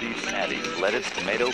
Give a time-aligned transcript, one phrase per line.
[0.00, 1.50] beef patty, lettuce, tomato.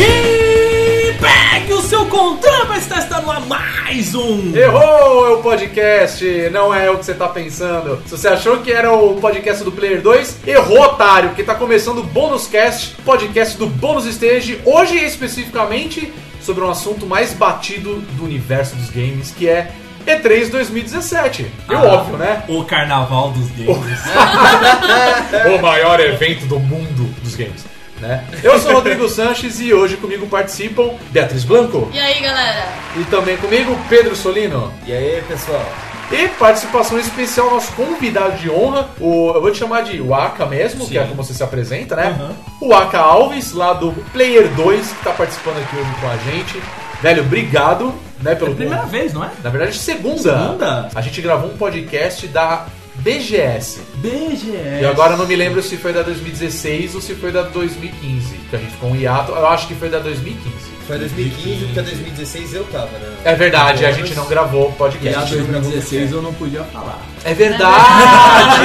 [0.00, 4.56] E pegue o seu controle para estar estando a mais um.
[4.56, 5.26] Errou!
[5.26, 8.02] É o podcast, não é o que você tá pensando.
[8.06, 11.98] Se você achou que era o podcast do Player 2, errou, otário, porque tá começando
[11.98, 16.10] o Bônus Cast, podcast do Bônus Stage, hoje especificamente
[16.48, 19.70] sobre um assunto mais batido do universo dos games, que é
[20.06, 21.42] E3 2017.
[21.42, 21.82] E Ah.
[21.82, 22.42] óbvio, né?
[22.48, 24.00] O carnaval dos games.
[25.54, 27.66] o maior evento do mundo dos games.
[28.00, 28.24] Né?
[28.42, 32.66] Eu sou o Rodrigo Sanches e hoje comigo participam Beatriz Blanco E aí, galera?
[32.96, 34.72] e também comigo Pedro Solino.
[34.86, 35.66] E aí, pessoal?
[36.10, 40.86] E participação especial, nosso convidado de honra, o, eu vou te chamar de Waka mesmo,
[40.86, 42.16] que é como você se apresenta, né?
[42.18, 42.68] Uhum.
[42.68, 46.62] O Waka Alves, lá do Player 2, que tá participando aqui hoje com a gente.
[47.02, 49.30] Velho, obrigado, né, É pelo a primeira vez, não é?
[49.44, 50.46] Na verdade, segunda.
[50.46, 50.88] Segunda?
[50.94, 53.80] A gente gravou um podcast da BGS.
[53.96, 54.82] BGS.
[54.82, 58.36] E agora eu não me lembro se foi da 2016 ou se foi da 2015,
[58.50, 59.32] que a gente ficou um hiato.
[59.32, 60.77] Eu acho que foi da 2015.
[60.88, 63.14] Foi 2015, porque 2016 eu tava, né?
[63.22, 65.36] É verdade, a gente não gravou o E a podcast.
[65.36, 66.98] 2016 eu não podia falar.
[67.26, 68.64] É verdade!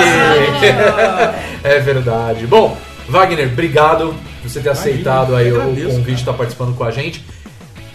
[1.66, 2.48] é verdade.
[2.48, 2.78] Bom,
[3.10, 6.86] Wagner, obrigado por você ter aceitado aí eu o agradeço, convite de estar participando com
[6.86, 7.26] a gente.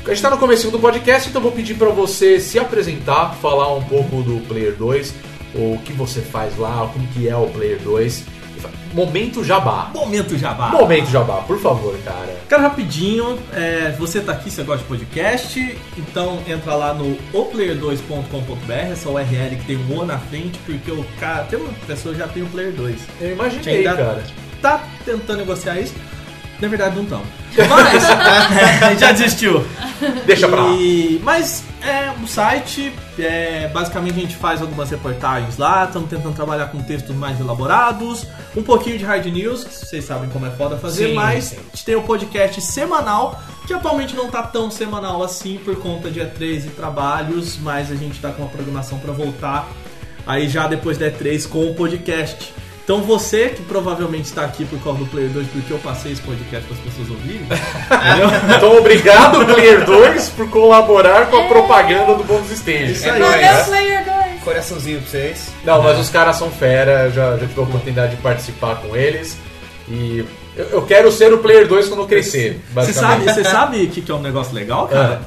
[0.04, 3.34] A gente tá no começo do podcast, então eu vou pedir pra você se apresentar,
[3.40, 5.14] falar um pouco do Player 2,
[5.54, 8.24] o que você faz lá, como que é o Player 2.
[8.92, 9.90] Momento Jabá.
[9.94, 10.68] Momento jabá.
[10.68, 12.36] Momento Jabá, por favor, cara.
[12.48, 18.72] Cara, rapidinho, é, você tá aqui, você gosta de podcast, então entra lá no oplayer2.com.br,
[18.72, 22.26] essa URL que tem um O na frente, porque o cara, tem uma pessoa já
[22.26, 23.00] tem o Player 2.
[23.20, 24.22] Eu imaginei, cara.
[24.60, 25.94] Tá tentando negociar isso,
[26.60, 27.22] na verdade não estão.
[27.68, 29.64] Mas já desistiu.
[30.26, 30.74] Deixa pra lá.
[30.74, 36.34] E- Mas é um site, é, basicamente a gente faz algumas reportagens lá, estamos tentando
[36.34, 40.50] trabalhar com textos mais elaborados, um pouquinho de hard news, que vocês sabem como é
[40.50, 41.56] foda fazer, Sim, mas sim.
[41.56, 46.10] a gente tem o podcast semanal, que atualmente não tá tão semanal assim por conta
[46.10, 49.68] de E3 e trabalhos, mas a gente tá com uma programação para voltar
[50.26, 52.52] aí já depois da E3 com o podcast.
[52.88, 56.22] Então você que provavelmente está aqui por causa do Player 2, porque eu passei esse
[56.22, 58.56] podcast para as pessoas ouvirem, entendeu?
[58.56, 62.92] Então, obrigado, Player 2, por colaborar com a propaganda do Bônus Stage.
[62.92, 63.10] Isso aí.
[63.10, 63.64] É nóis, Valeu, né?
[63.64, 64.42] Player 2!
[64.42, 65.50] Coraçãozinho pra vocês.
[65.64, 69.36] Não, mas os caras são fera, já, já tive a oportunidade de participar com eles.
[69.86, 70.24] E
[70.56, 72.58] eu, eu quero ser o Player 2 quando eu crescer.
[72.72, 73.34] Você sabe, basicamente.
[73.34, 75.20] você sabe o que, que é um negócio legal, cara?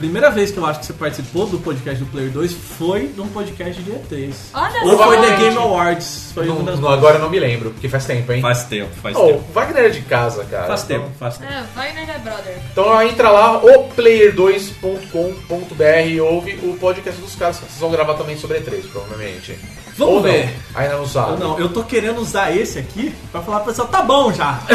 [0.00, 3.20] Primeira vez que eu acho que você participou do podcast do Player 2 foi de
[3.20, 4.32] um podcast de E3.
[4.54, 5.04] Olha Ou só!
[5.04, 6.30] foi The Game Awards.
[6.34, 8.40] Foi Não- uma das não, agora eu não me lembro, porque faz tempo, hein?
[8.40, 9.44] Faz tempo, faz Oh, tempo.
[9.52, 10.66] Wagner é de casa, cara.
[10.68, 11.52] Faz Então- tempo, faz tempo.
[11.52, 12.56] É, Wagner é brother.
[12.72, 17.56] Então entra lá, oplayer2.com.br e ouve o podcast dos caras.
[17.58, 19.58] Vocês vão gravar também sobre E3, provavelmente.
[19.98, 20.56] Vamos Ou não, ver.
[20.74, 21.38] Ainda não sabe.
[21.38, 24.60] Não, eu tô querendo usar esse aqui pra falar pro pessoal, tá bom já.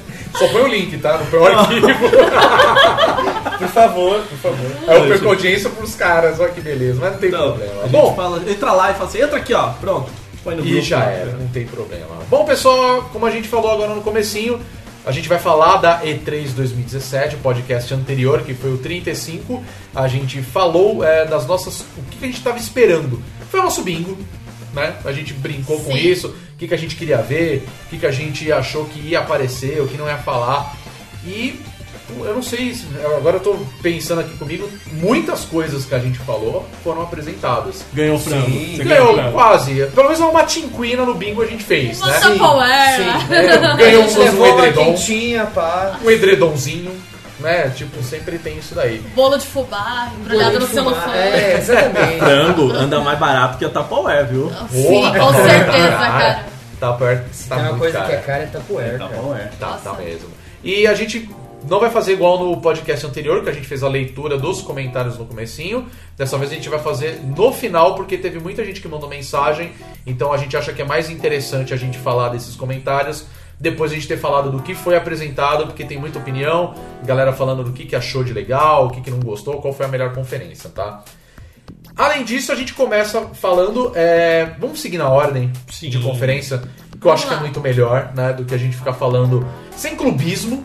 [0.38, 1.18] Só põe o link, tá?
[1.18, 1.88] Não põe o arquivo.
[3.60, 4.70] Por favor, por favor.
[4.88, 7.86] Aí eu perco audiência pros caras, olha que beleza, mas não tem Então, problema.
[7.88, 10.10] Bom, fala, entra lá e fala assim, entra aqui ó, pronto.
[10.42, 10.82] Põe no E grupo.
[10.86, 12.06] já era, não tem problema.
[12.30, 14.58] Bom, pessoal, como a gente falou agora no comecinho,
[15.04, 19.62] a gente vai falar da E3 2017, o podcast anterior, que foi o 35.
[19.94, 21.80] A gente falou é, das nossas...
[21.98, 23.22] o que a gente estava esperando.
[23.50, 24.16] Foi o nosso bingo,
[24.74, 24.94] né?
[25.04, 25.98] A gente brincou com Sim.
[25.98, 28.98] isso, o que, que a gente queria ver, o que, que a gente achou que
[29.00, 30.76] ia aparecer, o que não ia falar.
[31.24, 31.60] E
[32.24, 32.86] eu não sei, se-
[33.16, 37.84] agora eu tô pensando aqui comigo, muitas coisas que a gente falou foram apresentadas.
[37.92, 38.46] Ganhou o frango.
[38.50, 38.78] Sim.
[38.78, 39.32] Ganhou frango.
[39.32, 39.74] quase.
[39.94, 42.06] Pelo menos uma tinquina no bingo a gente fez, né?
[42.18, 43.00] Uma Tupperware!
[43.30, 46.00] É, ganhou um, um edredom, quentinha, pá.
[46.04, 46.90] um edredonzinho,
[47.40, 47.70] né?
[47.70, 48.98] Tipo, sempre tem isso daí.
[49.14, 51.16] Bolo de fubá, embrulhado no celofane.
[51.16, 52.18] É, exatamente.
[52.20, 54.50] Frango anda mais barato que a Tupperware, viu?
[54.70, 56.44] Sim, com certeza, cara.
[56.78, 58.08] Tá perto, tá Tem uma muito coisa caro.
[58.10, 59.10] que é cara é tapoeira, cara.
[59.10, 59.50] Tupperware.
[59.58, 60.28] Tá, tá mesmo.
[60.62, 61.28] E a gente
[61.68, 65.18] não vai fazer igual no podcast anterior, que a gente fez a leitura dos comentários
[65.18, 65.86] no comecinho.
[66.16, 69.72] Dessa vez a gente vai fazer no final, porque teve muita gente que mandou mensagem.
[70.06, 73.26] Então a gente acha que é mais interessante a gente falar desses comentários.
[73.60, 76.74] Depois a gente ter falado do que foi apresentado, porque tem muita opinião.
[77.04, 79.84] Galera falando do que, que achou de legal, o que, que não gostou, qual foi
[79.84, 81.04] a melhor conferência, tá?
[81.94, 83.92] Além disso, a gente começa falando.
[83.94, 85.90] é, vamos seguir na ordem Sim.
[85.90, 86.62] de conferência,
[86.98, 88.32] que eu acho que é muito melhor, né?
[88.32, 89.46] Do que a gente ficar falando
[89.76, 90.62] sem clubismo,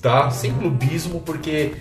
[0.00, 0.30] tá?
[0.30, 1.74] Sem clubismo, porque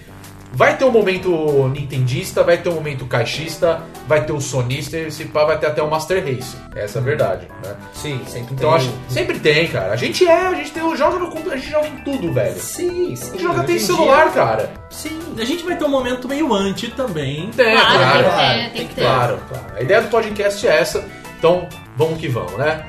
[0.53, 5.07] vai ter o momento nintendista, vai ter o momento caixista, vai ter o sonista e
[5.07, 6.55] esse pá vai ter até o Master Race.
[6.75, 7.75] Essa é a verdade, né?
[7.93, 8.77] Sim, sempre Então tem.
[8.79, 9.93] acho, sempre tem, cara.
[9.93, 12.55] A gente é, a gente tem, joga no computador, a gente joga em tudo, velho.
[12.59, 13.31] Sim, A sim.
[13.31, 14.71] gente joga até em celular, cara.
[14.89, 17.49] Sim, a gente vai ter um momento meio anti também.
[17.51, 18.23] Tem, Claro, claro.
[18.23, 19.01] tem que claro, ter, tem que ter.
[19.01, 19.65] Claro, claro.
[19.77, 21.05] A ideia do podcast é essa,
[21.39, 22.85] então vamos que vamos, né?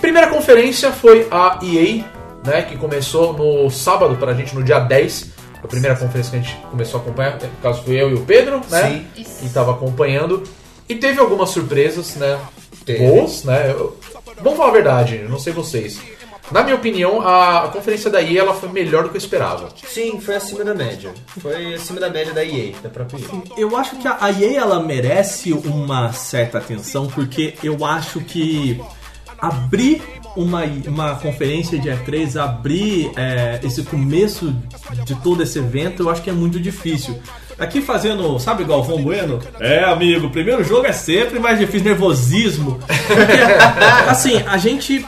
[0.00, 2.04] Primeira conferência foi a EA,
[2.46, 5.37] né, que começou no sábado pra gente, no dia 10.
[5.62, 8.20] A primeira conferência que a gente começou a acompanhar, no caso fui eu e o
[8.24, 8.88] Pedro, né?
[9.14, 9.22] Sim.
[9.22, 9.40] Isso.
[9.42, 10.42] Que tava acompanhando.
[10.88, 12.38] E teve algumas surpresas, né?
[12.84, 13.06] Teve.
[13.06, 13.70] Boas, né?
[13.70, 13.98] Eu-
[14.40, 16.00] Vamos falar a verdade, não sei vocês.
[16.52, 19.68] Na minha opinião, a, a conferência da EA ela foi melhor do que eu esperava.
[19.86, 21.12] Sim, foi acima da média.
[21.42, 23.28] Foi acima da média da EA, da própria EA.
[23.58, 28.80] Eu acho que a EA ela merece uma certa atenção porque eu acho que
[29.38, 30.02] abrir
[30.38, 34.54] uma, uma conferência de E3, abrir é, esse começo
[35.04, 37.18] de todo esse evento, eu acho que é muito difícil.
[37.58, 39.40] Aqui fazendo, sabe, Galvão Bueno?
[39.58, 42.78] É, amigo, o primeiro jogo é sempre mais difícil, nervosismo.
[42.86, 43.32] Porque,
[44.08, 45.04] assim, a gente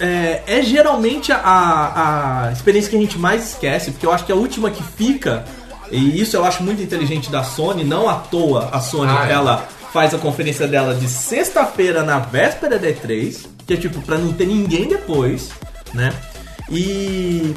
[0.00, 4.32] é, é geralmente a, a experiência que a gente mais esquece, porque eu acho que
[4.32, 5.44] a última que fica,
[5.90, 9.32] e isso eu acho muito inteligente da Sony, não à toa a Sony Ah, é.
[9.32, 14.18] ela faz a conferência dela de sexta-feira na véspera da E3, que é tipo pra
[14.18, 15.48] não ter ninguém depois,
[15.94, 16.12] né?
[16.70, 17.54] E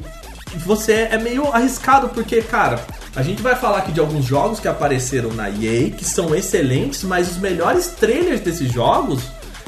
[0.65, 2.80] você é meio arriscado porque, cara,
[3.13, 7.03] a gente vai falar aqui de alguns jogos que apareceram na EA que são excelentes,
[7.03, 9.21] mas os melhores trailers desses jogos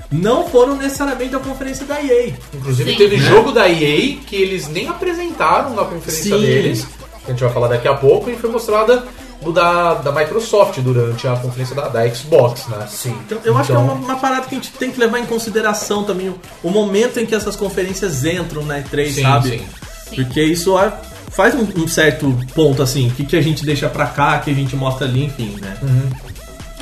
[0.09, 2.33] não foram necessariamente da conferência da EA.
[2.53, 2.97] Inclusive Sim.
[2.97, 3.23] teve Né?
[3.23, 6.41] jogo da EA que eles nem apresentaram na conferência Sim.
[6.41, 6.88] deles,
[7.25, 9.03] que a gente vai falar daqui a pouco, e foi mostrada
[9.41, 12.85] no da, da Microsoft durante a conferência da, da Xbox, né?
[12.89, 13.17] Sim.
[13.25, 15.19] Então, eu acho que é Então- uma, uma parada que a gente tem que levar
[15.19, 19.49] em consideração também o, o momento em que essas conferências entram na E3, Sim, sabe?
[19.49, 20.15] sim.
[20.15, 20.93] Porque isso é-
[21.31, 24.51] faz um, um certo ponto, assim, o que, que a gente deixa pra cá, que
[24.51, 25.77] a gente mostra ali, enfim, né?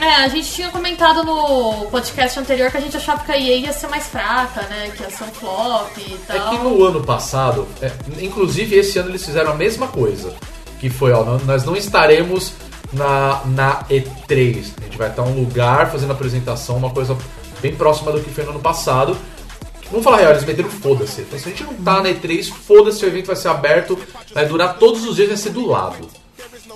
[0.02, 3.58] É, a gente tinha comentado no podcast anterior que a gente achava que a EA
[3.58, 4.90] ia ser mais fraca, né?
[4.96, 6.50] Que ia ser um flop e É tal.
[6.52, 7.92] que no ano passado, é,
[8.22, 10.34] inclusive esse ano eles fizeram a mesma coisa.
[10.80, 12.54] Que foi, ó, nó- nós não estaremos
[12.94, 14.66] na, na E3.
[14.80, 17.18] A gente vai estar um lugar fazendo apresentação, uma coisa
[17.62, 19.18] bem próxima do que foi no ano passado.
[19.92, 21.22] Vamos falar real, eles meteram foda-se.
[21.22, 23.98] Então, se a gente não tá na E3, foda-se, o evento vai ser aberto,
[24.34, 26.08] vai durar todos os dias, vai ser do lado.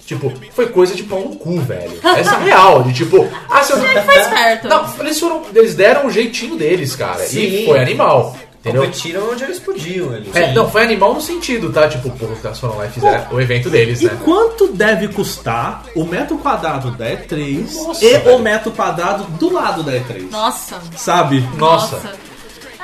[0.05, 1.97] Tipo, foi coisa de pau no cu, velho.
[2.03, 4.67] Essa é real, de tipo, ah, se eu esperto.
[4.67, 5.43] Não, eles foram.
[5.55, 7.23] Eles deram o jeitinho deles, cara.
[7.23, 7.65] E Sim.
[7.67, 8.35] foi animal.
[8.63, 8.83] Entendeu?
[8.83, 10.31] Competiram onde eles podiam ali.
[10.33, 11.85] É, não, foi animal no sentido, tá?
[11.89, 14.17] Tipo, pô, os caras foram lá e fizeram o evento deles, E né?
[14.23, 18.35] quanto deve custar o metro quadrado da E3 Nossa, e velho.
[18.35, 20.29] o metro quadrado do lado da E3?
[20.31, 20.79] Nossa.
[20.95, 21.41] Sabe?
[21.57, 21.99] Nossa.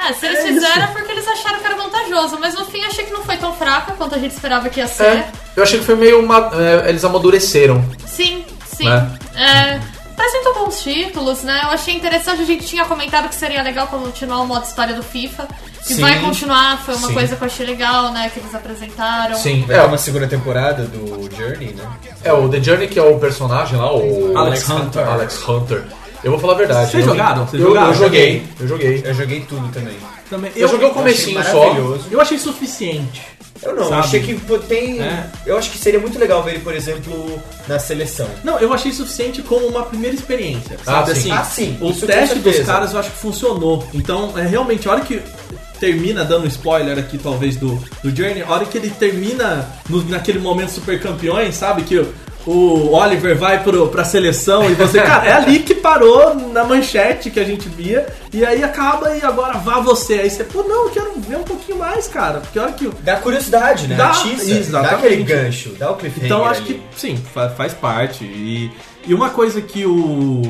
[0.10, 0.84] É, se eles É fizeram isso.
[0.84, 3.54] é porque eles acharam que era vantajoso, mas no fim achei que não foi tão
[3.54, 5.04] fraca quanto a gente esperava que ia ser.
[5.06, 6.20] É, eu achei que foi meio.
[6.20, 6.52] uma-
[6.86, 7.81] é, eles amadureceram.
[8.06, 8.84] Sim, sim.
[8.86, 9.12] Né?
[9.36, 9.80] É,
[10.19, 11.62] apresentou bons títulos, né?
[11.63, 15.01] Eu achei interessante, a gente tinha comentado que seria legal continuar o modo história do
[15.04, 15.48] FIFA.
[15.88, 16.01] Que Sim.
[16.01, 17.13] vai continuar, foi uma Sim.
[17.13, 18.30] coisa que eu achei legal, né?
[18.31, 19.36] Que eles apresentaram.
[19.38, 21.88] Sim, Vai é, uma segunda temporada do Journey, né?
[22.24, 24.38] é o The Journey, que é o personagem lá, o.
[24.38, 25.07] Alex Hunter.
[25.07, 25.83] Alex Hunter.
[26.21, 26.92] Eu vou falar a verdade.
[26.92, 27.48] Vocês eu- jogaram?
[27.48, 27.88] Vocês eu, jogaram?
[27.88, 29.01] eu joguei, eu joguei.
[29.06, 29.98] Eu joguei tudo também.
[30.30, 30.51] Também.
[30.56, 31.74] Eu, joguei o comecinho só.
[32.12, 33.25] eu achei suficiente.
[33.62, 34.02] Eu não, Sabe?
[34.08, 34.36] achei que
[34.68, 35.02] tem.
[35.02, 35.26] É.
[35.46, 38.28] Eu acho que seria muito legal ver ele, por exemplo, na seleção.
[38.44, 40.78] Não, eu achei suficiente como uma primeira experiência.
[40.84, 41.20] Sabe sim.
[41.20, 41.32] assim?
[41.32, 43.86] Ah, sim, O isso teste dos caras eu acho que funcionou.
[43.94, 45.22] Então, é, realmente, a hora que
[45.80, 50.40] termina, dando spoiler aqui talvez do, do Journey, a hora que ele termina no- naquele
[50.40, 51.84] momento super campeões, sabe?
[51.84, 52.06] Que
[52.46, 57.30] o, Oliver vai pro, pra seleção e você, cara, é ali que parou na manchete
[57.30, 60.16] que a gente via, e aí acaba e agora vá você.
[60.16, 62.40] Aí você, pô, não, eu quero ver um pouquinho mais, cara.
[62.40, 62.88] Porque a hora que.
[62.88, 63.96] o- Dá curiosidade, né?
[63.96, 66.26] Dá, Atiça, dá aquele gancho, dá o cliffhanger.
[66.26, 66.74] Então acho ali.
[66.94, 68.24] que sim, fa- faz parte.
[68.24, 68.72] E,
[69.06, 70.42] e uma coisa que o.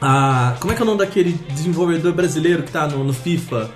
[0.00, 3.68] a- como é que é o nome daquele desenvolvedor brasileiro que tá no, no FIFA?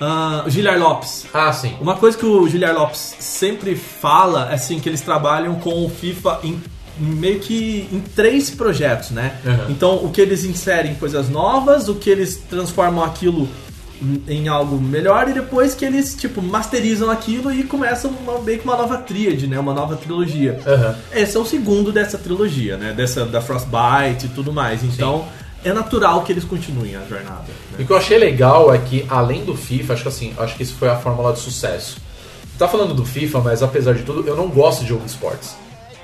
[0.00, 1.26] Ah, o Giliar Lopes.
[1.32, 1.76] Ah, sim.
[1.80, 5.88] Uma coisa que o Giliar Lopes sempre fala é assim que eles trabalham com o
[5.88, 6.60] FIFA em
[6.96, 9.38] meio que em três projetos, né?
[9.44, 9.70] Uhum.
[9.70, 13.48] Então o que eles inserem coisas novas, o que eles transformam aquilo
[14.28, 18.64] em algo melhor e depois que eles tipo masterizam aquilo e começam uma, meio que
[18.64, 19.58] uma nova tríade, né?
[19.58, 20.60] Uma nova trilogia.
[20.66, 20.96] Aham.
[21.12, 22.92] Esse é o segundo dessa trilogia, né?
[22.92, 24.82] Dessa da Frostbite e tudo mais.
[24.82, 25.26] Então
[25.64, 27.44] é natural que eles continuem a jornada.
[27.72, 27.84] E Né?
[27.84, 30.62] o que eu achei legal é que, além do FIFA, acho que assim, acho que
[30.62, 31.96] isso foi a fórmula de sucesso.
[32.58, 35.56] Tá falando do FIFA, mas apesar de tudo, eu não gosto de jogo de esportes.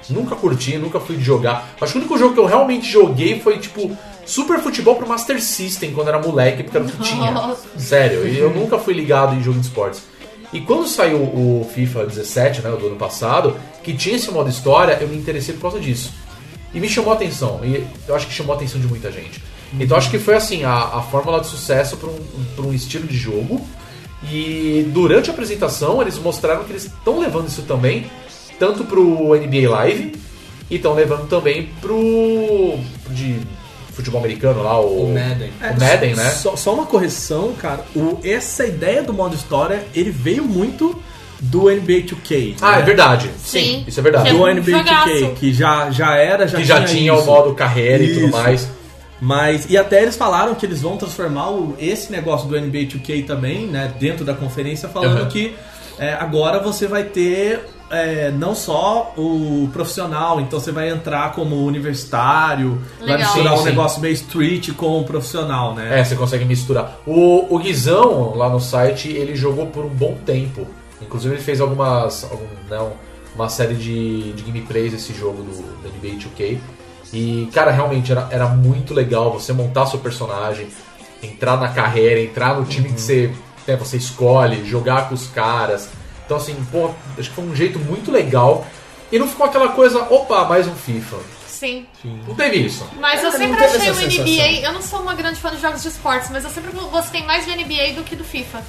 [0.08, 1.68] Nunca curti, nunca fui de jogar.
[1.80, 5.40] Acho que o único jogo que eu realmente joguei foi, tipo, Super Futebol pro Master
[5.40, 7.30] System quando era moleque, porque era o que tinha.
[7.30, 7.68] Nossa.
[7.76, 10.02] Sério, e eu nunca fui ligado em jogo de esportes.
[10.52, 14.48] E quando saiu o FIFA 17, né, do ano passado, que que tinha esse modo
[14.50, 16.12] história, eu me interessei por causa disso.
[16.72, 17.60] E me chamou a atenção.
[17.64, 19.42] E eu acho que chamou a atenção de muita gente.
[19.78, 22.18] Então acho que foi assim, a, a fórmula de sucesso para um,
[22.56, 23.66] pra um estilo de jogo.
[24.30, 28.10] E durante a apresentação eles mostraram que eles estão levando isso também,
[28.58, 30.14] tanto pro NBA Live
[30.70, 32.78] e estão levando também pro.
[33.10, 33.36] de
[33.92, 35.50] futebol americano lá, o, O Madden.
[35.60, 36.30] o Madden, né?
[36.30, 37.84] Só, só uma correção, cara.
[37.94, 41.00] O, essa ideia do modo história, ele veio muito
[41.40, 42.56] do NBA 2K.
[42.60, 42.78] Ah, né?
[42.78, 43.30] é verdade.
[43.42, 43.84] Sim.
[43.86, 44.30] Isso é verdade.
[44.30, 45.34] Que Do NBA 2K, jogaço.
[45.36, 47.26] que já, já era, já que já tinha o isso.
[47.26, 48.36] modo carreira e tudo Isso.
[48.36, 48.68] mais.
[49.20, 53.22] Mas, e até eles falaram que eles vão transformar o- esse negócio do NBA 2K
[53.24, 55.28] também, né, dentro da conferência, falando Uhum.
[55.28, 55.54] que
[55.98, 57.60] é, agora você vai ter
[57.92, 63.18] é, não só o profissional, então você vai entrar como universitário, vai Legal.
[63.34, 63.68] misturar Sim, um sim.
[63.70, 65.98] negócio meio street com o profissional, né?
[65.98, 66.98] É, você consegue misturar.
[67.04, 70.66] O, o Guizão, lá no site, ele jogou por um bom tempo.
[71.02, 72.22] Inclusive ele fez algumas.
[72.30, 72.92] Algum, não,
[73.34, 75.50] uma série de, de gameplays desse jogo do,
[75.82, 76.58] do NBA 2K.
[77.12, 80.68] E, cara, realmente era, era muito legal você montar seu personagem,
[81.22, 83.32] entrar na carreira, entrar no time que você,
[83.66, 85.88] né, você escolhe, jogar com os caras.
[86.24, 88.64] Então, assim, pô, acho que foi um jeito muito legal.
[89.10, 91.16] E não ficou aquela coisa, opa, mais um FIFA.
[91.48, 91.86] Sim.
[92.26, 92.86] Não teve isso.
[92.98, 94.26] Mas eu É, não sempre teve achei o NBA.
[94.26, 94.62] sensação.
[94.64, 97.44] Eu não sou uma grande fã de jogos de esportes, mas eu sempre gostei mais
[97.44, 98.62] do NBA do que do FIFA.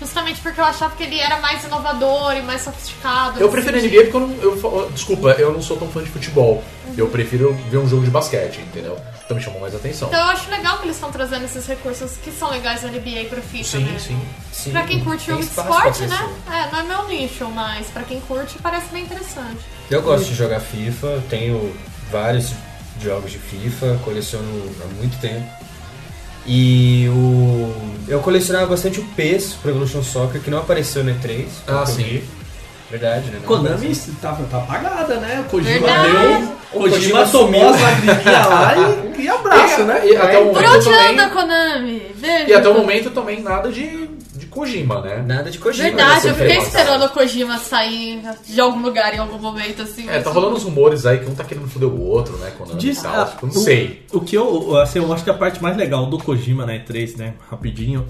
[0.00, 3.38] Justamente porque eu achava que ele era mais inovador e mais sofisticado.
[3.38, 4.00] Eu nesse prefiro sentido.
[4.00, 4.80] NBA porque eu não.
[4.80, 6.64] Eu, desculpa, eu não sou tão fã de futebol.
[6.96, 8.98] Eu prefiro ver um jogo de basquete, entendeu?
[9.24, 10.08] Então me chamou mais atenção.
[10.08, 13.26] Então eu acho legal que eles estão trazendo esses recursos que são legais do NBA
[13.28, 13.98] pro FIFA, sim, né?
[13.98, 14.20] sim.
[14.52, 16.30] Sim, Pra quem curte jogo de pra esporte, né?
[16.50, 19.60] É, não é meu nicho, mas pra quem curte parece bem interessante.
[19.90, 21.74] Eu gosto de jogar FIFA, tenho
[22.10, 22.52] vários
[23.00, 25.46] jogos de FIFA, coleciono há muito tempo.
[26.52, 27.72] E o
[28.08, 31.46] eu colecionava bastante o PES, Pro Evolution Soccer, que não apareceu no E3.
[31.64, 32.20] Ah, sim.
[32.90, 33.38] Verdade, né?
[33.46, 35.44] Konami tá, tá apagada, né?
[35.46, 36.10] O Kojima Verdade.
[36.10, 36.52] deu.
[36.72, 37.68] O Kojima, Kojima tomou sumiu.
[37.68, 38.74] as lagriminhas lá
[39.16, 40.08] e, e abraço, E- né?
[40.08, 42.02] e até o Por momento onde também- anda, Konami?
[42.16, 42.48] Beijo.
[42.48, 45.24] E até o momento também nada de, de Kojima, né?
[45.26, 45.84] Nada de Kojima.
[45.88, 46.30] Verdade, né?
[46.30, 50.08] eu fiquei esperando o Kojima sair de algum lugar em algum momento, assim.
[50.08, 52.50] É, tá mas- rolando uns rumores aí que um tá querendo foder o outro, né?
[52.58, 53.20] Konami Diz- e tal.
[53.20, 54.04] ah, Tipo, não o- sei.
[54.12, 57.16] O que eu, assim, eu acho que a parte mais legal do Kojima na E3,
[57.16, 58.06] né, rapidinho,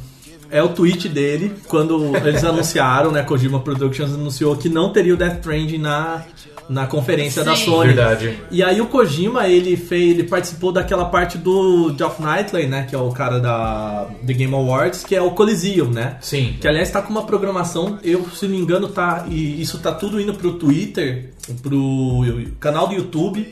[0.51, 5.17] é o tweet dele quando eles anunciaram, né, Kojima Productions anunciou que não teria o
[5.17, 6.23] Death Stranding na,
[6.69, 7.65] na conferência da Sim.
[7.65, 7.89] Sony.
[7.89, 8.39] Verdade.
[8.51, 12.95] E aí o Kojima, ele fez, ele participou daquela parte do Geoff Knightley, né, que
[12.95, 16.17] é o cara da The Game Awards, que é o Coliseum, né?
[16.21, 16.57] Sim.
[16.61, 19.27] Que aliás tá com uma programação, eu se não me engano, tá.
[19.29, 21.31] E isso tá tudo indo pro Twitter,
[21.63, 22.25] pro
[22.59, 23.49] canal do YouTube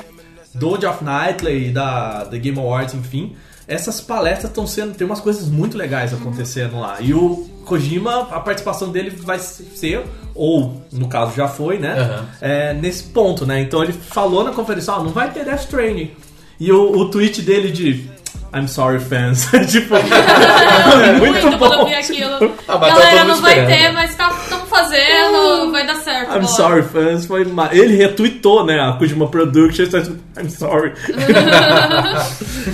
[0.54, 3.34] do Geoff Knightley, da, da Game Awards, enfim.
[3.68, 4.94] Essas palestras estão sendo.
[4.94, 6.96] Tem umas coisas muito legais acontecendo lá.
[7.00, 10.02] E o Kojima, a participação dele vai ser,
[10.34, 11.92] ou no caso já foi, né?
[11.92, 12.28] Aham.
[12.40, 13.60] É, nesse ponto, né?
[13.60, 16.10] Então ele falou na conferência: ó, não vai ter Death Stranding.
[16.58, 18.10] E o, o tweet dele de.
[18.54, 19.46] I'm sorry, fans.
[19.70, 19.94] tipo,
[21.18, 21.84] muito, muito quando eu bom.
[21.86, 22.54] vi aquilo.
[22.66, 23.78] Ah, mas tá Galera, não vai esperando.
[23.78, 26.28] ter, mas estamos fazendo, vai dar certo.
[26.30, 26.46] I'm bora.
[26.46, 27.26] sorry, fans.
[27.26, 28.80] Foi ma- Ele retweetou, né?
[28.80, 29.88] A Kojima Productions.
[29.90, 30.92] tá tipo, I'm sorry.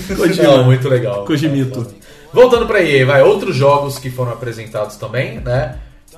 [0.09, 0.63] Não, Kojima.
[0.63, 1.25] muito legal.
[1.25, 1.87] Kojimito.
[2.33, 3.23] Voltando pra EA, vai.
[3.23, 5.77] Outros jogos que foram apresentados também, né?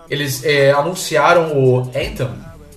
[0.08, 2.28] Eles é, anunciaram o Anthem.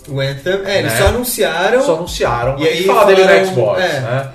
[0.08, 0.98] O Anthem, é, eles Né?
[0.98, 1.82] só anunciaram.
[1.86, 2.58] Só anunciaram.
[2.60, 4.00] E aí falar dele no Xbox, é.
[4.00, 4.28] né?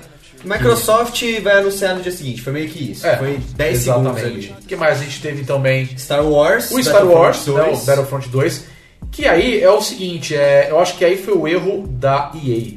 [0.45, 3.05] Microsoft vai anunciar no dia seguinte, foi meio que isso.
[3.05, 4.55] É, foi 10 segundos ali.
[4.61, 5.85] O que mais a gente teve também?
[5.97, 6.71] Star Wars.
[6.71, 7.83] O Star Wars, né, 2.
[7.83, 8.65] o Battlefront 2.
[9.11, 12.73] Que aí é o seguinte, é, eu acho que aí foi o erro da EA.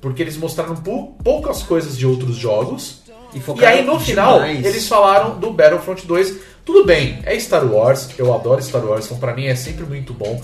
[0.00, 3.02] Porque eles mostraram pou- poucas coisas de outros jogos.
[3.34, 4.64] E, E aí no final demais.
[4.64, 6.36] eles falaram do Battlefront 2.
[6.64, 10.12] Tudo bem, é Star Wars, eu adoro Star Wars, então pra mim é sempre muito
[10.14, 10.40] bom.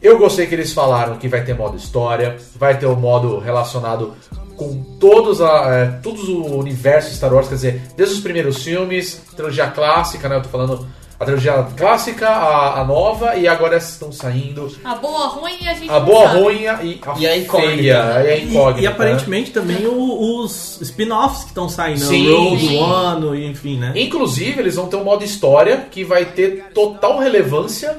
[0.00, 4.14] Eu gostei que eles falaram que vai ter modo história, vai ter o modo relacionado
[4.58, 9.22] com todos, a, é, todos o universo Star Wars, quer dizer, desde os primeiros filmes,
[9.34, 10.36] trilogia clássica, né?
[10.36, 10.86] Eu tô falando
[11.20, 14.70] a trilogia clássica, a, a nova, e agora essas estão saindo.
[14.84, 16.40] A boa, a ruim e a gente A boa, sabe.
[16.42, 17.72] ruim e a, e a E a incógnita.
[17.76, 18.80] feia, e a E, incógnita.
[18.82, 22.00] e aparentemente também o- os spin-offs que estão saindo.
[22.00, 22.28] Sim.
[22.28, 22.78] o Rogue Sim.
[22.82, 23.92] One, e enfim, né?
[23.96, 27.96] Inclusive, eles vão ter um modo história que vai ter total relevância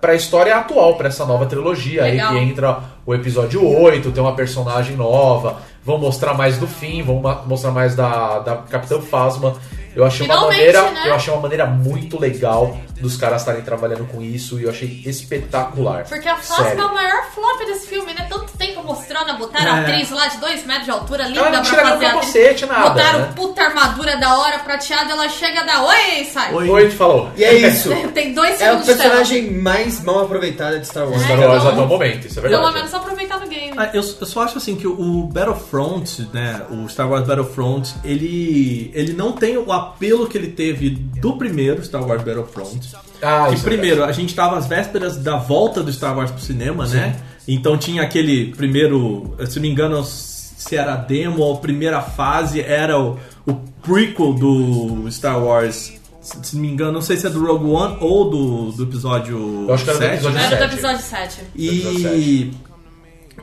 [0.00, 2.04] pra história atual, pra essa nova trilogia.
[2.04, 2.32] Aí Legal.
[2.32, 7.22] que entra o episódio 8, tem uma personagem nova, vão mostrar mais do fim, vão
[7.46, 9.56] mostrar mais da, da Capitã Fasma.
[9.94, 11.08] Eu achei uma maneira, né?
[11.08, 15.02] eu achei uma maneira muito legal dos caras estarem trabalhando com isso e eu achei
[15.06, 16.04] espetacular.
[16.08, 18.26] Porque a Fasma é o maior flop desse filme, né?
[18.28, 19.80] Tanto tempo mostrando, botaram a É.
[19.82, 22.90] atriz lá de 2 metros de altura, linda Ela não pra fazer a capacete, nada,
[22.90, 23.32] Botaram né?
[23.34, 26.54] puta armadura da hora prateada, ela chega dá oi e sai.
[26.54, 26.68] Oi.
[26.68, 27.30] Oi, falou.
[27.36, 27.88] E é isso.
[28.14, 28.98] Tem dois É segundos tela.
[28.98, 31.22] personagem mais mal aproveitado de Star Wars.
[31.22, 31.24] É.
[31.24, 32.62] Star Wars Então- até o momento, isso é verdade.
[32.62, 33.72] Pelo menos aproveitar no game.
[33.76, 38.90] Ah, Eu, eu só acho assim que o Battlefront, né, o Star Wars Battlefront, ele,
[38.94, 42.89] ele não tem o apelo que ele teve do primeiro Star Wars Battlefront.
[43.22, 46.40] Ah, que é primeiro, a gente tava às vésperas da volta do Star Wars pro
[46.40, 47.16] cinema, né?
[47.46, 52.00] Então tinha aquele primeiro, se não me engano, se era a demo ou a primeira
[52.00, 55.92] fase, era o, o prequel do Star Wars.
[56.20, 59.64] Se não me engano, não sei se é do Rogue One ou do, do episódio
[59.66, 60.44] Eu acho que era do 7, episódio né?
[60.44, 60.72] Era do sete.
[60.74, 61.40] episódio 7.
[61.56, 62.50] E,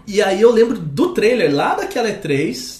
[0.05, 2.76] e aí eu lembro do trailer lá daquela E3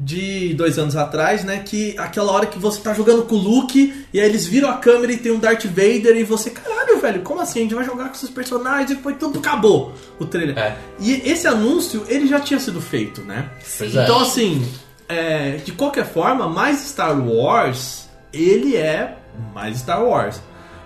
[0.00, 1.62] de dois anos atrás, né?
[1.64, 4.76] Que aquela hora que você tá jogando com o Luke e aí eles viram a
[4.76, 7.60] câmera e tem um Darth Vader e você, caralho, velho, como assim?
[7.60, 10.58] A gente vai jogar com esses personagens e foi tudo, acabou o trailer.
[10.58, 10.76] É.
[10.98, 13.48] E esse anúncio, ele já tinha sido feito, né?
[13.78, 14.02] Pois é.
[14.02, 14.66] Então, assim,
[15.08, 19.18] é, de qualquer forma, mais Star Wars, ele é
[19.54, 20.40] mais Star Wars.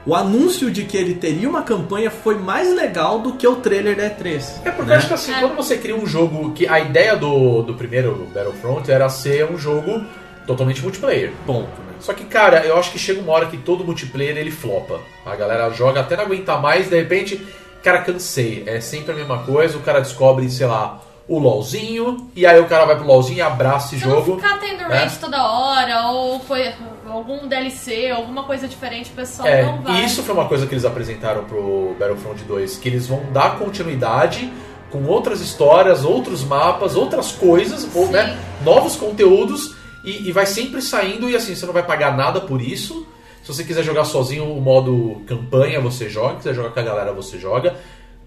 [0.07, 3.97] O anúncio de que ele teria uma campanha foi mais legal do que o trailer
[3.97, 4.61] da E3.
[4.65, 4.95] É porque né?
[4.95, 5.41] eu acho que assim, É.
[5.41, 9.59] quando você cria um jogo que a ideia do, do primeiro Battlefront era ser um
[9.59, 10.05] jogo
[10.47, 11.33] totalmente multiplayer.
[11.45, 11.95] Ponto, né?
[11.99, 15.01] Só que, cara, eu acho que chega uma hora que todo multiplayer ele flopa.
[15.25, 17.45] A galera joga até não aguentar mais, de repente,
[17.83, 18.63] cara, cansei.
[18.65, 22.67] É sempre a mesma coisa, o cara descobre, sei lá, o LOLzinho, e aí o
[22.67, 24.37] cara vai pro LOLzinho e abraça esse Se não jogo.
[24.37, 24.99] ficar tendo né?
[24.99, 26.73] raid toda hora, ou foi
[27.09, 30.03] algum DLC, alguma coisa diferente, o pessoal É, não vai.
[30.03, 33.59] e isso foi uma coisa que eles apresentaram pro Battlefront 2, que eles vão dar
[33.59, 34.53] continuidade
[34.91, 40.81] com outras histórias, outros mapas, outras coisas, ou, né, novos conteúdos, e, e vai sempre
[40.81, 43.05] saindo, e assim, você não vai pagar nada por isso.
[43.43, 47.13] Se você quiser jogar sozinho o modo campanha, você joga, quiser jogar com a galera,
[47.13, 47.77] você joga.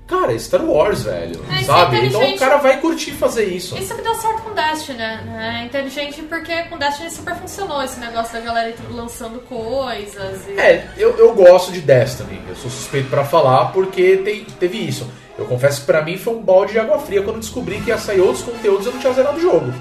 [0.09, 1.97] Cara, é Star Wars, velho, É, isso sabe?
[1.97, 3.77] é então o cara vai curtir fazer isso.
[3.77, 5.61] Isso que deu certo com Destiny, né?
[5.61, 10.47] É inteligente porque com Destiny super funcionou esse negócio da galera lançando coisas.
[10.47, 10.59] E...
[10.59, 15.07] É, eu, eu gosto de Destiny, eu sou suspeito pra falar porque tem, teve isso.
[15.37, 17.97] Eu confesso que pra mim foi um balde de água fria quando descobri que ia
[17.97, 19.71] sair outros conteúdos e eu não tinha zerado o jogo.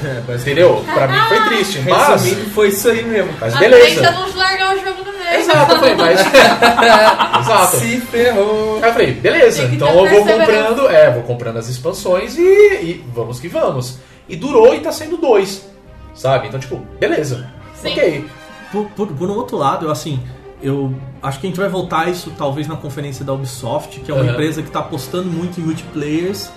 [0.30, 0.34] É.
[0.34, 0.84] Entendeu?
[0.92, 2.22] Pra mim foi triste, mas.
[2.22, 3.32] Resumindo, foi isso aí mesmo.
[3.40, 4.08] Mas beleza.
[4.08, 5.40] a não largar o jogo no meio.
[5.40, 6.20] Exato, eu falei, mas.
[7.40, 7.76] Exato.
[7.76, 8.78] Se ferrou.
[8.82, 13.04] Aí eu falei, beleza, então eu vou comprando, é, vou comprando as expansões e, e
[13.14, 13.98] vamos que vamos.
[14.28, 15.68] E durou e tá sendo dois,
[16.14, 16.48] sabe?
[16.48, 17.50] Então, tipo, beleza.
[17.74, 17.92] Sim.
[17.92, 18.26] Ok.
[18.72, 20.22] Por, por, por um outro lado, eu, assim,
[20.62, 24.10] eu acho que a gente vai voltar a isso talvez na conferência da Ubisoft, que
[24.10, 24.32] é uma Aham.
[24.32, 26.50] empresa que está apostando muito em multiplayers.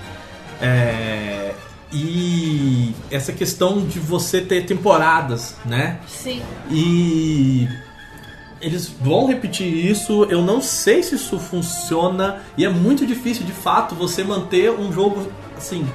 [0.61, 1.51] É,
[1.93, 5.99] e essa questão de você ter temporadas, né?
[6.07, 6.41] Sim.
[6.71, 7.67] E
[8.59, 10.23] eles vão repetir isso.
[10.29, 14.91] Eu não sei se isso funciona e é muito difícil de fato você manter um
[14.91, 15.27] jogo
[15.57, 15.85] assim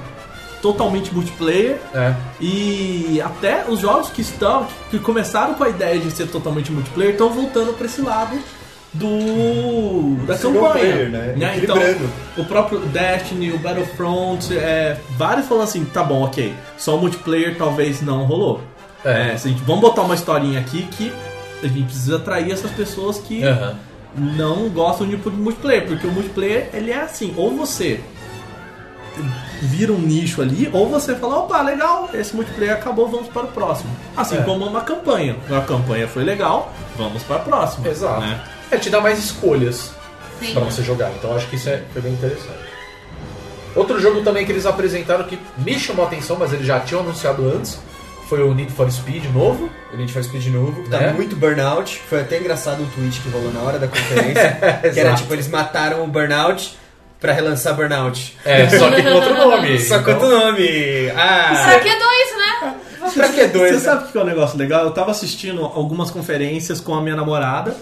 [0.61, 2.13] totalmente multiplayer É.
[2.41, 7.13] e até os jogos que estão que começaram com a ideia de ser totalmente multiplayer
[7.13, 8.37] estão voltando para esse lado
[8.93, 11.33] do da Single campanha, player, né?
[11.61, 12.09] Então, Equilibrando.
[12.37, 17.55] o próprio Destiny, o Battlefront, é, vários falam assim, tá bom, ok, só o multiplayer
[17.57, 18.61] talvez não rolou.
[19.05, 19.33] É.
[19.33, 21.13] É, se a gente, vamos botar uma historinha aqui que
[21.63, 23.41] a gente precisa atrair essas pessoas que
[24.17, 28.01] não gostam de multiplayer, porque o multiplayer ele é assim, ou você
[29.61, 33.47] vira um nicho ali, ou você fala, opa, legal, esse multiplayer acabou, vamos para o
[33.49, 33.89] próximo.
[34.15, 34.41] Assim É.
[34.41, 35.35] como uma campanha.
[35.51, 37.87] A campanha foi legal, vamos para a próxima.
[37.87, 38.21] Exato.
[38.21, 38.39] né?
[38.71, 39.91] É, te dá mais escolhas
[40.39, 40.53] Sim.
[40.53, 41.11] pra você jogar.
[41.17, 42.69] Então acho que isso é, foi bem interessante.
[43.75, 47.01] Outro jogo também que eles apresentaram que me chamou a atenção, mas eles já tinham
[47.01, 47.79] anunciado antes,
[48.27, 49.69] foi o Need for Speed novo.
[49.93, 51.13] O Need for Speed novo, que tá Né?
[51.13, 52.01] muito burnout.
[52.09, 54.57] Foi até engraçado um tweet que rolou na hora da conferência.
[54.93, 56.77] que era tipo, eles mataram o burnout
[57.19, 58.37] pra relançar burnout.
[58.45, 59.79] É, só que com outro nome.
[59.79, 61.11] Só com Então, outro nome.
[61.15, 61.63] Ah!
[61.65, 62.75] Pra que dois, né?
[63.13, 63.69] Pra que dois?
[63.71, 63.79] Você né?
[63.79, 64.83] sabe o que é um negócio legal?
[64.85, 67.75] Eu tava assistindo algumas conferências com a minha namorada,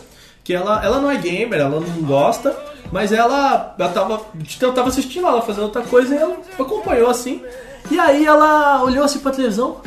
[0.47, 2.57] que ela, ela não é gamer, ela não gosta,
[2.89, 4.21] mas ela, ela tava,
[4.61, 7.43] eu tava assistindo ela fazendo outra coisa e ela acompanhou assim.
[7.91, 9.81] E aí ela olhou assim pra televisão.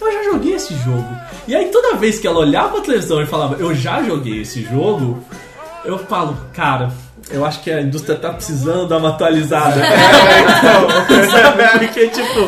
[0.00, 1.06] Eu já joguei esse jogo.
[1.46, 4.64] E aí toda vez que ela olhava pra televisão e falava, eu já joguei esse
[4.64, 5.22] jogo,
[5.84, 6.92] eu falo, cara,
[7.30, 9.80] eu acho que a indústria tá precisando dar uma atualizada.
[11.78, 12.38] Porque, tipo,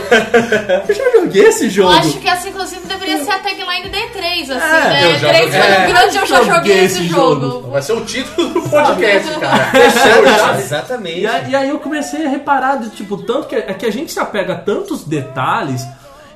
[0.89, 1.93] eu já joguei esse Eu jogo.
[1.93, 5.05] acho que essa, inclusive, deveria ser a tagline da E3, assim, É, né?
[5.05, 5.51] eu já E3 joguei.
[5.51, 7.41] foi É, grande, eu já joguei joguei esse jogo.
[7.41, 7.71] jogo.
[7.71, 9.71] Vai ser o título do podcast, cara.
[9.91, 10.59] Já.
[10.61, 11.21] exatamente.
[11.21, 13.93] E, a- e aí eu comecei a reparar, de, tipo, tanto que, é que a
[13.93, 15.87] gente se apega a tantos detalhes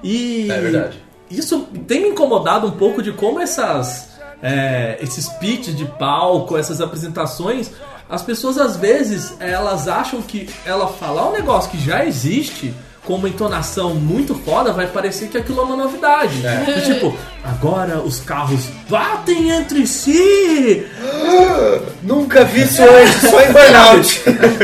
[0.02, 0.48] e.
[0.50, 1.02] É verdade.
[1.30, 4.08] Isso tem me incomodado um pouco de como essas.
[4.42, 7.70] é, esses pitches de palco, essas apresentações
[8.10, 13.14] As pessoas às vezes elas acham que ela falar um negócio que já existe com
[13.14, 16.42] uma entonação muito foda vai parecer que aquilo é uma novidade.
[16.68, 20.86] E, tipo, agora os carros batem entre si.
[22.02, 24.22] Nunca vi isso antes, só em Burnout.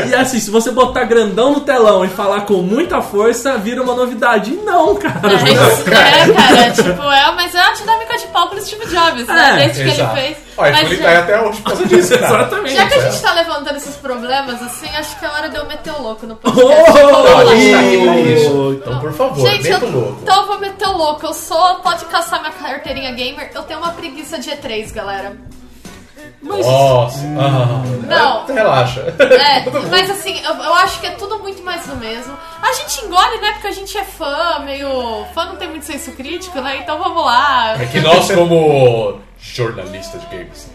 [0.09, 3.93] E assim, se você botar grandão no telão e falar com muita força, vira uma
[3.95, 4.51] novidade.
[4.53, 5.19] E não, cara.
[5.31, 9.27] É, isso- é, cara, tipo, é, mas é a dinâmica de palco do Steve Jobs,
[9.27, 9.49] né?
[9.51, 10.17] É, Desde que Exato.
[10.17, 10.37] ele fez.
[10.59, 12.13] Olha, Mas, ele tá aí até hoje por causa disso.
[12.17, 12.73] Exatamente.
[12.75, 13.11] já que a é.
[13.11, 16.25] gente tá levantando esses problemas, assim, acho que é hora de eu meter o louco
[16.25, 16.49] no Oh!
[16.51, 17.71] podcast.
[17.71, 18.73] Tá pra Oh, isso.
[18.81, 20.19] Então, por favor, Gente, meta eu, louco.
[20.21, 21.25] então eu vou meter o louco.
[21.25, 21.75] Eu sou.
[21.75, 23.51] Pode caçar minha carteirinha gamer.
[23.53, 25.35] Eu tenho uma preguiça de E3, galera.
[26.41, 27.19] Nossa.
[27.39, 28.45] ah, Não.
[28.53, 29.01] Relaxa.
[29.19, 32.33] É, mas assim, eu, eu acho que é tudo muito mais do mesmo.
[32.61, 33.53] A gente engole, né?
[33.53, 35.25] Porque a gente é fã, meio.
[35.33, 36.77] Fã não tem muito senso crítico, né?
[36.81, 37.75] Então vamos lá.
[37.81, 40.69] É que nós, como jornalista de games.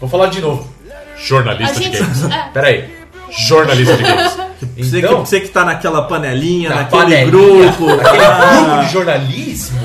[0.00, 0.68] Vou falar de novo.
[1.16, 2.24] Jornalista A gente- de games.
[2.30, 2.48] é.
[2.52, 3.01] Pera aí.
[3.32, 4.32] Jornalista de games.
[4.76, 7.26] Você, Então, que, você que tá naquela panelinha, Na naquele panelinha,
[7.72, 7.90] grupo.
[7.90, 9.80] aquele ah, grupo de jornalismo.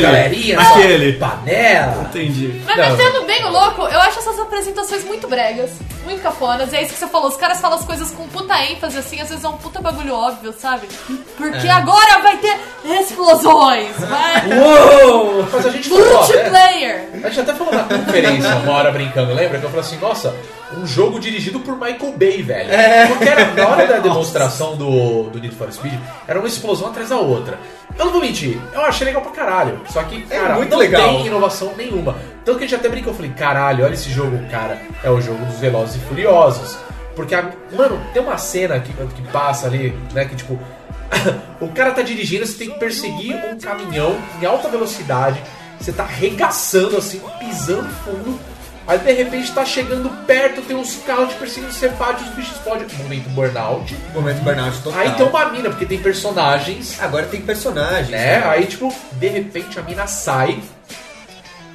[0.00, 1.10] galerinha, aquele.
[1.10, 2.02] essa panela.
[2.02, 2.60] Entendi.
[2.66, 2.90] Mas Não.
[2.96, 5.70] metendo bem o louco, eu acho essas apresentações muito bregas,
[6.04, 6.72] muito cafonas.
[6.72, 9.20] E é isso que você falou, os caras falam as coisas com puta ênfase, assim,
[9.20, 10.86] às vezes é um puta bagulho óbvio, sabe?
[11.36, 12.56] Porque agora vai ter
[13.00, 14.58] explosões, vai.
[14.58, 15.48] Uou!
[15.50, 16.12] Mas a gente falou, né?
[16.12, 17.08] Multiplayer!
[17.24, 19.58] A gente até falou na conferência, uma hora brincando, lembra?
[19.58, 20.34] Que eu falei assim, nossa,
[20.78, 22.68] um jogo dirigido por Michael Bay, velho.
[23.08, 25.94] Porque era, na hora da demonstração do, do Need for Speed,
[26.26, 27.58] era uma explosão atrás da outra.
[27.98, 29.80] Eu não vou mentir, eu achei legal pra caralho.
[29.90, 31.02] Só que, cara, muito não legal.
[31.08, 32.16] tem inovação nenhuma.
[32.44, 35.20] Tanto que a gente até brincou, eu falei, caralho, olha esse jogo, cara, é o
[35.20, 36.76] jogo dos Velozes e Furiosos.
[37.14, 40.58] Porque, a- mano, tem uma cena que, que passa ali, né, que tipo...
[41.60, 45.38] o cara tá dirigindo, você tem que perseguir um caminhão em alta velocidade.
[45.78, 48.38] Você tá arregaçando assim, pisando fundo.
[48.86, 52.56] Aí de repente tá chegando perto, tem uns carros te perseguindo, você bate, os bichos
[52.56, 52.86] explodem.
[52.98, 53.96] Momento burnout.
[54.14, 55.00] Momento Burnout total.
[55.00, 58.08] Aí tem uma mina, porque tem personagens, Agora tem personagens.
[58.10, 58.42] né?
[58.44, 60.58] Aí, tipo, de repente a mina sai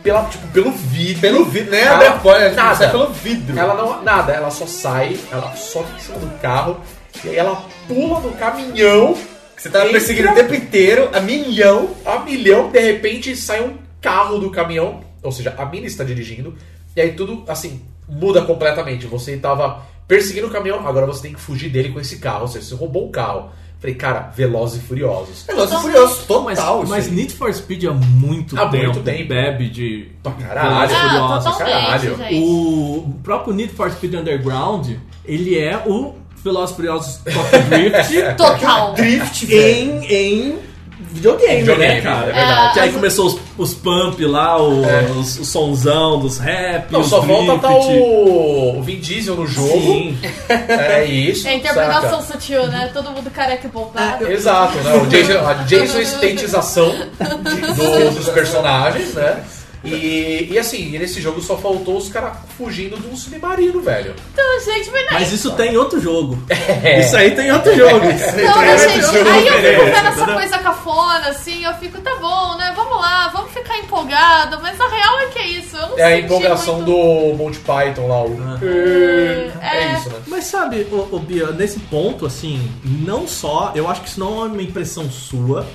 [0.04, 1.22] pela, tipo, pelo vidro.
[1.22, 1.82] Pelo vidro, né?
[1.82, 2.76] Ela- Abre a porta, nada.
[2.76, 3.58] sai pelo vidro.
[3.58, 4.04] Ela não.
[4.04, 6.80] Nada, ela só sai, ela sobe em cima do carro,
[7.24, 9.18] e aí ela pula no caminhão.
[9.56, 11.90] Você tava entra perseguindo o tempo inteiro, a milhão.
[12.06, 16.56] a milhão, de repente sai um carro do caminhão, ou seja, a mina está dirigindo,
[16.98, 19.06] e aí tudo, assim, muda completamente.
[19.06, 22.48] Você estava perseguindo o caminhão, agora você tem que fugir dele com esse carro, ou
[22.48, 23.50] seja, você roubou o carro.
[23.80, 25.44] Falei, cara, Velozes e Furiosos.
[25.46, 26.26] Velozes e Furiosos, Mas,
[26.58, 26.82] total.
[26.82, 27.12] isso mas aí.
[27.14, 29.30] Need for Speed há muito Há tempo, muito tempo.
[29.30, 30.90] bebe de Pra caralho.
[30.90, 31.58] Velozes e Ah, Furiosos.
[31.60, 32.18] caralho.
[32.18, 32.44] gente.
[32.44, 38.94] O próprio Need for Speed Underground, ele é o Velozes e Furiosos Tokyo Drift Total.
[38.96, 40.04] Drift, velho.
[40.04, 40.60] em, em
[41.00, 42.30] videogame, Videogame, né, cara?
[42.30, 42.74] é verdade.
[42.74, 44.82] Que aí as- começou os, os pump lá, o,
[45.20, 47.46] os, o sonzão dos rap, Não, os só drift.
[47.46, 49.70] volta tá o, o Vin Diesel no jogo.
[49.70, 50.18] Sim.
[50.50, 51.48] É isso.
[51.48, 52.34] É interpretação saca?
[52.34, 52.90] sutil, né?
[52.94, 54.28] Todo mundo careca e bombado.
[54.32, 54.96] Exato, né?
[54.96, 59.44] O Jason, a Jason Stateização de- do- dos personagens, né?
[59.84, 64.16] E, e assim, nesse jogo só faltou os caras fugindo de um submarino, velho.
[64.34, 65.14] Então, gente, mas não.
[65.14, 66.38] Mas isso tem em outro jogo.
[66.84, 67.00] É.
[67.00, 68.06] Isso aí tem em outro jogo.
[68.06, 72.00] Não, Esse gente, jogo aí eu não fico vendo essa coisa cafona, assim, eu fico,
[72.02, 72.72] tá bom, né?
[72.76, 75.76] Vamos lá, vamos ficar empolgado, mas a real é que é isso.
[75.76, 76.92] Eu não É a empolgação muito...
[76.92, 78.38] do Monty Python lá, o.
[78.62, 79.94] É, É.
[79.98, 80.20] isso, né?
[80.28, 83.72] Mas sabe, ô, ô, Bia, nesse ponto, assim, não só.
[83.76, 85.66] Eu acho que isso não é uma impressão sua,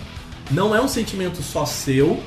[0.50, 2.22] não é um sentimento só seu,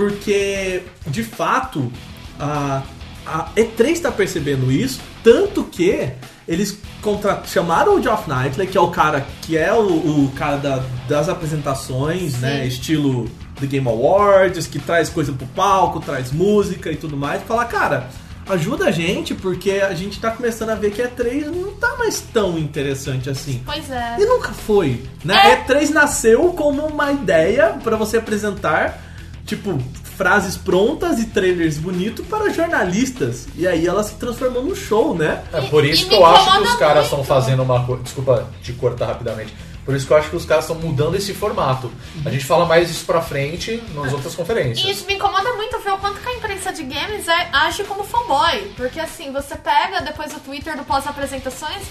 [0.00, 1.92] porque, de fato,
[2.38, 2.82] a,
[3.26, 6.08] a E3 está percebendo isso, tanto que
[6.48, 7.42] eles contra...
[7.44, 9.82] chamaram o Geoff Knightley, que é o cara que é o,
[10.24, 12.66] o cara da- das apresentações, né?
[12.66, 17.44] Estilo The Game Awards, que traz coisa pro palco, traz música e tudo mais, e
[17.44, 18.08] falar, cara,
[18.48, 21.94] ajuda a gente, porque a gente tá começando a ver que a E3 não tá
[21.98, 23.62] mais tão interessante assim.
[23.66, 24.16] Pois é.
[24.18, 25.34] E nunca foi, né?
[25.52, 25.64] É.
[25.66, 29.09] E3 nasceu como uma ideia pra você apresentar,
[29.50, 29.78] tipo,
[30.16, 33.48] frases prontas e trailers bonitos para jornalistas.
[33.56, 35.42] E aí ela se transformou num show, né?
[35.52, 38.02] É por E- isso e que eu acho que os caras estão fazendo uma coisa.
[38.02, 39.52] Desculpa te cortar rapidamente.
[39.84, 41.90] Por isso que eu acho que os caras estão mudando esse formato.
[42.24, 44.88] A gente fala mais isso pra frente nas outras E conferências.
[44.96, 48.04] isso me incomoda muito ver o quanto que a imprensa de games é- age como
[48.04, 48.72] fanboy.
[48.76, 51.82] Porque assim, você pega depois o Twitter do pós-apresentações,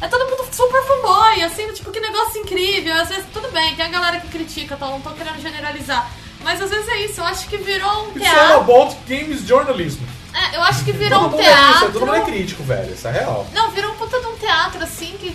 [0.00, 2.94] é todo mundo super fanboy, assim, tipo, que negócio incrível.
[2.94, 6.08] Às vezes, tudo bem, tem a galera que critica, então não tô querendo generalizar.
[6.44, 8.56] Mas às vezes é isso, eu acho que virou um It's all teatro.
[8.60, 10.02] about games journalism.
[10.34, 12.32] É, eu acho que virou todo um é isso, todo mundo é teatro.
[12.32, 12.92] crítico, velho.
[12.92, 13.46] Isso é real.
[13.54, 15.28] Não, virou um puta de um teatro, assim, que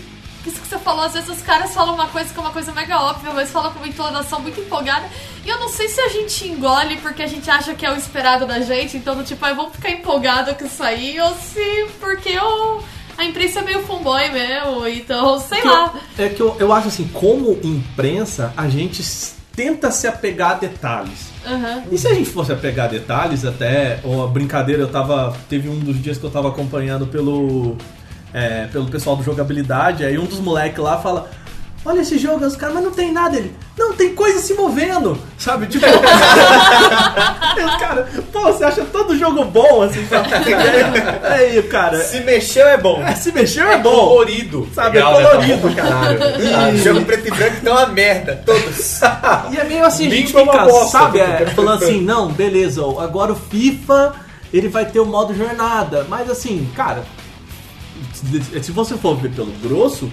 [0.46, 2.72] isso que você falou, às vezes os caras falam uma coisa que é uma coisa
[2.72, 5.06] mega óbvia, mas falam com uma entonação muito empolgada.
[5.46, 7.96] E eu não sei se a gente engole porque a gente acha que é o
[7.96, 11.88] esperado da gente, então do tipo, ah, vamos ficar empolgado com isso aí, ou se
[12.00, 12.84] porque eu,
[13.18, 15.94] a imprensa é meio fanboy mesmo, então, sei Que lá.
[16.18, 19.02] eu- é que eu, eu acho assim, como imprensa, a gente
[19.60, 21.28] tenta se apegar a detalhes.
[21.46, 21.84] Aham.
[21.92, 25.36] E se a gente fosse apegar a detalhes até, ou a brincadeira, eu tava.
[25.50, 27.76] Teve um dos dias que eu tava acompanhando pelo.
[28.34, 31.30] é, pelo pessoal do jogabilidade, aí um dos moleques lá fala.
[31.86, 33.38] Olha esse jogo, os caras, mas não tem nada.
[33.38, 35.66] Ele, não, tem coisa se movendo, sabe?
[35.68, 35.86] Tipo.
[37.80, 40.28] Caras, pô, você acha todo jogo bom, assim, sabe?
[41.24, 43.02] Aí, cara, Se mexeu é bom.
[43.02, 44.10] é, se mexer é bom.
[44.10, 44.68] Colorido.
[44.74, 45.30] Sabe, Legal, é né?
[45.30, 45.62] colorido.
[45.62, 46.20] Pra caralho.
[46.58, 49.02] Ah, jogo preto e branco então é uma merda, todos.
[49.52, 53.36] E é meio assim, gente fica, bosta, sabe, é, falando assim, não, beleza, agora o
[53.36, 54.14] FIFA,
[54.54, 56.06] ele vai ter o modo jornada.
[56.10, 57.04] Mas assim, cara,
[58.62, 60.12] se você for ver pelo grosso,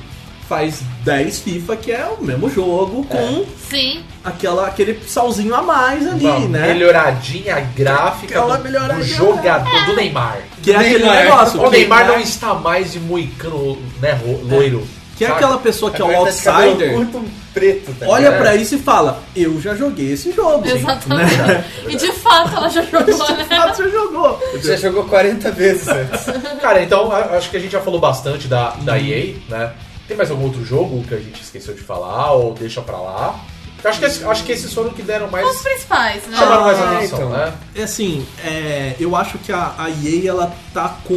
[0.49, 4.03] faz 10 FIFA que é o mesmo jogo com Sim.
[4.25, 6.69] aquela, aquele salzinho a mais ali, Uma né?
[6.69, 9.05] melhoradinha gráfica Aquela do, melhoradinha.
[9.05, 10.39] do jogador do Neymar.
[10.63, 11.17] Que é aquele Neymar.
[11.25, 11.61] negócio.
[11.61, 14.87] O que, Neymar né, não está mais de moicano, né, ro- loiro.
[15.17, 15.39] que é sabe?
[15.45, 16.27] aquela pessoa que é o de cabelo
[16.61, 16.95] outsider.
[16.95, 20.69] curto preto, tá Olha pra isso e fala, eu já joguei esse jogo.
[20.69, 21.35] Exatamente.
[21.37, 21.65] Né?
[21.89, 23.47] E de fato ela já jogou, né?
[23.51, 24.41] Ah, você jogou.
[24.63, 26.27] Já jogou 40 vezes antes.
[26.61, 29.71] Cara, então acho que a gente já falou bastante da, da EA, né?
[30.09, 33.41] Tem mais algum outro jogo que a gente esqueceu de falar ou deixa pra lá?
[33.83, 35.47] Eu Acho que, esse- acho que esses foram que deram mais.
[35.47, 36.37] Os principais, né?
[36.37, 37.31] chamaram mais Ah, atenção, então.
[37.31, 37.53] né?
[37.75, 41.15] É assim, é, eu acho que a, a EA ela tá com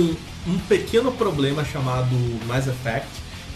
[0.47, 3.07] um pequeno problema chamado Mass Effect,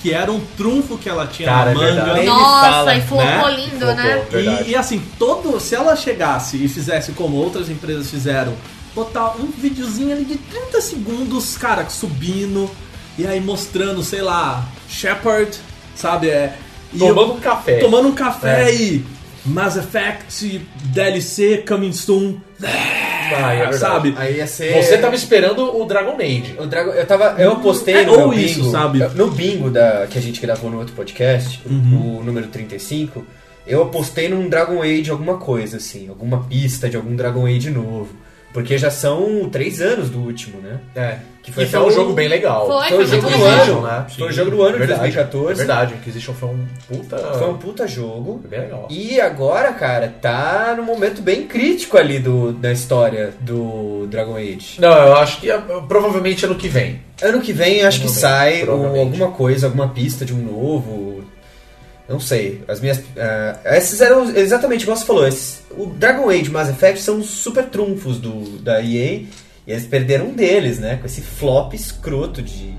[0.01, 2.13] que era um trunfo que ela tinha Cara, na é manga.
[2.15, 3.51] me Nossa, fala, e flopou né?
[3.55, 3.95] lindo, Flopou.
[3.95, 4.25] né?
[4.29, 4.63] Verdade.
[4.63, 8.53] E, e assim, todo, se ela chegasse e fizesse como outras empresas fizeram,
[8.95, 12.69] botar um videozinho ali de 30 segundos, cara, subindo,
[13.17, 15.51] e aí mostrando, sei lá, Shepard,
[15.95, 16.29] sabe?
[16.29, 16.53] É,
[16.93, 17.77] e eu- Tomando um café.
[17.79, 18.75] tomando um café É.
[18.75, 19.05] e
[19.45, 22.37] Mass Effect DLC coming soon.
[23.35, 24.13] Ah, é sabe?
[24.17, 24.73] Aí ia ser.
[24.83, 26.55] Você tava esperando o Dragon Age.
[26.59, 28.99] O Dragon, eu tava, eu postei É, no ou meu isso, bingo, sabe?
[29.15, 32.19] no bingo da que a gente gravou no outro podcast, Uhum.
[32.19, 33.25] o número 35,
[33.65, 38.09] eu apostei num Dragon Age alguma coisa assim, alguma pista de algum Dragon Age novo,
[38.53, 40.79] porque já são três anos do último, né?
[40.95, 41.17] É.
[41.43, 42.65] Que foi um jogo bem legal.
[42.67, 43.63] Foi, Foi o jogo muito do legal.
[43.63, 44.05] ano, né?
[44.17, 44.99] Foi o jogo do ano de Verdade.
[45.01, 45.51] 2014.
[45.51, 47.17] É verdade, Inquisition foi um puta.
[47.17, 48.39] Foi um puta jogo.
[48.39, 48.87] Foi bem legal.
[48.89, 54.79] E agora, cara, tá num momento bem crítico ali do, da história do Dragon Age.
[54.79, 57.01] Não, eu acho que é, provavelmente ano que vem.
[57.21, 61.12] Ano que vem acho que sai um- alguma coisa, alguma pista de um novo.
[62.07, 62.63] Não sei.
[62.67, 63.01] As minhas.
[63.17, 65.27] ah, esses eram exatamente igual você falou.
[65.27, 69.23] Esses, o Dragon Age e Mass Effect são os super trunfos do, da EA.
[69.65, 70.97] E eles perderam um deles, né?
[70.97, 72.73] Com esse flop escroto de.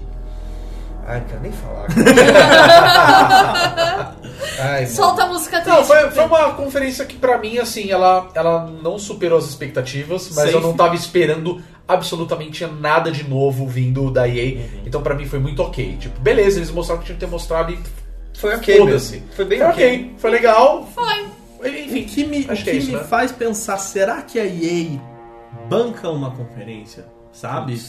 [1.07, 1.87] Ai, não quero nem falar.
[4.59, 4.95] Ai, mano.
[4.95, 5.77] Solta a música triste.
[5.77, 10.29] Não, foi, foi uma conferência que pra mim, assim, ela, ela não superou as expectativas,
[10.35, 10.55] mas Safe.
[10.55, 14.57] eu não tava esperando absolutamente nada de novo vindo da EA.
[14.57, 14.63] Uhum.
[14.87, 15.97] Então pra mim foi muito ok.
[15.99, 17.79] Tipo, beleza, eles mostraram que tinha que ter mostrado e
[18.35, 19.23] Foi ok, foda-se.
[19.35, 19.87] Foi bem Foi ok.
[19.87, 20.89] ok, foi legal.
[20.95, 21.27] Foi.
[21.61, 23.05] O Enfim, que me, o que que é isso, me né?
[23.05, 24.99] faz pensar, será que a EA
[25.69, 27.07] banca uma conferência?
[27.33, 27.81] Sabe?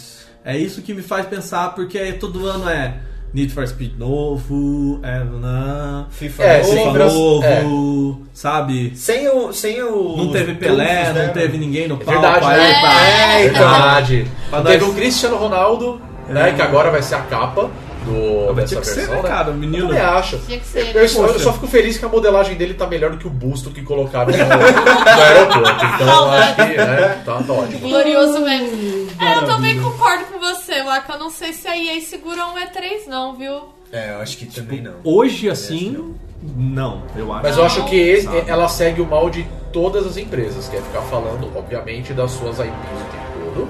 [0.46, 2.96] É isso que me faz pensar, porque todo ano é
[3.34, 6.72] Need for Speed novo, é nanã, FIFA É, novo.
[6.72, 8.94] FIFA novo, sabe?
[8.96, 9.52] Sem o.
[9.52, 11.26] Sem o Não teve Pelé, trunfos, né?
[11.28, 12.22] não teve ninguém no É palco.
[12.22, 12.82] verdade, aí, né?
[12.82, 13.02] pá.
[13.02, 14.28] É, verdade.
[14.50, 16.50] Pra Teve o Cristiano Ronaldo, né?
[16.50, 16.54] É.
[16.54, 17.70] Que agora vai ser a capa
[18.06, 19.28] do, Mas dessa tinha que ser, versão, né, né?
[19.30, 19.52] cara?
[19.52, 19.84] O menino.
[19.86, 20.38] Eu também acho.
[20.40, 20.96] Tinha que ser.
[20.96, 23.28] Eu, eu só, eu só fico feliz que a modelagem dele tá melhor do que
[23.28, 25.86] o busto que colocaram no, no aeroporto.
[25.86, 27.80] Então acho que né, tá, tá ótimo.
[27.80, 29.10] Glorioso mesmo.
[29.20, 31.14] É, eu também concordo com você, Waka.
[31.14, 33.60] Eu não sei se a EA segura um E3, não, viu?
[33.92, 34.96] É, eu acho que também não.
[35.04, 37.04] Hoje, que assim, não.
[37.16, 37.44] Eu acho.
[37.44, 38.44] Mas eu acho que esse- Sabe?
[38.50, 42.60] ela segue o mal de todas as empresas, que é ficar falando, obviamente, das suas
[42.60, 43.70] IPs o tempo todo.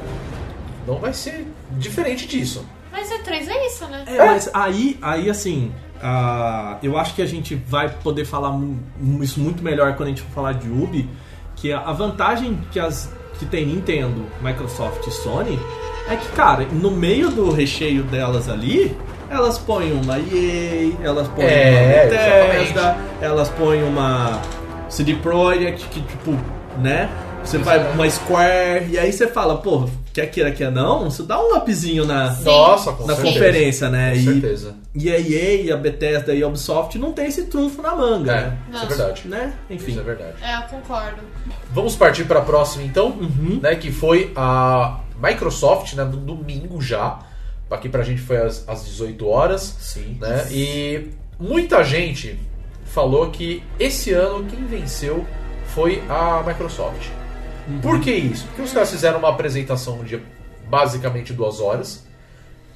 [0.87, 2.65] Não vai ser diferente disso.
[2.95, 4.05] Mas E3 é isso, né?
[4.07, 5.69] É, mas aí, aí assim,
[6.01, 8.57] ah, eu acho que a gente vai poder falar
[9.19, 11.09] isso muito melhor quando a gente for falar de Ubi,
[11.57, 15.59] que a vantagem que, as, que tem Nintendo, Microsoft e Sony
[16.07, 18.95] é que, cara, no meio do recheio delas ali,
[19.29, 24.41] elas põem uma EA, elas põem É, uma Bethesda, elas põem uma
[24.87, 26.31] CD Projekt, que tipo,
[26.77, 27.09] né?
[27.43, 31.37] Você vai uma Square, e aí você fala, pô, quer queira, quer não, você dá
[31.39, 33.33] um upzinho na, Nossa, com na certeza.
[33.33, 34.11] conferência, né?
[34.13, 34.75] Com E, certeza.
[34.95, 38.31] e a EA, e a Bethesda e a Ubisoft não tem esse trunfo na manga,
[38.31, 38.57] É, né?
[38.73, 39.21] isso é verdade.
[39.27, 39.53] né?
[39.69, 39.91] Enfim.
[39.91, 40.33] Isso é verdade.
[40.41, 41.21] É, eu concordo.
[41.73, 43.59] Vamos partir para a próxima então, Uhum.
[43.61, 47.19] né, que foi a Microsoft, né, no domingo já,
[47.69, 49.75] aqui pra gente foi às, às 18 horas.
[49.81, 50.17] Sim.
[50.21, 50.47] né?
[50.49, 52.39] E muita gente
[52.85, 55.25] falou que esse ano quem venceu
[55.67, 57.07] foi a Microsoft.
[57.81, 58.45] Por que isso?
[58.47, 60.19] Porque os caras fizeram uma apresentação de
[60.69, 62.05] basicamente duas horas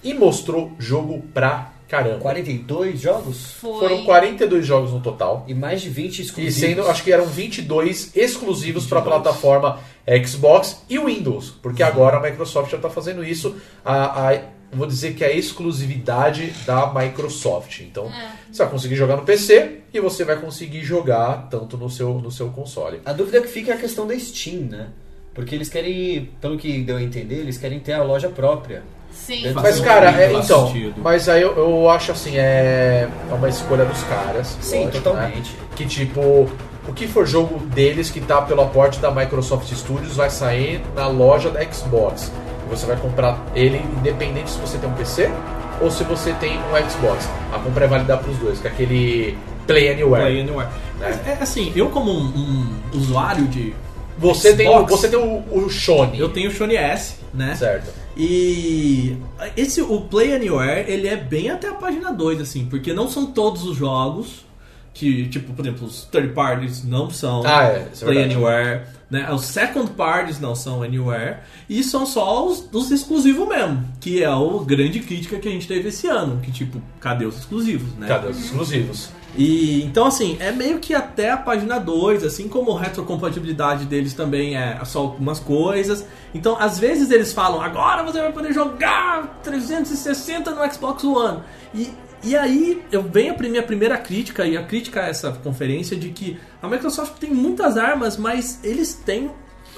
[0.04, 2.20] e mostrou jogo pra caramba.
[2.20, 3.54] 42 jogos?
[3.54, 3.80] Foi.
[3.80, 5.44] Foram 42 jogos no total.
[5.48, 6.56] E mais de 20 E exclusivos.
[6.56, 9.24] sendo, acho que eram 22 exclusivos para a 22.
[9.24, 9.80] plataforma
[10.26, 13.56] Xbox e Windows, porque agora a Microsoft já está fazendo isso.
[13.84, 17.80] A, a- vou dizer que é a exclusividade da Microsoft.
[17.82, 18.32] Então, É.
[18.52, 22.32] você vai conseguir jogar no PC e você vai conseguir jogar tanto no seu, no
[22.32, 23.02] seu console.
[23.06, 24.88] A dúvida que fica é a questão da Steam, né?
[25.34, 28.84] Porque eles querem, pelo que deu a entender, eles querem ter a loja própria.
[29.12, 29.42] Sim.
[29.54, 30.94] Mas, Faz cara, sentido, é, então, sentido.
[31.02, 34.58] mas aí eu, eu acho assim, é, é uma escolha dos caras.
[34.62, 35.52] Sim, lógico, totalmente.
[35.54, 35.60] né?
[35.76, 36.20] Que tipo,
[36.88, 41.08] o que for jogo deles que tá pelo aporte da Microsoft Studios vai sair na
[41.08, 42.32] loja da Xbox.
[42.70, 45.32] Você vai comprar ele independente se você tem um PC
[45.82, 47.28] ou se você tem um Xbox.
[47.52, 50.26] A compra é válida pros dois, que é aquele Play Anywhere.
[50.26, 50.70] Play Anywhere.
[51.00, 53.74] Mas é assim, eu como um, um usuário de.
[54.18, 56.20] Você tem, o, Xbox, você tem o, o Sony.
[56.20, 57.56] Eu tenho o Sony S, né?
[57.56, 57.94] Certo.
[58.18, 59.18] E
[59.56, 63.28] esse o Play Anywhere, ele é bem até a página 2 assim, porque não são
[63.28, 64.49] todos os jogos
[65.00, 68.22] que, tipo, por exemplo, os third parties não são Ah, é, é Play.
[68.22, 69.32] Anywhere, né?
[69.32, 71.38] Os second parties não são Anywhere
[71.70, 75.70] e são só os, os exclusivos mesmo, que é a grande crítica que a gente
[75.70, 78.08] teve esse ano, que tipo, cadê os exclusivos, né?
[78.08, 79.10] Cadê os exclusivos?
[79.38, 84.14] E então assim, é meio que até a página 2, assim como a retrocompatibilidade deles
[84.14, 86.06] também é só algumas coisas.
[86.34, 91.40] Então, às vezes eles falam: "Agora você vai poder jogar 360 no Xbox One".
[91.74, 95.96] E e aí eu venho a minha primeira crítica e a crítica a essa conferência
[95.98, 99.32] de que a Microsoft tem muitas armas, mas eles têm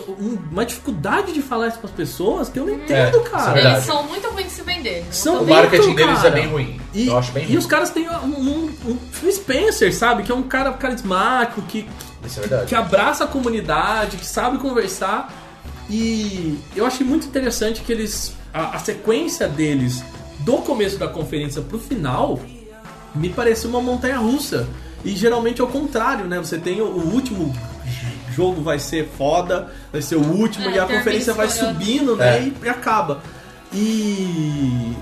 [0.07, 3.23] um- uma dificuldade de falar isso para as pessoas que eu não entendo, É, é
[3.29, 3.53] cara.
[3.53, 3.75] verdade.
[3.75, 5.05] Eles são muito ruins de se vender.
[5.11, 6.29] São O muito, marketing deles é cara.
[6.31, 6.81] bem ruim.
[6.93, 7.57] E, eu acho bem e ruim.
[7.57, 10.23] os caras têm um, um, um Phil Spencer, sabe?
[10.23, 11.87] Que é um cara carismático, que,
[12.25, 12.65] Isso é verdade.
[12.67, 15.31] que abraça a comunidade, que sabe conversar.
[15.89, 18.33] E eu achei muito interessante que eles.
[18.53, 20.03] A, a sequência deles
[20.41, 22.39] do começo da conferência pro final
[23.13, 24.67] me pareceu uma montanha russa.
[25.03, 26.37] E geralmente é o contrário, né?
[26.37, 27.53] Você tem o, último
[28.31, 32.37] jogo vai ser foda, vai ser o último, É, e a conferência vai subindo, né?
[32.37, 32.43] É.
[32.43, 33.21] E, e acaba.
[33.73, 34.95] E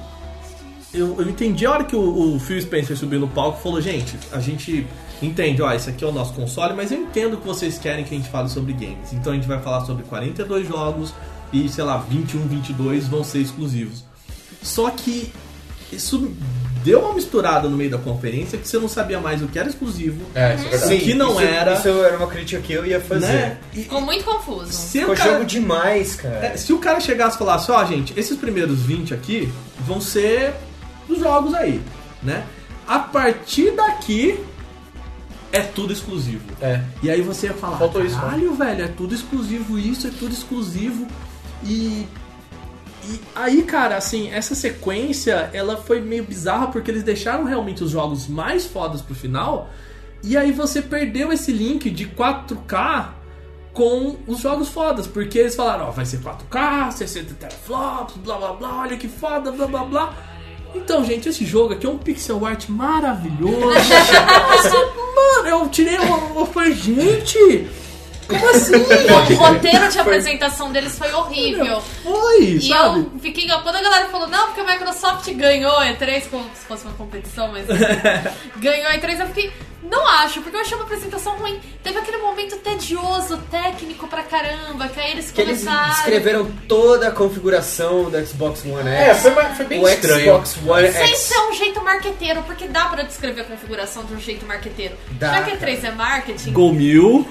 [0.94, 3.82] eu, eu entendi a hora que o, o Phil Spencer subiu no palco e falou,
[3.82, 4.88] gente, a gente
[5.22, 8.14] entende, ó, esse aqui é o nosso console, mas eu entendo que vocês querem que
[8.14, 9.14] a gente fale sobre games.
[9.14, 11.14] Então a gente vai falar sobre 42 jogos
[11.52, 14.09] e, sei lá, 21, 22 vão ser exclusivos.
[14.62, 15.32] Só que
[15.92, 16.32] isso
[16.84, 19.68] deu uma misturada no meio da conferência que você não sabia mais o que era
[19.68, 20.94] exclusivo, É, isso é verdade.
[20.94, 21.00] Sim.
[21.00, 23.26] que não isso, era- Isso era uma crítica que eu ia fazer.
[23.28, 23.58] né?
[23.74, 24.72] E, Ficou muito confuso.
[24.72, 26.46] se Ficou o cara- jogo demais, cara.
[26.46, 29.52] é, se o cara chegasse e falasse, ó, gente, esses primeiros 20 aqui
[29.86, 30.54] vão ser
[31.10, 31.82] os jogos aí,
[32.24, 32.46] né?
[32.88, 34.40] A partir daqui
[35.52, 36.44] é tudo exclusivo.
[36.62, 36.82] É.
[37.04, 38.22] E aí você ia falar, Faltou isso, né?
[38.22, 41.08] caralho, velho, é tudo exclusivo isso, é tudo exclusivo.
[41.64, 42.06] E
[43.10, 47.90] e aí, cara, assim, essa sequência, ela foi meio bizarra porque eles deixaram realmente os
[47.90, 49.70] jogos mais fodas pro final.
[50.24, 53.10] E aí você perdeu esse link de 4K
[53.74, 58.54] com os jogos fodas, porque eles falaram, ó, vai ser 4K, 60 teraflops, blá blá
[58.54, 60.14] blá, olha que foda, blá blá blá.
[60.76, 63.60] Então, gente, esse jogo aqui é um pixel art maravilhoso.
[63.60, 64.78] Nossa,
[65.16, 66.46] mano, eu tirei uma.
[66.46, 67.68] Falei, gente,
[68.30, 68.74] como assim?
[68.76, 71.82] O roteiro de apresentação deles foi horrível.
[72.04, 73.00] Foi, E sabe?
[73.00, 73.48] eu fiquei.
[73.50, 76.94] Quando a galera falou, não, porque a Microsoft ganhou a E3, como se fosse uma
[76.94, 77.66] competição, mas.
[78.58, 79.52] ganhou a E3, eu fiquei.
[79.82, 81.60] Não acho, porque eu achei uma apresentação ruim.
[81.82, 85.90] Teve aquele momento tedioso, técnico pra caramba, que aí eles Que eles começaram.
[85.96, 89.22] descreveram toda a configuração do Xbox One É, X.
[89.24, 90.26] foi, foi bem o estranho.
[90.46, 91.18] Xbox One Sem X.
[91.20, 94.96] ser um jeito marqueteiro, porque dá pra descrever a configuração de um jeito marqueteiro.
[95.12, 97.28] Dá, Já que E3 é marketing, Gol mil,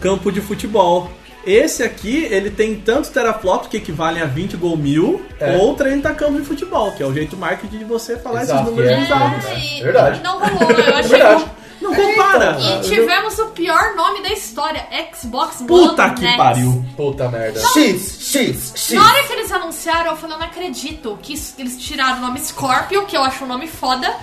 [0.00, 1.10] campo de futebol.
[1.46, 5.56] Esse aqui, ele tem tantos teraflops que equivalem a 20 gol mil É.
[5.56, 8.70] ou 30 campos de futebol, que é o jeito marketing de você falar Exato, esses
[8.76, 9.00] números é.
[9.00, 9.44] bizarros.
[9.46, 10.20] é, Verdade.
[10.22, 10.70] não rolou.
[10.70, 11.44] Eu achei Verdade.
[11.80, 12.58] Não compara!
[12.60, 14.86] E tivemos o pior nome da história,
[15.18, 16.36] Xbox Puta One que X.
[16.36, 16.84] pariu!
[16.94, 17.58] Puta merda.
[17.58, 18.90] X, X, X.
[18.92, 22.38] Na hora que eles anunciaram, eu falei, eu não acredito que eles tiraram o nome
[22.38, 24.14] Scorpio, que eu acho um nome foda,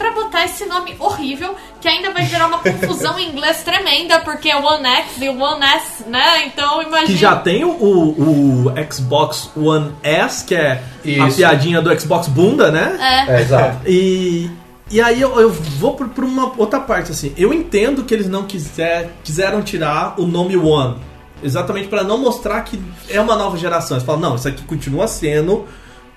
[0.00, 4.48] pra botar esse nome horrível, que ainda vai gerar uma confusão em inglês tremenda, porque
[4.48, 6.46] é One X e One S, né?
[6.46, 7.06] Então imagina.
[7.06, 11.36] Que já tem o, o, Xbox One S, que é a Isso.
[11.36, 13.26] piadinha do Xbox bunda, né?
[13.28, 13.36] É.
[13.36, 13.76] É, exato.
[13.86, 14.50] E,
[14.90, 17.34] e aí eu, eu vou por, por uma outra parte, assim.
[17.36, 20.96] Eu entendo que eles não quiser, quiseram tirar o nome One.
[21.42, 23.98] Exatamente para não mostrar que é uma nova geração.
[23.98, 25.66] Eles falam, não, isso aqui continua sendo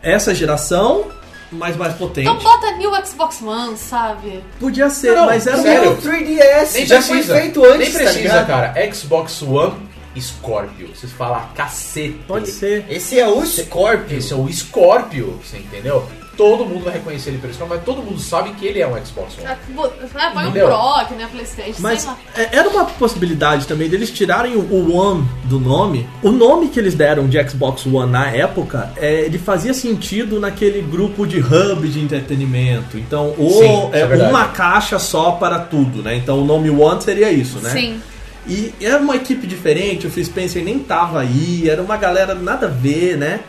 [0.01, 1.05] essa geração
[1.53, 2.27] mais, mais potente.
[2.27, 4.43] Então bota New Xbox One, sabe?
[4.59, 5.91] Podia ser, Não, mas era sério.
[5.91, 5.93] um...
[5.93, 7.39] O 3DS Nem já foi precisa.
[7.39, 8.47] feito antes, Nem tá precisa, ligado?
[8.47, 8.93] cara.
[8.93, 9.75] Xbox One
[10.19, 10.89] Scorpio.
[10.95, 12.19] Vocês falam cacete.
[12.27, 12.85] Pode ser.
[12.89, 14.17] Esse é o Scorpio.
[14.17, 16.07] Esse é o Scorpio, você entendeu?
[16.35, 18.93] Todo mundo vai reconhecer ele pelo Scorpio, mas todo mundo sabe que ele é um
[19.05, 19.47] Xbox One.
[19.47, 20.51] É, bo- é, Põe um?
[20.51, 22.17] Pro, que nem a Playstation, Mas sei lá.
[22.35, 26.07] é- era uma possibilidade também deles tirarem o- One do nome.
[26.23, 30.81] O nome que eles deram de Xbox One na época, é, ele fazia sentido naquele
[30.81, 32.97] grupo de hub de entretenimento.
[32.97, 36.15] Então, o, Sim, é é uma caixa só para tudo, né?
[36.15, 37.69] Então o nome One seria isso, né?
[37.69, 38.01] Sim.
[38.47, 42.65] E era uma equipe diferente, o Phil Spencer nem tava aí, era uma galera nada
[42.67, 43.39] a ver, né?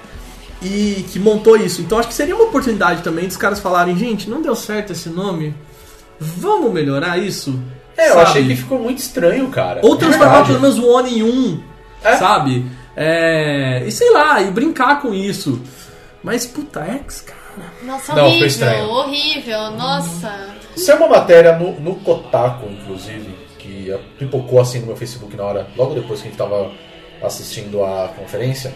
[0.62, 1.82] E que montou isso.
[1.82, 5.08] Então acho que seria uma oportunidade também dos caras falarem, gente, não deu certo esse
[5.08, 5.54] nome.
[6.18, 7.58] Vamos melhorar isso?
[7.96, 8.22] É, eu Sabe?
[8.26, 9.80] achei que ficou muito estranho, cara.
[9.82, 11.62] Ou transformar pelo menos o One em um,
[12.02, 12.16] É.
[12.16, 12.64] sabe?
[12.96, 15.60] É, e sei lá, e brincar com isso.
[16.22, 17.38] Mas, puta, X, cara.
[17.82, 20.54] Nossa, Não, foi horrível, horrível, nossa.
[20.76, 25.44] Isso é uma matéria no, no Kotaku, inclusive, que pipocou assim no meu Facebook na
[25.44, 26.72] hora, logo depois que a gente tava
[27.22, 28.74] assistindo a conferência,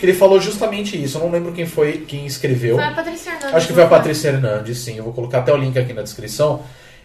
[0.00, 1.18] que ele falou justamente isso.
[1.18, 2.76] Eu não lembro quem foi quem escreveu.
[2.76, 3.54] Foi a Patrícia Hernandes.
[3.54, 3.86] Acho que foi a?
[3.86, 4.96] Patrícia Hernandes, sim.
[4.96, 6.62] Eu vou colocar até o link aqui na descrição.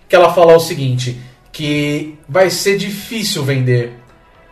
[0.07, 1.19] Que ela fala o seguinte:
[1.51, 3.91] que vai ser difícil vender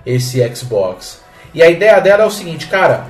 [0.06, 1.22] esse Xbox.
[1.54, 3.08] E a ideia dela é o seguinte, cara.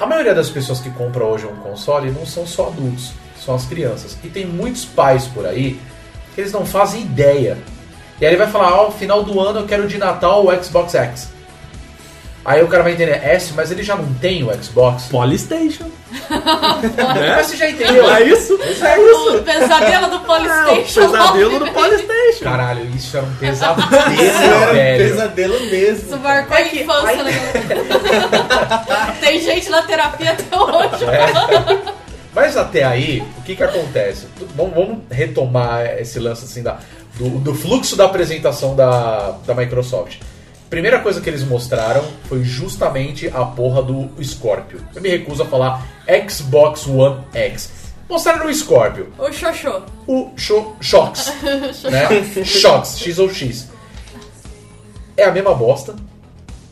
[0.00, 3.64] A maioria das pessoas que compram hoje um console não são só adultos, são as
[3.64, 4.18] crianças.
[4.24, 5.78] E tem muitos pais por aí
[6.34, 7.58] que eles não fazem ideia.
[8.20, 10.96] E aí ele vai falar, ó, final do ano eu quero de Natal o Xbox
[10.96, 11.37] X.
[12.44, 15.04] Aí o cara vai entender, S, mas ele já não tem o Xbox?
[15.10, 15.84] Polystation.
[17.36, 18.10] Mas você já entendeu.
[18.10, 18.58] É isso?
[18.82, 19.42] É O isso.
[19.44, 21.10] pesadelo do É, o Polystation.
[21.12, 22.44] pesadelo do Polystation.
[22.44, 23.88] Caralho, isso era um pesadelo,
[24.22, 25.10] Isso era um velho.
[25.10, 26.06] pesadelo mesmo.
[26.08, 27.32] Isso marcou a infância, né?
[29.20, 31.04] Tem gente na terapia até hoje.
[31.04, 31.92] É.
[32.34, 34.26] Mas até aí, o que que acontece?
[34.56, 36.78] Vamos, vamos retomar esse lance assim da,
[37.18, 40.16] do, do fluxo da apresentação da, da Microsoft.
[40.70, 44.80] Primeira coisa que eles mostraram foi justamente a porra do Scorpio.
[44.94, 45.86] Eu me recuso a falar
[46.28, 47.70] Xbox One X.
[48.08, 49.82] Mostraram o Scorpio, O Xoxô.
[50.06, 51.32] o Sho- Shox,
[51.90, 52.08] né?
[52.44, 53.68] Shox, X ou X.
[55.16, 55.94] É a mesma bosta,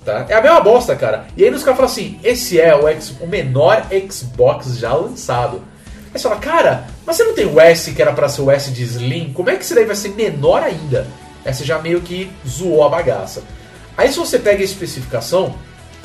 [0.04, 0.24] tá?
[0.28, 1.26] É a mesma bosta, cara.
[1.36, 5.62] E aí os caras falam assim, esse é o, X- o menor Xbox já lançado.
[6.14, 8.50] Aí você fala, cara, mas você não tem o S que era pra ser o
[8.50, 9.32] S de Slim?
[9.34, 11.06] Como é que esse daí vai ser menor ainda?
[11.44, 13.42] Aí você já meio que zoou a bagaça.
[13.96, 15.54] Aí se você pega a especificação,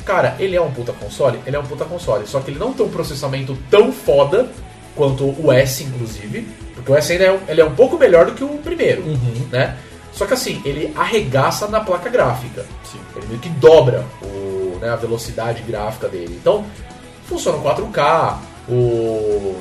[0.04, 1.38] cara, ele é um puta console?
[1.46, 2.26] Ele é um puta console.
[2.26, 4.48] Só que ele não tem um processamento tão foda
[4.96, 6.46] quanto o S, inclusive.
[6.74, 9.02] Porque o S ainda é um, ele é um pouco melhor do que o primeiro,
[9.50, 9.76] né?
[10.12, 12.64] Só que assim, ele arregaça na placa gráfica.
[13.16, 16.36] Ele meio que dobra o, né, a velocidade gráfica dele.
[16.40, 16.64] Então,
[17.26, 18.36] funciona o 4K,
[18.68, 19.56] o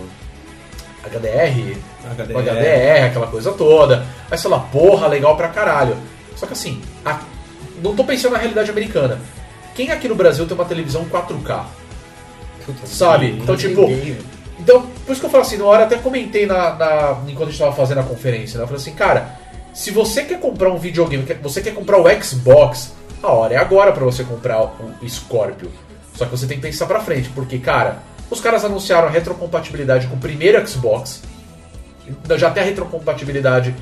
[1.04, 1.78] HDR,
[2.18, 2.36] HDR.
[2.36, 4.06] o HDR, aquela coisa toda.
[4.30, 5.96] Aí você fala, porra, legal pra caralho.
[6.36, 7.20] Só que assim, a-
[7.82, 9.20] não tô pensando na realidade americana.
[9.76, 11.66] Quem aqui no Brasil tem uma televisão 4K?
[12.86, 13.40] Sabe?
[13.42, 13.90] Então, tipo,
[14.60, 17.52] então, por isso que eu falo assim, na hora até comentei na, na, enquanto a
[17.52, 18.64] gente tava fazendo a conferência, né?
[18.64, 19.40] Eu falei assim, cara,
[19.74, 23.92] se você quer comprar um videogame, você quer comprar o Xbox, a hora é agora
[23.92, 25.72] pra você comprar o Scorpio.
[26.14, 30.08] Só que você tem que pensar pra frente, porque, cara, os caras anunciaram a retrocompatibilidade
[30.08, 31.24] com o primeiro Xbox,
[32.38, 33.74] já tem a retrocompatibilidade,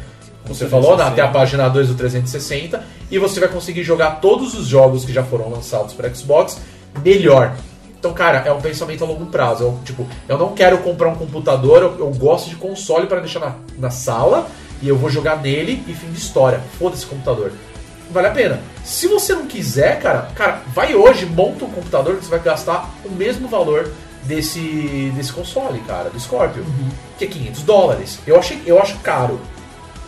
[0.50, 4.54] você falou, né, até a página 2 do 360, e você vai conseguir jogar todos
[4.54, 6.60] os jogos que já foram lançados para Xbox
[7.04, 7.56] melhor.
[8.00, 9.64] Então, cara, é um pensamento a longo prazo.
[9.64, 13.40] Eu, tipo, eu não quero comprar um computador, eu, eu gosto de console para deixar
[13.40, 14.48] na, na sala
[14.82, 16.62] e eu vou jogar nele e fim de história.
[16.80, 17.52] Foda-se computador.
[18.10, 18.62] Vale a pena.
[18.84, 22.90] Se você não quiser, cara, cara, vai hoje, monta um computador que você vai gastar
[23.06, 23.92] o mesmo valor
[24.24, 26.66] desse, desse console, cara, do Scorpio.
[27.18, 28.20] Que é 500 dólares.
[28.26, 29.40] Eu, achei, eu acho caro.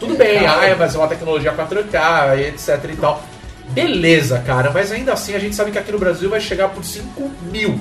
[0.02, 3.24] Tudo bem, ah, é, mas é uma tecnologia 4K, e etc e tal.
[3.70, 6.84] Beleza, cara, mas ainda assim a gente sabe que aqui no Brasil vai chegar por
[6.84, 7.80] 5 mil,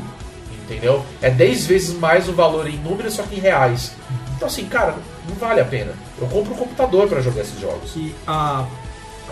[0.64, 1.04] entendeu?
[1.20, 3.92] É 10 vezes mais o valor em números, só que em reais.
[4.36, 4.94] Então assim, cara,
[5.28, 5.92] não vale a pena.
[6.20, 7.90] Eu compro um computador pra jogar esses jogos.
[7.92, 8.64] que a,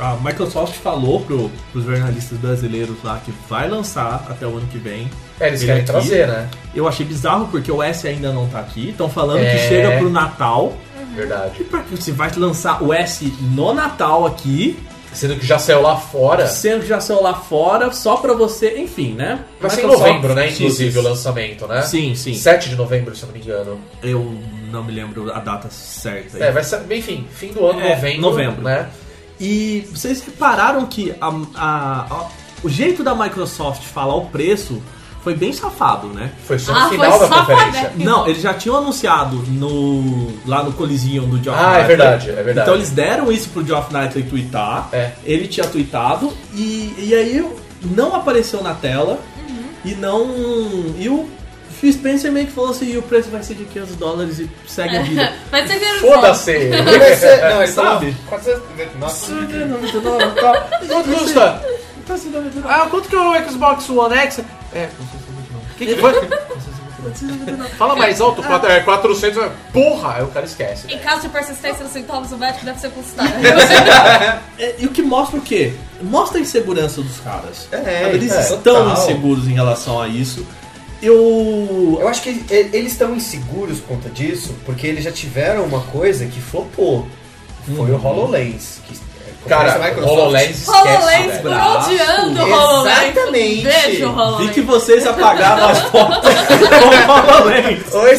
[0.00, 4.78] a Microsoft falou pro, pros jornalistas brasileiros lá que vai lançar até o ano que
[4.78, 5.08] vem.
[5.38, 5.92] É, eles Ele querem aqui.
[5.92, 6.48] trazer, né?
[6.74, 8.90] Eu achei bizarro porque o S ainda não tá aqui.
[8.90, 9.52] Estão falando É.
[9.52, 10.72] que chega pro Natal.
[11.14, 11.60] Verdade.
[11.60, 14.78] E pra que você vai lançar o S no Natal aqui,
[15.12, 16.46] Sendo que já saiu lá fora.
[16.46, 19.40] sendo que já saiu lá fora, só pra você, enfim, né?
[19.60, 20.50] Vai ser em novembro, né?
[20.50, 21.82] Inclusive o lançamento, né?
[21.82, 22.34] Sim, sim.
[22.34, 23.80] 7 de novembro, se eu não me engano.
[24.02, 24.38] Eu
[24.70, 26.38] não me lembro a data certa.
[26.38, 28.20] É, vai ser, enfim, fim do ano, É, novembro.
[28.20, 28.62] novembro.
[28.62, 28.88] né?
[29.40, 32.28] E vocês repararam que a- a- a-
[32.62, 34.82] o jeito da Microsoft falar o preço
[35.22, 36.30] foi bem safado, né?
[36.46, 37.90] Foi só no Ah, final foi da conferência.
[37.96, 42.30] pra- Não, eles já tinham anunciado no lá no Coliseum do Geoff Ah, é verdade,
[42.30, 42.60] é verdade.
[42.60, 44.88] Então eles deram isso pro Geoff Knightley tweetar.
[44.92, 45.12] É.
[45.24, 47.44] Ele tinha tweetado e, e aí
[47.82, 49.18] não apareceu na tela
[49.84, 50.24] e não.
[50.98, 51.28] E o
[51.80, 54.48] Phil Spencer meio que falou assim: e o preço vai ser de 500 dólares e
[54.66, 55.32] segue a vida.
[56.00, 56.68] Foda-se!
[56.70, 58.16] Vai ser- Não, ele falou Sabe?
[58.28, 60.24] 499.
[60.88, 61.62] Quanto custa?
[62.64, 64.40] Ah, quanto que é o Xbox One X?
[64.72, 66.12] É, o que, que foi?
[67.78, 69.38] Fala mais alto, quatro- é 400.
[69.42, 70.14] é- Porra!
[70.16, 70.92] Aí o cara esquece.
[70.92, 73.30] Em caso de persistência dos sintomas, o médico deve ser consultado.
[74.58, 75.72] É, E o que mostra o quê?
[76.02, 77.68] Mostra a insegurança dos caras.
[77.70, 78.92] É, Eles é, estão total.
[78.92, 80.44] inseguros em relação a isso.
[81.00, 81.98] Eu.
[82.00, 86.26] Eu acho que eles estão inseguros por conta disso, porque eles já tiveram uma coisa
[86.26, 87.06] que flopou.
[87.76, 88.80] Foi o HoloLens.
[88.86, 88.98] Que, é,
[89.46, 89.94] Cara?
[90.04, 93.02] HoloLens esquece, HoloLens o HoloLens.
[93.08, 93.62] Exatamente.
[93.62, 94.50] Beijo, Vi HoloLens.
[94.50, 96.30] que vocês apagaram as fotos
[96.68, 97.94] com HoloLens.
[97.94, 98.18] Oi.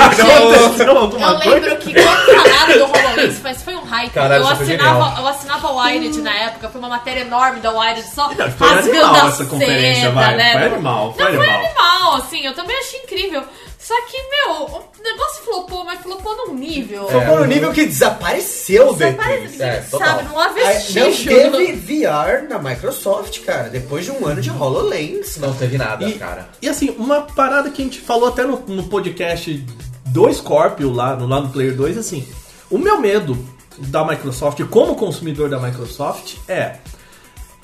[0.00, 1.54] Aconteceu alguma Eu coisa?
[1.60, 3.74] lembro que quando falaram do HoloLens, mas foi
[4.10, 7.70] Caralho, eu, foi assinava, eu assinava o Wired na época, foi uma matéria enorme da
[7.72, 10.36] Wired só Não, foi rasgando animal essa conferência, seda, vai.
[10.36, 10.52] né?
[10.52, 11.64] Foi animal, foi Não, foi animal.
[11.66, 13.42] animal, assim, eu também achei incrível.
[13.78, 17.08] Só que, meu, o negócio flopou, mas flopou num nível.
[17.08, 19.16] Focou no nível que desapareceu depois.
[19.56, 20.28] parece, É, sabe,
[20.64, 25.38] Aí, Não teve VR na Microsoft, cara, depois de um ano de HoloLens.
[25.38, 26.48] Não teve nada, E, cara.
[26.60, 29.64] e assim, uma parada que a gente falou até no, no podcast
[30.06, 32.28] do Scorpio, lá no, lá no Player 2, assim,
[32.70, 33.36] o meu medo
[33.80, 36.76] da Microsoft, como consumidor da Microsoft, é.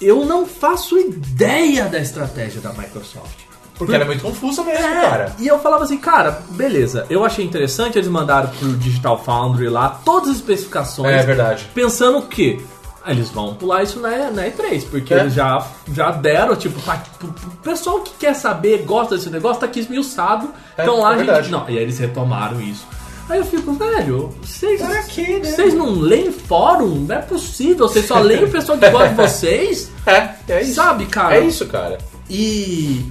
[0.01, 3.47] Eu não faço ideia da estratégia da Microsoft.
[3.79, 5.37] Porque ela é muito confusa mesmo, É, cara.
[5.39, 10.01] E eu falava assim, cara, beleza, eu achei interessante, eles mandaram pro Digital Foundry lá
[10.05, 11.12] todas as especificações.
[11.14, 11.67] É verdade.
[11.75, 12.64] Pensando que
[13.07, 15.21] eles vão pular isso na, na E3, porque É.
[15.21, 19.61] eles já, já deram, tipo, pra, pro, pro pessoal que quer saber, gosta desse negócio,
[19.61, 20.49] tá aqui esmiuçado.
[20.77, 21.51] É, então lá é a gente.
[21.53, 22.87] Não, e aí eles retomaram isso.
[23.29, 24.81] Aí eu fico, velho, vocês.
[25.09, 25.51] Quê, né?
[25.51, 27.07] Vocês não leem fórum?
[27.07, 29.91] Não é possível, vocês só leem o pessoal que gosta de vocês?
[30.07, 30.74] É, é isso.
[30.74, 31.37] Sabe, cara?
[31.37, 31.99] É isso, cara.
[32.31, 33.05] E.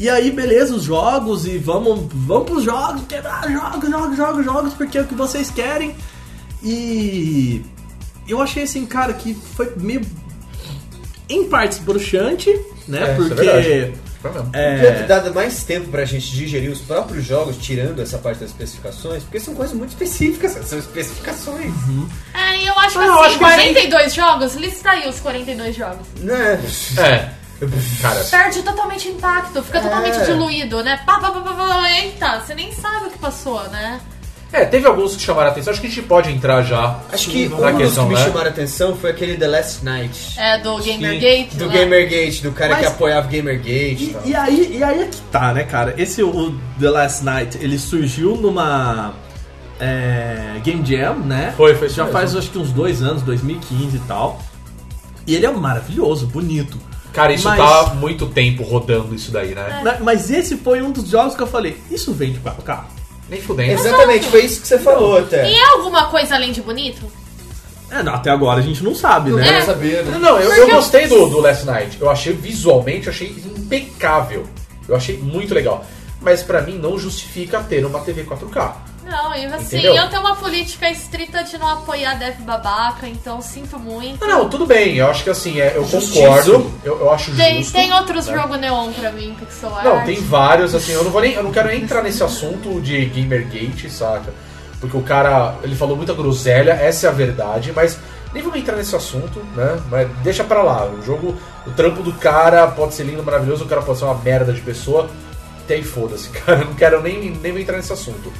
[0.00, 4.74] E aí, beleza, os jogos, e vamos, vamos pros jogos, quebrar jogos, jogos, jogos, jogos,
[4.74, 5.94] porque é o que vocês querem.
[6.60, 7.62] E.
[8.26, 10.00] Eu achei assim, cara, que foi meio.
[11.28, 12.50] Em partes bruxante,
[12.88, 13.16] né?
[13.16, 14.46] É, isso é Foi mesmo.
[14.46, 18.40] Podia ter É, dado mais tempo pra gente digerir os próprios jogos, tirando essa parte
[18.40, 21.72] das especificações, porque são coisas muito específicas, são especificações.
[22.34, 25.74] É, e eu acho que Ah, assim, acho que 42 jogos, lista aí os 42
[25.74, 26.06] jogos.
[26.18, 26.60] Né?
[26.98, 27.40] É.
[28.00, 29.82] Cara, Perde totalmente o impacto, fica É.
[29.82, 30.98] totalmente diluído, né?
[31.04, 34.00] Pá, pá, pá, pá, pá, eita, você nem sabe o que passou, né?
[34.52, 35.72] É, teve alguns que chamaram a atenção.
[35.72, 36.98] Acho que a gente pode entrar já.
[37.12, 38.24] Acho que um dos questão, que me né?
[38.24, 40.34] chamaram a atenção foi aquele The Last Night.
[40.38, 41.56] É do Gamergate.
[41.56, 41.78] Do né?
[41.78, 45.52] Gamergate, do cara Mas- que apoiava Gamergate e e, aí, e aí é que tá,
[45.54, 45.94] né, cara?
[45.96, 49.14] Esse o The Last Night, ele surgiu numa.
[49.78, 51.54] é, Game Jam, né?
[51.56, 52.18] Foi, foi isso Já mesmo.
[52.18, 54.40] faz acho que uns dois anos, 2015 e tal.
[55.26, 56.78] E ele é maravilhoso, bonito.
[57.12, 59.98] Cara, isso Mas- tá há muito tempo rodando isso daí, né?
[60.02, 62.84] Mas esse foi um dos jogos que eu falei, isso vem de 4K?
[63.30, 63.72] Nem fudendo.
[63.72, 65.48] Exatamente, foi isso que você falou até.
[65.48, 67.10] E é alguma coisa além de bonito?
[67.90, 69.58] É, até agora a gente não sabe, Não né?
[69.58, 69.60] É.
[69.62, 70.12] saber, né?
[70.12, 71.96] Não, não, eu, eu gostei do, do Last Night.
[72.00, 74.44] Eu achei visualmente, eu achei impecável.
[74.88, 75.84] Eu achei muito legal.
[76.20, 78.74] Mas pra mim não justifica ter uma TV 4K.
[79.10, 79.96] Não, e assim, Entendeu?
[79.96, 84.24] eu tenho uma política estrita de não apoiar dev babaca, então sinto muito.
[84.24, 84.96] Não, não, tudo bem.
[84.96, 86.20] Eu acho que assim, é, eu Justiça.
[86.20, 86.70] concordo.
[86.84, 87.72] Eu, eu acho Tem, justo.
[87.72, 88.34] tem outros né?
[88.34, 89.84] jogos neon pra mim, pixel art.
[89.84, 91.32] Não, tem vários, assim, eu não vou nem.
[91.34, 94.32] Eu não quero nem entrar nesse assunto de Gamergate, saca?
[94.80, 97.98] Porque o cara, ele falou muita groselha, essa é a verdade, mas
[98.32, 99.78] nem vamos entrar nesse assunto, né?
[99.90, 100.86] Mas deixa pra lá.
[100.86, 101.36] O jogo,
[101.66, 104.60] o trampo do cara pode ser lindo, maravilhoso, o cara pode ser uma merda de
[104.60, 105.10] pessoa.
[105.64, 106.60] Até aí foda-se, cara.
[106.60, 108.32] Eu não quero nem, nem entrar nesse assunto.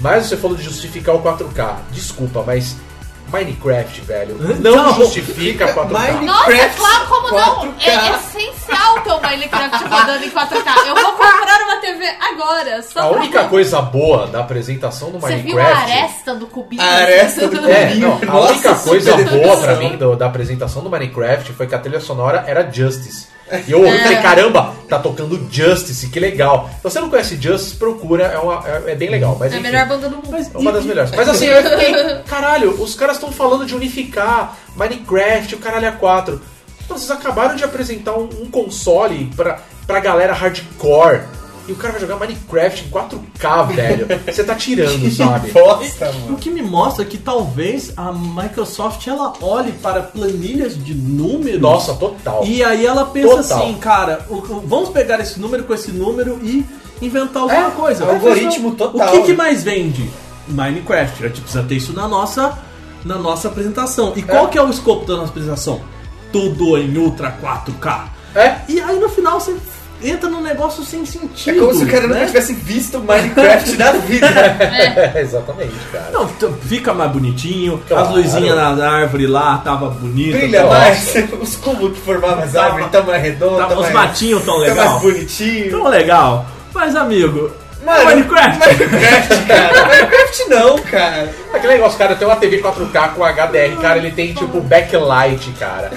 [0.00, 1.76] Mas você falou de justificar o 4K.
[1.90, 2.76] Desculpa, mas
[3.28, 6.12] Minecraft, velho, não, Não, justifica 4K.
[6.12, 7.72] Mine- Nossa, Minecraft claro, como não?
[7.72, 7.88] 4K.
[7.88, 10.86] É essencial ter o Minecraft rodando em 4K.
[10.86, 12.82] Eu vou comprar uma TV agora.
[12.82, 15.92] Só A única coisa boa da apresentação do Você viu a Minecraft.
[15.92, 16.82] aresta do cubinho?
[16.82, 18.08] A aresta do É, cubinho.
[18.08, 21.74] não, a Nossa, única coisa boa pra mim do- da apresentação do Minecraft foi que
[21.74, 23.28] a trilha sonora era Justice.
[23.66, 26.70] E eu ouvi e falei, caramba, tá tocando Justice, que legal.
[26.78, 29.36] Se você não conhece Justice, procura, é, uma- é- é bem legal.
[29.38, 30.28] Mas, É a enfim, melhor banda do mundo.
[30.30, 31.10] Mas é uma das melhores.
[31.14, 31.94] Mas assim, eu fiquei,
[32.26, 36.40] caralho, os caras estão falando de unificar Minecraft, o caralho a 4.
[36.84, 41.22] Então, vocês acabaram de apresentar um, um console pra, pra galera hardcore.
[41.66, 44.06] E o cara vai jogar Minecraft em 4K, velho.
[44.26, 45.50] Você tá tirando, sabe?
[45.50, 46.36] Bosta, O mano.
[46.36, 51.60] que me mostra que talvez a Microsoft ela olhe para planilhas de números.
[51.60, 52.44] Nossa, total.
[52.44, 53.62] E aí ela pensa Total.
[53.62, 56.66] assim, cara, o- o- vamos pegar esse número com esse número e
[57.00, 58.04] inventar alguma É, coisa.
[58.06, 59.08] algoritmo Mas, total.
[59.08, 60.08] O que, que mais vende?
[60.46, 61.24] Minecraft.
[61.24, 62.58] A gente precisa ter isso na nossa,
[63.06, 64.12] na nossa apresentação.
[64.16, 65.80] E qual que é o escopo da nossa apresentação?
[66.30, 68.08] Tudo em Ultra 4K.
[68.34, 68.56] É.
[68.68, 69.54] E aí no final você
[70.02, 71.60] entra num negócio sem É sentido.
[71.60, 72.14] como se o cara né?
[72.14, 74.26] nunca tivesse visto Minecraft na vida.
[75.14, 76.10] É, exatamente, cara.
[76.12, 76.28] Não,
[76.62, 78.04] fica mais bonitinho, Claro.
[78.08, 80.36] as luzinhas na árvore lá tava bonita.
[80.38, 83.80] Brilha tava- mais, os cubos que formavam as Tava- árvores, tá mais redondo, tava- tá
[83.80, 84.90] os mais, matinhos tão tá legal.
[84.90, 85.70] mais bonitinho.
[85.70, 86.46] Tão legal.
[86.72, 87.50] Mas amigo,
[87.84, 88.58] Mano, Minecraft.
[88.66, 89.86] Minecraft, cara.
[89.88, 91.28] Minecraft não, cara.
[91.52, 95.90] Aquele negócio, cara, tem uma TV 4K com HDR, cara, ele tem tipo backlight, cara.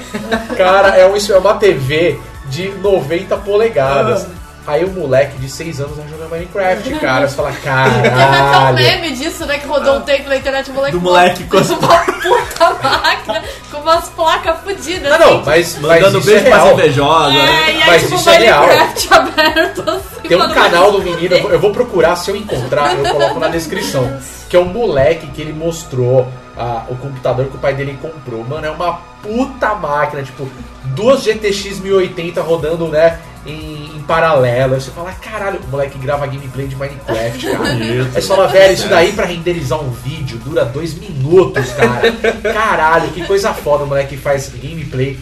[0.57, 2.19] Cara, é, um, isso é uma TV
[2.49, 4.27] de 90 polegadas.
[4.65, 7.25] Aí o moleque de 6 anos vai jogar Minecraft, cara.
[7.29, 8.75] Você fala, Teve até um caralho.
[8.75, 9.59] meme disso, né?
[9.59, 10.91] Que rodou um tempo na internet, o moleque.
[10.97, 15.09] Do moleque com com- uma puta máquina, com umas placas fodidas.
[15.09, 15.43] Não, não, assim.
[15.45, 16.73] mas, mas Mandando isso beijo é real.
[16.73, 17.33] invejosas.
[17.33, 17.47] É, né?
[17.77, 18.67] e aí, Mas tipo, isso é real.
[18.67, 20.27] Minecraft aberto, assim.
[20.27, 24.19] Tem um canal do menino, eu vou procurar, se eu encontrar, eu coloco na descrição.
[24.49, 26.27] Que é um moleque que ele mostrou
[26.57, 28.43] ah, o computador que o pai dele comprou.
[28.43, 30.47] Mano, é uma puta máquina, tipo,
[30.95, 33.19] duas GTX 1080 rodando, né?
[33.45, 34.73] Em, em paralelo.
[34.73, 37.69] Aí você fala, caralho, o moleque grava gameplay de Minecraft, cara.
[37.69, 42.11] Aí você fala, velho, isso daí pra renderizar um vídeo dura dois minutos, cara.
[42.53, 45.17] Caralho, que coisa foda o moleque faz gameplay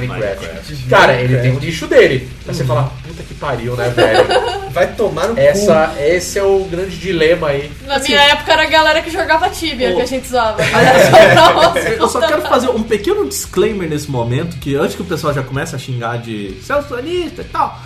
[0.00, 0.86] de Minecraft.
[0.88, 2.28] Cara, ele tem um nicho dele.
[2.46, 4.24] Aí você fala, puta que pariu, né, velho?
[4.74, 7.70] Vai tomar no Essa, esse é o grande dilema aí.
[7.86, 10.60] Na minha época era a galera que jogava Tibia que a gente zoava.
[11.96, 15.42] Eu só quero fazer um pequeno disclaimer nesse momento, que antes que o pessoal já
[15.42, 17.80] comece a xingar de Celso-sonista e tal.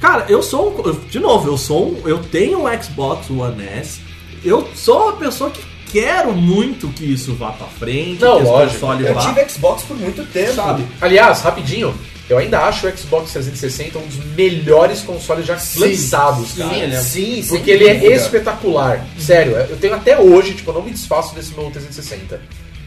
[0.00, 1.08] Cara, eu sou um.
[1.08, 2.08] De novo, eu sou um.
[2.08, 4.00] Eu tenho um Xbox One S.
[4.44, 5.62] Eu sou uma pessoa que
[5.94, 8.84] quero muito que isso vá pra frente, Não, que lógico.
[9.00, 9.20] Eu vá.
[9.32, 10.54] tive Xbox por muito tempo.
[10.54, 10.84] Sabe?
[11.00, 11.94] Aliás, rapidinho,
[12.28, 16.70] eu ainda acho o Xbox 360 um dos melhores consoles já lançados, cara.
[16.70, 19.06] Sim, ele é- Sim, sem Porque ele é espetacular.
[19.18, 22.40] Sério, eu tenho até hoje, tipo, eu não me desfaço desse meu 360.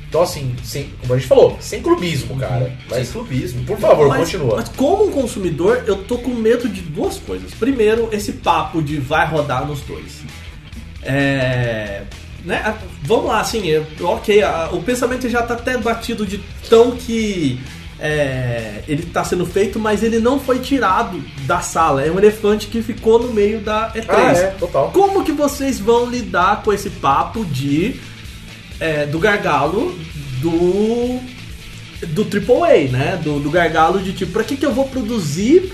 [0.09, 2.65] Então, assim, sem, como a gente falou, sem clubismo, cara.
[2.89, 3.63] Sem Mas, clubismo.
[3.65, 4.55] por favor, Mas, continua.
[4.57, 7.53] mas como um consumidor, eu tô com medo de duas coisas.
[7.53, 10.21] Primeiro, esse papo de vai rodar nos dois.
[11.03, 12.03] É.
[12.47, 12.61] Né?
[12.65, 12.73] a-
[13.03, 16.39] Vamos lá, assim, eu- ok, a- o pensamento já tá até batido de
[16.69, 17.59] tão que
[17.99, 22.03] é, ele tá sendo feito, mas ele não foi tirado da sala.
[22.05, 24.05] É um elefante que ficou no meio da E3.
[24.09, 24.91] Ah, é, total.
[24.91, 27.99] Como que vocês vão lidar com esse papo de
[28.79, 29.97] é, do gargalo
[30.41, 31.19] do
[32.09, 33.19] do AAA, né?
[33.23, 35.73] Do, do gargalo de tipo, pra que, que eu vou produzir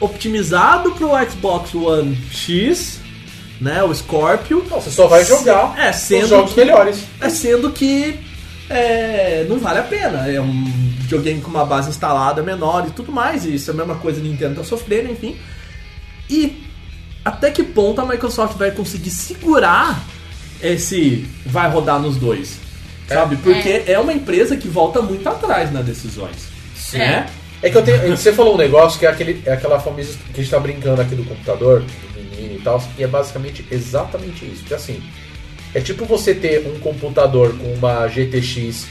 [0.00, 3.00] optimizado pro Xbox One X,
[3.64, 3.82] né?
[3.82, 4.64] O Scorpio.
[4.70, 6.98] Não, você só vai jogar É, sendo os jogos que- melhores.
[7.20, 8.20] É sendo que
[8.68, 10.30] é, não vale a pena.
[10.30, 10.64] É um
[10.98, 13.44] videogame com uma base instalada menor e tudo mais.
[13.44, 15.36] E isso é a mesma coisa que a Nintendo tá sofrendo, enfim.
[16.30, 16.62] E
[17.24, 20.02] até que ponto a Microsoft vai conseguir segurar
[20.62, 22.58] esse vai rodar nos dois?
[23.08, 23.36] Sabe?
[23.36, 23.98] Porque é.
[23.98, 26.48] uma empresa que volta muito atrás nas decisões.
[26.74, 26.98] Sim.
[26.98, 27.26] Né?
[27.28, 28.16] É que eu tenho.
[28.16, 31.00] Você falou um negócio que é, aquele, é aquela famosa que a gente tá brincando
[31.00, 34.60] aqui do computador, do menino e tal, e é basicamente exatamente isso.
[34.60, 35.02] Porque assim,
[35.74, 38.86] é tipo você ter um computador com uma GTX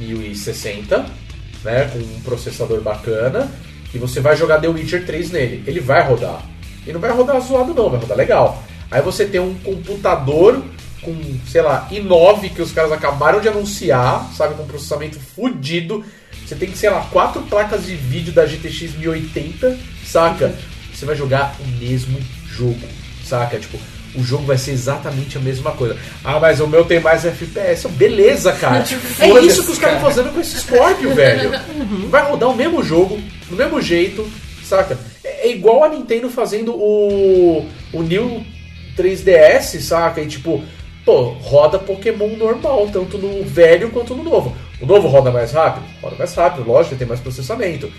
[0.00, 1.06] 1060,
[1.64, 1.90] né?
[1.92, 3.50] Com um processador bacana,
[3.94, 5.62] e você vai jogar The Witcher 3 nele.
[5.66, 6.42] Ele vai rodar.
[6.86, 8.62] E não vai rodar zoado não, vai rodar legal.
[8.90, 10.62] Aí você tem um computador
[11.02, 11.14] com,
[11.46, 16.04] sei lá, i9 que os caras acabaram de anunciar, sabe, com processamento fudido.
[16.48, 20.54] Você tem, sei lá, quatro placas de vídeo da GTX 1080, saca?
[20.94, 22.88] Você vai jogar o mesmo jogo,
[23.22, 23.58] saca?
[23.58, 23.78] Tipo,
[24.14, 25.98] o jogo vai ser exatamente a mesma coisa.
[26.24, 27.86] Ah, mas o meu tem mais FPS.
[27.88, 28.82] Beleza, cara.
[29.20, 31.50] é isso que os caras estão fazendo com esse Scorpio, velho.
[32.08, 33.20] Vai rodar o mesmo jogo,
[33.50, 34.26] do mesmo jeito,
[34.64, 34.98] saca?
[35.22, 38.42] É é igual a Nintendo fazendo o, o New
[38.96, 40.22] 3DS, saca?
[40.22, 40.62] E tipo,
[41.04, 44.56] pô, roda Pokémon normal, tanto no velho quanto no novo.
[44.80, 45.84] O novo roda mais rápido?
[46.00, 47.90] Roda mais rápido, lógico, tem mais processamento.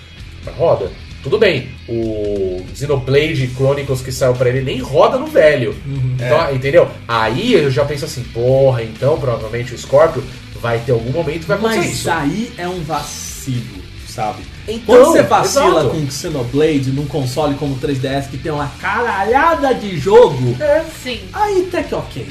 [0.45, 0.89] Mas roda.
[1.21, 5.75] Tudo bem, o Xenoblade Chronicles que saiu pra ele nem roda no velho.
[6.15, 6.89] Então, Entendeu?
[7.07, 10.23] Aí eu já penso assim, porra, então provavelmente o Scorpio
[10.61, 12.09] vai ter algum momento que vai acontecer Mas isso.
[12.09, 14.43] aí é um vacilo, sabe?
[14.65, 15.89] Então, Quando você vacila exato.
[15.89, 20.55] com Xenoblade num console como o 3DS que tem uma caralhada de jogo,
[21.03, 21.19] Sim.
[21.33, 22.27] aí até que ok.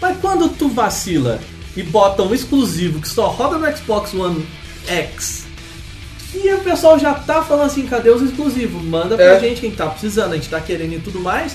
[0.00, 1.38] Mas quando tu vacila
[1.76, 4.46] e bota um exclusivo que só roda no Xbox One
[4.86, 5.44] X,
[6.30, 8.82] que o pessoal já tá falando assim, cadê os exclusivos?
[8.82, 9.40] Manda pra É.
[9.40, 11.54] gente quem tá precisando, a gente tá querendo e tudo mais.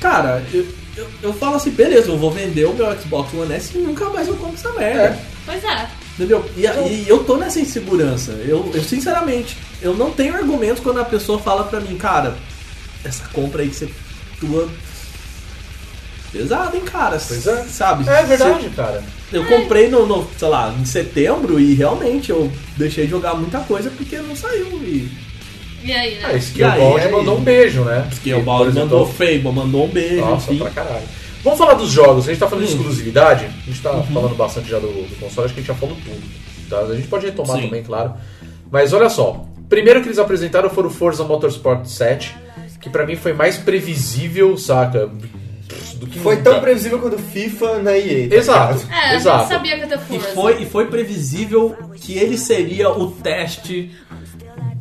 [0.00, 0.66] cara, eu,
[0.96, 4.08] eu, eu falo assim, beleza, eu vou vender o meu Xbox One S e nunca
[4.10, 5.02] mais eu compro essa merda.
[5.02, 5.18] É.
[5.44, 5.88] Pois é.
[6.14, 6.44] Entendeu?
[6.56, 8.32] E, e eu tô nessa insegurança.
[8.46, 12.36] Eu, eu, sinceramente, eu não tenho argumentos quando a pessoa fala pra mim, cara,
[13.04, 13.88] essa compra aí que você
[14.40, 14.68] tua
[16.32, 17.18] pesada, hein, cara?
[17.26, 17.64] Pois é.
[17.64, 18.08] Sabe?
[18.08, 19.02] É verdade, cara.
[19.32, 23.58] Eu comprei no, no, sei lá, em setembro e realmente eu deixei de jogar muita
[23.60, 24.66] coisa porque não saiu.
[24.82, 25.10] E
[25.84, 26.28] E aí, né?
[26.32, 28.08] Ah, Skillbound mandou um beijo, né?
[28.12, 30.62] exemplo, mandou Fable, mandou um beijo, Nossa, enfim.
[30.62, 31.04] pra caralho.
[31.42, 32.24] Vamos falar dos jogos.
[32.26, 32.76] A gente tá falando de Hum.
[32.76, 33.44] exclusividade.
[33.46, 35.44] A gente tá falando bastante já do, do console.
[35.44, 36.22] Acho que a gente já falou tudo.
[36.68, 36.80] Tá?
[36.80, 37.62] A gente pode retomar Sim.
[37.66, 38.14] também, claro.
[38.70, 39.44] Mas olha só.
[39.68, 42.34] Primeiro que eles apresentaram foi o Forza Motorsport 7.
[42.80, 45.08] Que pra mim foi mais previsível, saca?
[45.98, 48.28] Do que Foi tão previsível quanto o FIFA na EA.
[48.28, 48.74] tá Exato.
[48.74, 48.92] ligado?
[48.92, 49.48] É, a gente Exato.
[49.48, 50.34] sabia que ia ter E força.
[50.34, 53.90] foi, e foi previsível que ele seria o teste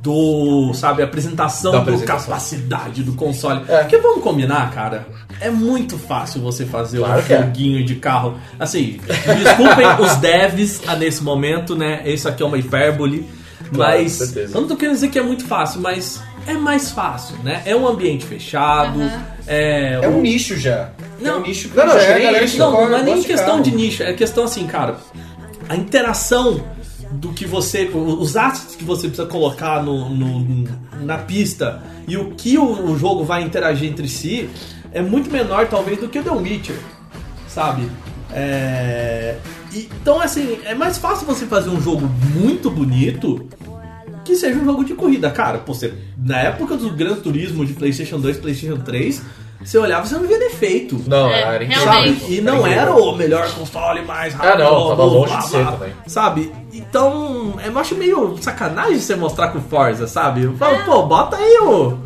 [0.01, 2.27] do, sabe, apresentação, Da apresentação.
[2.27, 3.63] capacidade do console.
[3.67, 3.79] É.
[3.79, 5.07] Porque vamos combinar, cara,
[5.41, 7.41] é muito fácil você fazer Claro um que é.
[7.41, 8.37] joguinho de carro.
[8.59, 8.99] Assim,
[9.43, 12.01] desculpem os devs ah, nesse momento, né?
[12.05, 13.25] Isso aqui é uma hipérbole.
[13.73, 14.55] Claro, mas certeza.
[14.55, 17.61] eu não tô querendo dizer que é muito fácil, mas é mais fácil, né?
[17.65, 18.99] É um ambiente fechado.
[19.47, 20.91] É, É um nicho já.
[21.19, 21.35] Não.
[21.35, 23.47] é um nicho Não, não, já é galera que não, corre, não é nem questão
[23.51, 23.63] carro.
[23.63, 24.97] de nicho, é questão assim, cara.
[25.69, 26.63] A interação
[27.11, 27.89] do que você.
[27.93, 30.67] Os assets que você precisa colocar no, no-
[31.01, 34.49] na pista e o que o, o jogo vai interagir entre si
[34.91, 36.75] é muito menor, talvez, do que o The Witcher,
[37.47, 37.89] sabe?
[38.33, 39.35] É,
[39.73, 43.47] então, assim, é mais fácil você fazer um jogo muito bonito
[44.25, 45.29] que seja um jogo de corrida.
[45.31, 49.21] Cara, pô, você, na época do Gran Turismo de PlayStation 2 PlayStation 3,
[49.63, 51.01] você olhava e você não via defeito.
[51.07, 51.83] Não, É, era incrível.
[51.85, 52.17] Sabe?
[52.29, 54.63] E não era o melhor console mais Ah, rápido.
[54.63, 55.89] não, tava blá, longe blá, de ser também.
[56.07, 56.51] Sabe?
[56.73, 60.43] Então, eu acho meio sacanagem você mostrar com Forza, sabe?
[60.43, 61.97] Eu falo, pô, bota aí o.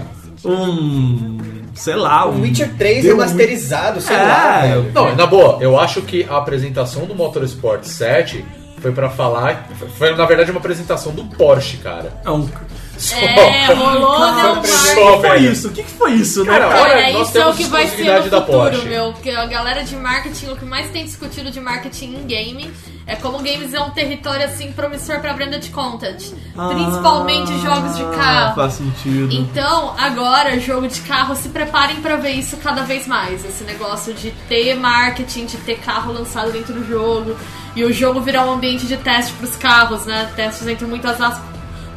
[0.45, 1.38] Um.
[1.74, 2.41] Sei lá, O um.
[2.41, 4.61] Witcher 3 The remasterizado, sei É, lá.
[4.61, 4.91] velho.
[4.93, 8.43] Não, na boa, eu acho que a apresentação do Motorsport 7
[8.82, 9.67] foi pra falar.
[9.97, 12.13] Foi, na verdade, uma apresentação do Porsche, cara.
[12.25, 12.49] É um.
[12.97, 13.15] Só.
[13.15, 15.67] É, rolou, né, um O que foi isso?
[15.69, 16.82] O que, que foi isso, né, olha, cara?
[16.82, 18.86] Olha, nós isso é temos o que vai ser da futuro, Porsche.
[18.89, 19.13] meu.
[19.13, 22.69] Porque a galera de marketing, o que mais tem discutido de marketing em game
[23.07, 26.34] é como games é um território assim promissor pra branded content.
[26.73, 28.55] Principalmente jogos de Ah, carro.
[28.55, 29.30] Faz sentido.
[29.32, 33.43] Então, agora, jogo de carro, se preparem pra ver isso cada vez mais.
[33.45, 37.36] Esse negócio de ter marketing, de ter carro lançado dentro do jogo.
[37.80, 40.30] E o jogo virar um ambiente de teste pros carros, né?
[40.36, 41.47] Testes entre muitas aspas.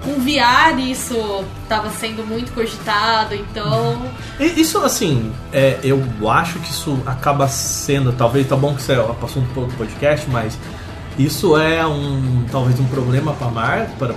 [0.04, 4.00] Com VR, isso tava sendo muito cogitado, então.
[4.38, 9.42] Isso, assim, é, eu acho que isso acaba sendo, talvez, tá bom que você passou
[9.42, 10.56] um pouco do podcast, mas
[11.18, 14.14] isso é um, talvez um problema pra mar, para,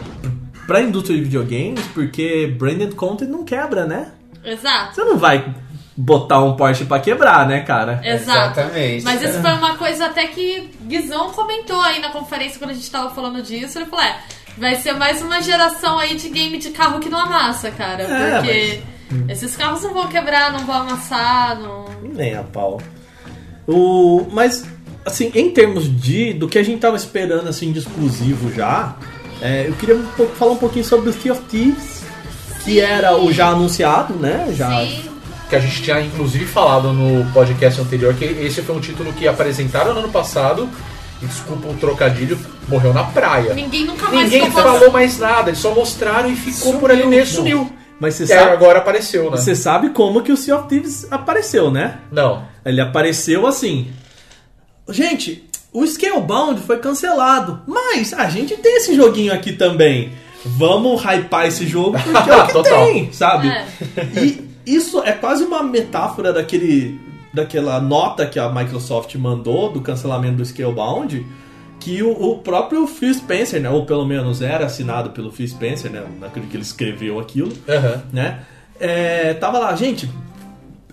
[0.68, 4.12] pra indústria de videogames, porque branded content não quebra, né?
[4.44, 4.94] Exato.
[4.94, 5.52] Você não vai
[5.98, 8.02] botar um Porsche pra quebrar, né, cara?
[8.04, 8.60] Exato.
[8.60, 9.04] Exatamente.
[9.04, 12.90] Mas isso foi uma coisa até que Guizão comentou aí na conferência quando a gente
[12.92, 13.78] tava falando disso.
[13.78, 14.18] Ele falou: é,
[14.58, 18.04] vai ser mais uma geração aí de game de carro que não amassa, cara.
[18.04, 18.82] É, porque
[19.30, 21.86] esses carros não vão quebrar, não vão amassar, não.
[22.02, 22.82] Nem a pau.
[23.68, 24.66] O, mas,
[25.06, 28.96] assim, em termos de do que a gente tava esperando assim de exclusivo já,
[29.42, 32.04] é, eu queria um pouco- falar um pouquinho sobre o Sea of Thieves,
[32.64, 32.80] que Sim.
[32.80, 34.48] era o já anunciado, né?
[34.56, 35.10] Já Sim.
[35.50, 39.28] Que a gente tinha inclusive falado no podcast anterior que esse foi um título que
[39.28, 40.70] apresentaram no ano passado.
[41.22, 42.38] E desculpa o trocadilho,
[42.68, 43.54] morreu na praia.
[43.54, 47.38] Ninguém nunca mais Ninguém falou mais nada, eles só mostraram e ficou por ali mesmo,
[47.38, 47.72] sumiu.
[48.00, 49.38] Mas você sabe, agora apareceu, né?
[49.38, 52.00] você sabe como que o Sea of Thieves apareceu, né?
[52.12, 52.46] Não.
[52.66, 53.88] Ele apareceu assim.
[54.90, 60.12] Gente, o Scalebound foi cancelado, mas a gente tem esse joguinho aqui também.
[60.46, 62.86] Vamos hypar esse jogo porque é o que Total.
[62.86, 63.48] tem, sabe?
[63.48, 63.66] É.
[64.22, 67.00] E isso é quase uma metáfora daquele
[67.34, 71.26] daquela nota que a Microsoft mandou do cancelamento do Scalebound,
[71.82, 75.92] que o, o próprio Phil Spencer, né, ou pelo menos era assinado pelo Phil Spencer,
[75.92, 78.04] né, naquele que ele escreveu aquilo, Aham.
[78.14, 78.40] né?
[78.80, 80.10] É, tava lá, gente.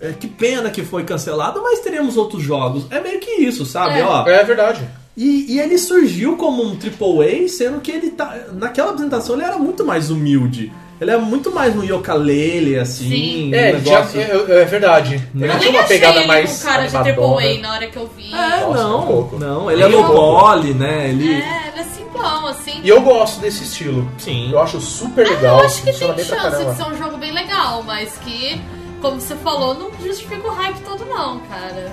[0.01, 2.85] é, que pena que foi cancelado, mas teremos outros jogos.
[2.91, 3.99] É meio que isso, sabe?
[3.99, 4.03] É.
[4.03, 4.81] Ó, É verdade.
[5.15, 8.37] e, e ele surgiu como um AAA, sendo que ele tá.
[8.51, 10.73] Naquela apresentação ele era muito mais humilde.
[11.03, 13.09] Ele é muito mais um yokalele, assim.
[13.09, 13.49] Sim.
[13.51, 14.21] um É, negócio.
[14.21, 15.29] já, é, é verdade.
[15.35, 17.35] Ele Eu tinha uma pegada achei mais um cara de animadona.
[17.45, 18.33] AAA na hora que eu vi.
[18.33, 19.69] É, Nossa, não, um não.
[19.71, 20.13] Ele é pouco.
[20.13, 21.09] poly, né?
[21.09, 21.29] Ele.
[21.33, 22.79] É, ele é simplão, assim.
[22.83, 24.09] E eu gosto desse estilo.
[24.17, 24.49] Sim.
[24.51, 25.59] Eu acho super Ah, legal.
[25.59, 28.61] eu acho que tem chance de ser um jogo bem legal, mas que,
[29.01, 31.91] como você falou, não justifica o hype todo não, cara.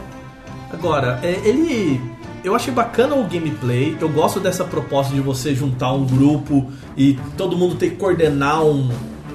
[0.73, 2.01] Agora, é, ele.
[2.43, 3.97] Eu achei bacana o gameplay.
[4.01, 8.64] Eu gosto dessa proposta de você juntar um grupo e todo mundo ter que coordenar
[8.64, 8.91] um,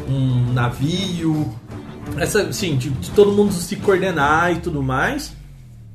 [0.09, 1.53] um navio.
[2.17, 5.33] essa, sim, de, de todo mundo se coordenar e tudo mais.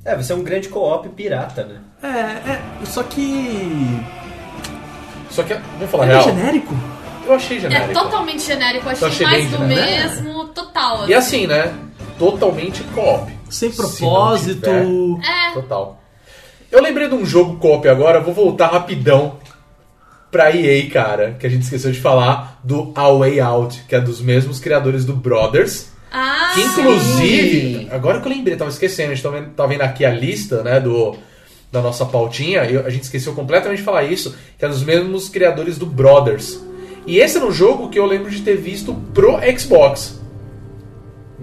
[0.04, 1.80] É, vai ser um grande co-op pirata, né?
[2.02, 4.00] É, é, só que.
[5.30, 6.74] Só que, vamos falar é real, genérico?
[7.26, 7.92] eu achei É genérico.
[7.92, 10.22] totalmente genérico, eu achei, achei mais do genérico.
[10.22, 11.08] mesmo, total.
[11.08, 11.72] E assim, né?
[12.18, 13.30] Totalmente co-op.
[13.48, 14.68] Sem propósito.
[14.70, 15.99] É, Total.
[16.70, 19.38] Eu lembrei de um jogo co-op agora, vou voltar rapidão
[20.30, 24.00] pra EA, cara, que a gente esqueceu de falar, do A Way Out, que é
[24.00, 25.88] dos mesmos criadores do Brothers.
[26.12, 29.80] ah, Que inclusive, agora que eu lembrei, tava esquecendo, a gente tá vendo, tá vendo
[29.82, 31.16] aqui a lista, né, do,
[31.72, 35.28] da nossa pautinha, e a gente esqueceu completamente de falar isso, que é dos mesmos
[35.28, 36.60] criadores do Brothers.
[37.04, 40.20] E esse era um jogo que eu lembro de ter visto pro Xbox.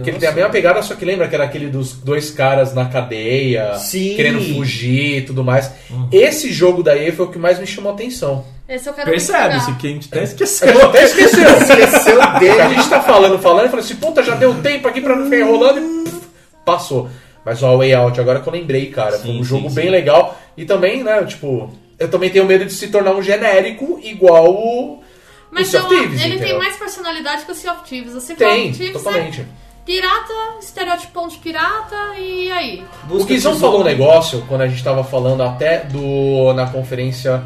[0.04, 2.74] Que ele tem a mesma pegada, só que lembra que era aquele dos dois caras
[2.74, 4.16] na cadeia, Sim.
[4.16, 5.72] querendo fugir e tudo mais.
[6.12, 8.45] Esse jogo da EA foi o que mais me chamou a atenção.
[8.70, 10.68] esse eu quero Percebe-se que a gente até A esqueceu.
[10.68, 11.43] gente até esqueceu.
[11.58, 12.76] Esqueceu A dele.
[12.76, 15.39] gente tá falando, falando, e falou assim, puta, já deu tempo aqui pra não ficar
[15.39, 16.22] enrolando e pff,
[16.66, 17.10] passou.
[17.45, 19.76] Mas o A Way Out, agora que eu lembrei, cara, foi Sim, um jogo sim,
[19.76, 19.91] bem sim.
[19.91, 20.38] legal.
[20.58, 25.02] E também, né, tipo, eu também tenho medo de se tornar um genérico igual o,
[25.50, 26.58] Mas o Sea of eu- Thieves, ele tem entendeu?
[26.60, 28.14] mais personalidade que o Sea of Thieves.
[28.14, 29.41] O Sea Tem, of Thieves totalmente.
[29.41, 29.45] é
[29.88, 32.84] pirata, estereotipão de pirata, e aí?
[33.10, 37.42] O Guizão falou um negócio quando a gente tava falando até do na conferência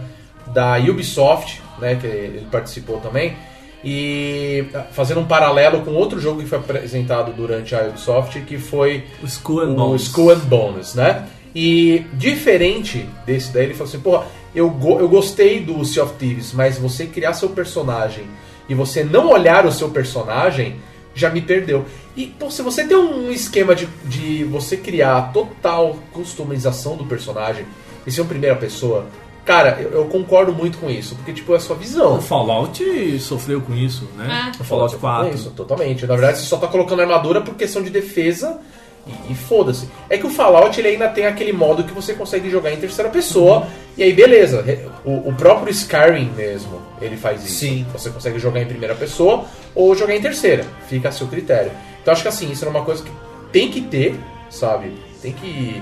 [0.47, 3.37] da Ubisoft, né, que ele participou também,
[3.83, 9.05] e fazendo um paralelo com outro jogo que foi apresentado durante a Ubisoft, que foi
[9.21, 10.01] O Skull and o Bones.
[10.01, 11.27] Skull and Bones, né?
[11.53, 14.25] E diferente desse daí, ele falou assim, porra,
[14.55, 18.25] eu, go- eu gostei do Sea of Thieves, mas você criar seu personagem
[18.67, 20.75] e você não olhar o seu personagem,
[21.13, 21.85] já me perdeu.
[22.15, 27.05] E, pô, se você tem um esquema de, de você criar a total customização do
[27.05, 27.65] personagem
[28.05, 29.05] e ser uma primeira pessoa,
[29.45, 32.17] cara, eu, eu concordo muito com isso, porque, tipo, é a sua visão.
[32.17, 34.51] O Fallout sofreu com isso, né?
[34.57, 34.61] É.
[34.61, 35.35] O Fallout É 4.
[35.35, 36.05] Isso, totalmente.
[36.05, 38.59] Na verdade, você só tá colocando armadura por questão de defesa
[39.07, 39.87] e, e foda-se.
[40.09, 43.09] É que o Fallout ele ainda tem aquele modo que você consegue jogar em terceira
[43.09, 44.63] pessoa e aí beleza.
[45.03, 47.59] O, o próprio Skyrim mesmo, ele faz isso.
[47.59, 47.85] Sim.
[47.93, 50.65] Você consegue jogar em primeira pessoa ou jogar em terceira.
[50.87, 51.71] Fica a seu critério.
[52.01, 53.11] Então acho que assim, isso é uma coisa que
[53.51, 54.15] tem que ter,
[54.49, 54.93] sabe?
[55.21, 55.81] Tem que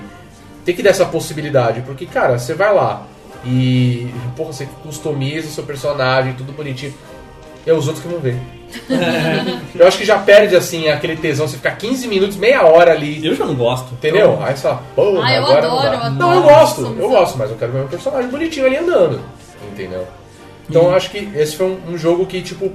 [0.64, 3.06] tem que dar essa possibilidade, porque cara, você vai lá
[3.44, 6.94] e porra, você customiza o seu personagem, tudo bonitinho.
[7.66, 8.38] E é os outros que vão ver.
[9.74, 11.46] Eu acho que já perde, assim, aquele tesão.
[11.48, 13.24] Você ficar 15 minutos, meia hora ali.
[13.24, 13.92] Eu já não gosto.
[13.94, 14.38] Entendeu?
[14.42, 15.94] Aí você fala, pô, Ah, eu agora não adoro, dá.
[15.96, 18.76] eu adoro Não, eu gosto, eu gosto, mas eu quero ver meu personagem bonitinho ali
[18.76, 19.20] andando.
[19.72, 20.06] Entendeu?
[20.68, 22.70] Então eu acho que esse foi um, um jogo que, tipo,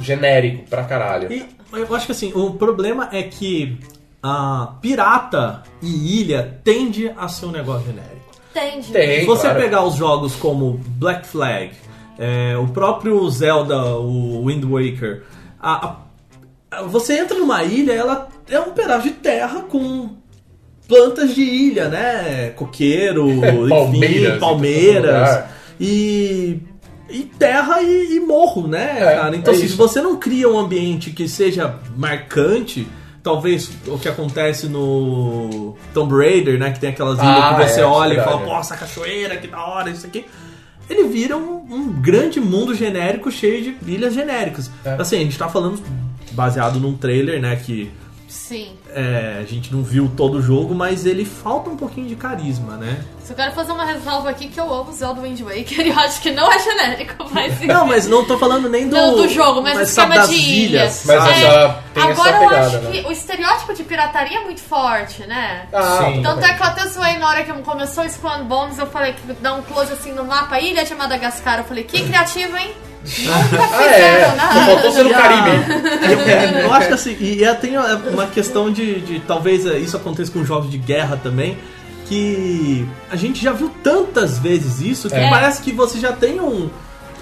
[0.00, 1.32] genérico pra caralho.
[1.32, 3.78] E eu acho que assim, o problema é que
[4.22, 8.18] a pirata e ilha tende a ser um negócio genérico.
[8.50, 8.90] Entende?
[8.92, 9.60] Tem, Se você claro.
[9.60, 11.70] pegar os jogos como Black Flag,
[12.18, 15.22] é, o próprio Zelda, o Wind Waker,
[15.60, 15.96] a-
[16.70, 20.10] a- você entra numa ilha, ela é um pedaço de terra com
[20.88, 22.50] plantas de ilha, né?
[22.56, 25.44] Coqueiro, enfim, Palmeiras em palmeiras
[25.80, 26.60] e
[27.10, 29.34] e terra e, e morro, né, É, cara?
[29.34, 32.86] Então, é se você não cria um ambiente que seja marcante,
[33.22, 37.80] talvez o que acontece no Tomb Raider, né, que tem aquelas ilhas Ah, que você
[37.80, 40.26] é, olha e fala, nossa, cachoeira, que da hora, isso aqui.
[40.88, 44.70] Ele vira um, um grande mundo genérico cheio de ilhas genéricas.
[44.84, 44.94] É.
[44.98, 45.82] Assim, a gente tá falando
[46.32, 47.90] baseado num trailer, né, que
[48.28, 48.76] Sim.
[48.94, 52.76] é, a gente não viu todo o jogo, mas ele falta um pouquinho de carisma,
[52.76, 53.02] né?
[53.24, 56.20] Só quero fazer uma ressalva aqui que eu amo Zelda Wind Waker e eu acho
[56.20, 57.58] que não é genérico, mas...
[57.60, 60.36] Não, mas não tô falando nem do, Não, do jogo, mas o esquema das de
[60.36, 60.66] ilha.
[60.80, 61.04] ilhas.
[61.06, 61.30] Mas sabe?
[61.44, 62.90] essa- tem essa Agora eu pegada, acho né?
[63.02, 65.66] que o estereótipo de pirataria é muito forte, né?
[65.72, 66.22] Ah, Sim.
[66.22, 69.12] Tanto é que eu até zoei na hora que começou o and Bones, eu falei
[69.12, 71.58] que dá um close assim no mapa, Ilha de Madagascar.
[71.58, 72.72] Eu falei, que criativo, hein?
[73.18, 74.24] Nunca Ah, é.
[74.52, 75.50] Só faltou ser no Caribe.
[76.10, 77.80] Eu, eu acho que assim, e eu tenho
[78.12, 81.58] uma questão de, de talvez é, isso aconteça com jogos de guerra também,
[82.06, 85.28] que a gente já viu tantas vezes isso que É.
[85.30, 86.70] parece que você já tem um,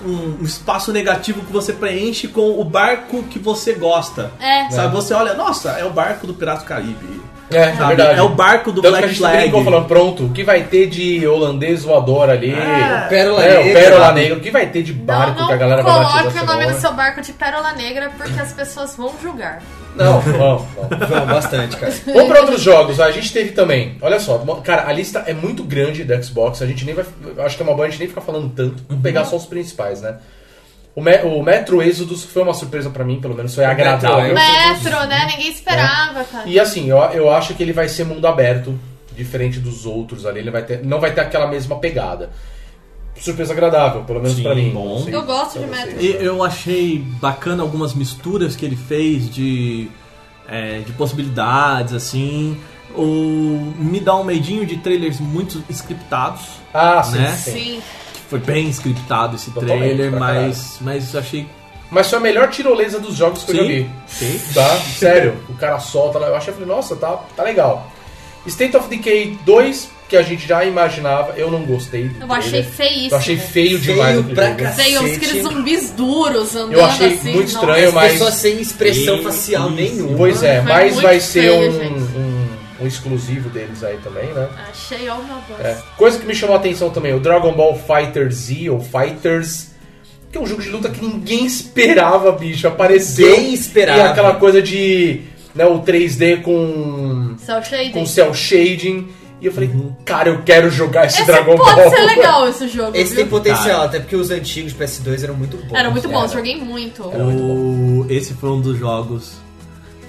[0.05, 4.31] um espaço negativo que você preenche com o barco que você gosta.
[4.41, 4.71] É.
[4.71, 7.21] Sabe, você olha, nossa, é o barco do Pirata do Caribe.
[7.51, 8.19] É, é verdade.
[8.19, 9.39] É o barco do Tanto que a Black gente Flag.
[9.43, 12.53] brincou falando, pronto, o que vai ter de holandês voador ali?
[12.53, 13.07] É.
[13.09, 13.81] Pérola É, o Negra.
[13.81, 14.37] Pérola Negra.
[14.37, 16.47] O que vai ter de Não, barco não que a galera vai batizar coloque o
[16.47, 16.75] nome nome?
[16.75, 19.63] do seu barco de Pérola Negra porque as pessoas vão julgar.
[19.95, 20.67] Não, não, não.
[21.09, 21.93] Não, bastante, cara.
[22.07, 23.01] Vamos para outros jogos.
[23.01, 23.97] A gente teve também.
[24.03, 26.61] Olha só, cara, a lista é muito grande da Xbox.
[26.61, 27.05] A gente nem vai.
[27.39, 28.83] Acho que é uma boa a gente nem ficar falando tanto.
[28.89, 30.17] Vamos pegar só os principais, né?
[30.97, 34.35] O, Me- o Metro Exodus foi uma surpresa pra mim, pelo menos foi agradável.
[34.35, 35.27] Metro, né?
[35.31, 36.49] Ninguém esperava, cara.
[36.49, 38.77] E assim, eu, eu acho que ele vai ser mundo aberto,
[39.15, 40.41] diferente dos outros ali.
[40.41, 42.31] Ele vai ter, não vai ter aquela mesma pegada.
[43.19, 44.71] Surpresa agradável, pelo menos Sim, pra mim.
[44.71, 45.03] bom.
[45.05, 45.87] Sei Eu gosto de vocês.
[45.87, 46.03] Metro.
[46.03, 49.89] E eu achei bacana algumas misturas que ele fez de
[50.49, 52.59] é, de possibilidades, assim.
[52.95, 56.43] O, me dá um medinho de trailers muito scriptados.
[56.73, 57.33] Ah, sim, Né?
[57.33, 57.53] sim.
[57.53, 57.83] Sim.
[58.29, 61.47] Foi bem scriptado esse Totalmente, trailer, pra mas, mas achei.
[61.91, 63.89] Mas foi a melhor tirolesa dos jogos que eu já vi.
[64.09, 64.41] sim.
[64.53, 64.77] Tá?
[64.99, 65.37] Sério.
[65.49, 66.27] O cara solta lá.
[66.29, 67.91] Eu achei, eu falei, nossa, tá, tá legal.
[68.45, 72.11] State of Decay 2, que a gente já imaginava, eu não gostei.
[72.21, 73.11] Eu achei feíssimo.
[73.13, 74.65] Eu achei feio demais Feio pra jogo.
[74.77, 77.33] Veio uns aqueles zumbis duros andando Eu achei assim.
[77.33, 77.67] muito nossa.
[77.67, 80.17] estranho, As mas- pessoas sem expressão facial nenhuma.
[80.17, 82.36] Pois é, Foi mas vai ser feio, um, um,
[82.81, 84.49] um exclusivo deles aí também, né?
[84.71, 85.61] Achei, oh meu Deus.
[85.61, 85.79] É.
[85.97, 89.69] Coisa que me chamou a atenção também, o Dragon Ball Fighter Z, ou Fighters,
[90.31, 92.67] que é um jogo de luta que ninguém esperava, bicho.
[92.69, 93.29] Apareceu.
[93.29, 93.99] Ninguém esperava.
[93.99, 95.23] E aquela coisa de.
[95.55, 97.35] Né, o 3D com.
[97.39, 97.93] Cell shading.
[97.93, 99.09] com cel shading.
[99.41, 99.71] E eu falei,
[100.05, 101.91] cara, eu quero jogar esse, Esse Dragon pode Ball.
[101.91, 102.97] ser legal esse jogo.
[102.97, 103.17] Esse viu?
[103.17, 105.79] tem potencial, até porque os antigos PS2 eram muito bons.
[105.79, 106.29] Era muito bom, Era.
[106.29, 107.03] joguei muito.
[107.03, 109.37] O, esse foi um dos jogos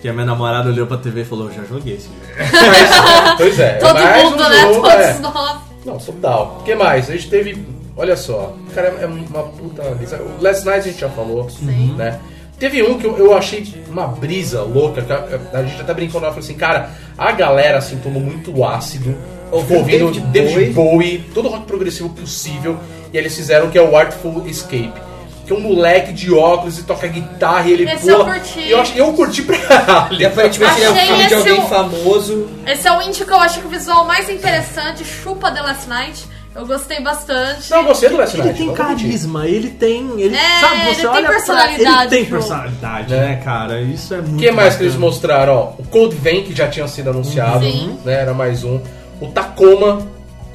[0.02, 2.20] que a minha namorada olhou pra TV e falou: Já joguei esse jogo.
[2.38, 3.74] Mas, pois é.
[3.74, 4.62] Todo mais mundo, um né?
[4.62, 5.20] jogo, Todos é.
[5.20, 5.58] nós.
[5.86, 6.58] Não, total.
[6.60, 7.10] O que mais?
[7.10, 7.66] A gente teve.
[7.96, 8.54] Olha só.
[8.76, 10.22] Cara, é uma puta brisa.
[10.22, 11.50] O Last Night a gente já falou.
[11.50, 11.96] Sim.
[11.96, 12.20] Né?
[12.60, 15.02] Teve um que eu, achei uma brisa louca.
[15.02, 15.14] que
[15.56, 19.16] A, gente até brincou lá, falou assim, cara, a galera assim tomou muito ácido.
[19.46, 22.78] Ficou ouvindo David David Bowie, todo o rock progressivo possível.
[23.14, 25.07] E eles fizeram que é o Artful Escape.
[25.48, 28.34] Que é um moleque de óculos e toca guitarra e ele Esse eu pula.
[28.34, 28.60] curti.
[28.60, 30.22] E eu, acho, eu curti pra caralho.
[30.22, 32.50] E aparentemente ele é Achei filho de esse alguém o- famoso.
[32.68, 35.06] Esse é o indie que eu acho que o visual mais interessante.
[35.06, 36.26] Chupa The Last Night.
[36.54, 37.70] Eu gostei bastante.
[37.70, 38.58] Não, eu gostei do Last Ele Night.
[38.58, 38.88] tem vou mentir.
[38.88, 40.10] caridma, ele tem.
[40.20, 43.18] Ele, É, sabe, você ele tem olha pra- personalidade, Ele tem personalidade, É.
[43.20, 43.82] né, cara?
[43.82, 44.36] Isso é muito.
[44.36, 45.12] O que mais que eles bacana.
[45.12, 45.54] mostraram?
[45.54, 47.98] Ó, o Cold Vein, que já tinha sido anunciado, Sim.
[48.04, 48.14] né?
[48.22, 48.82] Era mais um.
[49.22, 50.00] O Tacoma,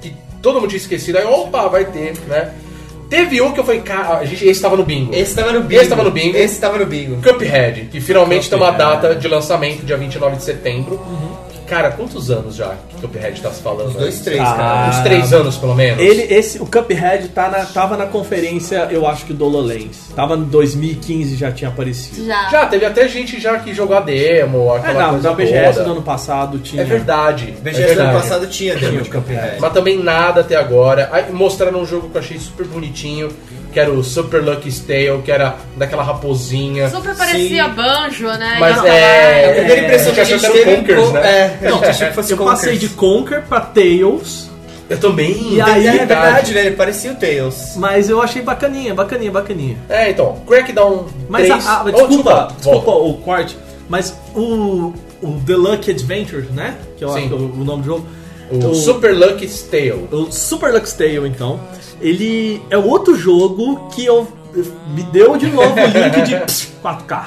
[0.00, 0.12] que
[0.42, 1.18] todo mundo tinha esquecido.
[1.18, 2.50] Aí, opa, vai ter, né?
[3.12, 5.14] Teve um que eu falei, cara, a gente, esse tava no bingo.
[5.14, 5.82] Esse tava no bingo.
[5.82, 6.34] Esse tava no bingo.
[6.34, 7.20] Esse tava no bingo.
[7.20, 9.02] Cuphead, que finalmente tem uma Cuphead.
[9.02, 10.98] data de lançamento, dia 29 de setembro.
[11.72, 13.88] Cara, quantos anos já que Cuphead tá se falando?
[13.88, 14.24] Uns dois, aí?
[14.24, 14.88] três, Ah, cara.
[14.90, 16.00] Uns três anos, pelo menos.
[16.02, 20.08] Ele, esse, o Cuphead tá na, tava na conferência, eu acho que do HoloLens.
[20.14, 22.26] Tava em 2015 já tinha aparecido.
[22.26, 22.48] Já.
[22.50, 25.72] Já, teve até gente já que jogou a demo, É, aquela não, coisa na BGS
[25.72, 25.84] toda.
[25.84, 26.82] do ano passado tinha.
[26.82, 27.54] É verdade.
[27.62, 29.56] BGS é do ano passado tinha demo de Cuphead.
[29.58, 31.08] Mas também nada até agora.
[31.10, 33.30] Aí mostraram um jogo que eu achei super bonitinho,
[33.72, 36.88] que era o Super Lucky Tale, que era daquela raposinha.
[36.90, 38.56] Super parecia banjo, né?
[38.60, 40.76] Mas Não, é- A primeira impressão que a achou gente que era o teve...
[40.76, 41.20] Conkers, co- né?
[41.62, 44.50] É, a gente que fosse Eu passei de Conker pra Tails,
[44.90, 45.54] Eu também.
[45.54, 46.66] E aí- É verdade, né?
[46.66, 47.72] Ele parecia o Tails.
[47.76, 49.76] mas eu achei bacaninha, bacaninha, bacaninha.
[49.88, 51.66] É, então, Crackdown Mas 3...
[51.66, 53.56] a, a- Oh, desculpa, desculpa o corte,
[53.88, 54.92] mas o,
[55.22, 56.74] o The Lucky Adventure, né?
[56.98, 57.18] Que eu Sim.
[57.20, 58.06] acho que é o, o nome do jogo.
[58.50, 60.08] O, Super Lucky Tale.
[60.12, 61.58] O Super Lux Tale, então,
[62.02, 64.28] ele é outro jogo que eu
[64.88, 66.34] me deu de novo o link de
[66.84, 67.24] 4K.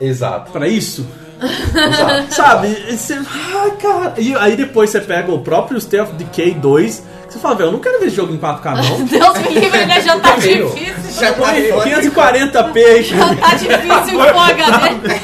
[0.00, 0.50] Exato.
[0.52, 1.06] Pra isso,
[1.40, 2.32] Exato.
[2.34, 2.68] sabe?
[2.88, 3.18] E Você,
[3.54, 4.14] ai, cara.
[4.18, 7.68] E aí depois você pega o próprio State of Decay 2, que você fala, velho,
[7.68, 9.04] eu não quero ver esse jogo em 4K, não.
[9.06, 10.00] Deus me livre, né?
[10.00, 10.72] Já tá difícil.
[11.20, 11.90] Já tá Põe foda.
[11.90, 13.02] 540p.
[13.02, 15.20] Já tá difícil o HD.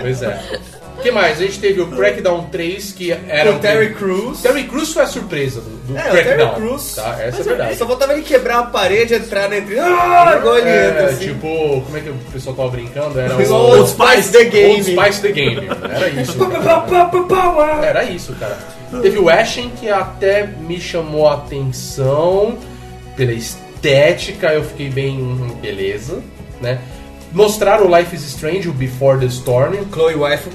[0.00, 0.40] Pois é.
[0.98, 1.38] O que mais?
[1.38, 4.42] A gente teve o Crackdown 3, que era O Terry Crews.
[4.42, 6.54] Terry Crews foi a surpresa do, do É, o Terry Crackdown.
[6.56, 6.94] Crews.
[6.96, 7.10] Tá?
[7.12, 7.76] Essa é Mas verdade.
[7.76, 9.78] Só faltava ele quebrar a parede, entrar na entre.
[9.78, 11.28] Ah, igual ele entra, É, assim.
[11.28, 11.48] tipo,
[11.82, 13.20] como é que o pessoal tava brincando?
[13.20, 14.72] Era o Old Spice The Game.
[14.74, 15.68] Old Spice The Game.
[15.88, 16.36] Era isso.
[17.84, 18.58] Era isso, cara.
[19.00, 22.58] Teve o Ashen, que até me chamou a atenção
[23.16, 26.20] pela estética, eu fiquei bem, hum, beleza,
[26.60, 26.78] né?
[27.32, 30.48] Mostraram o Life is Strange, o Before the Storm, Chloe Wife.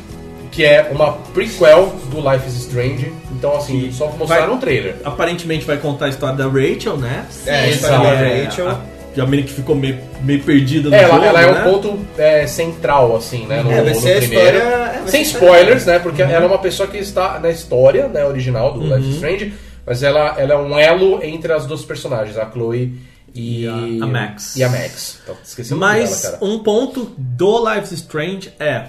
[0.53, 3.11] Que é uma prequel do Life is Strange.
[3.31, 4.95] Então, assim, só mostraram vai- um trailer.
[5.03, 7.25] Aparentemente vai contar a história da Rachel, né?
[7.45, 8.69] É, a história da É, Rachel.
[8.69, 8.81] a-
[9.13, 11.59] que a menina que ficou meio, meio perdida no É, jogo, ela, ela é né?
[11.67, 13.61] um ponto é, central, assim, né?
[13.61, 14.57] No, É, vai no ser a primeiro.
[14.57, 15.99] história- é, Sem spoilers, né?
[15.99, 18.95] Porque ela é uma pessoa que está na história né, original do Uhum.
[18.95, 19.53] Life is Strange,
[19.85, 22.93] mas ela, ela é um elo entre as duas personagens, a Chloe
[23.35, 24.55] e, E a- a Max.
[24.55, 25.19] E a Max.
[25.23, 26.45] Então, esqueci Mas dela, cara.
[26.51, 28.85] um ponto do Life is Strange é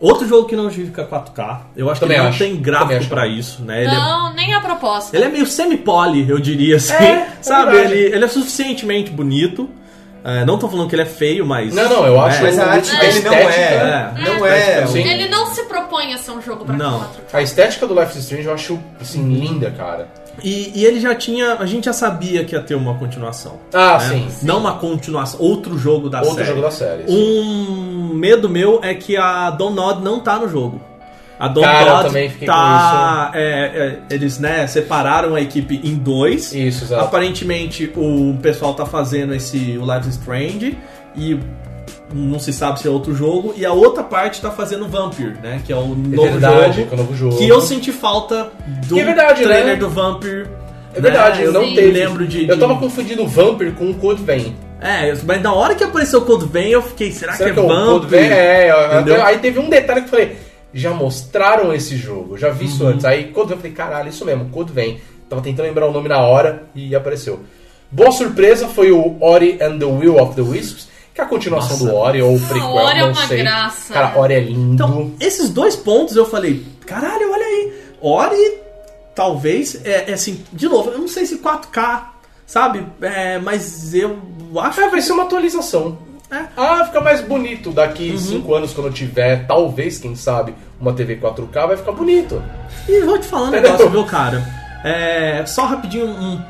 [0.00, 1.60] outro jogo que não justifica 4K.
[1.76, 2.38] Eu acho Também que ele não acho.
[2.38, 3.08] tem gráfico acho.
[3.08, 3.82] pra isso, né?
[3.84, 5.16] Ele é, Não, nem a proposta.
[5.16, 6.92] ele é meio semi-poly, eu diria assim.
[6.94, 7.72] É, é sabe?
[7.72, 7.94] verdade.
[7.94, 9.68] ele, ele é suficientemente bonito.
[10.24, 11.72] É, não tô falando que ele é feio, mas.
[11.74, 13.44] Não, não, eu acho É, Mas a arte dele não é.
[13.46, 14.12] É.
[14.24, 14.86] Não é.
[14.86, 15.00] Sim.
[15.08, 16.98] Ele não se propõe a ser um jogo pra Não.
[16.98, 20.08] 4 A estética do Life is Strange eu acho, assim, linda, cara.
[20.42, 21.54] E, e ele já tinha.
[21.54, 23.58] A gente já sabia que ia ter uma continuação.
[23.72, 24.08] Ah, né?
[24.08, 24.46] sim.
[24.46, 26.46] Não uma continuação, outro jogo da Outro série.
[26.48, 27.06] jogo da série.
[27.06, 27.12] sim.
[27.12, 30.80] Um medo meu é que a Donod não tá no jogo.
[31.38, 33.30] A Cara, Donod também fiquei tá.
[33.32, 36.52] é, é, eles, né, separaram a equipe em dois.
[36.52, 37.04] Isso, exato.
[37.04, 40.76] Aparentemente o pessoal tá fazendo esse o Life Strange
[41.14, 41.38] e
[42.12, 45.60] não se sabe se é outro jogo, e a outra parte tá fazendo Vampire, né?
[45.64, 46.88] Que é o novo verdade, jogo.
[46.88, 47.36] que é o novo jogo.
[47.36, 48.50] Que eu senti falta
[48.86, 49.76] do Que é verdade, trailer né?
[49.76, 50.46] do Vampire.
[50.94, 51.74] É verdade, eu não Sim.
[51.74, 51.90] teve.
[51.92, 52.48] lembro de.
[52.48, 54.56] Eu de- tava confundindo o Vampire com o Code Vein.
[54.80, 57.60] É, mas na hora que apareceu o Code Vein, eu fiquei, será, Será que que
[57.60, 57.92] é é o Vampire?
[58.00, 58.30] Code Vein?
[58.30, 58.70] É,
[59.06, 60.36] eu- aí teve um detalhe que eu falei,
[60.72, 62.70] já mostraram esse jogo, já vi Uhum.
[62.70, 63.04] isso antes.
[63.04, 64.98] Aí Code Vein, eu falei, caralho, isso mesmo, Code Vein.
[65.28, 67.40] Tava tentando lembrar o nome na hora e apareceu.
[67.90, 70.87] Boa surpresa foi o Ori and the Will of the Wisps,
[71.18, 71.84] que é a continuação Nossa.
[71.84, 73.38] do Ori, ou o prequel, Ori é não uma sei.
[73.38, 73.92] graça.
[73.92, 74.74] Cara, Ori é lindo.
[74.74, 77.72] Então, esses dois pontos eu falei, caralho, olha aí.
[78.00, 78.58] Ori,
[79.16, 82.04] talvez, é, é assim, de novo, eu não sei se 4K,
[82.46, 82.86] sabe?
[83.02, 84.16] É, mas eu
[84.58, 85.98] acho Ah, vai ser uma atualização.
[86.30, 86.44] É.
[86.56, 91.16] Ah, fica mais bonito daqui 5 anos, quando eu tiver, talvez, quem sabe, uma TV
[91.16, 92.40] 4K, vai ficar bonito.
[92.88, 94.46] E vou te falar um negócio, viu, cara?
[94.84, 96.40] É, só rapidinho um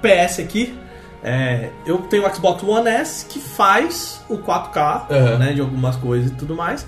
[0.00, 0.79] PS aqui.
[1.22, 5.38] É, eu tenho o Xbox One S que faz o 4K, Aham.
[5.38, 6.86] né, de algumas coisas e tudo mais.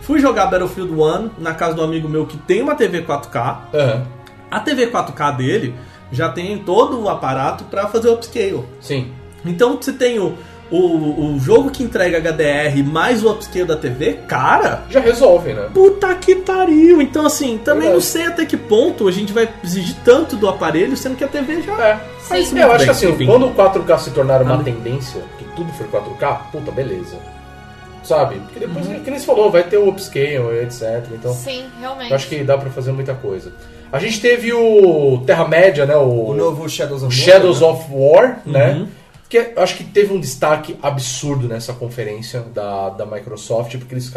[0.00, 3.58] Fui jogar Battlefield 1 na casa do amigo meu que tem uma TV 4K.
[3.74, 4.02] Aham,
[4.50, 5.74] A TV 4K dele
[6.12, 8.64] já tem todo o aparato para fazer o upscale.
[8.80, 9.12] sim.
[9.46, 10.34] Então você tem o,
[10.76, 15.68] o, o jogo que entrega HDR mais o upscale da TV, cara, Já resolve, né?
[15.72, 17.00] Puta que pariu!
[17.02, 17.94] Então, assim, também Verdade.
[17.94, 21.28] não sei até que ponto a gente vai exigir tanto do aparelho, sendo que a
[21.28, 22.00] TV já É.
[22.20, 23.26] faz É, eu acho que assim, Enfim.
[23.26, 24.64] quando o 4K se tornar uma Ah.
[24.64, 27.16] tendência, que tudo for 4K, puta, beleza.
[28.02, 28.36] Sabe?
[28.40, 29.00] Porque depois, Uhum.
[29.00, 31.06] que nem você falou, vai ter o upscale, etc.
[31.12, 32.10] Então, Sim, realmente.
[32.10, 33.50] eu acho que dá pra fazer muita coisa.
[33.90, 35.96] A gente teve o Terra-média, né?
[35.96, 37.78] O, O novo Shadows of Shadows War, né?
[37.78, 38.70] of War, né?
[38.72, 38.88] Uhum.
[39.34, 44.12] Que eu acho que teve um destaque absurdo nessa conferência da, da Microsoft, porque eles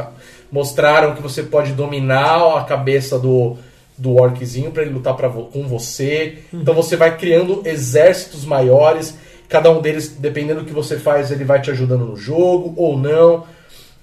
[0.52, 3.58] mostraram que você pode dominar a cabeça do,
[3.98, 6.40] do orczinho para ele lutar pra, com você.
[6.54, 9.16] Então você vai criando exércitos maiores,
[9.50, 12.96] cada um deles, dependendo do que você faz, ele vai te ajudando no jogo ou
[12.96, 13.44] não.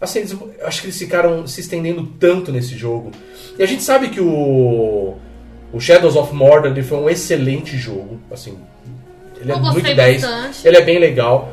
[0.01, 3.13] Assim, eles- acho que eles ficaram se estendendo tanto nesse jogo.
[3.57, 5.15] E a gente sabe que o,
[5.73, 8.19] o Shadows of Mordor ele foi um excelente jogo.
[8.33, 8.59] Assim,
[9.45, 10.23] ele é Eu muito gostei 10.
[10.23, 10.67] bastante.
[10.69, 11.53] Ele é bem legal.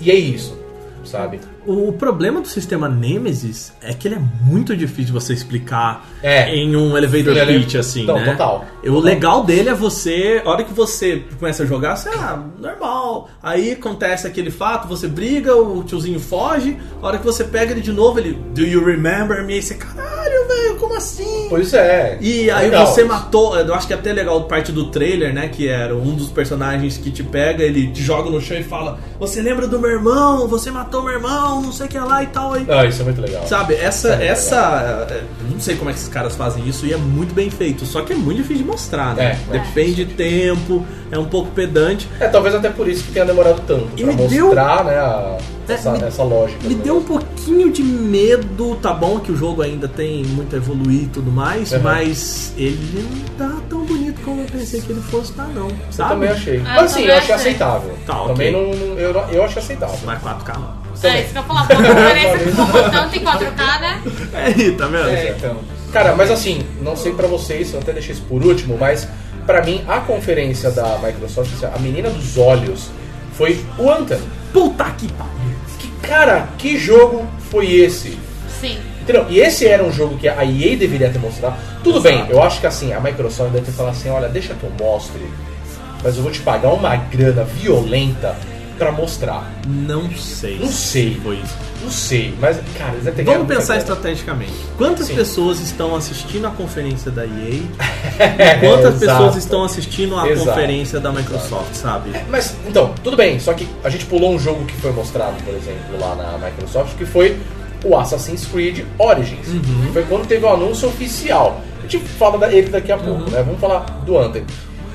[0.00, 0.58] E é isso,
[1.04, 1.40] sabe?
[1.66, 6.54] O problema do sistema Nemesis é que ele é muito difícil de você explicar É.
[6.54, 8.32] em um elevator Ele é- pitch, assim, Não, né?
[8.32, 8.64] total.
[8.84, 13.28] O legal dele é você, a hora que você começa a jogar, você, ah, normal.
[13.42, 17.80] Aí acontece aquele fato, você briga, o tiozinho foge, a hora que você pega ele
[17.80, 19.54] de novo, ele, do you remember me?
[19.54, 21.46] Aí você, caralho, velho, como assim?
[21.48, 22.18] Pois é.
[22.20, 22.86] E aí Legal.
[22.86, 25.48] você matou, eu acho que é até legal parte do trailer, né?
[25.48, 28.98] Que era um dos personagens que te pega, ele te joga no chão e fala:
[29.18, 30.46] Você lembra do meu irmão?
[30.48, 32.52] Você matou meu irmão, não sei o que lá e tal.
[32.54, 32.66] Aí.
[32.68, 33.46] Ah, isso é muito legal.
[33.46, 34.14] Sabe, essa.
[34.14, 37.34] É, essa é, não sei como é que esses caras fazem isso e é muito
[37.34, 37.84] bem feito.
[37.86, 39.38] Só que é muito difícil de mostrar, né?
[39.50, 42.08] É, Depende de tempo, é um pouco pedante.
[42.20, 43.88] É, talvez até por isso que tenha demorado tanto.
[43.96, 46.58] E pra me deu- mostrar, né, a- É, essa, me- essa lógica.
[46.68, 50.54] Me do deu um pouquinho de medo, tá bom que o jogo ainda tem muito
[50.54, 51.80] a evoluir e tudo mais, Uhum.
[51.80, 52.78] mas ele
[53.38, 56.10] não tá tão bonito como eu pensei que ele fosse tá não, Eu sabe?
[56.10, 56.58] também achei.
[56.58, 57.48] Ah, Mas eu assim, também eu achei achei.
[57.50, 57.90] aceitável.
[58.06, 58.76] Tá, também ok.
[58.88, 59.96] não, eu, eu acho aceitável.
[60.10, 60.83] É 4K não.
[61.06, 64.02] É, isso que eu uma conferência que focou tanto em 4K, né?
[64.32, 65.08] É aí, tá vendo?
[65.08, 65.58] É, então.
[65.92, 69.08] Cara, mas assim, não sei pra vocês, eu até deixei isso por último, mas
[69.46, 72.90] pra mim a conferência da Microsoft, assim, a menina dos olhos,
[73.34, 74.20] foi o Anthem.
[74.52, 75.54] Puta que pariu.
[75.78, 78.18] Que cara, que jogo foi esse?
[78.60, 78.78] Sim.
[79.00, 79.26] Entendeu?
[79.28, 81.56] E esse era um jogo que a EA deveria ter mostrado.
[81.82, 84.64] Tudo bem, eu acho que assim, a Microsoft deve ter falado assim, olha, deixa que
[84.64, 85.20] eu mostre,
[86.02, 88.34] mas eu vou te pagar uma grana violenta
[88.78, 89.50] pra mostrar.
[89.66, 90.58] Não sei.
[90.58, 91.14] Não sei.
[91.14, 91.54] se Foi isso.
[91.82, 94.52] Não sei, mas, cara, eles devem ter Vamos pensar estrategicamente.
[94.78, 95.14] Quantas Sim.
[95.16, 97.60] pessoas estão assistindo a conferência da EA?
[98.60, 99.18] Quantas Exato.
[99.18, 100.48] pessoas estão assistindo a Exato.
[100.48, 102.10] conferência da Microsoft, sabe?
[102.30, 105.52] Mas, então, tudo bem, só que a gente pulou um jogo que foi mostrado, por
[105.54, 107.36] exemplo, lá na Microsoft, que foi
[107.84, 109.48] o Assassin's Creed Origins.
[109.48, 109.90] Uhum.
[109.92, 111.60] Foi quando teve o anúncio oficial.
[111.78, 113.02] A gente fala dele daqui a Uhum.
[113.02, 113.42] pouco, né?
[113.42, 114.44] Vamos falar do Anthem.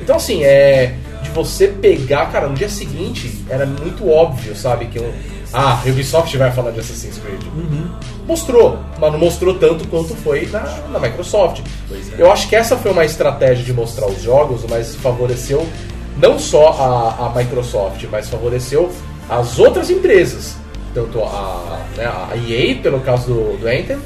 [0.01, 0.95] Então, assim, é.
[1.29, 4.85] De você pegar, cara, no dia seguinte, era muito óbvio, sabe?
[4.85, 5.11] Que um.
[5.53, 7.41] Ah, a Ubisoft vai falar de Assassin's Creed.
[7.55, 7.89] Uhum.
[8.27, 10.61] Mostrou, mas não mostrou tanto quanto foi na,
[10.91, 11.61] na Microsoft.
[11.91, 12.21] é.
[12.21, 15.67] Eu acho que essa foi uma estratégia de mostrar os jogos, mas favoreceu
[16.17, 18.91] não só a, a Microsoft, mas favoreceu
[19.27, 20.55] as outras empresas.
[20.93, 23.97] Tanto a, né, a EA, pelo caso do, do Anthem,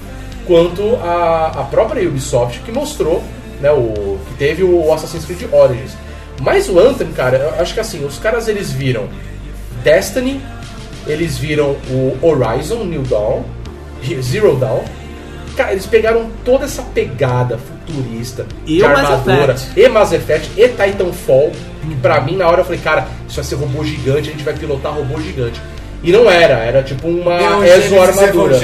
[0.46, 3.24] quanto a, a própria Ubisoft, que mostrou,
[3.60, 5.92] né, o, que teve o Assassin's Creed Origins.
[6.42, 9.08] Mas o Anthem, cara, eu acho que assim, os caras eles viram
[9.84, 10.42] Destiny,
[11.08, 13.44] eles viram o Horizon New Dawn,
[14.22, 14.84] Zero Dawn.
[15.56, 19.80] Cara, eles pegaram toda essa pegada futurista E de Mass armadura, Effect.
[19.80, 21.52] e Mass Effect, e Titanfall.
[21.84, 24.44] Que pra mim, na hora, eu falei, cara, isso vai ser robô gigante, a gente
[24.44, 25.62] vai pilotar robô gigante.
[26.02, 27.38] E não era, era tipo uma
[27.68, 28.58] exo-armadura.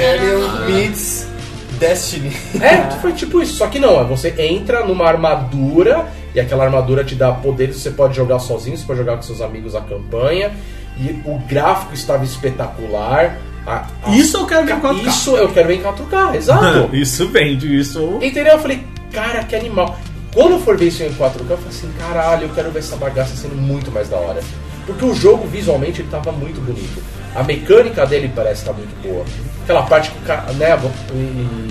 [1.80, 2.30] Destiny.
[2.62, 3.54] É, foi tipo isso.
[3.54, 7.76] Só que não, é você entra numa armadura e aquela armadura te dá poderes.
[7.76, 10.52] Você pode jogar sozinho, você pode jogar com seus amigos a campanha.
[10.98, 13.38] E o gráfico estava espetacular.
[13.66, 15.08] A- a- Isso eu quero ver em 4K.
[15.08, 16.90] Isso eu quero ver em 4K, exato.
[16.94, 18.18] Isso vende, isso.
[18.22, 18.54] Entendeu?
[18.54, 19.98] Eu falei, cara, que animal.
[20.34, 22.94] Quando eu for ver isso em 4K, eu falei assim, caralho, eu quero ver essa
[22.96, 24.40] bagaça sendo muito mais da hora.
[24.86, 27.02] Porque o jogo, visualmente, ele tava muito bonito.
[27.34, 29.24] A mecânica dele parece estar muito boa.
[29.64, 30.78] Aquela parte que, né,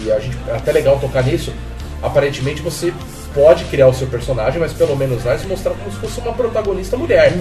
[0.04, 1.54] e a gente, é até legal tocar nisso,
[2.02, 2.94] aparentemente você
[3.34, 6.34] pode criar o seu personagem, mas pelo menos lá eles mostraram como se fosse uma
[6.34, 7.34] protagonista mulher.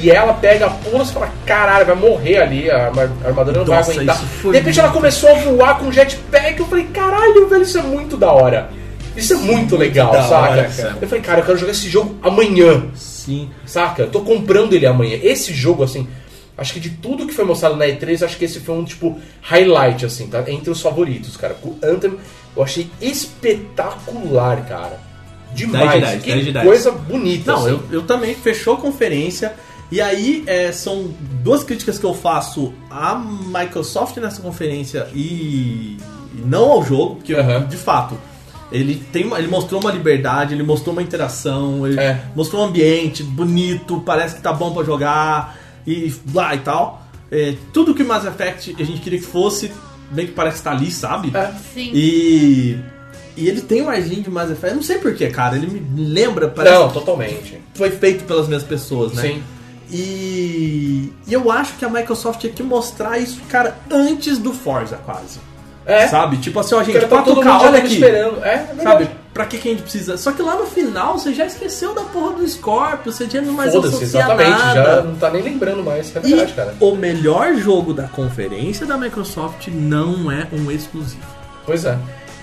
[0.00, 3.64] E ela pega, pula e fala, caralho, vai morrer ali, a arma- a armadura não
[3.66, 4.20] Nossa, vai aguentar.
[4.42, 8.16] De repente ela começou a voar com jetpack, eu falei, caralho, velho, isso é muito
[8.16, 8.70] da hora.
[9.16, 10.36] Isso é muito legal, da saca?
[10.52, 10.96] hora, cara.
[11.00, 12.84] eu falei, cara, eu quero jogar esse jogo amanhã.
[12.94, 13.48] Sim.
[13.64, 14.02] Saca?
[14.02, 15.16] Eu tô comprando ele amanhã.
[15.22, 16.08] Esse jogo, assim,
[16.56, 19.18] acho que de tudo que foi mostrado na E3, acho que esse foi um, tipo,
[19.42, 20.44] highlight, assim, tá?
[20.50, 21.56] Entre os favoritos, cara.
[21.62, 22.14] O Anthem
[22.56, 25.00] eu achei espetacular, cara.
[25.54, 25.90] Demais.
[25.90, 26.66] 10 de 10, que 10 de 10.
[26.66, 27.68] coisa bonita, Não, assim.
[27.70, 29.52] eu, eu também fechou a conferência.
[29.92, 31.12] E aí é, são
[31.42, 35.96] duas críticas que eu faço à Microsoft nessa conferência e,
[36.44, 37.66] não ao jogo, porque Aham.
[37.68, 38.18] de fato
[38.72, 42.20] ele tem uma- ele mostrou uma liberdade, ele mostrou uma interação, ele É.
[42.34, 45.56] mostrou um ambiente bonito, parece que tá bom pra jogar
[45.86, 47.02] e lá e tal.
[47.30, 49.72] É, tudo que Mass Effect a gente queria que fosse,
[50.12, 51.30] meio que parece que tá ali, sabe?
[51.34, 51.52] É.
[51.74, 51.90] Sim.
[51.92, 52.78] E
[53.36, 56.04] e ele tem um arzinho de Mass Effect, eu não sei porquê, cara, ele me
[56.04, 57.60] lembra, parece Não, totalmente.
[57.74, 59.22] foi feito pelas mesmas pessoas, né?
[59.22, 59.42] Sim.
[59.90, 64.96] E, e eu acho que a Microsoft tinha que mostrar isso, cara, antes do Forza,
[65.04, 65.40] quase.
[65.86, 66.08] É.
[66.08, 66.38] Sabe?
[66.38, 67.94] Tipo assim, ó, gente, tá 4K, todo olha aqui.
[67.94, 68.42] esperando.
[68.44, 68.82] É, é.
[68.82, 69.10] Sabe?
[69.34, 70.16] Pra que, que a gente precisa?
[70.16, 73.52] Só que lá no final você já esqueceu da porra do Scorpio, você já não
[73.52, 74.50] mais associa exatamente.
[74.50, 74.84] nada.
[74.84, 76.14] Já não tá nem lembrando mais.
[76.14, 76.74] É E verdade, cara.
[76.80, 81.20] o melhor jogo da conferência da Microsoft não é um exclusivo.
[81.66, 81.98] Pois é.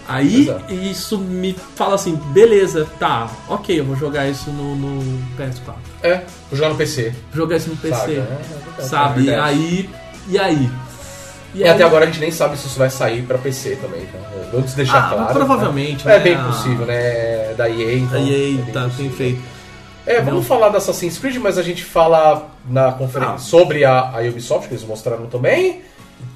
[0.07, 0.73] Aí Exato.
[0.73, 5.01] isso me fala assim, beleza, tá, ok, eu vou jogar isso no, no
[5.37, 5.75] PS4.
[6.03, 6.15] É,
[6.49, 7.13] vou jogar no PC.
[7.31, 7.95] Vou jogar isso no PC.
[7.95, 8.15] Sabe?
[8.17, 8.37] É,
[8.77, 9.29] é sabe?
[9.29, 9.89] É aí.
[10.27, 10.69] E aí?
[11.53, 13.75] E E aí- até agora a gente nem sabe se isso vai sair pra PC
[13.75, 14.17] também, tá?
[14.51, 15.33] Vamos deixar Ah, claro.
[15.33, 16.15] provavelmente, né?
[16.15, 16.23] É né?
[16.23, 17.53] bem possível, né?
[17.57, 18.17] Da EA, então.
[18.17, 19.11] A é EA bem tá, tem possível.
[19.17, 19.41] feito.
[20.05, 20.43] É, vamos Não.
[20.43, 23.37] falar da Assassin's Creed, mas a gente fala na conferência Ah.
[23.37, 25.81] sobre a, a Ubisoft, que eles mostraram também.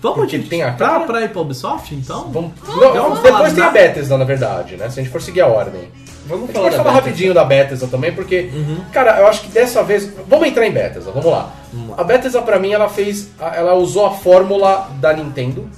[0.01, 0.99] Vamos, Porque gente, tem a pra, cara.
[1.05, 2.29] pra ir pra Ubisoft, então?
[2.31, 4.89] Vamos, vamos não, falar depois tem da- a Bethesda, na verdade, né?
[4.89, 5.89] Se a gente for seguir a ordem.
[6.25, 8.77] Vamos falar falar rapidinho da Bethesda também, porque, Uhum.
[8.91, 10.09] cara, eu acho que dessa vez.
[10.27, 11.53] Vamos entrar em Bethesda, vamos lá.
[11.97, 13.29] A Bethesda, pra mim, ela fez.
[13.39, 15.69] Ela usou a fórmula da Nintendo.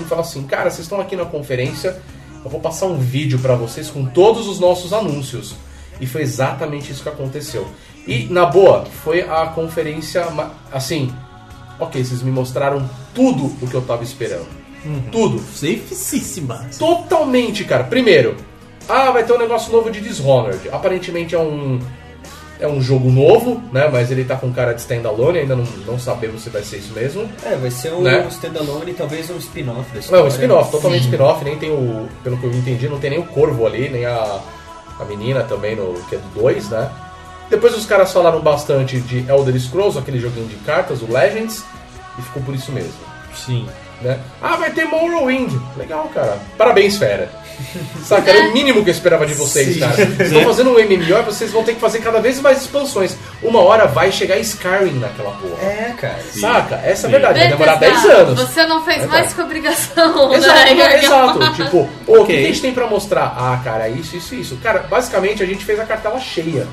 [0.00, 1.96] E falou assim: cara, vocês estão aqui na conferência,
[2.44, 5.54] eu vou passar um vídeo pra vocês com todos os nossos anúncios.
[6.00, 7.66] E foi exatamente isso que aconteceu.
[8.06, 10.26] E, na boa, foi a conferência.
[10.72, 11.12] Assim,
[11.78, 14.46] ok, vocês me mostraram tudo o que eu tava esperando.
[15.12, 15.38] Tudo.
[15.38, 16.66] Safeíssima.
[16.78, 17.84] Totalmente, cara.
[17.84, 18.34] Primeiro,
[18.88, 20.68] ah, vai ter um negócio novo de Dishonored.
[20.70, 21.80] Aparentemente é um
[22.60, 23.88] é um jogo novo, né?
[23.92, 26.92] Mas ele tá com cara de standalone, ainda não, não sabemos se vai ser isso
[26.92, 27.28] mesmo.
[27.44, 28.24] É, vai ser um Né?
[28.30, 30.24] standalone e talvez um spin-off da Não, história.
[30.24, 32.08] um spin-off, totalmente spin-off, nem tem o.
[32.22, 34.40] Pelo que eu entendi, não tem nem o Corvo ali, nem a,
[35.00, 36.88] a menina também, no, que é do 2, né?
[37.50, 41.64] Depois os caras falaram bastante de Elder Scrolls, aquele joguinho de cartas, o Legends,
[42.16, 42.92] e ficou por isso mesmo.
[43.34, 43.66] Sim.
[44.02, 44.18] Né?
[44.40, 45.52] Ah, vai ter Morrowind.
[45.76, 46.38] Legal, cara.
[46.58, 47.30] Parabéns, fera.
[48.04, 49.80] Saca, era o mínimo que eu esperava de vocês, Sim.
[49.80, 49.92] cara.
[50.16, 53.14] Vocês estão fazendo um MMO e vocês vão ter que fazer cada vez mais expansões.
[53.42, 55.62] Uma hora vai chegar Skyrim naquela porra.
[55.62, 56.18] É, cara.
[56.40, 56.74] Saca?
[56.76, 57.08] Essa é a Sim.
[57.08, 57.38] verdade.
[57.38, 58.40] Vai demorar Bethesda, 10 anos.
[58.40, 60.98] Você não fez É mais que obrigação, Exato, né?
[60.98, 61.52] exato.
[61.62, 62.38] Tipo, o que Ok.
[62.44, 63.34] a gente tem pra mostrar?
[63.38, 64.56] Ah, cara, isso, isso, isso.
[64.62, 66.66] Cara, basicamente a gente fez a cartela cheia.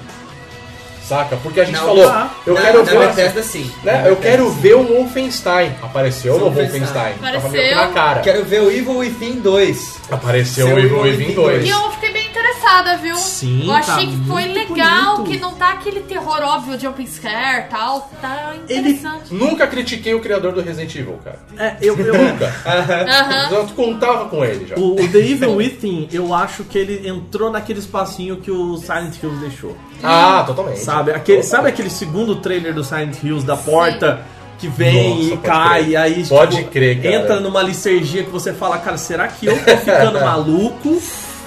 [1.10, 1.36] Saca?
[1.38, 2.30] Porque a gente Não, falou, tá.
[2.46, 3.08] eu Na- quero na ver.
[3.08, 3.72] Bethesda, sim.
[3.84, 3.92] Né?
[3.94, 4.60] Na Eu Bethesda, quero sim.
[4.62, 5.76] ver um Wolfenstein.
[5.82, 7.14] Apareceu no Wolfenstein.
[7.20, 7.76] Que Apareceu.
[7.76, 8.20] na cara.
[8.22, 10.00] Quero ver o Evil Within 2.
[10.12, 11.66] Apareceu Seu o Evil Within Within 2.
[11.66, 12.10] E eu fiquei
[12.40, 13.16] interessada, viu?
[13.16, 15.32] Sim, Eu achei tá que foi legal, bonito.
[15.32, 18.10] que não tá aquele terror óbvio de jump scare e tal.
[18.22, 19.34] Tá Ele- interessante.
[19.34, 21.40] Nunca critiquei o criador do Resident Evil, cara.
[21.58, 22.54] É, eu, eu, Nunca.
[22.66, 23.50] Aham.
[23.52, 24.76] Eu contava com ele já.
[24.76, 29.16] o, o The Evil Within, eu acho que ele entrou naquele espacinho que o Silent
[29.22, 29.78] Hill deixou.
[30.02, 30.80] Ah, totalmente.
[30.80, 31.12] Sabe?
[31.12, 31.46] Aquele, Totalmente.
[31.48, 34.22] sabe aquele segundo trailer do Silent Hills da porta
[34.58, 35.90] que vem Nossa, e cai crer.
[35.92, 37.16] e aí Pode tipo, crer, cara.
[37.16, 41.02] entra numa licergia que você fala, cara, será que eu tô ficando maluco?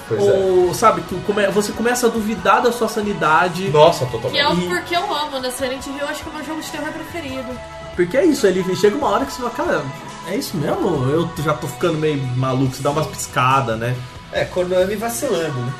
[0.07, 0.31] Pois é.
[0.31, 3.69] Ou, sabe, que come- você começa a duvidar da sua sanidade.
[3.69, 4.65] Nossa, Que é totalmente.
[4.65, 5.49] o porque eu amo, né?
[5.51, 7.59] Silent Hill, eu acho que é o meu jogo de terror preferido.
[7.95, 9.85] Porque é isso, ele chega uma hora que você fala, cara,
[10.27, 11.09] é isso mesmo?
[11.09, 13.95] Eu já tô ficando meio maluco, você dá umas piscadas, né?
[14.31, 15.73] É, Konami vacilando, né?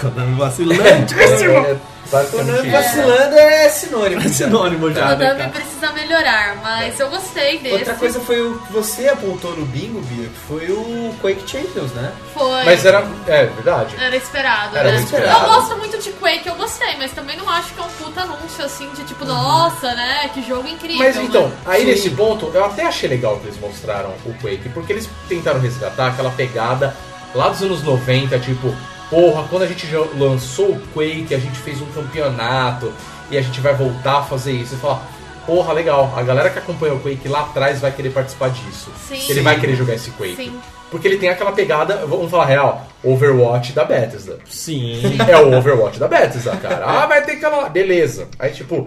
[0.00, 1.14] Quando eu vacilante.
[1.14, 1.76] É,
[2.10, 4.22] Konami vacilando é sinônimo.
[4.22, 5.50] É sinônimo já, né, Konami cara?
[5.50, 7.74] precisa melhorar, mas eu gostei desse.
[7.74, 11.92] Outra coisa foi o que você apontou no bingo, Bia, que foi o Quake Champions,
[11.92, 12.12] né?
[12.32, 12.64] Foi.
[12.64, 13.06] Mas era.
[13.26, 13.94] É, verdade.
[14.00, 15.00] Era esperado, Era né?
[15.00, 15.44] esperado.
[15.44, 18.22] Eu gosto muito de Quake, eu gostei, mas também não acho que é um puta
[18.22, 20.30] anúncio assim de tipo, nossa, né?
[20.32, 21.04] Que jogo incrível.
[21.04, 21.56] Mas então, né?
[21.66, 21.86] aí Sim.
[21.88, 26.08] nesse ponto, eu até achei legal que eles mostraram o Quake, porque eles tentaram resgatar
[26.08, 26.96] aquela pegada
[27.34, 28.74] lá dos anos 90, tipo,
[29.10, 32.92] porra, quando a gente já lançou o Quake, a gente fez um campeonato
[33.30, 34.74] e a gente vai voltar a fazer isso.
[34.74, 35.02] E falar,
[35.46, 38.90] porra, legal, a galera que acompanhou o Quake lá atrás vai querer participar disso.
[39.08, 39.30] Sim.
[39.30, 40.36] Ele vai querer jogar esse Quake.
[40.36, 40.60] Sim.
[40.90, 44.38] Porque ele tem aquela pegada, vamos falar real, Overwatch da Bethesda.
[44.48, 45.02] Sim.
[45.28, 46.84] É o Overwatch da Bethesda, cara.
[46.84, 47.68] Ah, vai ter aquela.
[47.68, 48.28] Beleza.
[48.38, 48.86] Aí, tipo,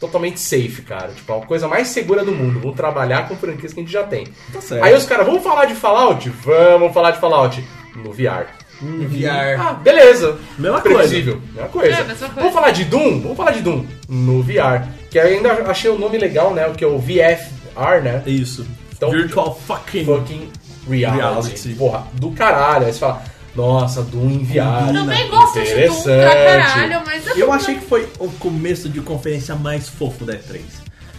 [0.00, 1.08] totalmente safe, cara.
[1.08, 2.58] Tipo, a coisa mais segura do mundo.
[2.58, 4.26] Vamos trabalhar com franquias que a gente já tem.
[4.52, 4.84] Tá certo.
[4.84, 6.28] Aí os caras, vamos falar de Fallout?
[6.28, 7.64] Vamos falar de Fallout.
[7.94, 8.46] No VR.
[8.80, 9.60] VR.
[9.60, 10.36] Ah, beleza.
[10.58, 10.98] Mesma coisa.
[10.98, 11.40] Previsível.
[11.54, 11.88] Mesma coisa.
[11.96, 12.32] É, mesma coisa.
[12.36, 13.20] Vamos falar de Doom?
[13.20, 13.84] Vamos falar de Doom.
[14.08, 14.86] No VR.
[15.10, 16.66] Que eu ainda achei o nome legal, né?
[16.66, 18.22] O que é o VFR, né?
[18.26, 18.66] Isso.
[18.96, 20.04] Então- Virtual fucking.
[20.04, 20.50] Fucking
[20.88, 21.18] reality.
[21.18, 21.68] Reality.
[21.74, 22.86] Porra, do caralho.
[22.86, 23.22] Aí você fala,
[23.54, 24.92] nossa, Doom em VR.
[24.92, 26.66] Também gosto de Doom pra Interessante.
[26.74, 30.34] caralho, mas é Eu tudo, achei que foi o começo de conferência mais fofo da
[30.34, 30.60] E3.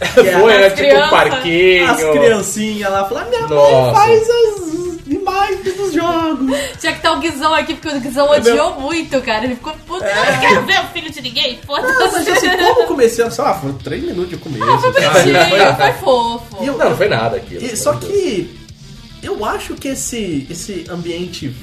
[0.00, 0.66] Foi, né?
[0.66, 1.90] As Tipo um crianças- parquinho.
[1.90, 4.00] As criancinhas lá falando, minha mãe Nossa.
[4.00, 6.56] faz as imagens dos jogos.
[6.80, 9.44] Tinha que ter o Guizão aqui, porque o Guizão odiou muito, cara.
[9.44, 10.04] Ele ficou puto.
[10.04, 12.30] Eu não quero ver o filho de ninguém, Não, mas foda-se.
[12.30, 14.62] assim, como comecei, sei lá, foram três minutos de começo.
[14.64, 16.56] Ah, foi bonitinho, foi fofo.
[16.62, 17.64] E eu- Não, não foi nada aquilo.
[17.64, 18.56] E- só que
[19.22, 21.54] eu acho que esse, esse ambiente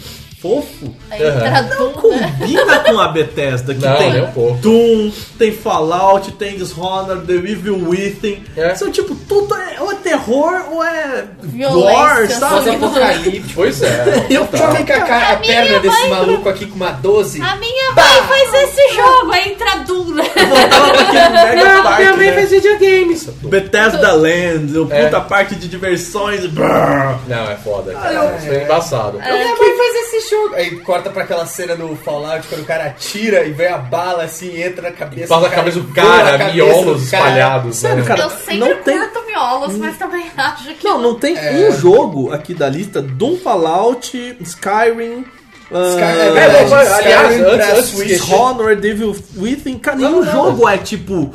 [0.42, 2.34] fofo Doom, né?
[2.40, 4.58] combina com a Bethesda, que Não, tem nem um pouco.
[4.60, 8.44] Doom, tem Fallout, tem Dishonored, The Evil Within.
[8.56, 8.76] É.
[8.76, 12.56] São tipo, tudo é, ou é terror ou é Violência, gore, sabe?
[12.56, 13.54] Pós-apocalíptico.
[13.56, 14.28] Pois é.
[14.30, 17.42] Eu Deixa eu ver a, a perna desse maluco aqui com uma 12.
[17.42, 20.24] A minha mãe faz esse jogo, aí entra Doom, né?
[20.30, 22.46] pra aquele mega parque, né?
[22.46, 23.24] videogames.
[23.44, 25.06] Bethesda Land, o É.
[25.06, 26.46] puta parque de diversões.
[26.46, 27.18] brrr.
[27.28, 28.14] Não, é foda, cara.
[28.14, 29.18] eu- Isso foi embaçado.
[29.18, 30.56] Minha mãe faz esse jogo.
[30.56, 34.24] Aí corta pra aquela cena do Fallout quando o cara atira e vem a bala
[34.24, 37.24] assim, entra na cabeça Passa a do cabeça do cara, cabeça miolos do cara.
[37.28, 37.76] espalhados.
[37.78, 38.04] Sério, né?
[38.08, 40.84] cara, Eu sempre não tem- curto miolos, mas também acho que.
[40.86, 41.70] Não, não tem É.
[41.70, 45.26] um jogo aqui da lista Doom Fallout, Skyrim,
[45.72, 48.08] ah, Sky- é É, verdade, mas, aliás, Skyrim antes, antes Switch.
[48.08, 51.32] Dishonored, Devil Within, cara, nenhum jogo é tipo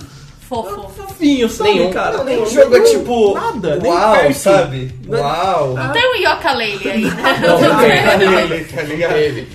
[0.62, 0.88] Fofo.
[0.90, 1.90] fofinho, sabe, Nenhum.
[1.90, 2.18] cara?
[2.18, 3.34] Não, nem jogo é tipo.
[3.34, 4.34] Nada, nem Uau, perto.
[4.34, 4.90] sabe?
[5.08, 5.74] Uau.
[5.74, 7.38] Não tem o Yooka-Laylee aí, né?
[7.40, 8.56] Não, não tem.
[8.56, 9.46] Ele, tá ligado?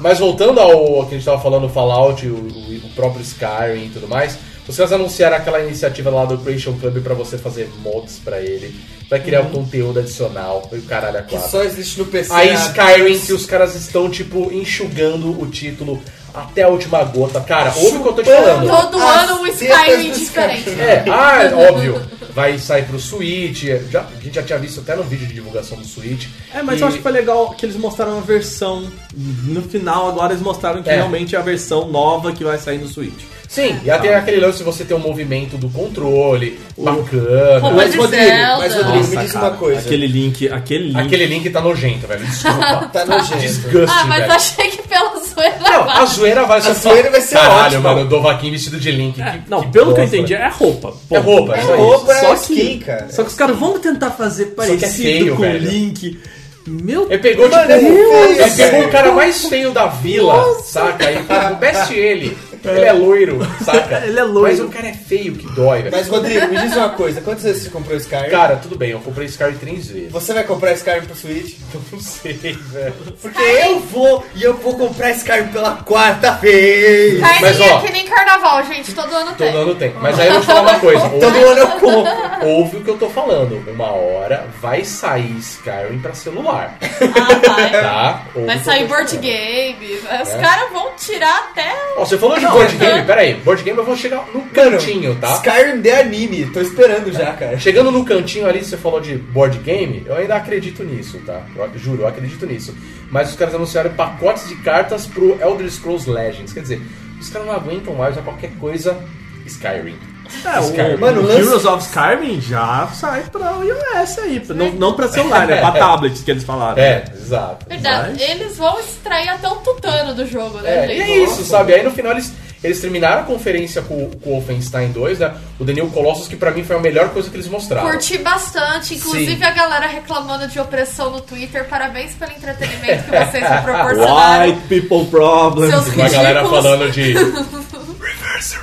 [0.00, 3.90] Mas voltando ao que a gente tava falando, o Fallout, o, o- próprio Skyrim e
[3.92, 4.38] tudo mais,
[4.68, 8.76] os caras anunciaram aquela iniciativa lá do Creation Club pra você fazer mods pra ele,
[9.08, 11.50] pra criar um conteúdo adicional, e o caralho a Que quatro.
[11.50, 12.32] só existe no PC.
[12.32, 16.00] Aí há Skyrim, que os caras estão, tipo, enxugando o título
[16.34, 17.40] até a última gota.
[17.40, 18.68] Cara, ouve o que eu tô te falando.
[18.68, 20.70] Todo ano um Skyrim diferente.
[20.70, 22.00] É, ah, é óbvio.
[22.34, 23.64] Vai sair pro Switch.
[23.90, 26.28] Já, a gente já tinha visto até no vídeo de divulgação do Switch.
[26.54, 28.84] É, mas E- eu acho que foi legal que eles mostraram a versão.
[29.14, 30.94] No final, agora eles mostraram que É.
[30.96, 33.22] realmente é a versão nova que vai sair no Switch.
[33.46, 37.58] Sim, e até aquele lance de você ter um movimento do controle, bacana.
[37.58, 38.24] Roupa Mas Rodrigo,
[38.58, 39.80] mas Rodrigo, Nossa, me diz cara, uma coisa.
[39.80, 40.98] Aquele link, aquele link.
[40.98, 42.24] Aquele link tá nojento, velho.
[42.24, 42.88] Desculpa.
[42.90, 43.38] Tá nojento.
[43.40, 44.32] Disgusting, Ah, mas velho.
[44.32, 45.58] achei que pela zoeira.
[45.60, 47.80] Não, a zoeira vai A zoeira vai ser Caralho, ótima.
[47.94, 49.20] mano, o Dovaquim vestido de Link.
[49.20, 50.94] É, que- não, que pelo que eu entendi, é roupa.
[51.10, 52.24] É roupa, é É só roupa, isso.
[52.24, 53.06] é Só skin, que, cara.
[53.10, 55.56] Só que os caras vão tentar fazer é parecido feio, com o.
[55.56, 56.20] Link.
[56.64, 60.44] Meu Ele pegou, tipo, Mano, é feio, ele pegou o cara mais feio da vila,
[60.64, 61.10] saca?
[61.10, 62.38] E beste ele.
[62.64, 64.02] Ele é loiro, saca?
[64.06, 64.42] Ele é loiro.
[64.56, 65.96] Mas o cara é feio que dói, velho.
[65.96, 67.20] Mas, Rodrigo, me diz uma coisa.
[67.20, 68.30] Quantas vezes você comprou Skyrim?
[68.30, 70.12] Cara, tudo bem, eu comprei Skyrim três vezes.
[70.12, 71.56] Você vai comprar Skyrim pro Switch?
[71.92, 72.94] Não sei, velho.
[73.20, 77.18] Porque eu vou e eu vou comprar Skyrim pela quarta vez.
[77.20, 78.92] Mas, Carninha ó, que nem carnaval, gente.
[78.94, 79.52] Todo ano tem.
[79.52, 79.92] Todo ano tem.
[80.00, 81.08] Mas aí eu vou te falar uma coisa.
[81.20, 82.48] Todo Ouve, ano eu compro.
[82.48, 83.62] ouve o que eu tô falando.
[83.70, 86.76] Uma hora vai sair Skyrim pra celular.
[86.80, 87.70] Ah, vai.
[87.70, 88.22] Tá?
[88.34, 89.22] Ouve Vai que eu sair tô board falando.
[89.22, 89.94] game.
[90.22, 90.38] Os É.
[90.38, 91.72] caras vão tirar até.
[91.96, 93.34] Ó, você falou de board é- game, peraí.
[93.34, 95.34] Board game eu vou chegar no cantinho, tá?
[95.36, 96.46] Skyrim de anime.
[96.46, 97.58] Tô esperando já, cara.
[97.58, 101.42] Chegando no cantinho ali, você falou de board game, eu ainda acredito nisso, tá?
[101.56, 102.74] Eu, juro, eu acredito nisso.
[103.10, 106.52] Mas os caras anunciaram pacotes de cartas pro Elder Scrolls Legends.
[106.52, 106.82] Quer dizer,
[107.20, 108.98] os caras não aguentam mais a qualquer coisa
[109.46, 110.11] Skyrim.
[110.44, 110.96] É, o, Skyrim.
[110.96, 114.40] Mano, o lança- Heroes of Skyrim já sai pra iOS aí.
[114.40, 115.56] pra- Não, não pra celular, né?
[115.62, 116.82] Pra tablets que eles falaram.
[116.82, 117.66] É, exato.
[117.68, 118.18] Verdade.
[118.18, 118.30] Vai.
[118.30, 121.74] Eles vão extrair até o tutano do jogo, né, É, e é isso, sabe?
[121.74, 122.32] Aí no final eles,
[122.64, 125.32] eles terminaram a conferência com, com o Wolfenstein 2, né?
[125.58, 127.88] O Daniel Colossus, que pra mim foi a melhor coisa que eles mostraram.
[127.90, 129.44] Curti bastante, inclusive Sim.
[129.44, 131.68] a galera reclamando de opressão no Twitter.
[131.68, 134.44] Parabéns pelo entretenimento que vocês me proporcionaram.
[134.50, 135.72] White people problems.
[135.84, 137.12] Seus Uma galera falando de.
[138.02, 138.56] Reverse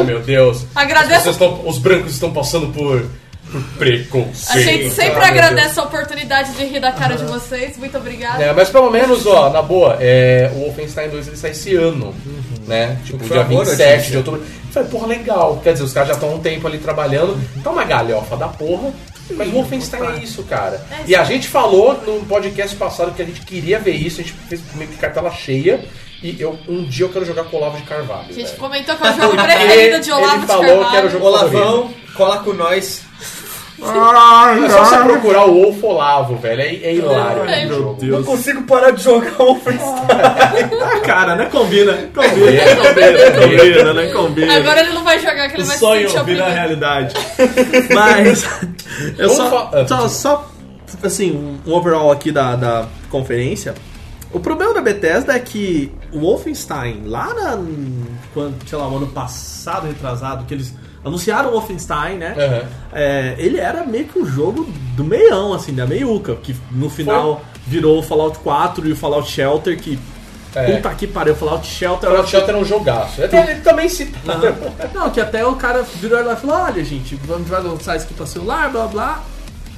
[0.00, 0.64] Oh, meu Deus.
[0.74, 1.30] Agradeço.
[1.30, 3.06] Estão- os brancos estão passando por,
[3.50, 4.56] por preconceito.
[4.58, 7.76] A gente sempre Ah, agradece a oportunidade de rir da cara de vocês.
[7.76, 8.42] Muito obrigada.
[8.42, 12.14] É, mas pelo menos, ó, na boa, é, o Wolfenstein 2 ele sai esse ano,
[12.66, 12.98] né?
[13.04, 14.10] Tipo, dia uma boa 27 notícia.
[14.10, 14.40] de outubro.
[14.40, 15.60] Eu falei, porra, legal.
[15.62, 17.38] Quer dizer, os caras já estão um tempo ali trabalhando.
[17.62, 18.92] Tá uma galhofa da porra.
[19.30, 20.80] Mas o Wolfenstein é isso, cara.
[20.90, 24.24] É E a gente falou no podcast passado que a gente queria ver isso, a
[24.24, 25.84] gente fez meio que cartela cheia.
[26.22, 28.26] E eu, um dia eu quero jogar com o Olavo de Carvalho.
[28.28, 28.58] A gente velho.
[28.58, 30.90] comentou que é o jogo preferido de Olavo Ele de falou Carvalho.
[30.90, 33.02] que era o jogo Olavão, cola com nós.
[33.80, 36.60] É só você procurar o Wolf Olavo, velho.
[36.60, 38.00] É, é hilário o meu jogo.
[38.00, 38.12] Deus.
[38.16, 39.94] Não consigo parar de jogar Wolfenstein.
[40.82, 41.46] Ah, cara, né?
[41.46, 41.92] Combina.
[41.92, 44.06] Combina, Combina, combina, combina, né?
[44.12, 44.56] Combina.
[44.56, 46.54] Agora ele não vai jogar, que ele o vai se sonho sentir vira oprimido.
[46.56, 47.14] realidade.
[47.94, 48.48] Mas
[49.16, 50.50] eu só, ah, só, só
[51.04, 53.74] assim, um overall aqui da, da conferência.
[54.32, 57.58] O problema da Bethesda é que o Wolfenstein, lá na,
[58.34, 60.74] quando, sei lá, o ano passado, retrasado, que eles
[61.04, 62.34] anunciaram o Wolfenstein, né?
[62.36, 62.68] Aham.
[62.92, 64.64] É, ele era meio que um jogo
[64.96, 69.30] do meião, assim, da meiuca, que no final virou o Fallout 4 e o Fallout
[69.30, 69.98] Shelter, que
[70.54, 70.76] É.
[70.76, 72.08] puta que pariu, o Fallout Shelter...
[72.08, 73.22] Fallout Shelter é um jogaço.
[73.22, 74.18] Até ele também cita.
[74.94, 78.06] Não, que até o cara virou lá e falou: olha, gente, vamos vai lançar isso
[78.06, 79.22] aqui pra celular, blá blá.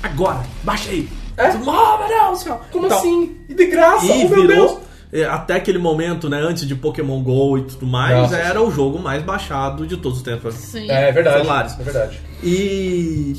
[0.02, 1.09] Agora, baixa aí.
[1.36, 1.52] É?
[1.52, 2.44] Mundo, Oh, meu Deus.
[2.70, 3.36] Como Então, assim?
[3.48, 4.07] E de graça?
[4.07, 4.48] E oh, meu Deus.
[4.48, 4.82] virou.
[5.12, 8.70] É, Até aquele momento, né, antes de Pokémon GO e tudo mais, Nossa, era o
[8.70, 10.55] jogo mais baixado de todos os tempos.
[10.55, 10.91] Sim.
[10.91, 11.37] É, é verdade.
[11.39, 11.77] Celulares.
[11.78, 12.20] É verdade.
[12.43, 13.37] E.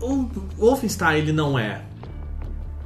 [0.00, 0.28] O
[0.58, 1.80] Wolfenstein, ele não é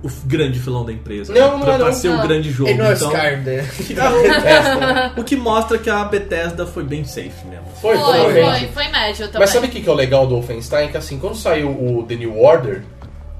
[0.03, 1.33] o grande filão da empresa.
[1.33, 1.93] Não, não pra, é pra não.
[1.93, 2.27] ser o Não.
[2.27, 2.71] grande jogo.
[2.71, 5.13] Ele não é então, Skyrim, né?
[5.17, 7.67] o que mostra que a Bethesda foi bem safe mesmo.
[7.81, 9.41] Foi, Foi, foi, foi, foi, médio também.
[9.41, 10.89] Mas sabe o que que é o legal do Wolfenstein?
[10.89, 12.83] Que assim, quando saiu o The New Order,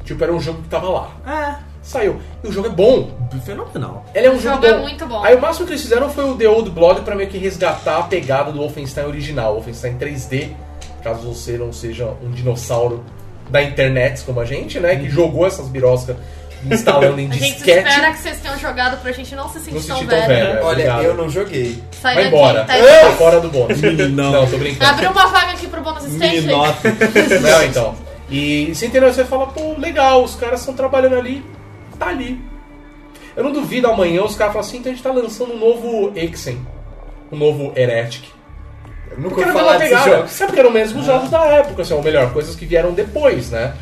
[0.05, 1.11] tipo, era um jogo que tava lá.
[1.27, 2.21] É, Saiu.
[2.45, 3.11] E o jogo é bom.
[3.47, 4.05] fenomenal.
[4.15, 4.83] Ele é um O jogo, jogo é bom.
[4.83, 5.25] muito bom.
[5.25, 7.97] Aí o máximo que eles fizeram foi o The Old Blood pra meio que resgatar
[7.99, 9.55] a pegada do Wolfenstein original.
[9.55, 10.51] Wolfenstein 3D,
[11.03, 13.03] caso você não seja um dinossauro
[13.49, 14.97] da internet como a gente, né?
[14.97, 16.15] Que jogou essas biroscas
[16.71, 17.89] instalando em A gente disquete.
[17.89, 20.27] espera que vocês tenham jogado pra gente não se Não sentir se tão velho.
[20.27, 20.49] velho.
[20.59, 21.03] É, Olha, obrigado.
[21.05, 21.83] eu não joguei.
[22.03, 22.65] Sai Vai embora.
[22.65, 23.81] tá Tá fora do bônus.
[24.13, 24.31] Não.
[24.33, 24.91] Não, tô brincando.
[24.91, 26.47] Abriu uma vaga aqui pro bônus stage.
[27.41, 27.95] Não, então.
[28.31, 29.11] E você entendeu?
[29.11, 31.43] Você fala, pô, legal, os caras estão trabalhando ali,
[31.99, 32.41] tá ali.
[33.37, 36.13] Eu não duvido amanhã os caras falam assim, então a gente tá lançando um novo
[36.17, 36.67] Exen,
[37.31, 38.25] um novo Heretic.
[39.11, 40.41] Eu nunca Porque era vou a falar jogos.
[40.41, 43.75] É porque eram mesmo jogos da época, assim, ou melhor, coisas que vieram depois, né?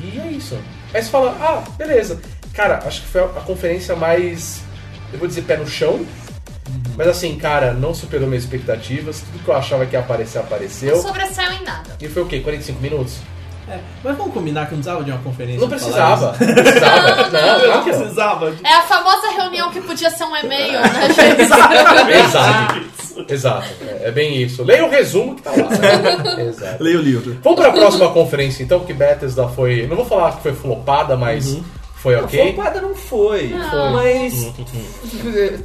[0.00, 0.58] E, e é isso.
[0.94, 2.20] Aí você fala, ah, beleza.
[2.54, 4.62] Cara, acho que foi a, a conferência mais,
[5.12, 6.04] eu vou dizer, pé no chão.
[6.96, 9.20] Mas assim, cara, não superou minhas expectativas.
[9.20, 10.96] Tudo que eu achava que ia aparecer, apareceu.
[10.96, 11.96] Não sobressaiu em nada.
[12.00, 12.40] E foi o quê?
[12.40, 13.18] 45 minutos?
[13.70, 15.60] É, mas vamos combinar que não precisava de uma conferência.
[15.60, 16.36] Não precisava.
[16.40, 17.30] Não precisava.
[17.30, 18.54] Não, Não precisava.
[18.64, 21.42] É a famosa reunião que podia ser um e-mail, né, gente?
[22.24, 22.98] Exato.
[23.28, 23.68] Exato.
[23.82, 24.62] É, é bem isso.
[24.62, 25.56] Leia o resumo que tá lá.
[25.56, 26.46] Né?
[26.48, 26.82] Exato.
[26.82, 27.38] Leia o livro.
[27.42, 29.86] Vamos pra próxima conferência então, que Bethesda foi.
[29.86, 31.58] Não vou falar que foi flopada, mas
[32.02, 32.52] foi ok.
[32.54, 33.48] Flopada não foi.
[33.48, 33.92] Não.
[33.92, 34.52] Mas.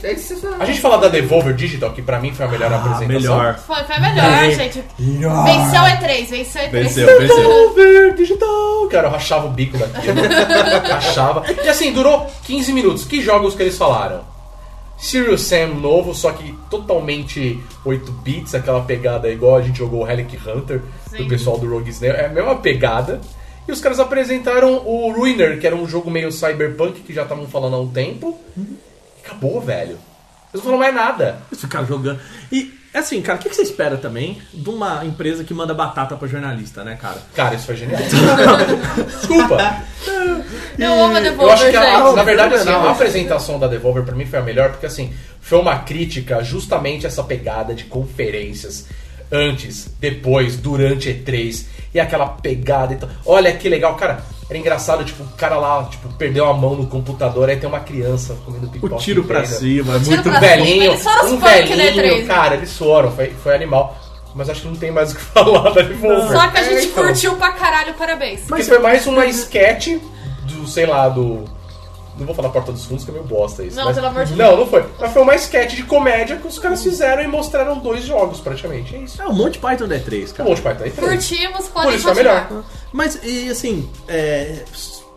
[0.04, 0.58] É você fala.
[0.60, 3.08] A gente fala da Devolver Digital, que pra mim foi a melhor Ah, apresentação.
[3.08, 3.60] melhor.
[3.60, 4.84] Foi, foi melhor, gente.
[4.98, 6.72] Venceu o E3, venceu o E3.
[6.72, 7.38] Venceu, venceu.
[7.38, 8.88] Devolver Digital!
[8.90, 10.22] Cara, eu rachava o bico daquilo.
[10.90, 11.44] rachava.
[11.64, 13.06] E assim, durou 15 minutos.
[13.06, 14.22] Que jogos que eles falaram?
[14.98, 20.04] Serious Sam novo, só que totalmente 8 bits, aquela pegada igual a gente jogou o
[20.04, 20.80] Relic Hunter
[21.12, 21.28] do Sim.
[21.28, 22.14] pessoal do Rogue Snail.
[22.16, 23.20] É a mesma pegada.
[23.68, 27.48] E os caras apresentaram o Ruiner, que era um jogo meio cyberpunk que já estavam
[27.48, 28.40] falando há um tempo.
[28.58, 29.98] E acabou, velho.
[30.54, 31.40] Eles não falaram mais nada.
[31.52, 32.20] Eles ficaram jogando.
[32.52, 36.16] E, assim, cara, o que que você espera também de uma empresa que manda batata
[36.16, 37.18] pra jornalista, né, cara?
[37.34, 38.00] Cara, isso foi genial.
[39.18, 39.58] Desculpa.
[40.78, 42.16] Eu amo a Eu Devolver, acho que, a- gente.
[42.16, 45.60] na verdade, assim, a apresentação da Devolver pra mim foi a melhor, porque assim, foi
[45.60, 48.88] uma crítica justamente a essa pegada de conferências
[49.34, 53.10] antes, depois, durante E3, e aquela pegada e tal.
[53.26, 54.24] Olha que legal, cara.
[54.50, 57.80] Era engraçado, tipo, o cara lá, tipo, perdeu a mão no computador, aí tem uma
[57.80, 58.96] criança comendo pipoca.
[58.96, 60.40] O tiro pra cima, é muito pra Um cima.
[60.40, 62.26] velhinho, um da velhinho, E3, né?
[62.28, 63.98] cara, eles foram, foi, foi animal.
[64.36, 66.28] Mas acho que não tem mais o que falar da Devolver.
[66.40, 67.04] Só que a gente É, então.
[67.06, 68.42] curtiu pra caralho, parabéns.
[68.48, 69.90] Porque foi mais uma sketch
[70.48, 71.46] do, sei lá, do.
[72.18, 73.76] Não vou falar Porta dos Fundos, que é meio bosta isso.
[73.76, 74.86] Não, mas- pelo amor de Não, não foi.
[75.00, 78.96] Mas foi uma sketch de comédia que os caras fizeram e mostraram dois jogos, praticamente.
[78.96, 79.22] É isso.
[79.22, 80.50] É o Monty Python da E3, Um cara.
[80.50, 80.92] monte de pai tá aí.
[80.92, 81.10] três.
[81.28, 82.64] Curtimos, Por podem isso é melhor.
[82.92, 84.64] Mas, e assim, é,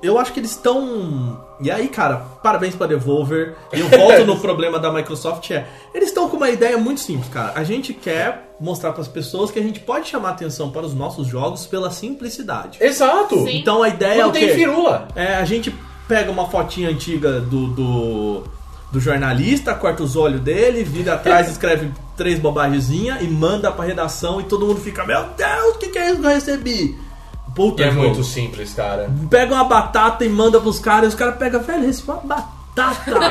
[0.02, 1.44] eu acho que eles estão.
[1.60, 3.55] E aí, cara, parabéns pra Devolver.
[3.73, 5.66] E eu volto no problema da Microsoft: é.
[5.94, 7.52] Eles estão com uma ideia muito simples, cara.
[7.55, 11.27] A gente quer mostrar pras pessoas que a gente pode chamar atenção para os nossos
[11.27, 12.78] jogos pela simplicidade.
[12.81, 13.36] Exato.
[13.44, 13.59] Sim.
[13.59, 14.55] Então a ideia é Não o tem quê?
[14.55, 15.09] firula.
[15.14, 15.74] É, a gente
[16.07, 18.43] pega uma fotinha antiga do, do,
[18.91, 24.41] do jornalista, corta os olhos dele, vira atrás, escreve três bobagemzinhas e manda pra redação
[24.41, 26.99] e todo mundo fica, meu Deus, o que, que é isso que eu recebi?
[27.55, 29.11] Puta E é muito simples, cara.
[29.31, 32.56] Pega uma batata e manda pros caras, e os caras pegam, velho, recebi uma batata.
[32.77, 33.27] Entendeu?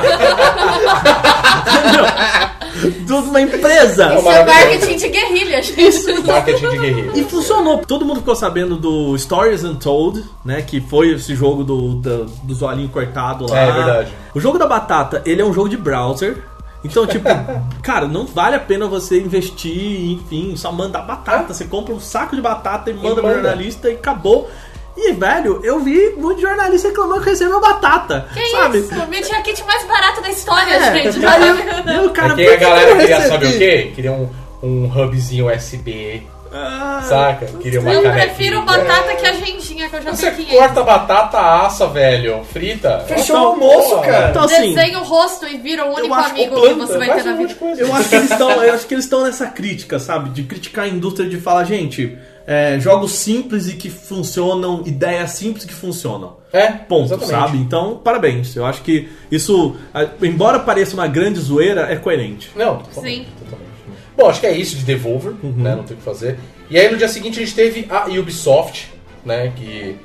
[3.06, 4.14] Tudo uma empresa.
[4.14, 6.20] Isso é marketing de guerrilha, gente.
[6.26, 7.12] Marketing de guerrilha.
[7.14, 7.78] E funcionou.
[7.78, 10.60] Todo mundo ficou sabendo do Stories Untold, né?
[10.62, 13.58] Que foi esse jogo do, do, dos olhinhos cortados lá.
[13.58, 14.12] É, verdade.
[14.34, 16.42] O jogo da batata, ele é um jogo de browser.
[16.84, 17.28] Então, tipo,
[17.82, 21.54] cara, não vale a pena você investir, enfim, só mandar batata.
[21.54, 23.34] Você compra um saco de batata e manda pro manda.
[23.34, 24.50] jornalista e acabou.
[24.96, 28.26] E, velho, eu vi muito jornalista reclamando que recebeu batata.
[28.32, 28.78] Que sabe?
[28.78, 28.94] isso?
[28.94, 31.24] O meu kit mais barato da história, É, gente.
[31.26, 31.54] aí eu-
[32.00, 33.92] aí o cara, Porque por a galera que eu queria saber o quê?
[33.94, 34.28] Queria um,
[34.62, 37.44] um hubzinho USB, Ah, saca?
[37.60, 38.26] Queria uma Eu canequinha.
[38.34, 40.58] prefiro batata que agendinha, que eu já Você vi 500.
[40.58, 42.42] corta a batata, assa, velho.
[42.50, 43.00] Frita.
[43.06, 44.30] Fechou Então, o almoço, cara.
[44.30, 47.24] Então, assim, Desenha o rosto e vira o único amigo Planta, que você vai ter
[47.24, 47.54] na vida.
[47.54, 47.82] coisa.
[47.82, 50.86] Eu acho que eles estão, eu acho que eles estão nessa crítica, sabe, de criticar
[50.86, 52.16] a indústria de falar, gente,
[52.46, 56.36] é, jogos simples e que funcionam, ideias simples que funcionam.
[56.52, 57.30] É, Ponto, exatamente.
[57.30, 57.58] sabe?
[57.58, 58.54] Então, parabéns.
[58.54, 59.76] Eu acho que isso,
[60.22, 62.50] embora pareça uma grande zoeira, é coerente.
[62.54, 63.26] Não, totalmente, Sim.
[63.40, 63.66] totalmente.
[64.16, 65.74] Bom, acho que é isso de Devolver, né?
[65.74, 66.38] Não tem o que fazer.
[66.70, 68.90] E aí no dia seguinte a gente teve a Ubisoft,
[69.24, 69.52] né?
[69.54, 69.96] Que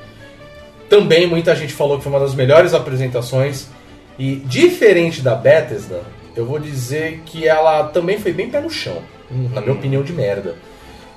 [0.90, 3.68] também muita gente falou que foi uma das melhores apresentações.
[4.20, 6.02] E diferente da Bethesda,
[6.36, 8.98] eu vou dizer que ela também foi bem pé no chão,
[9.54, 10.56] na minha opinião de merda.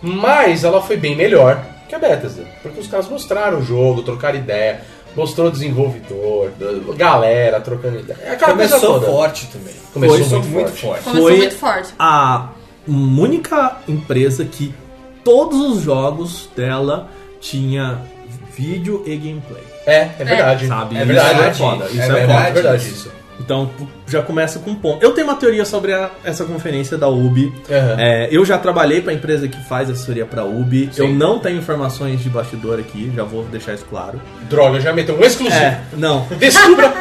[0.06, 4.38] Mas ela foi bem melhor que a Bethesda, porque os caras mostraram o jogo, trocaram
[4.38, 4.82] ideia,
[5.16, 6.50] mostrou o desenvolvedor,
[6.96, 8.18] galera trocando ideia.
[8.22, 9.06] É Aquela coisa Começou toda.
[9.12, 9.74] forte também.
[9.94, 10.80] Começou muito muito forte.
[10.80, 11.04] forte.
[11.04, 11.94] Começou Foi- muito forte.
[11.98, 12.48] A
[12.86, 14.74] única empresa que
[15.24, 17.08] todos os jogos dela
[17.40, 18.00] tinha
[18.54, 19.62] vídeo e gameplay.
[19.86, 20.66] É, é verdade.
[20.66, 20.96] Sabe?
[20.96, 21.40] É Isso verdade.
[21.42, 22.48] é foda, isso é é verdade, foda.
[22.48, 23.12] é verdade isso.
[23.40, 23.68] Então
[24.06, 25.02] já começa com um ponto.
[25.04, 27.52] Eu tenho uma teoria sobre a- essa conferência da UBI.
[27.70, 27.96] Aham.
[27.98, 30.90] É, eu já trabalhei para a empresa que faz assessoria para UBI.
[30.92, 31.02] Sim.
[31.02, 34.20] Eu não tenho informações de bastidor aqui, já vou deixar isso claro.
[34.48, 35.56] Droga, já meteu um exclusivo.
[35.62, 36.26] É, não.
[36.38, 36.92] Descubra.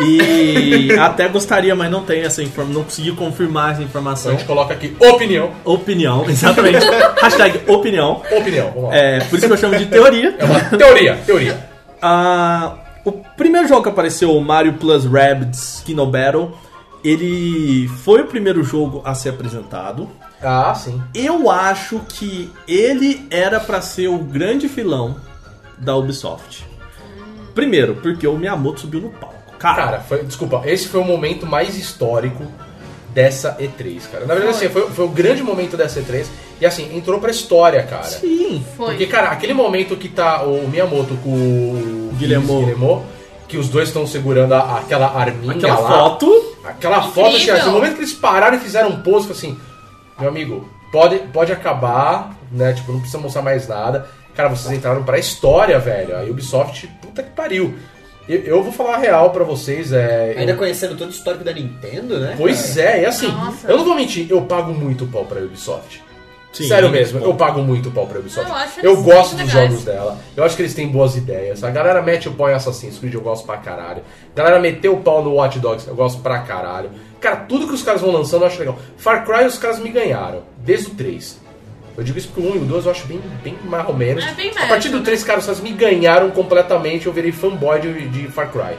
[0.00, 4.32] E até gostaria, mas não tenho essa informação, não consegui confirmar essa a informação.
[4.32, 5.50] gente coloca aqui opinião.
[5.64, 6.84] Opinião, exatamente.
[7.22, 8.20] Hashtag opinião.
[8.36, 8.96] Opinião, vamos lá.
[8.96, 10.34] É, por isso que eu chamo de teoria.
[10.38, 11.56] É uma teoria, teoria.
[12.06, 12.74] Ah,
[13.04, 16.52] o primeiro jogo que apareceu, o Mario Plus Rabbids Kino Battle,
[17.02, 20.08] ele foi o primeiro jogo a ser apresentado.
[20.42, 21.02] Ah, sim.
[21.14, 25.16] Eu acho que ele era pra ser o grande filão
[25.78, 26.66] da Ubisoft.
[27.54, 29.34] Primeiro, porque o Miyamoto subiu no palco.
[29.58, 32.44] Cara, Cara, foi, desculpa, esse foi o momento mais histórico
[33.14, 34.26] dessa E3, cara.
[34.26, 34.66] Na verdade, Foi.
[34.66, 36.26] assim, foi, foi o grande momento dessa E3.
[36.60, 38.04] E assim, entrou pra história, cara.
[38.04, 38.64] sim.
[38.76, 38.90] Foi.
[38.90, 42.10] Porque, cara, aquele momento que tá o Miyamoto com o.
[42.16, 43.04] Guillermo,
[43.48, 45.88] que os dois estão segurando a- aquela arminha Aquela lá.
[45.98, 46.56] foto.
[46.64, 47.54] Aquela foto, assim, Incrível.
[47.56, 49.58] assim, no momento que eles pararam e fizeram um pose, foi assim,
[50.18, 52.72] meu amigo, pode, pode acabar, né?
[52.72, 54.08] Tipo, não precisa mostrar mais nada.
[54.34, 56.16] Cara, vocês entraram pra história, velho.
[56.16, 57.74] A Ubisoft, puta que pariu.
[58.28, 60.34] Eu, eu vou falar a real pra vocês, é.
[60.38, 62.34] Ainda eu- conhecendo todo o histórico da Nintendo, né?
[62.38, 63.68] Pois é, e assim, Nossa.
[63.68, 66.02] eu não vou mentir, eu pago muito pau pra Ubisoft.
[66.54, 67.26] Sim, Sério mesmo, bom.
[67.26, 68.48] eu pago muito pau pra Ubisoft.
[68.48, 69.68] Eu acho Eu gosto dos legais.
[69.70, 70.18] jogos dela.
[70.36, 71.62] Eu acho que eles têm boas ideias.
[71.64, 74.02] A galera mete o pau em Assassin's Creed, eu gosto pra caralho.
[74.32, 76.90] A galera meteu o pau no Watch Dogs, eu gosto pra caralho.
[77.20, 78.78] Cara, tudo que os caras vão lançando eu acho legal.
[78.96, 81.40] Far Cry os caras me ganharam, desde o 3.
[81.96, 83.94] Eu digo isso porque o 1 e o 2 eu acho bem, bem mais ou
[83.94, 84.24] menos.
[84.24, 85.04] É bem a partir do né?
[85.04, 87.06] 3, cara, os caras me ganharam completamente.
[87.06, 88.76] Eu virei fanboy de, de Far Cry.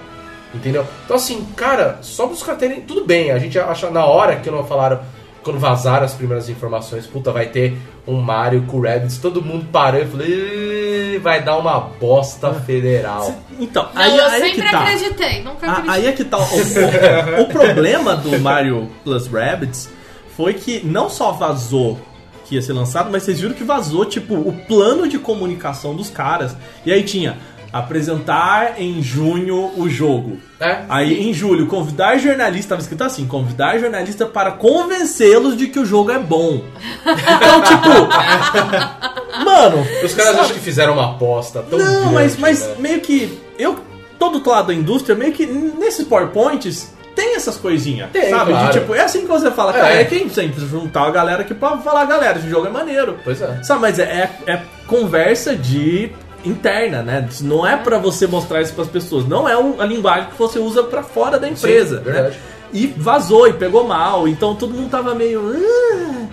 [0.54, 0.86] Entendeu?
[1.04, 2.82] Então, assim, cara, só pros caras terem.
[2.82, 5.00] Tudo bem, a gente acha na hora que não falaram.
[5.46, 7.78] Quando vazaram as primeiras informações, puta, vai ter
[8.08, 12.52] um Mario com o Rabbids, todo mundo parou e falou, "Ih, vai dar uma bosta
[12.56, 13.32] federal.
[13.60, 14.80] Então, Não, aí, eu aí é sempre que tá.
[14.82, 16.02] acreditei, nunca Ah, acreditei.
[16.02, 16.38] aí é que tá.
[16.40, 19.88] O, o- o problema do Mario Plus Rabbids
[20.36, 22.00] foi que não só vazou
[22.46, 26.10] que ia ser lançado, mas vocês viram que vazou, tipo, o plano de comunicação dos
[26.12, 26.56] caras.
[26.86, 27.38] E aí tinha
[27.76, 30.38] apresentar em junho o jogo.
[30.62, 30.84] É?
[30.88, 35.86] Aí em julho, convidar jornalista, tava escrito assim, convidar jornalista para convencê-los de que o
[35.86, 36.64] jogo é bom.
[37.06, 42.66] Então, tipo, mano, Os caras acham que fizeram uma aposta tão não, grande, mas, mas
[42.66, 42.76] né?
[42.80, 43.38] meio que.
[43.60, 43.78] Eu,
[44.18, 48.10] todo lado da indústria, meio que nesses PowerPoints tem essas coisinhas.
[48.12, 48.52] Tem, sabe?
[48.52, 48.68] claro.
[48.72, 49.82] De, tipo, é assim que você fala, É.
[49.82, 53.20] cara, é quem sempre juntar a galera aqui pra falar, galera, esse jogo é maneiro.
[53.22, 53.62] Pois é.
[53.64, 54.04] Sabe, mas é,
[54.48, 56.12] é, é conversa de
[56.46, 57.28] interna, né?
[57.42, 59.28] Não é pra você mostrar isso pras pessoas.
[59.28, 61.98] Não é um- a linguagem que você usa pra fora da empresa.
[61.98, 62.12] né?
[62.12, 62.40] verdade.
[62.74, 64.28] E vazou e pegou mal.
[64.28, 65.42] Então todo mundo tava meio.
[65.56, 66.26] "Ah",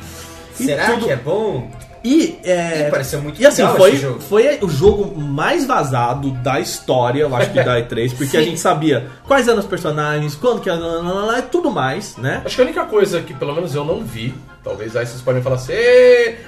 [0.55, 1.70] Será tudo- que é bom?
[2.05, 4.20] E, é, E pareceu muito e assim, legal foi, esse jogo.
[4.20, 8.47] foi o jogo mais vazado da história, eu acho que da E3, porque a Sim.
[8.47, 10.80] gente sabia quais eram os personagens, quando que era,
[11.39, 12.43] e tudo mais, né?
[12.44, 14.34] Acho que a única coisa que pelo menos eu não vi,
[14.64, 16.39] talvez aí vocês podem falar assim, "Ê,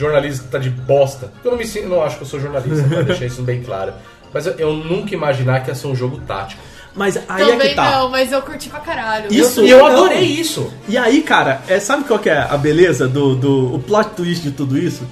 [0.00, 1.30] jornalista tá de bosta.
[1.44, 3.92] Eu não me sinto, não acho que eu sou jornalista, pra deixar isso bem claro.
[4.32, 6.62] Mas eu, eu nunca imaginar que ia ser um jogo tático.
[6.94, 7.90] Mas aí é Também que tá.
[7.90, 9.32] não, mas eu curti pra caralho.
[9.32, 9.86] Isso- e eu não.
[9.86, 10.72] adorei isso.
[10.88, 14.42] E aí, cara, é, sabe qual que é a beleza do, do o plot twist
[14.42, 15.06] de tudo isso?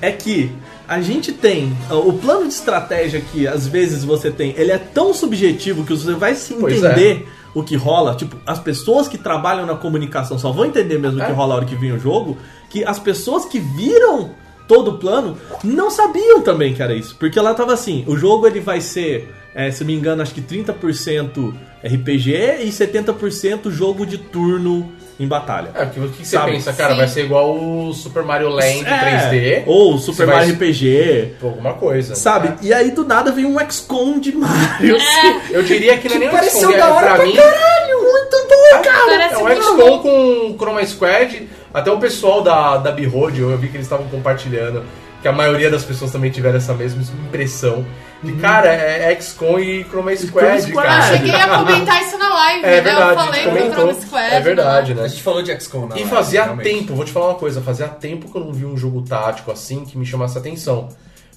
[0.00, 0.50] É que
[0.86, 4.78] a gente tem uh, o plano de estratégia que às vezes você tem, ele é
[4.78, 7.28] tão subjetivo que você vai se Pois entender
[7.60, 8.14] o que rola.
[8.14, 11.34] Tipo, as pessoas que trabalham na comunicação só vão entender mesmo o que É.
[11.34, 12.36] rola a hora que vem o jogo.
[12.70, 14.30] Que as pessoas que viram
[14.66, 17.16] todo o plano não sabiam também que era isso.
[17.16, 20.42] Porque ela tava assim, o jogo ele vai ser, é, se me engano, acho que
[20.42, 25.70] 30% RPG e 70% jogo de turno em batalha.
[25.74, 26.52] É, o que, o que você Sabe?
[26.52, 26.92] pensa, cara?
[26.92, 26.98] Sim.
[26.98, 29.62] Vai ser igual o Super Mario Land É, 3D.
[29.66, 32.14] Ou Super vai- Mario RPG, Alguma coisa.
[32.14, 32.48] sabe?
[32.48, 32.54] É.
[32.62, 34.96] E aí do nada vem um XCOM de Mario.
[34.96, 35.40] assim.
[35.50, 37.34] Eu diria que não é nem um pareceu XCOM, é, da hora pra pra mim.
[37.34, 39.24] Caralho, muito bom, cara!
[39.24, 41.48] É um XCOM com Chroma Squad.
[41.74, 44.84] Até o pessoal da, da Behold, eu vi que eles estavam compartilhando.
[45.20, 47.84] Que a maioria das pessoas também tiveram essa mesma impressão.
[48.22, 50.86] De cara, é XCOM e Chroma Squad, Squad.
[50.88, 51.12] cara.
[51.12, 52.80] Eu cheguei a comentar isso na live, É né?
[52.80, 53.74] verdade, eu a falei do comentou.
[53.74, 54.34] Chrome Squad.
[54.34, 55.00] É verdade, né?
[55.00, 55.08] A né?
[55.08, 56.68] gente falou de XCOM na E live, fazia realmente.
[56.68, 59.52] tempo, vou te falar uma coisa, fazia tempo que eu não vi um jogo tático
[59.52, 60.88] assim que me chamasse atenção.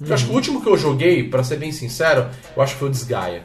[0.04, 2.28] Eu acho que o último que eu joguei, pra ser bem sincero,
[2.58, 3.44] eu acho que foi o Desgaia.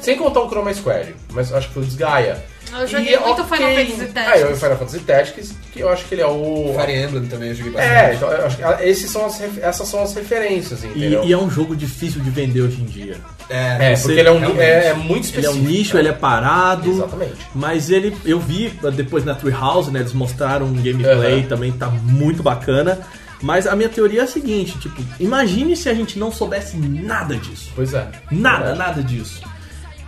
[0.00, 2.44] Sem contar o Chroma Squad, mas eu acho que foi o Desgaia.
[2.72, 4.40] Eu joguei muito Final Fantasy É, Tactics.
[4.50, 6.74] eu Final Fantasy Tactics, que eu acho que ele é o...
[6.78, 7.94] Fire Emblem também eu joguei bastante.
[7.94, 11.24] É, então eu acho que esses são as, ref- essas são as referências, E, entendeu?
[11.24, 13.16] e é um jogo difícil de vender hoje em dia.
[13.50, 15.54] É, você- porque ele é, um, é, é muito Ele é específico.
[15.54, 16.90] um nicho, ele é parado.
[16.90, 17.34] Exatamente.
[17.54, 20.00] Mas ele, eu vi depois na Treehouse, né?
[20.00, 21.48] Eles mostraram um gameplay Aham.
[21.48, 22.98] também, tá muito bacana.
[23.42, 27.34] Mas a minha teoria é a seguinte, tipo, imagine se a gente não soubesse nada
[27.36, 27.72] disso.
[27.74, 28.06] Pois é.
[28.30, 28.74] Nada, É.
[28.76, 29.42] nada disso.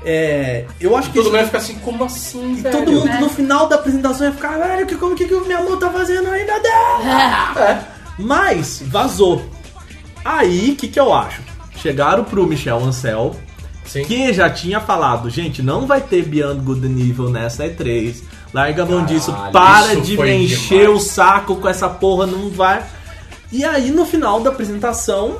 [0.04, 2.78] É, eu acho que Todo mundo vai ficar assim, como assim, e velho?
[2.78, 5.62] todo mundo no final da apresentação ia ficar, velho, que, como que, que o minha
[5.62, 6.74] mão tá fazendo aí, meu Deus?
[7.56, 7.80] É.
[8.18, 9.44] Mas vazou.
[10.24, 11.40] Aí, o que, que eu acho?
[11.76, 13.34] Chegaram pro Michel Ancel,
[13.84, 14.04] Sim.
[14.04, 18.22] que já tinha falado, gente, não vai ter Beyond Good and Evil nessa E3.
[18.52, 21.02] Larga a mão disso, para de me encher demais.
[21.02, 22.84] o saco com essa porra, não vai.
[23.50, 25.38] E aí, no final da apresentação,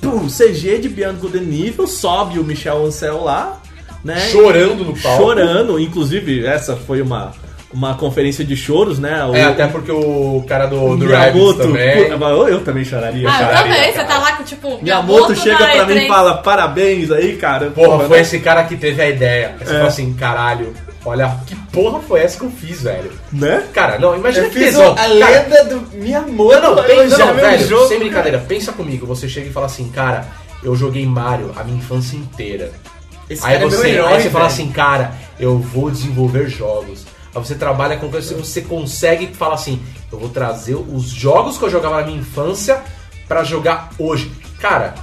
[0.00, 3.60] pum, CG de Beyond Good and Evil, sobe o Michel Ancel lá,
[4.04, 4.18] né?
[4.30, 5.22] Chorando no palco.
[5.22, 5.78] chorando.
[5.80, 7.32] Inclusive, essa foi uma,
[7.72, 9.24] uma conferência de choros, né?
[9.24, 11.58] O, É, até porque o cara do, do Miyamoto.
[11.58, 12.16] Também.
[12.18, 13.28] Pô, Eu, eu também choraria.
[13.28, 13.62] Ah, eu cara.
[13.62, 13.82] também.
[13.84, 14.04] Você cara.
[14.08, 16.04] tá lá com, tipo, Miyamoto chega pra mim E3.
[16.04, 17.70] e fala: parabéns aí, cara.
[17.70, 18.22] Porra, foi né?
[18.22, 19.54] esse cara que teve a ideia.
[19.60, 19.76] Aí Você É.
[19.76, 20.72] fala assim, caralho,
[21.04, 23.10] olha, que porra foi essa que eu fiz, velho?
[23.32, 23.64] Né?
[23.72, 24.92] Cara, não, imagina Eu que fiz tesão.
[24.92, 26.60] a Cara, lenda do Miyamoto.
[26.62, 28.00] Não, não, pensa, não, meu velho, jogo, sem cara.
[28.10, 29.06] brincadeira, pensa comigo.
[29.06, 30.26] Você chega e fala assim, cara,
[30.62, 32.70] eu joguei Mario a minha infância inteira.
[33.30, 36.48] Esse aí cara é meu você, herói, aí você fala assim, cara, eu vou desenvolver
[36.48, 37.04] jogos.
[37.34, 39.80] Aí você trabalha com coisas, você consegue falar assim,
[40.10, 42.80] eu vou trazer os jogos que eu jogava na minha infância
[43.28, 44.30] pra jogar hoje.
[44.60, 44.94] Cara,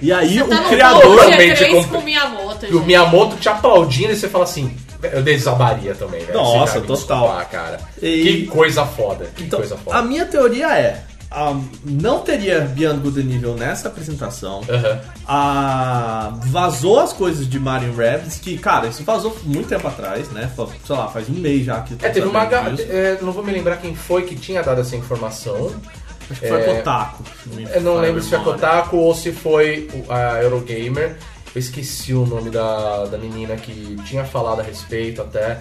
[0.00, 1.18] E aí Você tá o no criador.
[1.18, 2.82] Realmente G3 compre- com o Miyamoto, e o.
[2.84, 6.34] Miyamoto te aplaudindo e você fala assim, eu desabaria também, velho.
[6.38, 6.96] Nossa, total.
[6.96, 7.80] desculpar, cara.
[8.00, 10.02] E- Que coisa foda, que Então, coisa a foda.
[10.02, 14.62] minha teoria é: ah, não teria Beyond Good Evil nessa apresentação.
[14.68, 15.00] Aham.
[15.26, 20.50] Ah, vazou as coisas de Mario Rabbids, que, cara, isso vazou muito tempo atrás, né?
[20.84, 21.94] Sei lá, faz um mês já que.
[22.02, 22.44] É, teve uma.
[22.44, 25.72] é, não vou me lembrar quem foi que tinha dado essa informação.
[26.30, 27.24] Acho que foi é, Kotaku.
[27.42, 28.42] se me Eu não a lembro se foi a.
[28.42, 31.16] Kotaku ou se foi a Eurogamer.
[31.54, 35.60] Eu esqueci o nome da, da menina que tinha falado a respeito até.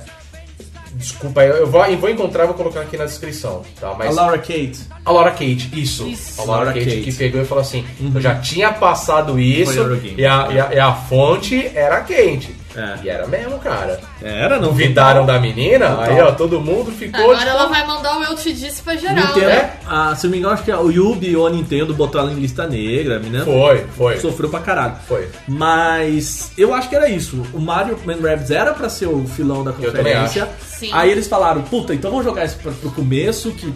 [0.97, 3.91] Desculpa, eu vou, eu vou encontrar e vou colocar aqui na descrição, tá?
[3.91, 4.79] A Mas Laura Kate.
[5.05, 6.07] a Laura Kate, isso.
[6.07, 6.41] Isso.
[6.41, 7.01] A Laura, Laura Kate, Kate.
[7.03, 9.79] que pegou e falou assim: eu já tinha passado isso
[10.17, 12.55] e a, e, a, e a fonte era quente.
[12.77, 12.99] É.
[13.03, 13.99] E era mesmo, cara.
[14.21, 16.03] Era, não Duvidaram da menina, Total.
[16.03, 17.19] aí ó, todo mundo ficou.
[17.19, 19.15] Agora tipo, ela vai mandar o Eu Te Disse pra geral.
[19.15, 19.73] Nintendo, né?
[19.87, 22.67] ah, se não me engano, acho que o Yubi ou a Nintendo ela em lista
[22.67, 24.17] negra, a menina Foi, foi.
[24.19, 24.95] sofreu pra caralho.
[25.07, 25.27] Foi.
[25.47, 27.43] Mas eu acho que era isso.
[27.53, 30.47] O Mario Man Rabbids era pra ser o filão da conferência.
[30.59, 30.89] Sim.
[30.93, 33.73] Aí eles falaram, puta, então vamos jogar isso pra, pro começo que.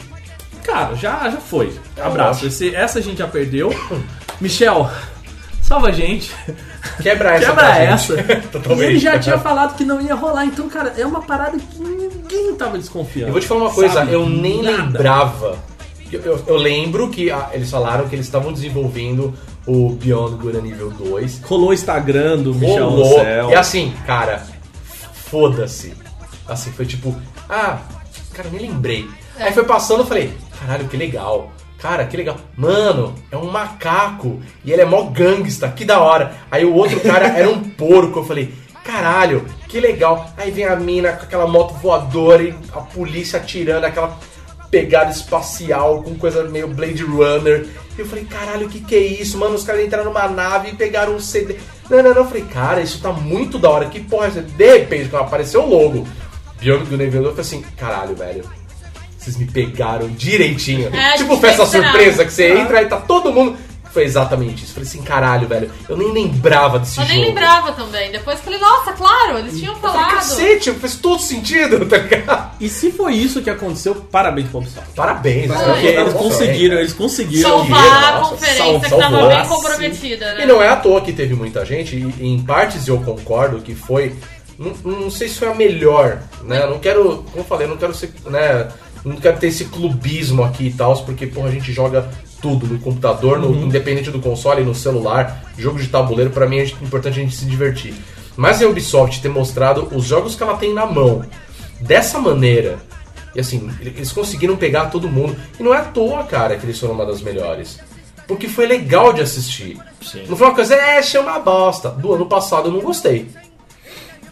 [0.64, 1.74] Cara, já, já foi.
[2.00, 2.40] Abraço.
[2.46, 2.48] acho.
[2.48, 3.74] Esse- essa a gente já perdeu.
[4.40, 4.90] Michel,
[5.72, 6.36] salva a gente.
[7.02, 7.46] Quebra essa.
[7.46, 8.14] Quebra essa.
[8.76, 10.46] e ele já tinha falado que não ia rolar.
[10.46, 13.30] Então, cara, é uma parada que ninguém tava desconfiando.
[13.30, 14.12] Eu vou te falar uma coisa, sabe?
[14.12, 14.84] eu nem Nada.
[14.84, 15.58] lembrava.
[16.12, 19.34] Eu, eu- eu lembro que ah, eles falaram que eles estavam desenvolvendo
[19.66, 21.40] o Beyond Good and Evil 2.
[21.46, 23.22] Rolou o Instagram do Michel Rolou.
[23.22, 23.50] Ancel.
[23.52, 24.44] E assim, cara,
[25.14, 25.94] foda-se.
[26.46, 27.16] Assim, foi tipo,
[27.50, 27.78] ah,
[28.34, 29.08] cara, nem lembrei.
[29.40, 29.46] É.
[29.46, 31.50] Aí foi passando, eu falei, caralho, que legal.
[31.82, 32.38] Cara, que legal.
[32.56, 34.40] Mano, é um macaco.
[34.64, 36.34] E ele é mó gangsta, que da hora.
[36.52, 38.20] Aí o outro cara era um porco.
[38.20, 38.54] Eu falei,
[38.86, 40.30] caralho, que legal.
[40.38, 44.16] Aí vem a mina com aquela moto voadora e a polícia atirando, aquela
[44.70, 47.68] pegada espacial com coisa meio Blade Runner.
[47.98, 49.40] E eu falei, caralho, o que que é isso?
[49.40, 51.58] Mano, os caras entraram numa nave e pegaram um CD.
[51.90, 52.22] Não, não, não.
[52.22, 53.88] Eu falei, cara, isso tá muito da hora.
[53.88, 54.42] Que porra é?
[54.42, 56.08] De repente, quando apareceu o logo,
[56.60, 58.61] Bionic do Neville, eu falei assim, caralho, velho.
[59.22, 60.90] Vocês me pegaram direitinho.
[60.96, 63.56] É, tipo festa surpresa, que você entra e tá todo mundo...
[63.94, 64.72] Foi exatamente isso.
[64.72, 65.70] Eu falei assim, caralho, velho.
[65.90, 67.14] Eu nem lembrava desse Eu jogo.
[67.14, 68.10] nem lembrava também.
[68.10, 70.16] Depois eu falei, nossa, claro, eles tinham Eu falei, falado.
[70.16, 72.52] cacete, fez todo sentido, tá ligado?
[72.62, 74.92] E se foi isso que aconteceu, parabéns pro Ubisoft.
[74.96, 75.52] Parabéns.
[75.52, 76.80] Porque Porque eles conseguiram, velho.
[76.80, 77.50] eles conseguiram.
[77.50, 80.44] Salvar a conferência que tava bem comprometida, né?
[80.44, 83.76] E não é à toa que teve muita gente, e em partes eu concordo que
[83.76, 84.16] foi.
[84.58, 86.64] Não, não sei se foi a melhor, né?
[86.64, 87.26] Eu não quero.
[87.30, 88.14] Como eu falei, eu não quero ser.
[88.28, 88.70] Né,
[89.04, 92.10] não quero ter esse clubismo aqui e tal, porque porra, a gente joga
[92.42, 96.64] tudo no computador, no, independente do console, no celular, jogo de tabuleiro, pra mim é
[96.64, 97.94] importante a gente se divertir.
[98.36, 101.24] Mas a Ubisoft ter mostrado os jogos que ela tem na mão
[101.80, 102.80] dessa maneira,
[103.36, 106.80] e assim, eles conseguiram pegar todo mundo, e não é à toa, cara, que eles
[106.80, 107.80] foram uma das melhores.
[108.28, 109.78] Porque foi legal de assistir.
[110.28, 111.90] Não foi uma coisa, é, achei uma bosta.
[111.90, 113.30] Do ano passado eu não gostei.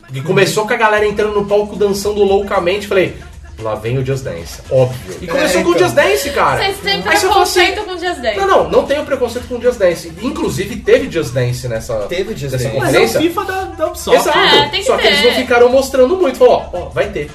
[0.06, 2.88] Porque começou com a galera entrando no palco dançando loucamente.
[2.88, 3.16] Falei,
[3.62, 4.62] lá vem o Just Dance.
[4.70, 5.18] Óbvio.
[5.22, 5.84] E começou É, com o então.
[5.88, 6.58] Just Dance, cara.
[6.64, 8.38] Vocês têm assim, preconceito com Just Dance.
[8.38, 10.12] Não, não, não tenho preconceito com o Just Dance.
[10.22, 12.78] Inclusive teve Just Dance nessa, Teve Just nessa Dance.
[12.80, 13.20] Mas é o conferência.
[13.22, 14.20] FIFA da, da Ubisoft.
[14.20, 14.38] Exato.
[14.38, 15.28] É, tem que Só que eles ter.
[15.28, 16.38] não ficaram mostrando muito.
[16.38, 17.30] Falou, ó, ó, vai ter.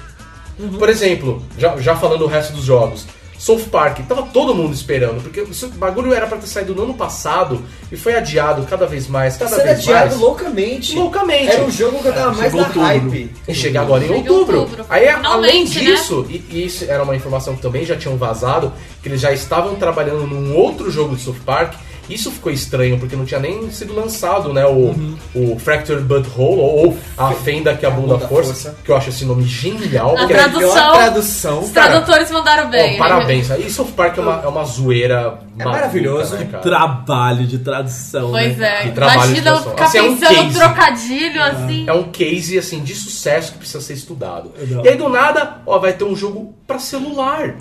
[0.79, 3.07] Por exemplo, já, já falando o resto dos jogos.
[3.39, 6.95] South Park, tava todo mundo esperando, porque esse bagulho era pra ter saído no ano
[6.95, 7.63] passado
[7.93, 10.21] e foi adiado cada vez mais, Tá cada sendo vez adiado mais.
[10.21, 10.95] loucamente.
[10.97, 11.51] Loucamente.
[11.53, 13.11] Era um jogo que eu tava mais chegou na outubro.
[13.11, 13.31] hype.
[13.49, 14.61] E chegar agora em outubro.
[14.61, 14.87] outubro.
[14.89, 15.71] Aí, além né?
[15.71, 19.33] disso, e, e isso era uma informação que também já tinham vazado, que eles já
[19.33, 21.75] estavam trabalhando num outro jogo de South Park.
[22.09, 24.65] Isso ficou estranho, porque não tinha nem sido lançado, né?
[24.67, 24.95] O,
[25.35, 28.77] o Fractured Butthole, ou, ou A Fenda que a Bunda, Bunda Força, Força.
[28.85, 30.15] que eu acho esse nome genial.
[30.15, 31.61] A porque- tradução- Melhor tradução.
[31.61, 32.99] Os Cara, tradutores mandaram Ó, bem.
[32.99, 33.49] parabéns.
[33.51, 36.37] E South Park é uma, é uma zoeira É maluca, maravilhoso.
[36.37, 36.63] né, cara?
[36.63, 38.31] Trabalho de tradução.
[38.31, 38.81] Pois né?
[38.81, 38.83] é.
[38.83, 40.47] Que trabalho Imagina ficar Assim, é um pensando case.
[40.47, 41.85] no trocadilho assim.
[41.89, 44.51] É um case assim de sucesso que precisa ser estudado.
[44.59, 44.85] Legal.
[44.85, 47.55] E aí do nada, ó, vai ter um jogo pra celular.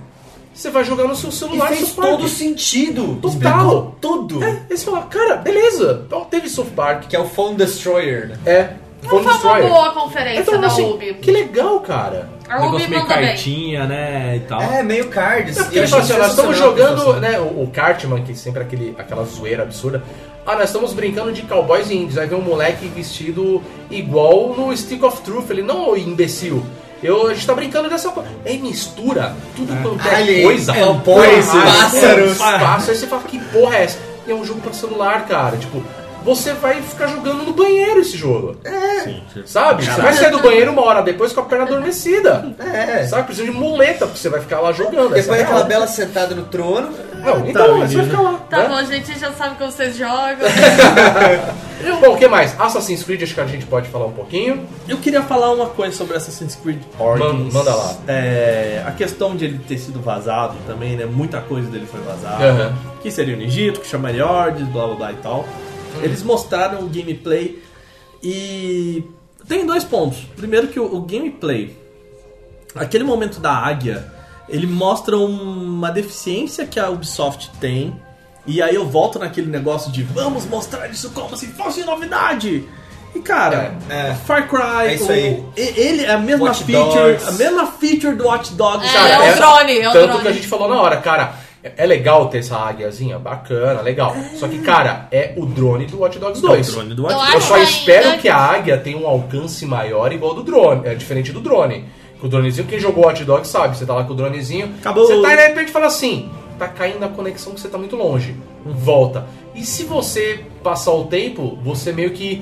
[0.54, 2.10] Você vai jogar no seu E celular fez South Park.
[2.12, 3.18] todo sentido.
[3.22, 3.96] Total.
[4.00, 4.44] Tudo.
[4.44, 6.04] É, aí você fala, cara, beleza.
[6.06, 7.08] Então teve South Park.
[7.08, 8.38] Que é o Phone Destroyer, né?
[8.46, 8.70] É.
[9.02, 9.70] Não Phone foi uma Destroyer.
[9.70, 11.14] boa conferência Então, da assim, Ubi.
[11.16, 12.30] que legal, cara.
[12.48, 13.26] A Um Ubi negócio meio manda bem.
[13.28, 14.36] cartinha, né?
[14.38, 14.62] E tal.
[14.62, 15.58] É, meio cards.
[15.58, 17.44] É porque E eu ele fala assim, nós estamos sensacional jogando, apresentação.
[17.46, 20.04] né, o, o Cartman, que sempre é aquele, aquela zoeira absurda.
[20.46, 22.18] Ah, nós estamos brincando de cowboys e índios.
[22.18, 25.50] Aí vem um moleque vestido igual no Stick of Truth.
[25.50, 26.64] Ele, não, ô imbecil.
[27.04, 28.30] Eu, a gente tá brincando dessa coisa.
[28.46, 30.74] Aí mistura tudo quanto é Ali, coisa.
[30.74, 32.38] tampões, Porra, pássaros.
[32.38, 32.90] pássaros.
[32.90, 33.98] Aí você fala, que porra é essa?
[34.26, 35.58] E é um jogo pra celular, cara.
[35.58, 35.84] Tipo,
[36.24, 38.56] você vai ficar jogando no banheiro esse jogo.
[39.04, 39.22] Sim.
[39.46, 39.84] Sabe?
[39.86, 42.56] Você vai sair do banheiro uma hora depois com a perna adormecida.
[42.60, 43.06] É.
[43.06, 43.24] Sabe?
[43.24, 45.10] Precisa de muleta, porque você vai ficar lá jogando.
[45.14, 45.68] Depois é daquela real.
[45.68, 46.90] bela sentada no trono.
[47.24, 48.34] Não, então, Tá, você vai ficar lá.
[48.50, 48.68] Tá né?
[48.68, 50.38] bom, a gente já sabe como vocês jogam.
[52.00, 52.58] Bom, o que mais?
[52.60, 54.66] Assassin's Creed, acho que a gente pode falar um pouquinho.
[54.88, 57.54] Eu queria falar uma coisa sobre Assassin's Creed Origins.
[57.54, 57.96] Man- manda lá.
[58.08, 61.06] É, a questão de ele ter sido vazado também, né?
[61.06, 62.44] Muita coisa dele foi vazada.
[62.46, 62.74] Aham.
[63.02, 65.46] Que seria no Egito, que chamaria Origins, blá blá blá e tal.
[66.02, 67.62] Eles mostraram o gameplay
[68.22, 69.04] e
[69.48, 70.20] tem dois pontos.
[70.38, 71.76] Primeiro que o, o gameplay,
[72.76, 74.06] aquele momento da águia,
[74.54, 77.94] ele mostra uma deficiência que a Ubisoft tem.
[78.46, 82.64] E aí eu volto naquele negócio de vamos mostrar isso como se fosse novidade.
[83.16, 84.14] E cara, É, é.
[84.16, 85.44] Far Cry, É isso o- aí.
[85.56, 87.28] ele é a mesma Watch feature, Dogs.
[87.28, 88.88] a mesma feature do Watch Dogs.
[88.88, 90.22] É, Cara, é o é- drone, é o Tanto drone.
[90.22, 91.36] que a gente falou na hora, cara.
[91.64, 94.14] é- É legal ter essa águiazinha, bacana, legal.
[94.36, 96.68] Só que, cara, é o drone do Watch Dogs 2.
[96.68, 97.36] É o drone do Watch Eu Dogs.
[97.36, 100.82] Eu só ainda espero que- a águia tenha um alcance maior igual do drone.
[100.86, 101.86] É diferente do drone.
[102.24, 103.78] Com o dronezinho, quem jogou Watch Dogs sabe.
[103.78, 104.74] Você tá lá com o dronezinho.
[104.80, 105.06] Acabou.
[105.06, 107.98] Você tá e de repente fala assim: tá caindo a conexão que você tá muito
[107.98, 108.34] longe.
[108.66, 109.26] Volta.
[109.54, 112.42] E se você passar o tempo, você meio que.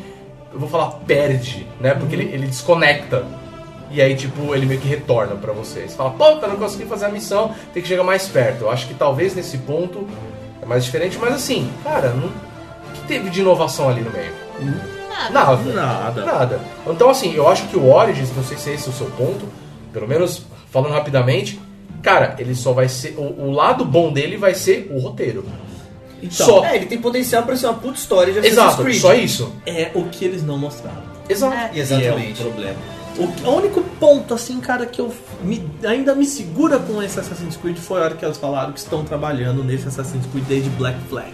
[0.53, 1.95] Eu vou falar, perde, né?
[1.95, 3.25] Porque ele, ele desconecta.
[3.89, 5.87] E aí, tipo, ele meio que retorna pra você.
[5.87, 8.65] Você fala, puta, não consegui fazer a missão, tem que chegar mais perto.
[8.65, 10.07] Eu acho que talvez nesse ponto
[10.61, 12.27] é mais diferente, mas assim, cara, não...
[12.27, 14.31] o que teve de inovação ali no meio?
[15.09, 15.31] Nada.
[15.31, 15.73] Nada.
[15.73, 16.25] Nada.
[16.25, 16.59] Nada.
[16.85, 19.47] Então, assim, eu acho que o Origins, não sei se esse é o seu ponto,
[19.93, 21.59] pelo menos falando rapidamente,
[22.01, 23.15] cara, ele só vai ser.
[23.17, 25.45] O, o lado bom dele vai ser o roteiro.
[26.23, 26.65] Então, só.
[26.65, 28.99] É, ele tem potencial pra ser uma puta história de Assassin's Exato, Creed.
[29.01, 29.51] só isso.
[29.65, 31.01] É o que eles não mostraram.
[31.27, 31.53] Exato.
[31.55, 31.71] É.
[31.73, 32.41] E é o Exatamente.
[32.43, 32.75] problema.
[33.17, 35.11] O que- o único ponto, assim, cara, que eu
[35.43, 38.79] me- ainda me segura com esse Assassin's Creed foi a hora que eles falaram que
[38.79, 41.33] estão trabalhando nesse Assassin's Creed desde Black Flag.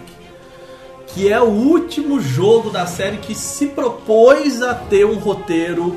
[1.08, 5.96] Que é o último jogo da série que se propôs a ter um roteiro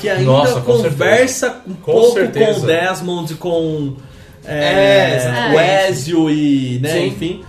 [0.00, 2.54] que ainda Nossa, com conversa um Com pouco certeza.
[2.54, 3.96] com o Desmond e com
[4.44, 5.60] É, é, o
[5.90, 7.06] Ezio e, né, Sim.
[7.06, 7.44] enfim.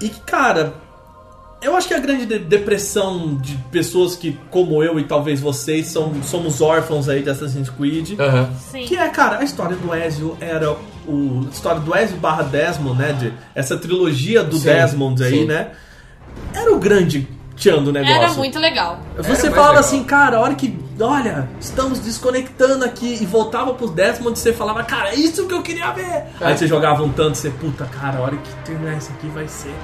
[0.00, 0.74] E que, cara,
[1.60, 5.88] eu acho que a grande de- depressão de pessoas que, como eu e talvez vocês,
[5.88, 8.12] são, somos órfãos aí de Assassin's Creed.
[8.86, 10.70] Que é, cara, a história do Ezio era
[11.06, 11.46] o.
[11.46, 13.12] A história do Ezio barra Desmond, né?
[13.12, 15.44] De, essa trilogia do Sim, Desmond aí, sim.
[15.46, 15.68] né?
[16.54, 17.28] Era o grande
[17.68, 18.16] do negócio.
[18.16, 18.98] Era muito legal.
[19.16, 19.80] Você Era falava legal.
[19.80, 24.82] assim, cara, a hora que, olha, estamos desconectando aqui e voltava pros Desmond, você falava,
[24.84, 26.24] cara, é isso que eu queria ver.
[26.40, 29.46] Aí você jogava um tanto, você, puta, cara, a hora que terminar isso aqui vai
[29.46, 29.74] ser.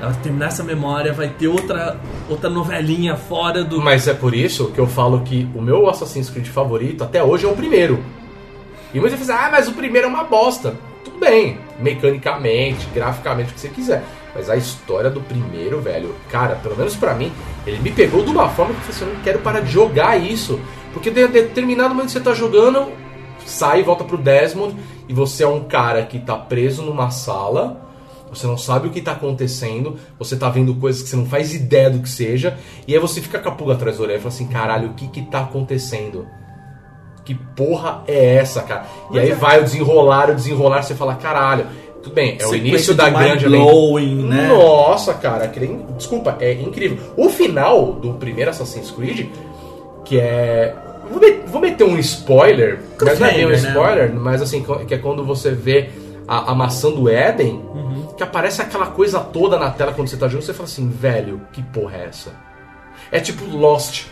[0.00, 1.98] A hora que terminar essa memória, vai ter outra,
[2.28, 3.80] outra novelinha fora do.
[3.80, 7.44] Mas é por isso que eu falo que o meu Assassin's Creed favorito até hoje
[7.44, 8.02] é o primeiro.
[8.94, 10.74] E muita gente diz, ah, mas o primeiro é uma bosta.
[11.04, 14.02] Tudo bem, mecanicamente, graficamente, o que você quiser.
[14.34, 17.32] Mas a história do primeiro, velho, cara, pelo menos pra mim,
[17.66, 19.70] ele me pegou de uma forma que eu falei assim, eu não quero parar de
[19.70, 20.60] jogar isso.
[20.92, 22.92] Porque de determinado momento que você tá jogando,
[23.44, 24.76] sai e volta pro Desmond,
[25.08, 27.88] e você é um cara que tá preso numa sala,
[28.30, 31.54] você não sabe o que tá acontecendo, você tá vendo coisas que você não faz
[31.54, 34.20] ideia do que seja, e aí você fica com a pulga atrás da orelha e
[34.20, 36.26] fala assim, caralho, o que que tá acontecendo?
[37.24, 38.86] Que porra é essa, cara?
[39.10, 41.66] E aí vai o desenrolar, o desenrolar, você fala, caralho,
[42.08, 44.48] tudo bem, é o início da grande mind-blowing, né?
[44.48, 46.98] Nossa, cara, aquele, desculpa, é incrível.
[47.16, 49.28] O final do primeiro Assassin's Creed,
[50.04, 50.74] que é.
[51.10, 53.54] Vou, met- vou meter um spoiler, mas não é um né?
[53.56, 55.88] spoiler, mas assim, que é quando você vê
[56.26, 57.62] a, a maçã do Éden,
[58.16, 61.40] que aparece aquela coisa toda na tela quando você tá jogando, você fala assim, velho,
[61.52, 62.32] que porra é essa?
[63.10, 64.04] É tipo Lost.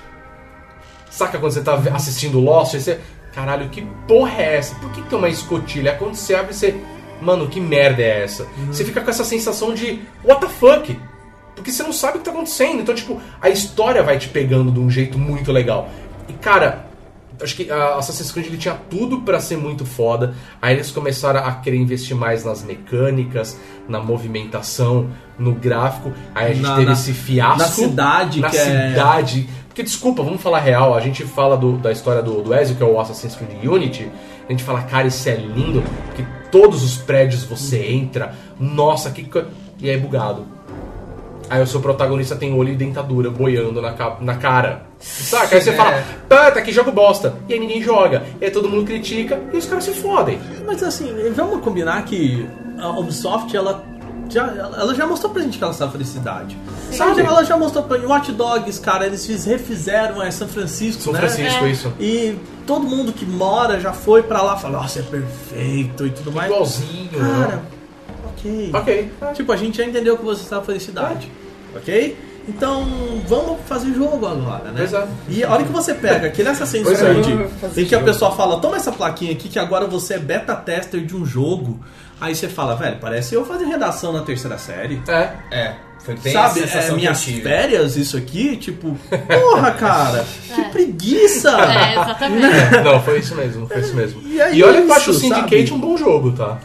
[1.11, 2.99] Saca quando você tá assistindo Lost você.
[3.35, 4.75] Caralho, que porra é essa?
[4.77, 5.95] Por que tem uma escotilha?
[5.99, 6.75] Quando você abre, você.
[7.21, 8.47] Mano, que merda é essa?
[8.69, 10.01] Você fica com essa sensação de.
[10.25, 10.99] What the fuck?
[11.55, 12.81] Porque você não sabe o que tá acontecendo.
[12.83, 15.89] Então, tipo, a história vai te pegando de um jeito muito legal.
[16.29, 16.85] E, cara,
[17.43, 20.35] acho que a Assassin's Creed ele tinha tudo pra ser muito foda.
[20.61, 26.13] Aí eles começaram a querer investir mais nas mecânicas, na movimentação, no gráfico.
[26.35, 27.59] Aí a gente Na- teve na- esse fiasco.
[27.59, 29.49] na cidade, Na que é- cidade.
[29.69, 30.95] Porque, desculpa, vamos falar real.
[30.95, 34.11] A gente fala do- da história do, do Ezio, que é o Assassin's Creed Unity.
[34.49, 35.83] A gente fala, cara, isso é lindo.
[36.07, 36.25] Porque
[36.61, 38.35] todos os prédios você entra.
[38.59, 39.29] Nossa, que.
[39.79, 40.47] E é bugado.
[41.49, 44.83] Aí o seu protagonista tem olho e dentadura boiando na, ca- na cara.
[44.99, 45.55] Saca?
[45.55, 45.73] Aí você É.
[45.75, 47.35] fala, puta, que jogo bosta.
[47.49, 48.25] E aí ninguém joga.
[48.41, 50.41] E aí todo mundo critica e os caras se fodem.
[50.67, 52.49] Mas assim, vamos combinar que
[52.81, 53.85] a Ubisoft, ela
[54.29, 56.57] já, ela já mostrou pra gente que ela sabe felicidade.
[56.93, 57.21] Sabe?
[57.21, 58.07] Ela já mostrou pra gente.
[58.07, 61.21] Watch Dogs, cara, eles fiz- refizeram é, São Francisco, São né?
[61.21, 61.71] Francisco, É.
[61.71, 61.93] isso.
[62.01, 66.11] E todo mundo que mora já foi pra lá e falou, nossa, é perfeito e
[66.11, 66.51] tudo mais.
[66.51, 67.11] Igualzinho.
[67.19, 67.63] Cara, né?
[68.37, 68.71] ok.
[68.75, 69.13] Ok.
[69.35, 71.31] Tipo, a gente já entendeu que você sabe felicidade.
[71.75, 72.17] Ok?
[72.49, 72.87] Então,
[73.27, 74.85] vamos fazer jogo agora, né?
[74.85, 75.09] Exato.
[75.29, 76.95] E a hora que você pega aquele Assassin's é.
[76.95, 80.19] Creed, fazer em que a pessoa fala, toma essa plaquinha aqui que agora você é
[80.21, 81.81] beta tester de um jogo.
[82.21, 85.01] Aí você fala, velho, parece eu fazer redação na terceira série.
[85.07, 85.31] É.
[85.51, 90.25] É, foi bem Sabe, a é, minhas que férias, isso aqui, tipo, porra, cara,
[90.55, 90.65] que É.
[90.71, 91.51] preguiça!
[91.51, 92.47] É, exatamente.
[92.47, 94.23] É, Não, foi isso mesmo, foi isso mesmo.
[94.27, 95.73] E é olha que eu acho o Syndicate sabe?
[95.73, 96.59] um bom jogo, tá?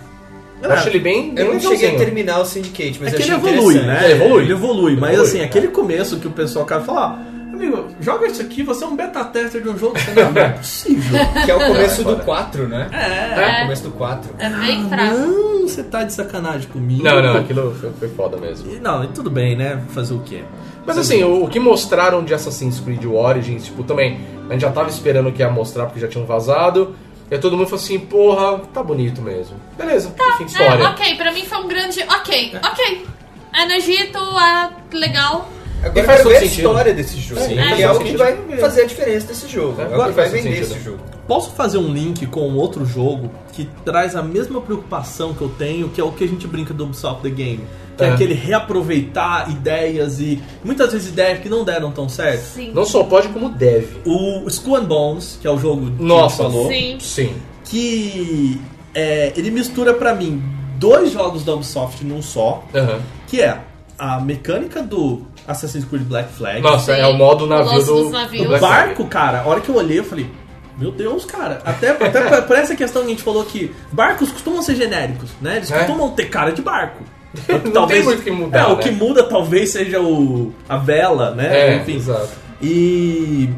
[0.62, 0.76] Eu É.
[0.76, 2.00] acho ele bem, bem Eu não cheguei a legalzinho.
[2.06, 4.02] terminar o Syndicate, mas É eu que ele evolui, né?
[4.04, 4.44] Ele evolui.
[4.44, 5.44] Ele evolui, mas Evolui, assim, é.
[5.44, 7.31] aquele começo que o pessoal cara fala, ó,
[7.68, 10.42] amigo, joga isso aqui, você é um beta tester de um jogo, você não, não
[10.42, 11.20] é possível.
[11.46, 12.24] Que é o começo É, do foda.
[12.24, 12.90] 4, né?
[12.92, 13.42] É.
[13.42, 14.36] É o começo do 4.
[14.40, 15.16] É bem fraco.
[15.18, 17.04] Não, você tá de sacanagem comigo.
[17.04, 18.72] Não, não, aquilo foi, foi foda mesmo.
[18.72, 19.82] E, Não, e tudo bem, né?
[19.90, 20.44] Fazer o quê?
[20.86, 24.20] Mas assim, o, o que mostraram de Assassin's Creed Origins, tipo, também,
[24.50, 26.96] a gente já tava esperando que ia mostrar porque já tinham vazado.
[27.30, 29.56] E aí todo mundo falou assim, porra, tá bonito mesmo.
[29.78, 30.86] Beleza, fim de É, história.
[30.90, 32.02] ok, pra mim foi um grande.
[32.04, 33.08] Ok, ok.
[33.54, 35.50] É no Egito, é legal.
[35.84, 36.68] Agora E eu faz quero todo ver a sentido.
[36.68, 37.42] história desse jogo.
[37.42, 39.82] Sim, que é todo o que vai fazer a diferença desse jogo.
[39.82, 40.76] É, o Agora que vai vender sentido.
[40.76, 41.00] esse jogo.
[41.28, 45.90] Posso fazer um link com outro jogo que traz a mesma preocupação que eu tenho,
[45.90, 47.62] que é o que a gente brinca do Ubisoft The Game.
[47.98, 48.12] Que é, É.
[48.14, 52.44] aquele reaproveitar ideias e muitas vezes ideias que não deram tão certo.
[52.44, 52.72] Sim.
[52.74, 53.98] Não só pode, como deve.
[54.06, 56.98] O Skull and Bones, que é o jogo que Nossa, a gente falou, Sim.
[57.00, 57.36] Sim.
[57.66, 58.60] que
[58.94, 60.42] é, ele mistura pra mim
[60.78, 63.00] dois jogos da Ubisoft num só, Aham.
[63.28, 63.60] que é
[63.98, 66.62] a mecânica do Assassin's Creed Black Flag.
[66.62, 68.60] Nossa, é o modo navio do, do O Black Flag.
[68.62, 70.30] barco, cara, a hora que eu olhei, eu falei,
[70.78, 71.62] meu Deus, cara.
[71.66, 75.30] Até, até por- por essa questão que a gente falou que barcos costumam ser genéricos,
[75.42, 75.58] né?
[75.58, 75.78] Eles É.
[75.80, 77.04] costumam ter cara de barco.
[77.74, 78.84] Não tem muito o que mudar, É, o né?
[78.84, 81.48] que muda talvez seja o, a vela, né?
[81.74, 81.96] É, Enfim.
[81.96, 82.30] exato.
[82.62, 83.50] E.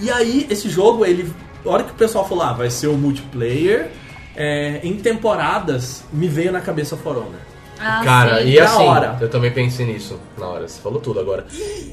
[0.00, 1.30] E aí, esse jogo, ele
[1.64, 3.90] a hora que o pessoal falou, ah, vai ser o multiplayer,
[4.34, 7.38] é, em temporadas, me veio na cabeça For Honor.
[7.84, 8.48] Ah, Cara, sim.
[8.50, 9.18] e Na assim, hora.
[9.20, 10.68] eu também pensei nisso na hora.
[10.68, 11.44] Você falou tudo agora.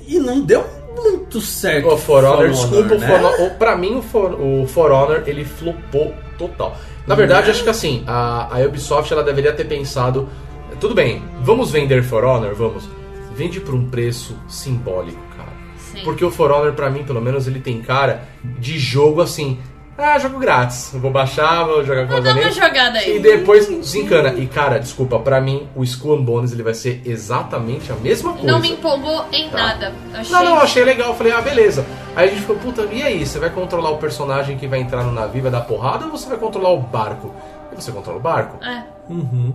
[0.07, 0.64] E não deu
[0.95, 1.88] muito certo.
[1.90, 3.07] O For Honor, desculpa, o né?
[3.07, 6.76] For Honor, o- pra mim o For, o For Honor ele flopou total.
[7.07, 10.30] Na verdade, acho que assim, a, a Ubisoft ela deveria ter pensado,
[10.80, 12.88] tudo bem, vamos vender For Honor, vamos.
[13.36, 15.49] Vende por um preço simbólico, cara.
[15.78, 16.02] Sim.
[16.03, 19.57] Porque o For Honor, pra mim, pelo menos, ele tem cara de jogo assim.
[20.02, 20.92] Ah, jogo grátis.
[20.94, 22.56] Vou baixar, vou jogar com Vou os dar uma amigos.
[22.56, 23.18] jogada aí.
[23.18, 24.34] E depois desencana.
[24.34, 28.32] E cara, desculpa, pra mim, o Skull and Bones ele vai ser exatamente a mesma
[28.34, 28.48] coisa.
[28.48, 29.58] Não me empolgou em Tá.
[29.58, 29.94] nada.
[30.14, 30.32] Achei...
[30.32, 31.14] Não, não, achei legal.
[31.16, 31.86] Falei, ah, beleza.
[32.16, 33.26] Aí a gente ficou, puta, e aí?
[33.26, 36.30] Você vai controlar o personagem que vai entrar no navio, vai dar porrada, ou você
[36.30, 37.34] vai controlar o barco?
[37.72, 38.64] E você controla o barco?
[38.64, 38.84] É.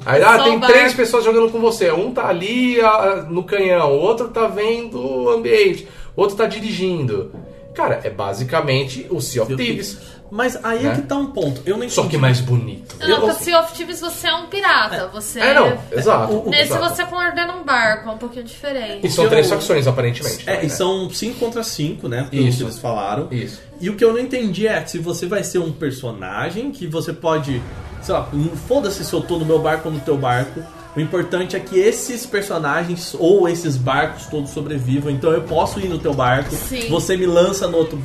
[0.06, 0.72] Aí, ah, Só tem barco.
[0.74, 1.90] três pessoas jogando com você.
[1.92, 6.46] Um tá ali ah, no canhão, o outro tá vendo o ambiente, o outro tá
[6.46, 7.32] dirigindo.
[7.74, 9.98] Cara, é basicamente o Sea of Thieves.
[10.36, 10.94] Mas aí é Né?
[10.96, 11.62] que tá um ponto.
[11.64, 12.20] Eu não Só que entendi.
[12.22, 12.96] mais bonito.
[12.98, 15.06] Não, Eu- porque o Sea of Thieves você é um pirata.
[15.12, 16.32] Você É, não, exato.
[16.32, 16.92] o- Nesse exato.
[16.92, 19.06] você coordena um barco, é um pouquinho diferente.
[19.06, 20.42] E são três facções, aparentemente.
[20.50, 20.64] É, né?
[20.64, 22.26] e são 5 contra 5, né?
[22.28, 22.58] Pelo Isso.
[22.58, 23.28] que eles falaram.
[23.30, 23.62] Isso.
[23.80, 27.12] E o que eu não entendi é se você vai ser um personagem que você
[27.12, 27.62] pode.
[28.02, 30.60] Sei lá, não foda-se se eu tô no meu barco ou no teu barco.
[30.96, 35.10] O importante é que esses personagens ou esses barcos todos sobrevivam.
[35.10, 36.88] Então eu posso ir no teu barco, Sim.
[36.88, 37.96] você me lança no outro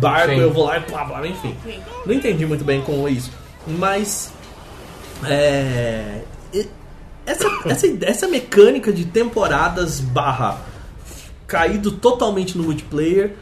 [0.00, 0.40] barco, Sim.
[0.40, 1.56] eu vou lá e blá blá, enfim.
[1.64, 1.80] Sim.
[2.04, 3.32] Não entendi muito bem como é isso.
[3.66, 4.32] Mas.
[5.24, 6.20] É.
[7.26, 10.60] Essa, essa, essa mecânica de temporadas barra
[11.46, 13.32] caído totalmente no multiplayer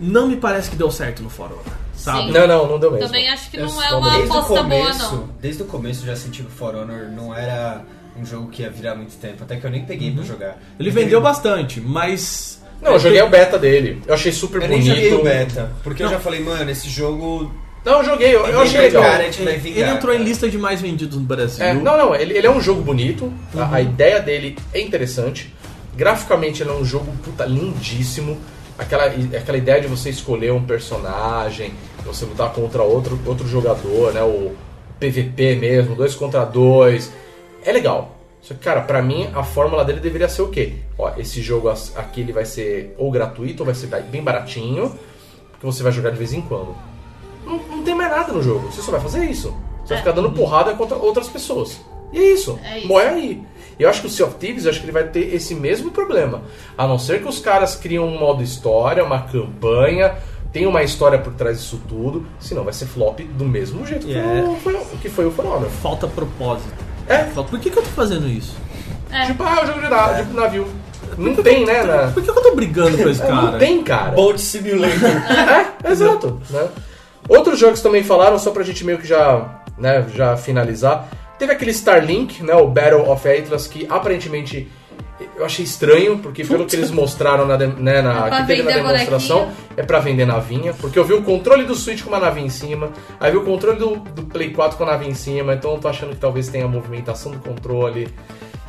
[0.00, 1.62] não me parece que deu certo no For Honor,
[1.94, 2.26] sabe?
[2.26, 2.32] Sim.
[2.32, 3.06] Não, não, não deu mesmo.
[3.06, 5.28] Também acho que Eu não é só- uma aposta boa, não.
[5.40, 7.82] Desde o começo eu já senti que o For Honor não era
[8.20, 10.16] um jogo que ia virar muito tempo, até que eu nem peguei Uhum.
[10.16, 10.58] pra jogar.
[10.78, 12.60] Ele vendeu bastante, mas.
[12.80, 14.02] Não, eu joguei o beta dele.
[14.06, 14.94] Eu achei super Eu nem bonito.
[14.96, 16.10] joguei o beta, porque Não.
[16.10, 17.52] eu já falei, mano, esse jogo
[17.84, 19.02] Não, eu joguei, eu, eu achei Ele legal.
[19.02, 20.28] cara, vai vingar, Ele entrou em cara.
[20.28, 21.64] lista de mais vendidos no Brasil.
[21.64, 25.52] É, não, não, ele, ele é um jogo bonito, a- a, ideia dele é interessante,
[25.96, 28.38] graficamente ele é um jogo puta, lindíssimo,
[28.78, 31.72] aquela, aquela ideia de você escolher um personagem,
[32.04, 34.52] você lutar contra outro, outro jogador, né, o
[34.98, 37.12] PVP mesmo, dois contra dois,
[37.64, 38.16] é legal.
[38.40, 40.74] Só que, cara, pra mim a fórmula dele deveria ser o quê?
[40.98, 44.98] Ó, esse jogo aqui ele vai ser ou gratuito ou vai ser bem baratinho,
[45.60, 46.74] que você vai jogar de vez em quando.
[47.46, 48.70] Não, não tem mais nada no jogo.
[48.70, 49.54] Você só vai fazer isso.
[49.84, 50.00] Você vai É.
[50.00, 51.80] ficar dando porrada contra outras pessoas.
[52.12, 52.58] E é isso.
[52.64, 52.88] É isso.
[52.88, 53.42] Morre aí.
[53.78, 55.90] Eu acho que o Sea of Thieves, eu acho que ele vai ter esse mesmo
[55.90, 56.42] problema.
[56.76, 60.14] A não ser que os caras criam um modo história, uma campanha,
[60.52, 62.26] tem uma história por trás disso tudo.
[62.38, 64.48] Senão vai ser flop do mesmo jeito que, Yeah.
[64.50, 65.70] o, foi, que foi o For Honor.
[65.70, 66.72] Falta propósito.
[67.08, 67.18] É.
[67.24, 68.54] Falta- Por que, que eu tô fazendo isso?
[69.10, 69.26] É.
[69.26, 70.66] Tipo, ah, o jogo de, na- de navio.
[71.18, 71.82] Não tem, né?
[71.82, 73.42] na- Por que, que eu tô brigando com esse É, cara?
[73.42, 74.10] Não tem, cara.
[74.12, 74.98] Boat Simulator.
[75.84, 76.40] É, exato.
[76.50, 76.68] Né?
[77.28, 81.08] Outros jogos também falaram, só pra gente meio que já, né, já finalizar.
[81.38, 84.70] Teve aquele Starlink, né, o Battle of Atlas, que aparentemente
[85.36, 88.62] eu achei estranho, porque pelo que eles mostraram na, de- né, na- É que teve
[88.62, 88.70] na
[89.08, 89.38] demonstração,
[89.76, 92.48] é pra vender navinha, porque eu vi o controle do Switch com uma nave em
[92.48, 95.72] cima, aí vi o controle do, do Play 4 com a nave em cima, então
[95.72, 98.08] eu tô achando que talvez tenha a movimentação do controle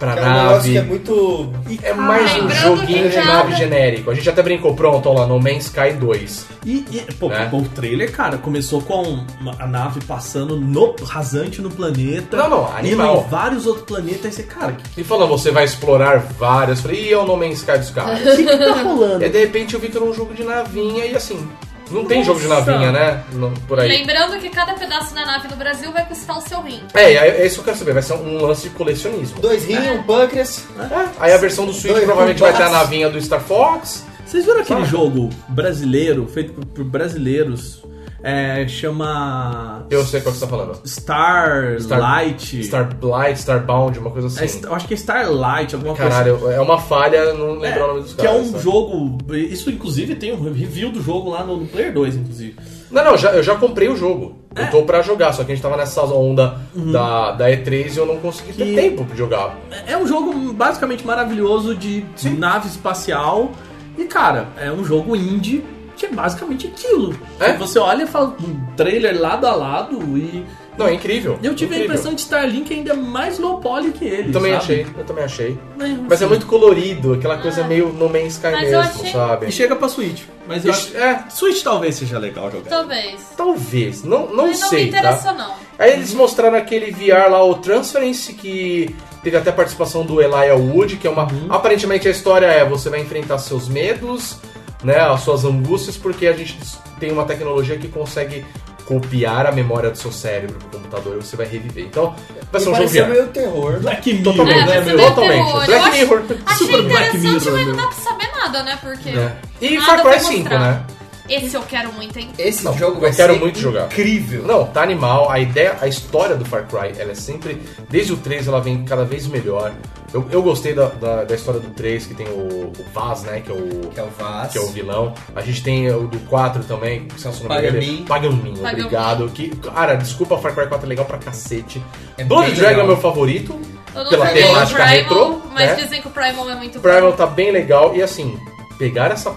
[0.04, 0.72] pra Que é um negócio nave.
[0.72, 1.54] que é muito.
[1.84, 4.12] É mais um joguinho de nave genérico.
[4.12, 6.46] A gente até brincou, pronto, olha lá, No Man's Sky 2.
[6.66, 7.50] E, e, pô, Né?
[7.52, 9.02] o trailer, cara, começou com
[9.42, 12.38] uma- a nave passando no, rasante no planeta.
[12.38, 13.26] Não, não, animal.
[13.28, 14.26] E vários outros planetas.
[14.26, 16.80] Aí você, cara, o que, E falando, você vai explorar várias.
[16.82, 18.20] Falei, e é o No Man's Sky dos caras?
[18.36, 19.24] que, que tá rolando?
[19.26, 21.46] e de repente eu vi que era um jogo de navinha e assim.
[21.92, 23.24] Não tem jogo de navinha, né?
[23.34, 23.88] Não- por aí.
[23.88, 26.82] Lembrando que cada pedaço da nave no Brasil vai custar o seu rim.
[26.94, 27.94] É, é, é isso que eu quero saber.
[27.94, 29.40] Vai ser um lance de colecionismo.
[29.40, 30.66] Dois rins, um pâncreas.
[30.80, 34.06] É, aí a versão do Switch Dois provavelmente vai ter a navinha do Star Fox.
[34.26, 34.92] Vocês viram aquele Sabe?
[34.92, 37.84] jogo brasileiro, feito por, por brasileiros,
[38.24, 40.80] é, chama Eu sei qual que você tá falando.
[40.86, 42.60] Starlight.
[42.62, 44.62] Starblight, Starbound, uma coisa É, assim.
[44.64, 48.02] eu acho que é Starlight, alguma coisa Caralho, é uma falha, não lembro o nome
[48.02, 48.48] dos que é caras.
[48.48, 48.60] um né?
[48.60, 49.18] jogo.
[49.36, 52.56] Isso, inclusive, tem um review do jogo lá no, no Player 2, inclusive.
[52.90, 54.38] Não, não, já, eu já comprei o jogo.
[54.56, 54.64] É.
[54.64, 57.98] Eu tô pra jogar, só que a gente tava nessa onda da, da E3 e
[57.98, 58.76] eu não consegui ter Uhum.
[58.76, 59.58] Tempo de jogar.
[59.88, 62.06] É um jogo basicamente maravilhoso de
[62.38, 63.52] nave espacial.
[63.98, 65.64] E, cara, é um jogo indie
[66.04, 67.18] que é basicamente aquilo.
[67.40, 67.54] É?
[67.54, 70.46] Você olha e fala um trailer lado a lado e.
[70.78, 71.38] Não, é incrível.
[71.44, 71.86] Eu tive a incrível.
[71.86, 74.30] impressão de Starlink ainda mais low poly que ele.
[74.30, 74.64] Eu também sabe?
[74.64, 75.60] achei, eu também achei.
[75.78, 79.46] Mas, Mas é muito colorido, aquela coisa meio No Man's Sky Mas mesmo, achei- sabe?
[79.48, 80.24] E chega pra Switch.
[80.48, 80.98] Mas eu acho.
[80.98, 82.70] É, Switch talvez seja legal jogar.
[82.70, 83.22] Talvez.
[83.38, 84.98] talvez, não, não Mas não sei, me tá?
[84.98, 85.54] interessou, não.
[85.78, 88.94] Aí eles mostraram aquele VR lá, o Transference, que
[89.24, 91.24] teve até a participação do Elijah Wood, que é uma...
[91.24, 91.48] Uhum.
[91.50, 94.38] Aparentemente a história é, você vai enfrentar seus medos,
[94.84, 96.58] né, as suas angústias, porque a gente
[97.00, 98.46] tem uma tecnologia que consegue
[98.86, 101.86] copiar a memória do seu cérebro pro computador e você vai reviver.
[101.86, 102.14] Então,
[102.52, 103.08] vai ser um jogo VR.
[103.10, 103.80] meio terror.
[103.80, 104.24] Black Mirror.
[104.36, 105.46] Totalmente, É, né, Totalmente.
[105.46, 105.66] terror.
[105.66, 106.24] Black Mirror.
[106.46, 108.78] Achei Super Black interessante, Mirror, mas não dá pra saber nada, né?
[108.82, 109.10] Porque.
[109.10, 109.36] É.
[109.62, 110.64] E nada Far Cry 5, mostrado.
[110.66, 110.84] né?
[111.30, 112.30] Esse eu quero muito, hein?
[112.38, 113.86] Esse Não, jogo eu vai quero ser muito jogar.
[113.86, 114.44] incrível.
[114.44, 115.30] Não, tá animal.
[115.32, 117.62] A ideia, a história do Far Cry, ela é sempre.
[117.90, 119.72] Desde o 3 ela vem cada vez melhor.
[120.14, 123.42] Eu, eu gostei da, da, da história do 3, que tem o, o Vaz, né?
[123.44, 123.90] Que é o.
[123.90, 124.52] Que é o Vaz.
[124.52, 125.14] que é o vilão.
[125.36, 127.86] A gente tem o do 4 também, que se eu não me engano, Paga ele-
[127.88, 128.06] Min.
[128.06, 129.30] Paga Min, Paga obrigado.
[129.30, 131.82] Que, cara, desculpa, Far Cry 4 é legal pra cacete.
[132.18, 132.88] É Blood bem Dragon é legal.
[132.88, 133.60] meu favorito.
[133.96, 135.76] Eu não Pela joguei o temática Primal, retrô, mas né?
[135.76, 137.18] dizem que o Primal é muito Primal bom.
[137.18, 137.96] tá bem legal.
[137.96, 138.38] E assim,
[138.78, 139.32] pegar essa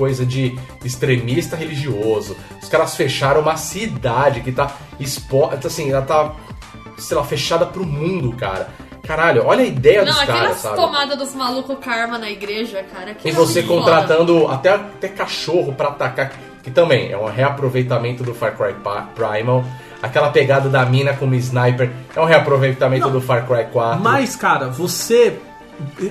[0.00, 2.34] coisa de extremista religioso.
[2.62, 6.32] Os caras fecharam uma cidade que tá exposta, assim, ela tá,
[6.96, 8.70] sei lá, fechada pro mundo, cara.
[9.06, 10.76] Caralho, olha a ideia Não, dos caras, sabe?
[10.76, 13.12] tomadas dos malucos karma na igreja, cara.
[13.12, 16.32] que E é você muito contratando até, até cachorro pra atacar,
[16.62, 18.74] que também é um reaproveitamento do Far Cry
[19.14, 19.62] Primal.
[20.02, 23.12] Aquela pegada da mina como sniper é um reaproveitamento Não.
[23.12, 24.00] do Far Cry 4.
[24.00, 25.38] Mas, cara, você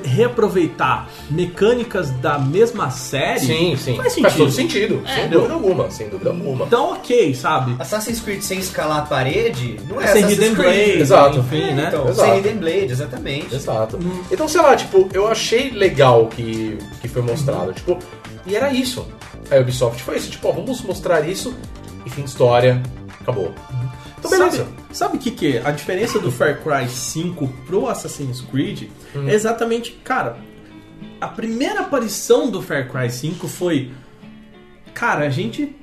[0.04, 3.40] reaproveitar mecânicas da mesma série.
[3.40, 3.96] Sim, sim.
[3.98, 5.02] Faz Faz todo sentido.
[5.02, 5.16] sentido.
[5.16, 6.66] Sem dúvida alguma, sem dúvida alguma.
[6.66, 7.76] Então, ok, sabe?
[7.80, 10.86] Assassin's Creed sem escalar a parede não é Sem Assassin's Hidden Creed.
[10.86, 11.40] Blade, Exato.
[11.40, 11.86] enfim, né?
[11.88, 12.30] Então, Exato.
[12.30, 13.56] sem Hidden Blade, exatamente.
[13.56, 14.00] Exato.
[14.32, 17.74] Então, sei lá, tipo, eu achei legal que, que foi mostrado.
[17.74, 17.98] Tipo,
[18.46, 19.06] e era isso.
[19.52, 20.30] A Ubisoft foi isso.
[20.32, 21.54] Tipo, ó, vamos mostrar isso
[22.06, 22.82] e fim de história.
[23.22, 23.54] Acabou.
[24.20, 24.58] Então, beleza.
[24.58, 25.62] Sabe, sabe o que, que é?
[25.66, 28.90] A diferença do Far Cry 5 pro Assassin's Creed
[29.28, 30.38] é exatamente, cara,
[31.20, 33.92] a primeira aparição do Far Cry 5 foi.
[34.94, 35.76] Cara, a gente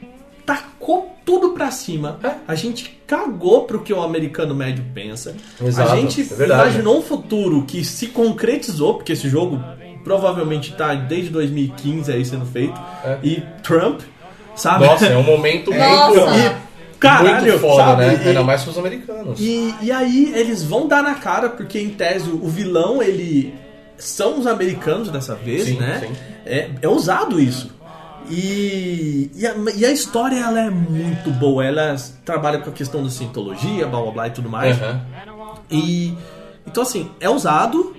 [0.45, 2.19] tacou tudo pra cima.
[2.23, 2.35] É.
[2.47, 5.35] A gente cagou pro que o americano médio pensa.
[5.61, 9.61] Exato, a gente é imaginou um futuro que se concretizou, porque esse jogo
[10.05, 12.81] provavelmente tá desde 2015 aí sendo feito.
[13.05, 13.19] É.
[13.25, 14.03] E Trump,
[14.55, 14.87] sabe?
[14.87, 16.31] Nossa, é um momento Nossa.
[16.31, 16.66] muito, E,
[16.99, 18.07] caralho, muito foda, sabe?
[18.07, 18.21] né?
[18.25, 19.39] E- Ainda mais os americanos.
[19.41, 23.55] e, e aí eles vão dar na cara, porque em tese o vilão, ele.
[23.99, 26.03] São os americanos dessa vez, Sim, né?
[26.07, 26.13] sim.
[26.45, 27.71] É, é usado isso.
[28.29, 31.65] E, e, a, e a história ela é muito boa.
[31.65, 34.77] Ela trabalha com a questão da cientologia, blá blá blá e tudo mais.
[34.83, 35.01] Aham.
[35.71, 36.15] E
[36.67, 37.97] então assim, é usado.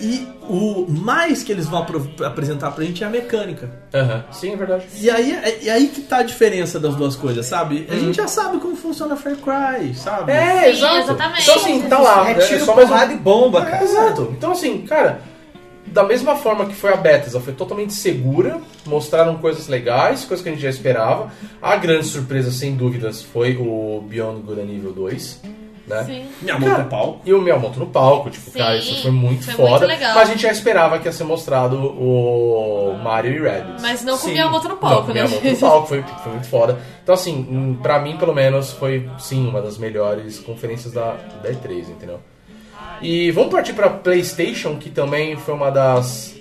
[0.00, 3.70] E o mais que eles vão apro- apresentar pra gente é a mecânica.
[3.94, 4.24] Aham.
[4.30, 4.84] Sim, é verdade.
[5.00, 7.86] E aí, é, e aí que tá a diferença das duas coisas, sabe?
[7.90, 8.00] A Uhum.
[8.00, 10.32] gente já sabe como funciona Far Cry, sabe?
[10.32, 10.96] É, Sim, exato.
[10.98, 11.42] exatamente.
[11.42, 12.30] Então, assim, tá lá.
[12.30, 13.84] É tiro, só mais um- porrada e bomba, É, cara.
[13.84, 14.28] exato.
[14.36, 15.20] Então, assim, cara,
[15.86, 20.48] da mesma forma que foi a Bethesda, foi totalmente segura, mostraram coisas legais, coisas que
[20.50, 21.32] a gente já esperava.
[21.62, 25.40] A grande surpresa, sem dúvidas, foi o Beyond Good and Evil 2,
[25.86, 26.04] né?
[26.04, 26.26] Sim.
[26.42, 27.20] Minha no pau.
[27.24, 29.70] E o Miyamoto no palco, tipo, Sim, cara, isso foi muito foi foda.
[29.70, 30.14] muito legal.
[30.14, 33.82] Mas a gente já esperava que ia ser mostrado o Mario e Rabbids.
[33.82, 34.30] Mas não com Sim.
[34.30, 35.22] o Miyamoto no Não, palco, com o né?
[35.22, 36.78] Miyamoto no palco, foi, foi muito foda.
[37.02, 41.50] Então, assim, hum, pra mim, pelo menos, foi, sim, uma das melhores conferências da, da
[41.50, 42.20] E3, entendeu?
[43.00, 46.34] E vamos partir pra PlayStation, que também foi uma das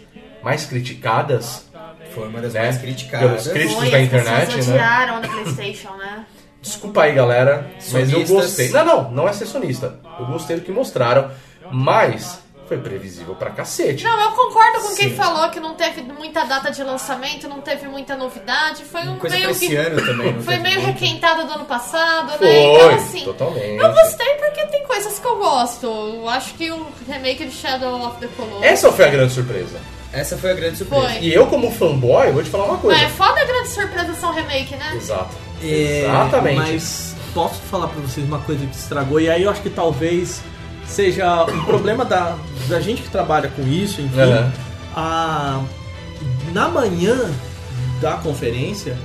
[0.43, 1.65] mais criticadas.
[2.13, 2.61] Foi uma das Né?
[2.61, 3.29] mais criticadas.
[3.29, 4.73] Pelos críticos Foi, da as internet, pessoas né?
[4.75, 6.25] odiaram no Playstation, né?
[6.65, 8.69] Desculpa aí, galera, mas eu gostei.
[8.69, 9.99] Não, não, não é ser sonista.
[10.19, 11.29] Eu gostei do que mostraram,
[11.71, 14.03] mas foi previsível pra cacete.
[14.03, 15.15] Não, eu concordo com quem Sim.
[15.15, 18.83] falou que não teve muita data de lançamento, não teve muita novidade.
[18.83, 19.75] Foi um Coisa meio pra esse que.
[19.75, 20.33] ano também.
[20.33, 20.99] não Foi teve meio muito.
[20.99, 22.63] requentado do ano passado, Foi, né?
[22.63, 23.23] Então, assim.
[23.23, 23.77] totalmente.
[23.83, 25.85] Eu gostei porque tem coisas que eu gosto.
[25.85, 28.63] Eu acho que o remake de Shadow of the Colossus.
[28.63, 29.79] Essa foi a grande surpresa.
[30.11, 31.09] Essa foi a grande surpresa.
[31.09, 31.19] Foi.
[31.19, 32.99] E eu, como fanboy, vou te falar uma coisa.
[32.99, 34.93] Mas é foda a grande surpresa são remake, né?
[34.95, 35.44] Exato.
[35.61, 36.57] É, Exatamente.
[36.57, 40.41] Mas posso falar pra vocês uma coisa que estragou, e aí eu acho que talvez
[40.85, 42.35] seja um problema da,
[42.67, 44.21] da gente que trabalha com isso, enfim.
[44.21, 44.51] Aham.
[44.95, 45.61] A,
[46.53, 47.29] na manhã
[47.99, 48.97] da conferência,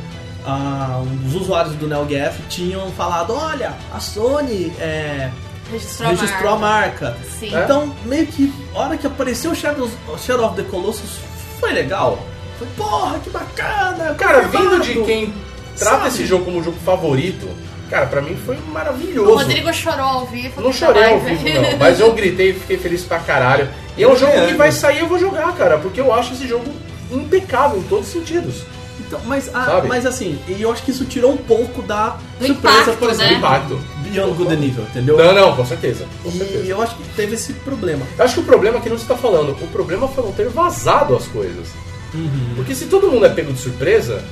[0.45, 5.31] a, os usuários do NeoGaf tinham falado: olha, a Sony é,
[5.71, 7.17] Registrou, registrou a marca.
[7.39, 7.55] Sim.
[7.55, 7.65] É?
[7.65, 11.21] Então, meio que, a hora que apareceu o Shadow, Shadow of the Colossus,
[11.61, 12.19] foi legal.
[12.59, 14.15] Foi, porra, que bacana!
[14.17, 15.35] Cara, confirmado." vindo de quem
[15.81, 16.09] trata Sabe?
[16.09, 17.49] esse jogo como um jogo favorito,
[17.89, 19.31] cara, pra mim foi maravilhoso.
[19.33, 20.61] O Rodrigo chorou ao vivo.
[20.61, 23.69] Não chorei ao vivo, não, mas eu gritei e fiquei feliz pra caralho.
[23.97, 26.35] E é um jogo que vai sair e eu vou jogar, cara, porque eu acho
[26.35, 26.71] esse jogo
[27.11, 28.63] impecável em todos os sentidos.
[29.01, 29.89] Então, mas, ah, Sabe?
[29.89, 33.09] mas assim, e eu acho que isso tirou um pouco da Do surpresa, impacto, por
[33.09, 33.15] né?
[33.15, 33.81] exemplo, Impacto.
[34.05, 35.17] Beyond Good Evil, entendeu?
[35.17, 36.07] Não, não, com certeza.
[36.23, 36.65] Com certeza.
[36.65, 38.07] E eu acho que teve esse problema.
[38.17, 39.51] Eu acho que o problema é que não você tá falando.
[39.61, 41.69] O problema foi não ter vazado as coisas.
[42.15, 42.53] Uhum.
[42.55, 44.23] Porque se todo mundo é pego de surpresa.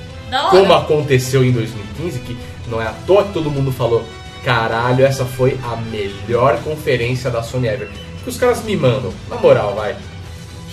[0.51, 2.37] Como aconteceu em 2015, que
[2.69, 4.05] não é à toa que todo mundo falou,
[4.45, 7.89] caralho, essa foi a melhor conferência da Sony ever.
[8.17, 9.97] Porque os caras me mandam, na moral, vai.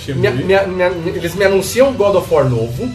[0.07, 2.89] Me- me- me- eles me anunciam God of War novo,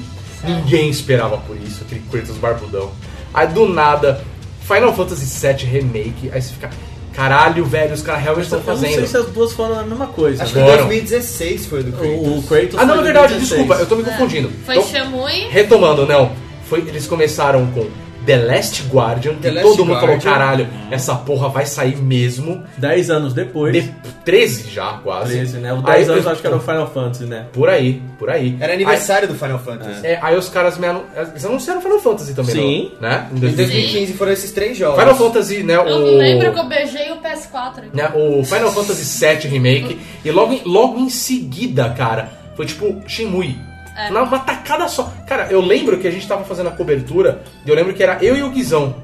[0.45, 2.91] ninguém esperava por isso, aquele Kratos barbudão.
[3.35, 4.23] Aí do nada,
[4.67, 6.71] Final Fantasy VII Remake, aí você fica,
[7.13, 9.09] caralho, velho, os caras realmente Eu estão não sei fazendo.
[9.09, 10.43] se as duas foram a mesma coisa.
[10.45, 10.65] Acho que né?
[10.67, 10.77] Foram.
[10.87, 12.11] 2016 foi do Kratos.
[12.17, 13.49] O, o Kratos Ah, não, é de verdade, 2016.
[13.49, 14.51] desculpa, eu tô me confundindo.
[14.65, 15.49] Foi Então, Shenmue.
[15.51, 16.31] retomando, não.
[16.71, 17.87] Foi, eles começaram com
[18.25, 20.31] The Last Guardian, The que Last todo mundo falou, Guardian.
[20.33, 22.63] caralho, essa porra vai sair mesmo.
[22.79, 23.73] Dez anos depois.
[23.73, 23.93] De
[24.25, 25.33] 13 já, quase.
[25.33, 25.73] 13, né?
[25.73, 27.47] O Aí 10 anos eu- acho que era o Final Fantasy, né?
[27.53, 28.57] Por aí, por aí.
[28.61, 30.07] Era aniversário do Final Fantasy.
[30.07, 31.03] Aí, é, aí os caras me anu...
[31.17, 32.93] Eles anunciaram Final Fantasy também, Sim.
[33.01, 33.09] não?
[33.09, 33.29] Né?
[33.33, 33.73] Em Em 2015.
[33.73, 35.01] 2015 foram esses três jogos.
[35.01, 35.75] Final Fantasy, né?
[35.77, 36.17] Eu o...
[36.19, 37.85] lembro que eu beijei o PS4.
[37.93, 43.03] né, o Final Fantasy VII Remake e logo em, logo em seguida, cara, foi tipo
[43.09, 43.59] Shenmue.
[44.07, 44.11] É.
[44.11, 45.13] Na uma tacada só.
[45.27, 48.37] Cara, eu lembro que a gente tava fazendo a cobertura eu lembro que era eu
[48.37, 48.95] e o Guizão.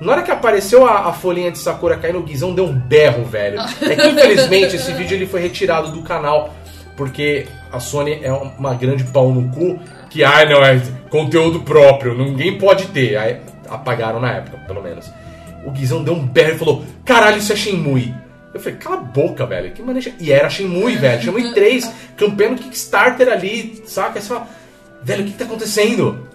[0.00, 3.24] Na hora que apareceu a, a folhinha de Sakura caindo, o Guizão deu um berro,
[3.24, 3.60] velho.
[3.82, 6.54] É que infelizmente esse vídeo ele foi retirado do canal
[6.96, 9.78] porque a Sony é uma grande pau no cu
[10.10, 13.16] que, ah, não, é conteúdo próprio, ninguém pode ter.
[13.16, 15.10] Aí apagaram na época, pelo menos.
[15.64, 18.14] O Guizão deu um berro e falou: caralho, isso é Shenmue.
[18.52, 19.70] Eu falei, cala a boca, velho.
[19.72, 20.10] Que maneira.
[20.18, 21.22] E era Shenmue, velho.
[21.22, 24.18] Shenmue 3, campeão no Kickstarter ali, saca?
[24.18, 24.46] Aí você fala,
[25.02, 26.26] velho, o que, que tá acontecendo?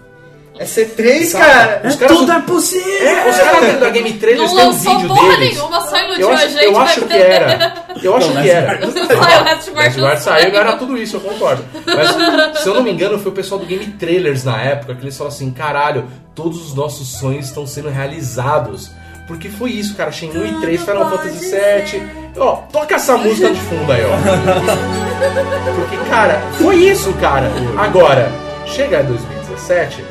[0.58, 1.44] É C3, Saca?
[1.44, 1.82] cara!
[1.86, 2.16] Os caras.
[2.16, 3.06] Tudo é possível!
[3.06, 5.54] É, os caras dentro da Game Trailers Não tem um lançou vídeo porra deles.
[5.54, 6.64] nenhuma, só iludiu Eu a acho, gente.
[6.64, 7.74] eu vai acho que ter- era.
[8.02, 8.80] Eu acho que era.
[8.80, 11.62] Saiu o Last Last Guard Guard saiu e era tudo isso, eu concordo.
[11.84, 15.02] Mas, se eu não me engano, foi o pessoal do Game Trailers na época que
[15.02, 18.90] eles falaram assim: caralho, todos os nossos sonhos estão sendo realizados.
[19.26, 20.12] Porque foi isso, cara.
[20.12, 22.02] Shenmue 3, Final Fantasy VII.
[22.38, 25.74] Ó, toca essa música de fundo aí, ó.
[25.74, 27.50] Porque, cara, foi isso, cara.
[27.78, 28.30] Agora,
[28.66, 30.04] chega em 2017,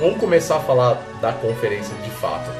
[0.00, 2.50] vamos começar a falar da conferência de fato.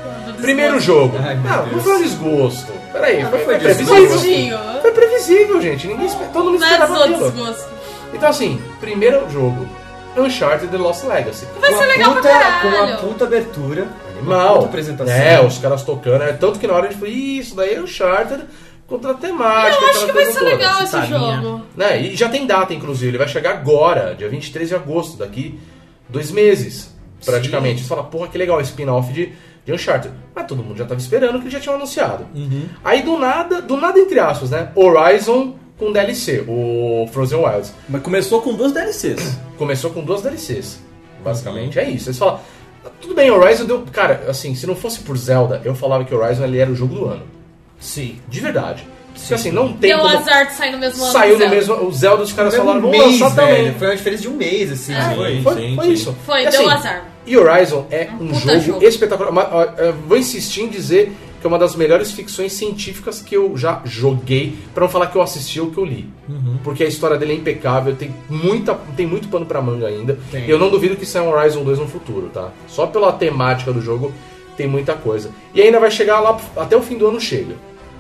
[0.41, 1.17] Primeiro jogo.
[1.23, 2.73] Ai, Ah, não foi um desgosto.
[2.93, 4.59] Peraí, foi, foi previsível.
[4.81, 5.87] Foi previsível, gente.
[5.87, 7.31] Ninguém, todo mundo Mas esperava o aquilo.
[7.31, 7.69] desgosto.
[8.13, 9.69] Então, assim, primeiro jogo.
[10.17, 11.47] Uncharted The Lost Legacy.
[11.61, 12.31] Vai Com ser legal pra puta-
[12.63, 12.99] Com uma caralho.
[12.99, 13.89] puta abertura.
[14.25, 15.15] Puta apresentação.
[15.15, 16.23] É, os caras tocando.
[16.23, 18.45] É, tanto que na hora a gente falou, "Ih, isso daí é Uncharted
[18.87, 19.83] contra a temática.
[19.83, 21.37] Eu acho que vai ser toda." legal esse Citarinha.
[21.43, 21.63] jogo.
[21.77, 22.03] Né?
[22.03, 23.11] E já tem data, inclusive.
[23.11, 25.59] Ele vai chegar agora, dia 23 de agosto, daqui
[26.09, 26.95] dois meses,
[27.25, 27.83] praticamente.
[27.83, 29.33] Você fala, porra, que legal, spin-off de,
[29.65, 30.15] de Uncharted.
[30.35, 32.27] Mas todo mundo já tava esperando que já tinham anunciado.
[32.85, 34.71] Aí do nada, do nada entre aspas, né?
[34.75, 37.75] Horizon com DLC, o Frozen Wilds.
[37.89, 39.39] Mas começou com duas DLCs.
[39.59, 40.81] Começou com duas DLCs.
[41.25, 42.09] Basicamente é isso.
[42.11, 42.39] Eles falam,
[43.01, 43.85] tudo bem, Horizon deu.
[43.93, 46.95] Cara, assim, se não fosse por Zelda, eu falava que Horizon ele era o jogo
[46.95, 47.23] do ano.
[47.79, 48.17] Sim.
[48.29, 48.87] De verdade.
[49.15, 50.19] Porque assim, não tem Deu como.
[50.19, 51.13] azar de sair no mesmo ano.
[51.13, 51.75] Saiu no mesmo.
[51.87, 53.55] O Zelda, os caras falaram, um vamos mês, lançar também.
[53.65, 53.75] velho.
[53.79, 54.93] Foi uma diferença de um mês, assim.
[54.93, 55.15] É.
[55.15, 55.93] Foi, foi, sim, foi sim.
[55.93, 56.17] isso.
[56.27, 57.05] Foi, E, deu assim, azar.
[57.27, 58.85] E Horizon é um, puta jogo, jogo.
[58.85, 59.33] espetacular.
[59.33, 59.67] Mas, ó,
[60.07, 61.13] vou insistir em dizer
[61.45, 65.17] que é uma das melhores ficções científicas que eu já joguei, pra não falar que
[65.17, 66.09] eu assisti ou que eu li.
[66.27, 66.57] Uhum.
[66.65, 70.19] Porque a história dele é impecável, tem, muita, tem muito pano pra manga ainda.
[70.31, 70.47] Tem.
[70.47, 72.51] E eu não duvido que saia um Horizon 2 no futuro, tá?
[72.67, 74.11] Só pela temática do jogo
[74.57, 75.33] tem muita coisa.
[75.55, 77.57] E ainda vai chegar lá, até o fim do ano chega,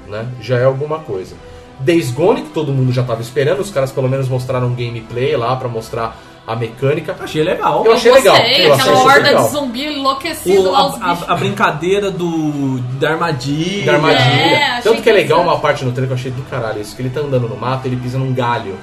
[0.09, 0.27] né?
[0.41, 1.37] Já é alguma coisa.
[1.81, 5.37] Days Gone, que todo mundo já tava esperando, os caras pelo menos mostraram um gameplay
[5.37, 7.17] lá pra mostrar a mecânica.
[7.21, 7.85] Achei legal.
[7.85, 8.47] Eu achei Gostei, legal.
[8.47, 9.45] Eu achei aquela super horda legal.
[9.45, 11.31] de zumbi enlouquecido O- lá, os a, a- bichos.
[11.31, 13.87] a brincadeira do da armadilha.
[13.87, 14.23] da armadilha.
[14.23, 15.55] É, achei Tanto que é legal interessante.
[15.55, 17.57] uma parte no trailer que eu achei do caralho isso, que ele tá andando no
[17.57, 18.77] mato, ele pisa num galho.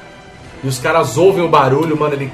[0.64, 2.32] E os caras ouvem o barulho, mano, ele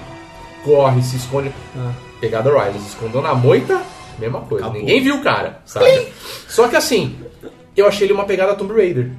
[0.63, 1.51] corre, se esconde.
[1.77, 1.91] Ah.
[2.19, 3.79] Pegada Horizon, se escondeu na moita,
[4.17, 4.65] mesma coisa.
[4.65, 4.81] Acabou.
[4.81, 6.07] Ninguém viu o cara, sabe?
[6.47, 7.15] Só que assim,
[7.75, 9.11] eu achei ele uma pegada Tomb Raider.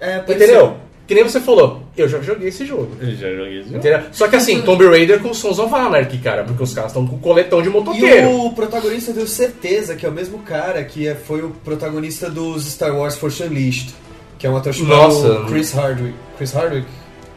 [0.00, 0.76] É, pode Entendeu?
[1.06, 2.90] Que nem você falou, eu já joguei esse jogo.
[3.00, 3.74] Eu já joguei isso.
[3.74, 4.00] Entendeu?
[4.12, 7.18] Só que assim, Tomb Raider com Sons of Anarchy, cara, porque os caras estão com
[7.18, 8.30] coletão de motoqueiro.
[8.30, 12.28] E o protagonista deu certeza que é o mesmo cara que é- foi o protagonista
[12.30, 13.94] dos Star Wars Force Unleashed.
[14.38, 15.44] Que é um ator chamado Nossa.
[15.48, 16.14] Chris Hardwick.
[16.36, 16.86] Chris Hardwick?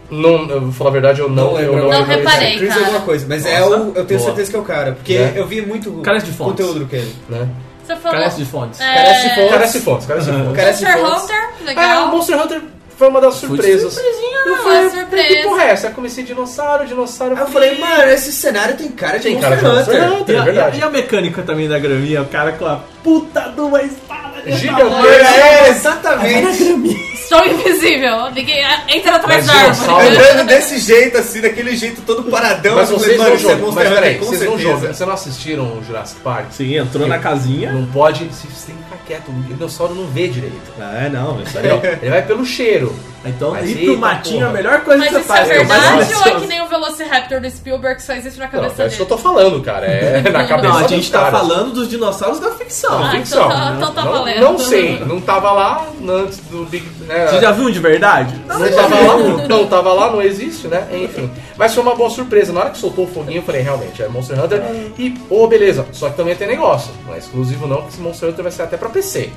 [0.09, 2.47] Não, eu vou falar a verdade, eu não, Não eu não, Não lembro reparei.
[2.47, 2.85] desse, Chris cara.
[2.85, 4.19] alguma coisa, mas é o, eu tenho boa.
[4.21, 5.33] certeza que é o cara, porque É.
[5.35, 7.13] eu vi muito Carece de conteúdo do Kenny.
[7.29, 7.47] né?
[7.85, 8.17] Você falou.
[8.17, 8.79] Carece de fontes.
[8.81, 9.49] É, Carece de fontes.
[9.51, 10.55] Carece fontes, carece fontes.
[10.55, 11.23] Carece de Monster fontes.
[11.23, 12.07] Hunter, Ah, o legal.
[12.07, 12.61] Monster Hunter
[12.97, 13.93] foi uma das surpresas.
[13.93, 15.27] Surpresinha, Eu não, falei, é surpresa.
[15.27, 15.87] Que porra é essa?
[15.87, 17.35] Eu comecei dinossauro, dinossauro.
[17.35, 20.13] Aí eu falei, mano, esse cenário tem cara de Tem Monster cara de Hunter.
[20.13, 20.35] Hunter.
[20.35, 20.77] E a, é verdade.
[20.77, 23.81] e a- e a mecânica também da graminha, o cara com a puta de uma
[23.81, 25.07] espada tamanho.
[25.07, 27.07] É, exatamente.
[27.13, 28.31] Estou invisível.
[28.31, 30.15] Ninguém entra atrás Mas da árvore.
[30.15, 32.75] Andando desse jeito, assim, daquele jeito todo paradão.
[32.75, 33.71] Mas vocês não é jogam.
[33.73, 34.79] Mas peraí, vocês não jogam.
[34.79, 36.45] Vocês não assistiram o Jurassic Park?
[36.51, 37.71] Sim, entrou na casinha.
[37.73, 38.23] Não pode.
[38.25, 39.29] Vocês têm que ficar quieto.
[39.29, 40.55] O dinossauro não vê direito.
[40.79, 41.67] É, não, isso aí.
[41.67, 41.97] Entendeu?
[42.01, 42.95] Ele vai pelo cheiro.
[43.25, 45.47] Então, Mas ir pro matinho é a melhor coisa Mas que você isso é faz.
[45.49, 48.83] verdade ou é que nem o Velociraptor do Spielberg que só existe na Não, cabeça
[48.83, 49.17] é isso que eu dele?
[49.17, 49.85] tô falando, cara.
[49.85, 53.03] É na cabeça Não, a gente tá falando dos dinossauros da ficção.
[53.03, 53.45] Ah, ficção.
[53.47, 54.51] então tá, então tá não, valendo.
[54.51, 58.35] não sei, não tava lá antes do Big, né, Você já viu de verdade?
[58.47, 60.87] Não tava lá, não tava lá, não existe, né?
[60.91, 61.29] Enfim.
[61.57, 62.53] Mas foi uma boa surpresa.
[62.53, 64.61] Na hora que soltou o foguinho, eu falei, realmente, é Monster Hunter.
[64.97, 65.85] E, pô, beleza.
[65.91, 66.91] Só que também tem negócio.
[67.05, 69.29] Não é exclusivo não, que esse Monster Hunter vai ser até pra PC.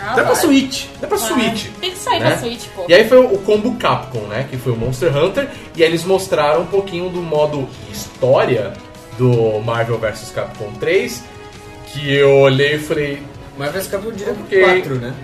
[0.00, 0.36] Ah, Até pra vai.
[0.36, 0.84] Switch.
[0.96, 1.66] Até pra Switch.
[1.80, 2.30] Tem que sair né?
[2.30, 2.84] pra Switch, pô.
[2.88, 4.46] E aí foi o combo Capcom, né?
[4.48, 5.48] Que foi o Monster Hunter.
[5.76, 8.72] E aí eles mostraram um pouquinho do modo história
[9.18, 11.24] do Marvel vs Capcom 3.
[11.86, 13.22] Que eu olhei e falei.
[13.58, 14.58] Mas vai ficar direto Ok.
[14.62, 15.14] pro 4, né?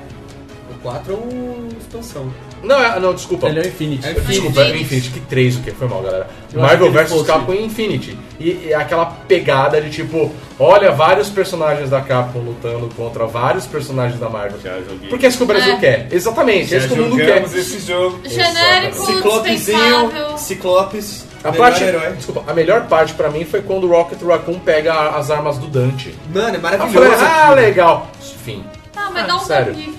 [0.71, 2.33] O 4 é uma expansão.
[2.63, 3.47] Não, é- não, desculpa.
[3.49, 4.09] Ele é o Infinity.
[4.09, 4.85] É Desculpa, é Infinity.
[4.85, 5.71] Infinity, que 3 o que?
[5.71, 6.27] Foi mal, galera.
[6.53, 8.19] Eu Marvel vs Capcom Infinity.
[8.41, 14.19] E, e aquela pegada de tipo, olha, vários personagens da Capcom lutando contra vários personagens
[14.19, 14.59] da Marvel.
[14.65, 15.09] Já joguei.
[15.11, 15.77] Porque é isso que o Brasil É.
[15.79, 16.09] quer.
[16.11, 17.43] Exatamente, é isso que o mundo quer.
[17.45, 18.21] esse jogo.
[18.25, 20.39] Genérico, Ciclopezinho.
[20.39, 22.13] Ciclopes, A melhor parte, herói.
[22.13, 25.59] desculpa, a melhor parte pra mim foi quando o Rocket Raccoon pega a- as armas
[25.59, 26.15] do Dante.
[26.33, 26.93] Mano, é maravilhoso.
[27.11, 28.07] falei, ah, legal.
[28.45, 28.65] Fim.
[28.97, 29.75] Ah, mas dá um sério.
[29.75, 29.95] GIF.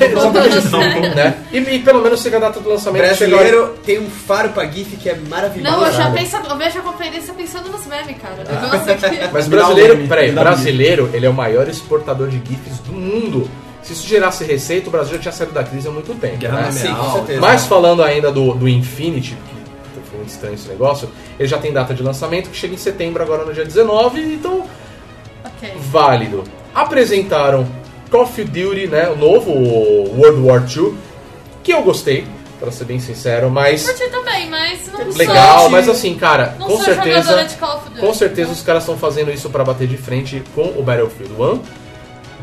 [0.00, 1.14] Exatamente.
[1.14, 1.34] né?
[1.52, 3.02] E, e pelo menos chega a data do lançamento.
[3.04, 5.76] Brasileiro tem um faro pra GIF que é maravilhoso.
[5.76, 8.36] Não, eu já penso, eu vejo a conferência pensando nos memes, cara.
[8.36, 9.20] Negócio aqui.
[9.32, 13.48] Mas um brasileiro, peraí, um brasileiro, ele é o maior exportador de GIFs do mundo.
[13.82, 16.42] Se isso gerasse receita, o Brasil já tinha saído da crise há muito tempo.
[16.48, 16.70] Né?
[16.72, 17.12] Sim, com Real.
[17.12, 17.40] certeza.
[17.40, 19.55] Mas falando ainda do, do Infinity, que
[20.26, 21.08] muito estranho esse negócio,
[21.38, 24.64] ele já tem data de lançamento que chega em setembro, agora no dia 19, então
[25.44, 25.72] Ok.
[25.90, 26.44] válido.
[26.74, 27.66] Apresentaram
[28.10, 30.94] Call of Duty, né, o novo World War II,
[31.62, 32.26] que eu gostei,
[32.60, 35.70] pra ser bem sincero, mas Curti também, mas não legal, sou...
[35.70, 37.46] mas assim, cara, Não com certeza,
[37.98, 41.60] com certeza os caras estão fazendo isso pra bater de frente com o Battlefield 1,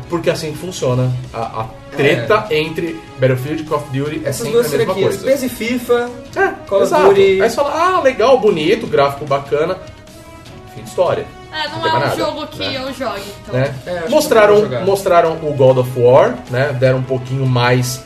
[0.08, 1.66] porque assim funciona a, a
[1.96, 5.24] treta entre Battlefield e Call of Duty é Essas sempre duas a mesma coisa.
[5.26, 7.08] PES e FIFA, É, Call of exato.
[7.08, 9.76] Duty- Aí você fala, ah, legal, bonito, gráfico bacana,
[10.74, 11.24] fim de história.
[11.52, 12.76] É, não Não é um nada, jogo que né?
[12.76, 13.54] eu jogue, então.
[13.54, 13.74] né?
[13.86, 16.72] É, mostraram, mostraram o God of War, né?
[16.78, 18.02] Deram um pouquinho mais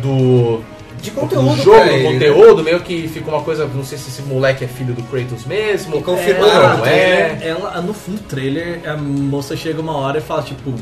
[0.00, 0.62] do,
[1.10, 2.12] de do conteúdo jogo, do ele, né?
[2.12, 5.44] conteúdo, meio que fica uma coisa, não sei se esse moleque é filho do Kratos
[5.44, 6.00] mesmo.
[6.02, 7.38] Confirmaram não no é.
[7.42, 10.72] ela, no full trailer, a moça chega uma hora e fala, tipo,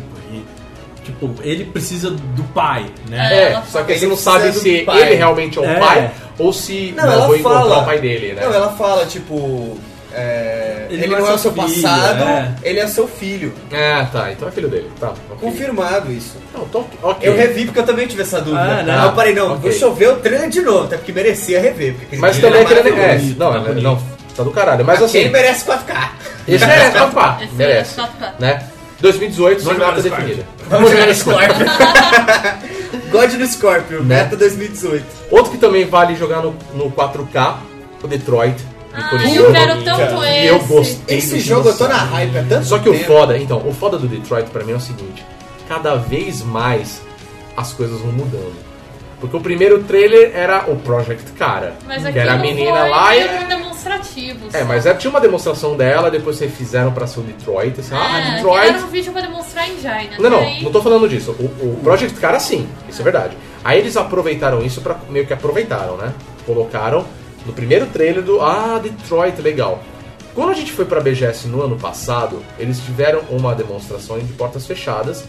[1.04, 3.52] tipo, ele precisa do pai, né?
[3.52, 5.02] É, só que Ele não sabe do se pai.
[5.02, 5.78] ele realmente é o É.
[5.78, 7.78] pai ou se Não, não, ela vou encontrar fala.
[7.78, 8.42] o pai dele, né?
[8.44, 9.78] Não, ela fala, tipo.
[10.14, 12.54] É, Ele ele, não é não é o seu filho, passado, é.
[12.62, 13.52] ele é seu filho.
[13.70, 14.90] É, tá, então é filho dele.
[15.00, 15.36] Tá, ok.
[15.40, 16.36] Confirmado isso.
[16.54, 17.28] Não, tô, ok.
[17.28, 18.60] Eu revi porque eu também tive essa dúvida.
[18.62, 19.00] Ah, não.
[19.00, 19.70] Aí eu parei, não, Ok.
[19.70, 21.94] vou chover o trailer de novo, até porque merecia rever.
[21.94, 22.80] Porque Mas também aquele.
[22.80, 23.36] É, maravilhoso.
[23.38, 23.82] não, tá é- bonito.
[23.82, 24.02] não,
[24.36, 24.84] tá do caralho.
[24.84, 25.18] Mas assim.
[25.18, 26.10] Aquele merece 4K.
[26.46, 27.38] Esse merece, papá.
[27.42, 27.96] Esse Merece.
[27.96, 28.32] merece 4K.
[28.38, 28.62] Né?
[29.00, 30.46] 2018, sem Vamos jogar data no definida.
[30.70, 31.66] Vamos jogar no Scorpio.
[33.10, 34.22] God do Scorpio, Né?
[34.22, 35.04] meta 2018.
[35.30, 37.56] Outro que também vale jogar no, no 4K,
[38.02, 38.54] o Detroit.
[38.94, 40.46] Ah, Icone eu quero tanto esse.
[40.46, 43.04] eu gostei Esse jogo eu tô na hype há tanto Só que o tempo.
[43.04, 45.24] foda, então, o foda do Detroit pra mim é o seguinte:
[45.68, 47.02] cada vez mais
[47.56, 48.54] as coisas vão mudando.
[49.20, 52.88] Porque o primeiro trailer era o Project Cara, Mas que aqui era a menina foi
[52.90, 53.44] lá e.
[53.44, 54.48] um demonstrativo.
[54.52, 54.64] É, só.
[54.66, 58.18] mas é, tinha uma demonstração dela, depois vocês fizeram pra ser o Detroit, assim, ah,
[58.20, 58.66] É, Detroit.
[58.68, 60.10] era um vídeo pra demonstrar engine.
[60.18, 61.30] Não, não, Daí- não tô falando disso.
[61.38, 63.36] O, o Project Cara sim, isso é verdade.
[63.64, 64.96] Aí eles aproveitaram isso pra.
[65.08, 66.12] meio que aproveitaram, né?
[66.44, 67.04] Colocaram
[67.44, 68.40] no primeiro trailer do.
[68.40, 69.82] Ah, Detroit, legal.
[70.34, 74.66] Quando a gente foi pra BGS no ano passado, eles tiveram uma demonstração de portas
[74.66, 75.24] fechadas.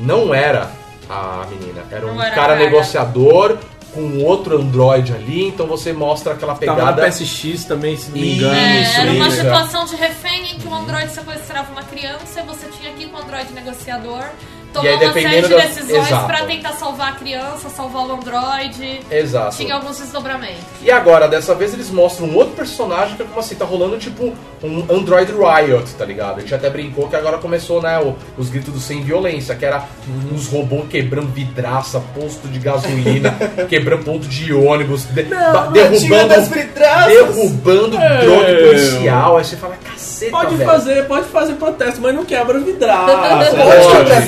[0.00, 0.70] Não era
[1.08, 2.58] a menina, era um era a cara cara.
[2.58, 3.58] negociador
[3.94, 7.06] com outro Android ali, então você mostra aquela Tava na pegada.
[7.08, 8.56] PSX também, se não me Isso, engano.
[8.56, 9.36] É, era uma isso.
[9.36, 13.16] situação de refém em que o Android sequestrava uma criança e você tinha aqui com
[13.16, 14.24] o Android negociador
[14.74, 16.26] tomar E aí, uma série dependendo de da- decisões Exato.
[16.26, 19.00] pra tentar salvar a criança, salvar o Android.
[19.10, 19.56] Exato.
[19.56, 20.62] Tinha alguns desdobramentos.
[20.82, 23.96] E agora, dessa vez, eles mostram um outro personagem que é como assim, tá rolando
[23.98, 26.38] tipo um Android Riot, tá ligado?
[26.38, 29.64] A gente até brincou que agora começou, né, o- os gritos do sem violência, que
[29.64, 29.84] era
[30.32, 33.34] uns robôs quebrando vidraça, posto de gasolina,
[33.68, 35.36] quebrando ponto de ônibus, de- ba-
[35.70, 37.12] Ratinho das derrubando, vidraças.
[37.12, 39.36] derrubando drone policial.
[39.38, 40.70] Aí você fala, caceta, Pode velho.
[40.70, 43.14] fazer, pode fazer protesto, mas não quebra vidraça.
[43.54, 44.24] Pode.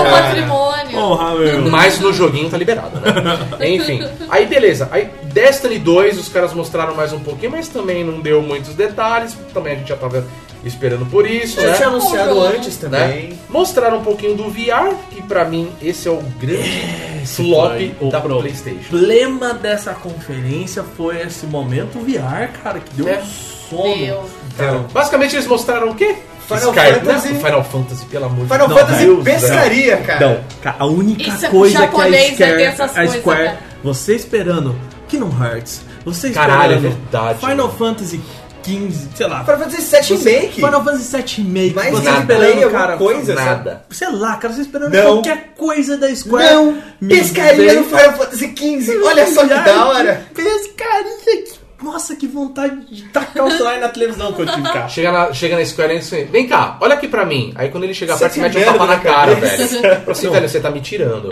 [0.00, 0.90] O patrimônio.
[0.90, 1.70] Porra, meu.
[1.70, 3.38] Mas no joguinho tá liberado, né?
[3.68, 4.02] Enfim.
[4.28, 4.88] Aí beleza.
[4.90, 9.36] Aí Destiny 2, os caras mostraram mais um pouquinho, mas também não deu muitos detalhes.
[9.54, 10.24] Também a gente já tava
[10.64, 11.76] esperando por isso, Já né?
[11.76, 12.88] tinha anunciado antes Né?
[12.90, 13.38] também.
[13.48, 18.10] Mostraram um pouquinho do VR, que pra mim esse é o grande flop foi o
[18.10, 18.88] da pro- PlayStation.
[18.90, 23.18] problema dessa conferência foi esse momento VR, cara, que deu É.
[23.20, 23.96] um sono.
[23.96, 24.24] Meu.
[24.54, 26.16] Então, Basicamente eles mostraram o quê?
[26.58, 27.28] Final Skyrim, Fantasy.
[27.32, 27.38] né?
[27.40, 28.80] Final Fantasy, pelo amor de Final Deus.
[28.80, 30.20] Fantasy Deus, pescaria, cara.
[30.64, 33.58] Não, a única Isso é coisa que a né, Square, a coisas, Square, cara.
[33.82, 34.76] você esperando
[35.08, 37.78] Kingdom Hearts, você esperando Caralho, é verdade, Final mano.
[37.78, 38.20] Fantasy
[38.62, 39.42] 15, sei lá.
[39.44, 40.54] Final Fantasy 7 Remake.
[40.54, 41.74] Final Fantasy 7 Remake.
[41.74, 42.20] Mais você nada.
[42.34, 43.84] esperando, cara, coisa, nada.
[43.90, 45.02] Sei lá, cara, você esperando Não.
[45.14, 46.54] qualquer coisa da Square.
[46.54, 46.82] Não!
[47.08, 49.02] Pescaria no Final Fantasy XV.
[49.02, 50.22] Olha só que da hora.
[50.34, 51.59] Pescaria, que...
[51.82, 54.86] Nossa, que vontade de tacar o celular na televisão que eu tive, cara.
[54.88, 57.52] Chega na, chega na Square Enix e fala, vem cá, olha aqui pra mim.
[57.56, 59.56] Aí quando ele chega Você perto, você mete um tapa na na cara, cabeça.
[59.80, 60.00] velho.
[60.00, 61.28] Fala assim, velho, você tá me tirando.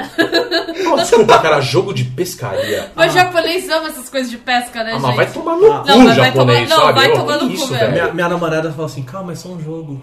[0.97, 2.91] Desculpa, cara, jogo de pescaria.
[2.95, 5.03] Mas japonês ama essas coisas de pesca, né, Ah, gente?
[5.03, 5.79] mas vai tomar no Ah.
[5.81, 7.93] cu, Não, mas vai japonês, tomar- não, vai tomar no cu, velho.
[7.93, 10.01] Minha, minha namorada falou assim, calma, é só um jogo.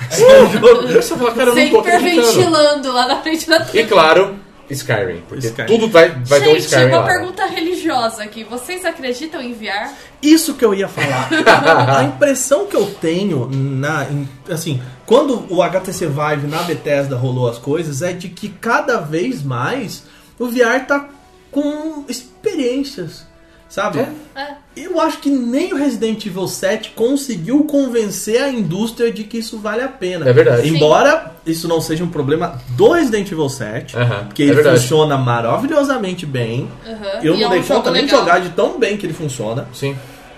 [0.00, 2.32] Aí você fala, cara, eu não tô Sempre acreditando.
[2.32, 3.84] ventilando lá na frente da E TV.
[3.84, 4.36] claro,
[4.74, 5.22] Skyrim.
[5.28, 5.66] Porque Skyrim.
[5.66, 7.06] tudo vai, vai ter um Gente, Skyrim uma lá.
[7.06, 8.44] pergunta religiosa aqui.
[8.44, 9.92] Vocês acreditam em VR?
[10.22, 11.28] Isso que eu ia falar.
[11.98, 14.06] A impressão que eu tenho, na,
[14.50, 19.42] assim, quando o HTC Vive na Bethesda rolou as coisas, é de que cada vez
[19.42, 20.04] mais
[20.38, 21.08] o VR tá
[21.50, 23.26] com experiências,
[23.68, 24.00] sabe?
[24.34, 24.48] É.
[24.76, 29.58] Eu acho que nem o Resident Evil 7 conseguiu convencer a indústria de que isso
[29.58, 30.28] vale a pena.
[30.28, 30.68] É verdade.
[30.68, 34.80] Embora isso não seja um problema do Resident Evil 7, Aham, porque é ele verdade.
[34.80, 36.68] funciona maravilhosamente bem.
[36.86, 37.20] Aham.
[37.22, 39.14] Eu E não é dei um conta nem de jogar de tão bem que ele
[39.14, 39.66] funciona.
[39.72, 39.96] Sim.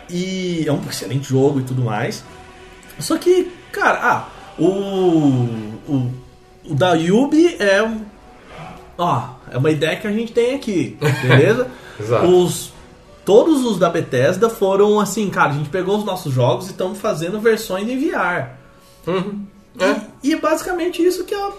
[0.09, 2.24] E é um excelente jogo e tudo mais.
[2.98, 4.28] Só que, cara, ah,
[4.59, 4.66] o.
[5.89, 6.11] O,
[6.69, 8.01] o da Yubi é um.
[8.98, 11.69] Ó, é uma ideia que a gente tem aqui, beleza?
[11.98, 12.27] Exato.
[12.27, 12.73] Os.
[13.25, 16.99] Todos os da Bethesda foram assim, cara, a gente pegou os nossos jogos e estamos
[16.99, 18.51] fazendo versões em VR.
[19.07, 19.45] Uhum.
[19.79, 20.01] É.
[20.23, 21.51] E, e é basicamente isso que a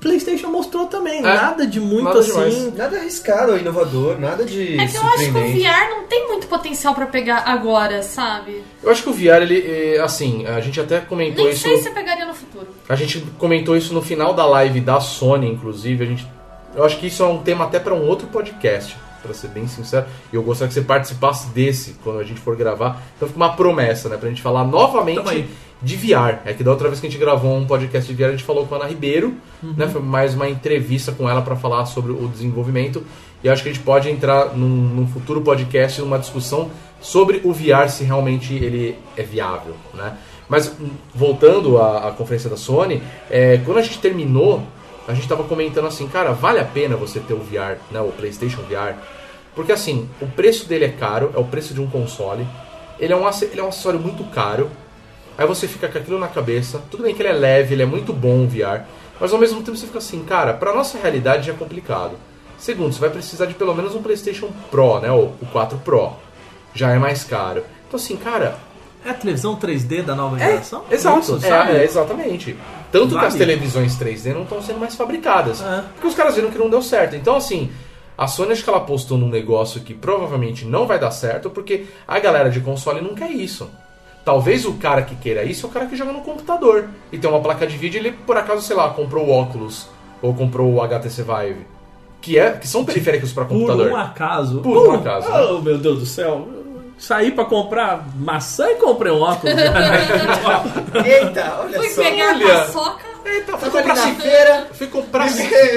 [0.00, 1.18] PlayStation mostrou também.
[1.18, 2.30] É, Nada de muito nada assim.
[2.32, 2.74] demais.
[2.74, 5.52] Nada arriscado ou inovador, nada de É que eu acho que o.
[5.52, 8.62] VR não tem muito potencial pra pegar agora, sabe?
[8.82, 11.62] Eu acho que o VR, ele, é, assim, a gente até comentou Nem isso.
[11.62, 12.68] sei se pegaria no futuro.
[12.88, 16.04] A gente comentou isso no final da live da Sony, inclusive.
[16.04, 16.26] A gente,
[16.74, 19.66] eu acho que isso é um tema até para um outro podcast, para ser bem
[19.66, 20.06] sincero.
[20.32, 23.02] E eu gostaria que você participasse desse quando a gente for gravar.
[23.16, 25.46] Então fica uma promessa, né, pra gente falar novamente
[25.82, 26.38] de VR.
[26.44, 28.44] É que da outra vez que a gente gravou um podcast de VR, a gente
[28.44, 29.86] falou com a Ana Ribeiro, né?
[29.88, 33.04] Foi mais uma entrevista com ela para falar sobre o desenvolvimento.
[33.44, 36.70] E acho que a gente pode entrar num, num futuro podcast, numa discussão
[37.00, 40.16] sobre o VR, se realmente ele é viável, né?
[40.48, 44.62] Mas hum, voltando à, à conferência da Sony, é, quando a gente terminou,
[45.06, 48.10] a gente tava comentando assim, cara, vale a pena você ter o VR, né, o
[48.12, 48.94] PlayStation VR?
[49.54, 52.46] Porque assim, o preço dele é caro, é o preço de um console.
[52.98, 54.70] Ele é um, ele é um acessório muito caro.
[55.38, 56.82] Aí você fica com aquilo na cabeça.
[56.90, 58.84] Tudo bem que ele é leve, ele é muito bom o VR.
[59.20, 62.12] Mas ao mesmo tempo você fica assim, cara, pra nossa realidade já é complicado.
[62.58, 65.10] Segundo, você vai precisar de pelo menos um PlayStation Pro, né?
[65.10, 66.12] O, o 4 Pro.
[66.74, 67.64] Já é mais caro.
[67.86, 68.58] Então assim, cara,
[69.06, 70.82] É a televisão 3D da nova é, geração?
[70.90, 71.72] exato, é, sabe?
[71.76, 72.56] é, exatamente.
[72.90, 73.26] Tanto que Vale.
[73.28, 75.62] as televisões 3D não estão sendo mais fabricadas.
[75.62, 75.84] É.
[75.94, 77.14] Porque os caras viram que não deu certo.
[77.14, 77.70] Então, assim,
[78.18, 81.86] a Sony acho que ela apostou num negócio que provavelmente não vai dar certo, porque
[82.08, 83.70] a galera de console não quer isso.
[84.24, 86.88] Talvez o cara que queira isso é o cara que joga no computador.
[87.12, 89.86] E tem uma placa de vídeo e ele, por acaso, sei lá, comprou o Oculus
[90.20, 91.66] ou comprou o HTC Vive.
[92.20, 93.88] Que, é, que são periféricos para Por computador.
[93.88, 94.60] um acaso.
[94.62, 95.40] Por um acaso, né?
[95.42, 96.48] Oh, meu Deus do céu.
[96.98, 99.54] Saí pra comprar maçã e comprei um óculos.
[101.04, 102.02] Eita, olha Fui só.
[102.02, 102.46] pegar olha.
[102.54, 103.16] a paçoca.
[103.26, 105.24] Eita, fui comprar, na ci- feira, fui comprar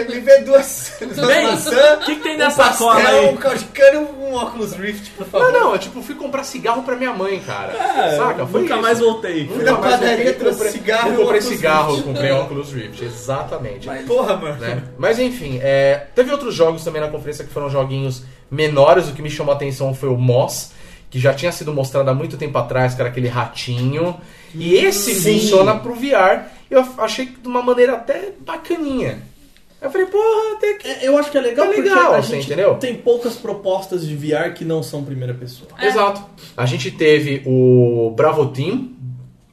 [0.08, 0.94] me vê, duas,
[1.41, 3.26] maçãs, o que, que tem um nessa pastel, cola aí?
[3.26, 3.38] um
[3.96, 5.52] e um óculos Rift, por favor.
[5.52, 7.74] Não, não, eu tipo, fui comprar cigarro pra minha mãe, cara.
[7.74, 8.46] É, Saca?
[8.46, 8.82] Foi nunca isso.
[8.84, 9.46] mais voltei.
[9.48, 12.08] Nunca na padaria, trouxe comprei- cigarro Eu e comprei óculos cigarro, Rift.
[12.08, 13.90] comprei óculos Rift, exatamente.
[14.06, 14.56] Porra, mano.
[14.58, 14.84] né?
[15.00, 18.22] Mas enfim, é, teve outros jogos também na conferência que foram joguinhos
[18.52, 19.10] menores.
[19.10, 20.72] O que me chamou a atenção foi o Moss,
[21.10, 24.15] que já tinha sido mostrado há muito tempo atrás, que era aquele ratinho.
[24.53, 25.40] E esse Sim.
[25.40, 26.45] funciona pro VR.
[26.69, 29.19] Eu achei de uma maneira até bacaninha.
[29.81, 30.88] Eu falei, porra, até que.
[30.88, 32.76] É, Eu acho que é legal É porque legal, a assim, gente entendeu?
[32.76, 35.69] tem poucas propostas de VR que não são primeira pessoa.
[35.81, 36.22] Exato.
[36.57, 38.90] A gente teve o Bravo Team,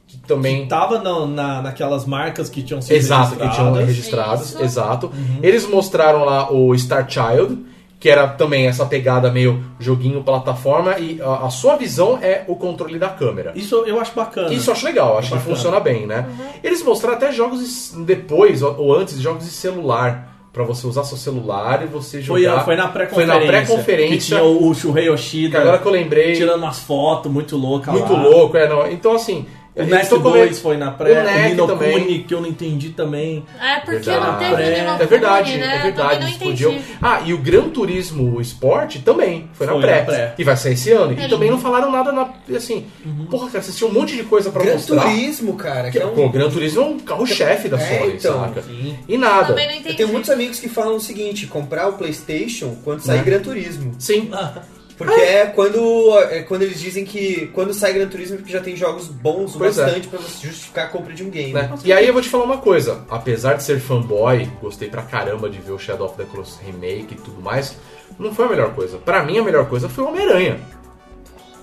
[0.05, 0.67] que também.
[0.67, 4.39] Tava na, na- naquelas marcas que tinham sido Exato, que tinham registradas.
[4.53, 5.11] registrados, exato.
[5.41, 7.65] Eles mostraram lá o Star Child,
[7.99, 12.55] que era também essa pegada meio joguinho plataforma, e a, a sua visão é o
[12.55, 13.51] controle da câmera.
[13.55, 14.53] Isso eu acho bacana.
[14.53, 15.55] Isso eu acho legal, acho que Bacana.
[15.55, 16.25] funciona bem, né?
[16.63, 20.35] Eles mostraram até jogos de- depois ou antes, jogos de celular.
[20.53, 22.65] Pra você usar seu celular e você Foi, jogar.
[22.65, 23.39] foi na Foi pré-conferência.
[23.39, 24.17] na pré-conferência.
[24.17, 26.33] Que tinha o, o Shuhei que Yoshida agora que eu lembrei.
[26.33, 28.23] tirando umas fotos muito loucas Muito lá.
[28.23, 28.89] louco, é, não.
[28.91, 29.45] Então, assim.
[29.77, 31.99] O NEC tão 2 come- foi na pré, O o, NEC Nino também.
[31.99, 33.45] Kuni, que eu não entendi também.
[33.61, 34.25] É, porque Verdade.
[34.25, 35.75] não teve É, Nino É verdade, né?
[35.75, 36.25] é verdade.
[36.25, 36.79] Eles podiam-.
[37.01, 40.33] Ah, e o Gran Turismo Sport também foi, Foi na, pré, na pré.
[40.37, 41.13] E vai sair esse ano.
[41.13, 42.29] E também não falaram nada na.
[42.55, 43.25] Assim, Uhum.
[43.27, 45.01] porra, cara, vocês tinham um monte de coisa pra Gran mostrar.
[45.03, 46.13] Turismo, cara, que é um...
[46.15, 48.61] Pô, o Gran Turismo é um carro-chefe da É, Sony, então, saca?
[48.63, 48.97] sim.
[49.07, 49.53] E nada.
[49.61, 49.89] Entendi.
[49.89, 53.23] Eu tenho muitos amigos que falam o seguinte, comprar o Playstation quando sair Né?
[53.23, 53.93] Gran Turismo.
[53.99, 54.29] Sim.
[54.97, 58.59] Porque é quando, é quando eles dizem que quando sai Gran Turismo é porque já
[58.61, 59.83] tem jogos bons o Pois é.
[59.85, 61.53] bastante pra você justificar a compra de um game.
[61.53, 61.71] né?
[61.85, 65.49] E aí eu vou te falar uma coisa, apesar de ser fanboy, gostei pra caramba
[65.49, 67.77] de ver o Shadow of the Colossus Remake e tudo mais,
[68.17, 68.97] não foi a melhor coisa.
[68.97, 70.59] Pra mim a melhor coisa foi o Homem-Aranha.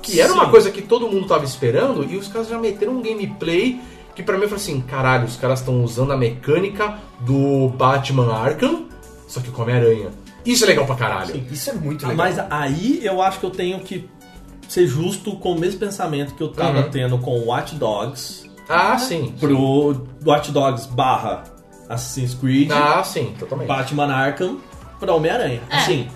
[0.00, 0.50] Que era uma Sim.
[0.50, 3.80] coisa que todo mundo tava esperando e os caras já meteram um gameplay
[4.14, 8.86] que pra mim foi assim, caralho, os caras estão usando a mecânica do Batman Arkham,
[9.26, 10.10] só que com Homem-Aranha.
[10.44, 11.32] Isso é legal pra caralho.
[11.32, 11.46] Sim.
[11.50, 12.26] Isso é muito Ah, legal.
[12.26, 14.08] Mas aí eu acho que eu tenho que
[14.68, 16.90] ser justo com o mesmo pensamento que eu tava Uhum.
[16.90, 19.34] tendo com o Watch Dogs Ah, sim.
[19.38, 21.44] pro Watch Dogs barra
[21.88, 23.68] Assassin's Creed, Ah, sim, totalmente.
[23.68, 24.58] Batman Arkham
[24.98, 25.60] pra Homem-Aranha.
[25.68, 25.76] É.
[25.76, 26.08] Assim,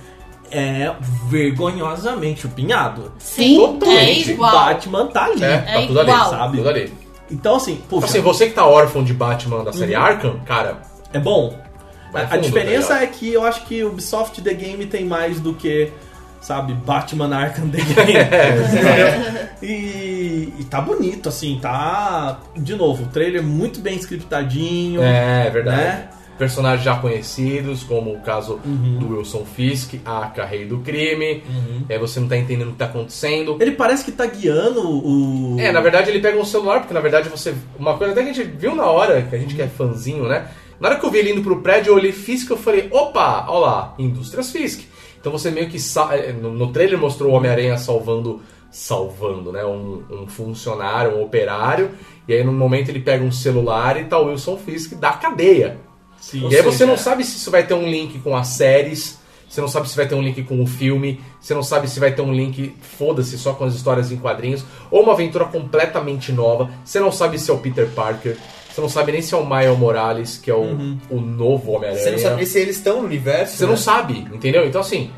[0.50, 0.94] é
[1.28, 3.12] vergonhosamente chupinhado.
[3.18, 4.30] Sim, Totalmente.
[4.30, 4.52] é igual.
[4.52, 5.44] Batman tá ali.
[5.44, 6.30] É, tá É tudo ali, igual.
[6.30, 6.56] sabe?
[6.58, 6.94] Tudo ali.
[7.30, 10.80] Então assim, poxa, Assim, você que tá órfão de Batman da série Arkham, cara,
[11.12, 11.54] é bom.
[12.12, 15.04] Vai a fundo, diferença tá é que eu acho que o Ubisoft The Game tem
[15.04, 15.90] mais do que,
[16.40, 18.12] sabe, Batman Arkham The Game.
[18.12, 19.48] entendeu?
[19.62, 22.40] e, e tá bonito, assim, tá.
[22.56, 25.02] De novo, o trailer muito bem scriptadinho.
[25.02, 25.76] É, é verdade.
[25.82, 26.08] Né?
[26.38, 28.98] Personagens já conhecidos, como o caso Uhum.
[29.00, 31.42] do Wilson Fisk, a Rei do Crime.
[31.88, 33.56] É, você não tá entendendo o que tá acontecendo.
[33.60, 35.56] Ele parece que tá guiando o.
[35.58, 37.52] É, na verdade ele pega um celular, porque na verdade você.
[37.76, 40.28] Uma coisa até que a gente viu na hora, que a gente que é fãzinho,
[40.28, 40.46] né?
[40.80, 43.46] Na hora que eu vi ele indo pro prédio, eu olhei Fisk eu falei, opa,
[43.48, 44.82] olha lá, Indústrias Fisk.
[45.20, 45.78] Então você meio que.
[46.12, 48.40] eh, No, no trailer mostrou o Homem-Aranha salvando.
[48.70, 49.64] Salvando, né?
[49.64, 51.90] Um, um funcionário, um operário.
[52.28, 55.78] E aí no momento ele pega um celular e tá o Wilson Fisk da cadeia.
[56.20, 56.48] Sim.
[56.48, 59.18] E aí você seja, não sabe se isso vai ter um link com as séries,
[59.48, 61.98] você não sabe se vai ter um link com o filme, você não sabe se
[61.98, 66.32] vai ter um link, foda-se, só com as histórias em quadrinhos, ou uma aventura completamente
[66.32, 68.36] nova, você não sabe se é o Peter Parker,
[68.78, 72.02] você não sabe nem se é o Miles Morales, que é o, o novo Homem-Aranha.
[72.02, 73.56] Você não sabe nem se eles estão no universo.
[73.56, 73.70] Você né?
[73.70, 74.64] não sabe, entendeu?
[74.64, 75.10] Então assim,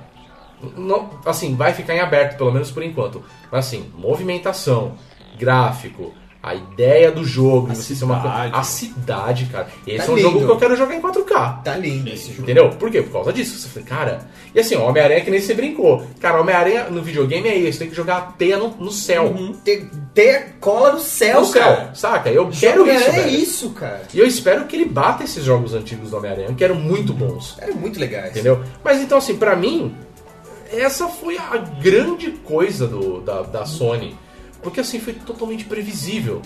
[0.76, 3.22] não, assim, vai ficar em aberto, pelo menos por enquanto.
[3.52, 4.94] Mas assim, movimentação,
[5.38, 8.16] gráfico, a ideia do jogo, A você ser uma
[8.50, 9.68] a cidade, cara.
[9.86, 10.46] Esse Tá é um jogo lindo.
[10.46, 11.62] que eu quero jogar em 4K.
[11.62, 12.42] Tá lindo esse jogo.
[12.44, 12.70] Entendeu?
[12.70, 13.02] Por quê?
[13.02, 13.58] Por causa disso.
[13.58, 14.28] Você fala, cara.
[14.54, 16.02] E assim, o Homem-Aranha que nem você brincou.
[16.18, 19.34] Cara, Homem-Aranha no videogame é isso, tem que jogar a teia no, no céu.
[19.62, 21.90] Ter, ter cola no céu, No céu, cara.
[21.94, 22.30] saca?
[22.30, 23.30] Eu quero Jogo isso, é velho.
[23.30, 24.02] isso, cara.
[24.14, 27.56] E eu espero que ele bata esses jogos antigos do Homem-Aranha, que eram muito bons.
[27.60, 28.26] É muito legal.
[28.26, 28.62] Entendeu?
[28.82, 29.94] Mas então, assim, pra mim,
[30.72, 34.16] essa foi a grande coisa do, da, da Sony.
[34.62, 36.42] Porque assim, foi totalmente previsível.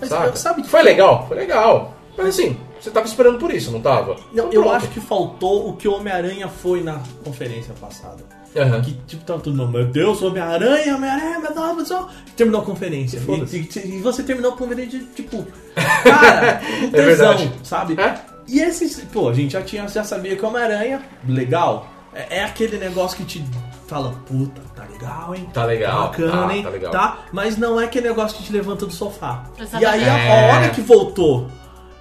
[0.00, 0.26] Mas saca?
[0.26, 1.26] eu- sabe que- Foi legal?
[1.28, 1.94] Foi legal.
[2.16, 4.14] Mas assim, você tava esperando por isso, não tava?
[4.32, 8.22] Não, Então, eu acho que faltou o que o Homem-Aranha foi na conferência passada.
[8.56, 8.80] Aham.
[8.82, 12.06] Que tipo, tava todo mundo, meu Deus, Homem-Aranha, Homem-Aranha, meu Deus, meu Deus.
[12.36, 13.18] Terminou a conferência.
[13.52, 15.44] E, e- e você terminou a conferência de tipo,
[15.74, 17.52] cara, um tesão, verdade.
[17.64, 18.00] sabe?
[18.00, 18.14] É?
[18.46, 21.88] E esses, pô, a gente já, tinha, já sabia que o Homem-Aranha, legal.
[22.14, 23.44] É, é aquele negócio que te
[23.88, 24.60] fala, puta,
[24.94, 25.48] legal, hein?
[25.52, 26.62] Tá legal, Bacana, tá, hein?
[26.62, 27.16] tá legal.
[27.32, 29.44] Mas não é aquele negócio que te levanta do sofá.
[29.58, 29.86] E Exatamente.
[29.86, 30.50] aí, a, É.
[30.52, 31.48] a hora que voltou,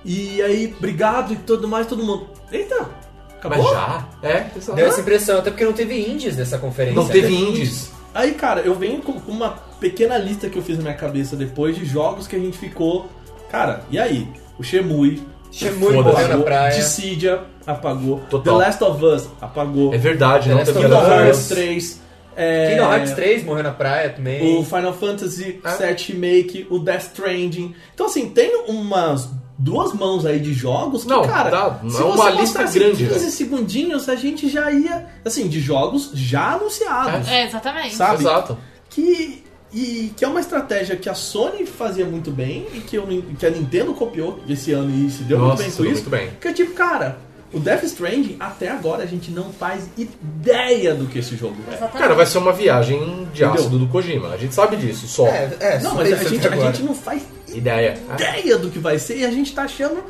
[0.05, 2.27] e aí, obrigado e tudo mais, todo mundo.
[2.51, 2.89] Eita,
[3.37, 3.63] acabou?
[3.63, 4.05] Mas já?
[4.21, 4.45] É.
[4.75, 7.01] Deu essa impressão, até porque não teve indies nessa conferência.
[7.01, 7.91] Não teve indies.
[8.13, 11.75] Aí, cara, eu venho com uma pequena lista que eu fiz na minha cabeça depois
[11.75, 13.09] de jogos que a gente ficou.
[13.49, 14.27] Cara, e aí?
[14.57, 15.23] O Shemui.
[15.51, 16.75] Shemui morreu na praia.
[16.75, 18.19] Dissidia apagou.
[18.29, 18.57] Total.
[18.59, 19.93] The Last of Us apagou.
[19.93, 21.07] É verdade, The não Last of Us.
[21.07, 22.01] Hearts 3.
[22.35, 22.71] É...
[22.71, 24.57] Kingdom Hearts 3 morreu na praia também.
[24.59, 25.59] O Final Fantasy.
[25.77, 27.75] 7 Remake, o Death Stranding.
[27.93, 32.03] Então, assim, tem umas duas mãos aí de jogos que, Não, cara, dá- se é
[32.03, 33.31] uma você lista grande, 15 velho.
[33.31, 37.27] segundinhos, a gente já ia, assim, de jogos já anunciados.
[37.27, 37.95] É, exatamente.
[37.95, 38.21] Sabe?
[38.21, 38.57] Exato.
[38.89, 39.41] que
[39.75, 43.07] e que é uma estratégia que a Sony fazia muito bem e que, eu,
[43.39, 45.93] que a Nintendo copiou esse ano e se deu Nossa, muito bem com isso.
[45.93, 46.29] muito bem.
[46.39, 47.17] Que é tipo, cara,
[47.53, 51.75] o Death Stranding até agora a gente não faz ideia do que esse jogo é.
[51.75, 51.97] Exatamente.
[51.97, 52.99] Cara, vai ser uma viagem
[53.31, 53.53] de Entendeu?
[53.53, 54.29] ácido do Kojima.
[54.29, 55.27] A gente sabe disso, só.
[55.27, 57.21] É, é, Não, só mas a gente, a gente não faz
[57.53, 57.97] Ideia.
[58.13, 60.03] Ideia do que vai ser e a gente tá achando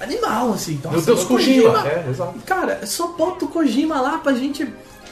[0.00, 0.78] animal, assim.
[0.82, 1.88] Nossa, Meu Deus, o Kojima.
[1.88, 2.38] É, exato.
[2.46, 4.66] Cara, só bota o Kojima lá pra gente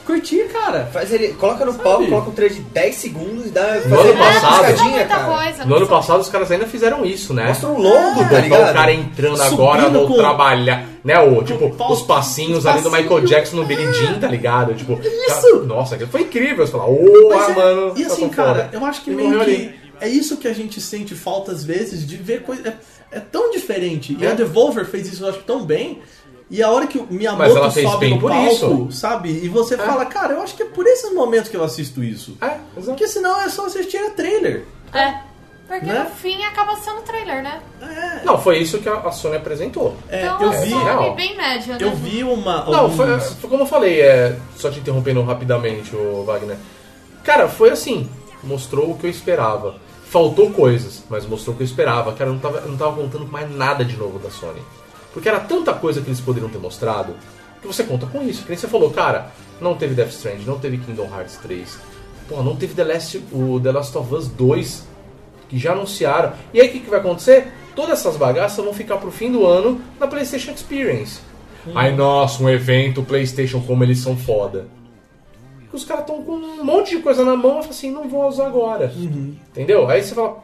[0.05, 0.85] curtir, cara.
[0.93, 1.83] Faz ele, coloca no Sabe?
[1.83, 4.65] palco, coloca um trailer de 10 segundos e dá No faz ano passado-
[5.35, 5.65] coisa.
[5.65, 7.47] No ano passado os caras ainda fizeram isso, né?
[7.47, 8.69] Mostra um longo, tá Botar ligado?
[8.69, 11.19] o cara entrando Subindo agora no com- trabalhar, né?
[11.19, 13.21] O, tipo, pau- os passinhos os ali do Michael.
[13.21, 14.73] Jackson no Billie Jean, tá ligado?
[14.75, 15.41] Tipo, Isso!
[15.53, 16.65] cara, nossa, foi incrível.
[16.65, 17.93] Você fala, ô, é- mano.
[17.97, 18.69] E tá assim, cara, foda.
[18.73, 22.15] eu acho que meio que é isso que a gente sente falta às vezes de
[22.17, 22.67] ver coisa.
[23.11, 24.15] É, é tão diferente.
[24.19, 24.31] E É.
[24.31, 25.99] a Devolver fez isso, eu acho, tão bem.
[26.49, 28.87] E a hora que o Mas Miyamoto sobe bem no por palco, isso.
[28.91, 29.29] sabe?
[29.43, 32.37] E você fala, cara, eu acho que é por esses momentos que eu assisto isso.
[32.41, 32.45] É,
[32.77, 32.85] exato.
[32.85, 34.63] Porque senão é só assistir a trailer.
[34.93, 35.15] É.
[35.67, 36.03] Porque Né?
[36.03, 37.59] no fim acaba sendo trailer, né?
[38.23, 39.95] Não, foi isso que a Sony apresentou.
[40.07, 40.73] É, Então eu é vi.
[40.75, 41.15] real.
[41.15, 41.79] bem média, né?
[41.83, 42.63] Eu vi uma.
[42.65, 46.57] Não, alguns- foi, foi como eu falei, é, só te interrompendo rapidamente, o Wagner.
[47.23, 48.07] Cara, foi assim,
[48.43, 49.77] mostrou o que eu esperava.
[50.07, 52.13] Faltou coisas, mas mostrou o que eu esperava.
[52.13, 54.61] Cara, eu não tava, eu não tava contando mais nada de novo da Sony.
[55.15, 57.15] Porque era tanta coisa que eles poderiam ter mostrado
[57.61, 58.43] que você conta com isso.
[58.43, 59.31] Que nem você falou, cara,
[59.61, 61.79] não teve Death Stranding, não teve Kingdom Hearts 3.
[62.27, 64.85] Porra, não teve The Last, o The Last of Us 2,
[65.47, 66.33] que já anunciaram.
[66.53, 67.47] E aí o que, que vai acontecer?
[67.73, 71.21] Todas essas bagaças vão ficar pro fim do ano na PlayStation Experience.
[71.73, 74.67] Aí, nossa, um evento PlayStation como eles são foda.
[75.71, 78.27] Os caras estão com um monte de coisa na mão e falam assim, não vou
[78.27, 78.93] usar agora.
[79.49, 79.89] Entendeu?
[79.89, 80.43] Aí você fala,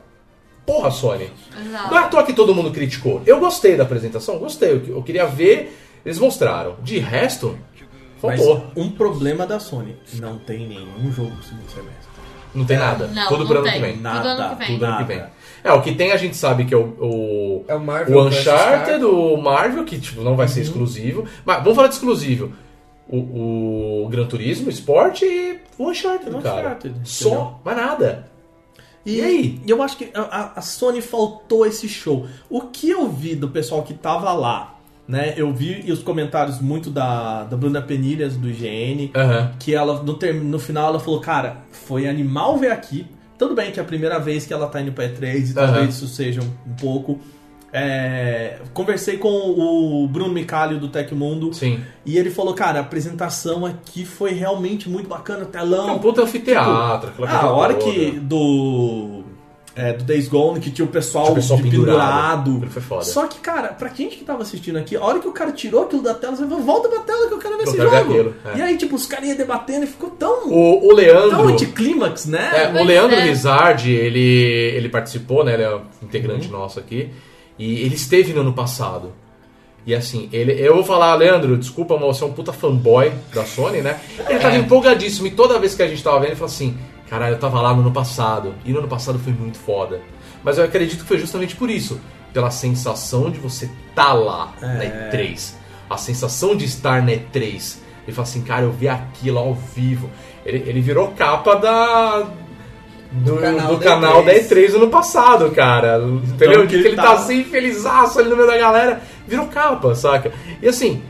[0.66, 1.30] porra, Sony.
[1.60, 1.90] Exato.
[1.92, 3.22] Não é à toa que todo mundo criticou.
[3.26, 4.72] Eu gostei da apresentação, gostei.
[4.72, 6.76] Eu, eu queria ver, eles mostraram.
[6.82, 7.58] De resto,
[8.22, 8.68] Mas faltou.
[8.76, 12.12] um problema da Sony, não tem nenhum jogo no segundo semestre.
[12.54, 13.08] Não tem nada.
[13.08, 13.74] Não, Tudo não pro ano tem.
[13.74, 13.94] que vem.
[13.96, 14.68] Tudo ano que vem.
[14.74, 15.06] Tudo ano que Nada.
[15.06, 15.24] vem.
[15.64, 18.28] É, o que tem a gente sabe que é o, o, É o Marvel o.
[18.28, 21.24] Uncharted, o Marvel, que tipo, não vai ser exclusivo.
[21.46, 22.52] Mas vamos falar de exclusivo.
[23.08, 26.60] O, o Gran Turismo, o Sport e o Uncharted, O cara.
[26.62, 28.31] Uncharted, Só, mas nada.
[29.06, 29.62] E, E aí?
[29.68, 32.28] eu acho que a- a, Sony faltou esse show.
[32.50, 34.76] O que eu vi do pessoal que tava lá,
[35.08, 35.34] né?
[35.36, 39.52] Eu vi os comentários muito da, da Bruna Penilhas, do IGN, Aham.
[39.60, 43.06] que ela, no, ter- no final, ela falou, cara, foi animal ver aqui.
[43.38, 45.78] Tudo bem que é a primeira vez que ela tá indo pra E3 e talvez
[45.78, 45.90] Aham.
[45.90, 47.20] isso seja um, um pouco.
[47.74, 51.80] É, conversei com o Bruno Micalho do Tecmundo Sim.
[52.06, 55.90] e ele falou, cara, a apresentação aqui foi realmente muito bacana, telão.
[55.90, 57.10] É um puta anfiteatro.
[57.12, 57.92] aquela Ah, a hora toda.
[57.92, 59.24] que do.
[59.74, 62.44] É, do Days Gone, que tinha o pessoal, Tinha o pessoal de pendurado.
[62.52, 62.72] pendurado.
[62.72, 63.04] Foi foda.
[63.06, 65.84] Só que, cara, pra gente que tava assistindo aqui, a hora que o cara tirou
[65.84, 67.96] aquilo da tela, você falou, volta pra tela que eu quero ver Eu esse jogo.
[67.96, 68.58] aquilo, é.
[68.58, 70.50] E aí, tipo, os carinha debatendo e ficou tão.
[70.50, 71.48] O, o tão Leandro.
[71.48, 72.52] anticlímax, né?
[72.54, 73.26] É, o Leandro é.
[73.26, 74.20] Lizardi, ele,
[74.76, 75.54] ele participou, né?
[75.54, 77.10] Ele é um integrante nosso aqui.
[77.62, 79.14] E ele esteve no ano passado.
[79.86, 83.46] E assim, ele, eu vou falar, Leandro, desculpa, mas você é um puta fanboy da
[83.46, 84.00] Sony, né?
[84.28, 86.76] Ele tava empolgadíssimo e toda vez que a gente tava vendo, ele falou assim:
[87.08, 88.56] caralho, eu tava lá no ano passado.
[88.66, 90.02] E no ano passado foi muito foda.
[90.44, 92.02] Mas eu acredito que foi justamente por isso
[92.34, 95.54] pela sensação de você tá lá na E3.
[95.88, 97.78] A sensação de estar na E3.
[98.08, 100.10] Ele fala assim, cara, eu vi aquilo ao vivo.
[100.44, 102.28] Ele, ele virou capa da.
[103.12, 104.48] Do, do canal canal, da da E3.
[104.48, 106.02] E3 ano passado, cara.
[106.02, 106.66] Entendeu?
[106.66, 109.02] que que ele tá tá- assim, felizaço ali no meio da galera.
[109.28, 110.32] Virou capa, saca?
[110.62, 111.02] E assim,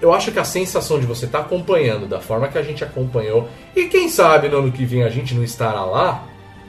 [0.00, 3.48] eu acho que a sensação de você estar acompanhando da forma que a gente acompanhou,
[3.76, 6.24] e quem sabe no ano que vem a gente não estará lá,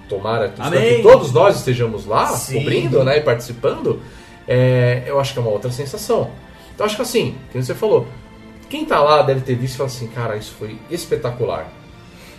[0.10, 2.60] tomara que todos nós estejamos lá, Sim.
[2.60, 4.02] cobrindo né, e participando,
[4.46, 6.32] é, eu acho que é uma outra sensação.
[6.76, 8.06] Então acho que assim, como você falou,
[8.70, 11.72] quem tá lá deve ter visto e falar assim, cara, isso foi espetacular.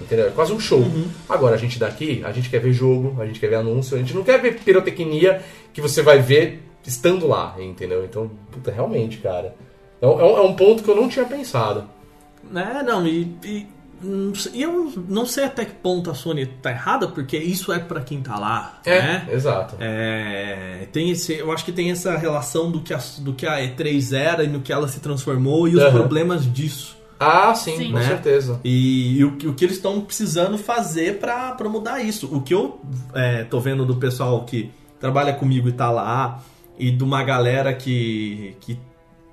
[0.02, 0.26] Entendeu?
[0.28, 0.80] É quase um show.
[0.80, 1.08] Uhum.
[1.28, 3.98] Agora, a gente daqui, a gente quer ver jogo, a gente quer ver anúncio, a
[4.00, 5.40] gente não quer ver pirotecnia
[5.72, 8.04] que você vai ver estando lá, entendeu?
[8.04, 9.54] Então, puta, realmente, cara.
[10.00, 11.84] É um, é um- é ponto que eu não tinha pensado.
[12.50, 13.34] Né, não, e.
[13.44, 13.66] e
[14.52, 18.00] e eu não sei até que ponto a Sony tá errada, porque isso é pra
[18.00, 19.28] quem tá lá, É, né?
[19.30, 19.76] exato.
[19.78, 23.58] É, tem esse, eu acho que tem essa relação do que, a, do que a
[23.60, 25.92] E3 era e no que ela se transformou e os Aham.
[25.92, 26.96] problemas disso.
[27.22, 27.86] Ah, sim, Sim.
[27.92, 28.06] com Né?
[28.08, 28.60] certeza.
[28.64, 32.28] E, e o, que- o que eles estão precisando fazer pra pra mudar isso.
[32.34, 32.80] O que eu
[33.14, 34.70] é, tô vendo do pessoal que
[35.00, 36.42] trabalha comigo e tá lá,
[36.78, 38.78] e de uma galera que, que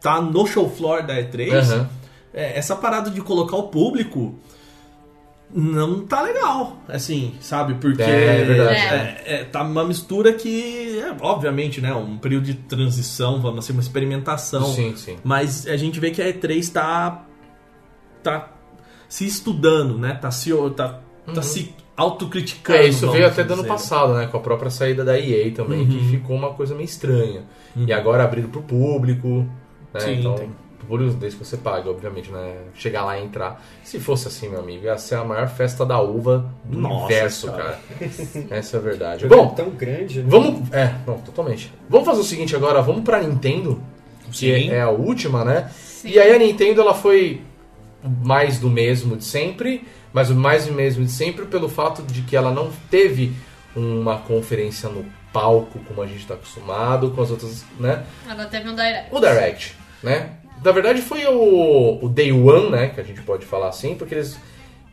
[0.02, 1.90] tá no show floor da E3, Aham.
[2.34, 4.36] é, essa parada de colocar o público
[5.52, 7.74] não tá legal, assim, sabe?
[7.76, 8.76] Porque É, é verdade.
[8.80, 13.74] é, é, tá uma mistura que, é, obviamente, né, um período de transição, vamos assim,
[13.74, 14.64] uma experimentação.
[14.66, 15.18] Sim, sim.
[15.24, 17.26] Mas a gente vê que a E3 tá,
[18.24, 18.52] tá
[19.08, 20.14] se estudando, né?
[20.22, 21.00] Tá se, tá,
[21.34, 22.80] tá se autocriticando.
[22.80, 22.86] Uhum.
[22.86, 24.28] É, isso veio até do ano passado, né?
[24.28, 26.10] Com a própria saída da EA também, que Uhum.
[26.10, 27.44] ficou uma coisa meio estranha.
[27.76, 29.46] E agora abriram pro público,
[29.94, 30.00] né?
[30.00, 30.50] Sim, então, tem.
[31.08, 32.56] isso, desde que você paga, obviamente, né?
[32.74, 33.64] Chegar lá e entrar.
[33.84, 37.48] Se fosse assim, meu amigo, ia ser a maior festa da uva do Nossa, universo,
[37.52, 37.64] cara.
[37.64, 37.80] cara.
[38.50, 39.22] Essa é a verdade.
[39.24, 40.26] Jogo Bom, tão grande, né?
[40.28, 40.72] vamos.
[40.74, 41.72] É, não, totalmente.
[41.90, 43.82] Vamos fazer o seguinte agora, vamos pra Nintendo,
[44.32, 44.70] que Sim.
[44.70, 45.70] é a última, né?
[45.76, 46.10] Sim.
[46.10, 47.42] E aí a Nintendo ela foi
[48.04, 52.22] mais do mesmo de sempre, mas o mais do mesmo de sempre pelo fato de
[52.22, 53.34] que ela não teve
[53.76, 58.04] uma conferência no palco como a gente está acostumado com as outras, né?
[58.28, 59.16] Ela teve um direct.
[59.16, 60.32] O Direct, né?
[60.64, 62.88] Na verdade foi o, o Day One, né?
[62.90, 64.38] Que a gente pode falar assim, porque eles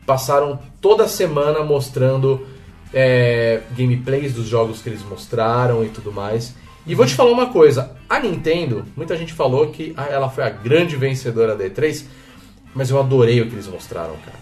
[0.05, 2.47] passaram toda semana mostrando
[2.93, 6.55] é, gameplays dos jogos que eles mostraram e tudo mais.
[6.85, 10.49] E vou te falar uma coisa, a Nintendo, muita gente falou que ela foi a
[10.49, 12.05] grande vencedora da E3,
[12.77, 14.37] mas eu adorei o que eles mostraram, cara.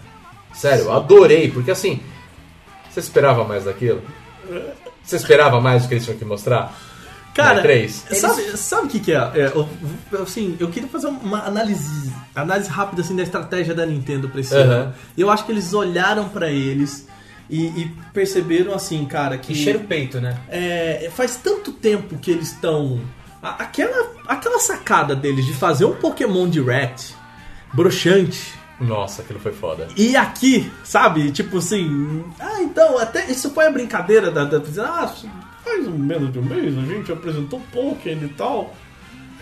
[0.54, 2.00] Sério, eu adorei, porque assim,
[2.90, 4.02] você esperava mais daquilo?
[5.02, 6.72] Você esperava mais do que eles tinham que mostrar?
[7.34, 7.88] Cara, E3?
[8.14, 9.16] sabe, sabe o que, que é?
[9.34, 9.68] É, eu,
[10.22, 14.54] assim, eu queria fazer uma análise, análise rápida assim, da estratégia da Nintendo pra esse
[14.54, 14.72] Aham.
[14.72, 14.94] ano.
[15.18, 17.06] Eu acho que eles olharam pra eles
[17.50, 20.38] e, e perceberam assim, cara, que E cheira o peito, né?
[20.48, 23.00] é, faz tanto tempo que eles estão.
[23.42, 27.14] Aquela, aquela sacada deles de fazer um Pokémon Direct
[27.76, 28.54] broxante.
[28.80, 29.86] Nossa, aquilo foi foda.
[29.96, 31.30] E aqui, sabe?
[31.30, 32.24] Tipo assim.
[32.40, 34.44] Ah, então, até isso foi a brincadeira da.
[34.44, 35.14] da ah,
[35.62, 38.74] faz um menos de um mês a gente apresentou Pokémon e tal.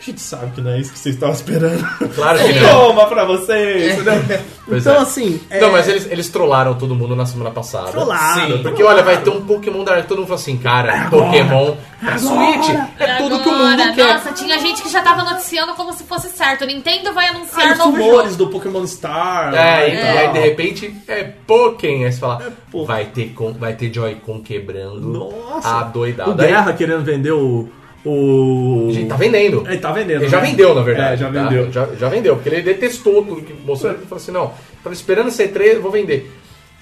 [0.06, 1.82] A gente sabe que não é isso que vocês estavam esperando.
[2.14, 2.68] Claro que não.
[2.88, 4.04] Toma pra vocês!
[4.04, 4.42] né?
[4.66, 4.98] Pois então, é.
[4.98, 5.40] assim.
[5.48, 7.90] é- Não, mas eles, eles trollaram todo mundo na semana passada.
[7.90, 8.86] Trollaram, Sim, porque trollaram.
[8.98, 12.68] olha, vai ter um Pokémon da Todo mundo fala assim, cara, Pokémon pra Switch
[12.98, 14.14] é tudo que o mundo Agora, quer.
[14.14, 16.66] Nossa, tinha gente que já tava noticiando como se fosse certo.
[16.66, 18.44] Nintendo vai Ah, anunciar os novo rumores jogo.
[18.44, 19.54] do Pokémon Star.
[19.54, 20.16] É, e e tal.
[20.18, 22.04] aí de repente é Pokémon.
[22.04, 22.84] Aí você fala, Pokémon.
[22.86, 25.00] vai ter, vai ter Joy-Con quebrando.
[25.00, 25.68] Nossa.
[25.78, 26.30] A doidada.
[26.30, 27.68] O Guerra querendo vender o.
[28.04, 28.90] O.
[28.92, 29.64] Gente, tá vendendo.
[29.66, 30.22] Ele tá vendendo.
[30.22, 30.50] Ele já né?
[30.50, 31.14] vendeu, na verdade.
[31.14, 31.42] É, já tá?
[31.48, 31.72] vendeu.
[31.72, 33.92] Já, já vendeu, porque ele detestou tudo que mostrou.
[33.92, 34.52] Ele falou assim: não,
[34.82, 36.30] tava esperando ser 3, vou vender.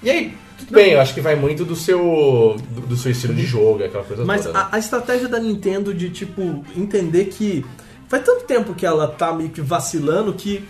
[0.01, 3.33] E aí, tudo bem, eu acho que vai muito do seu, do, do seu estilo
[3.33, 4.59] de jogo, aquela coisa Mas toda.
[4.59, 4.67] né?
[4.69, 7.65] a, a estratégia da Nintendo de, tipo, entender que
[8.09, 10.63] faz tanto tempo que ela tá meio que vacilando que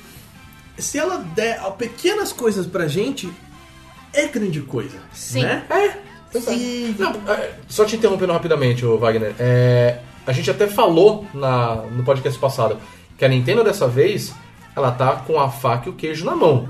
[0.77, 3.27] se ela der pequenas coisas pra gente,
[4.13, 4.97] é grande coisa.
[5.11, 5.41] Sim.
[5.41, 5.63] Né?
[5.69, 6.13] É.
[6.51, 9.33] E- Não, é, só te interrompendo rapidamente, Wagner.
[9.39, 12.77] É, a gente até falou na, no podcast passado
[13.17, 14.33] que a Nintendo dessa vez
[14.75, 16.69] ela tá com a faca e o queijo na mão.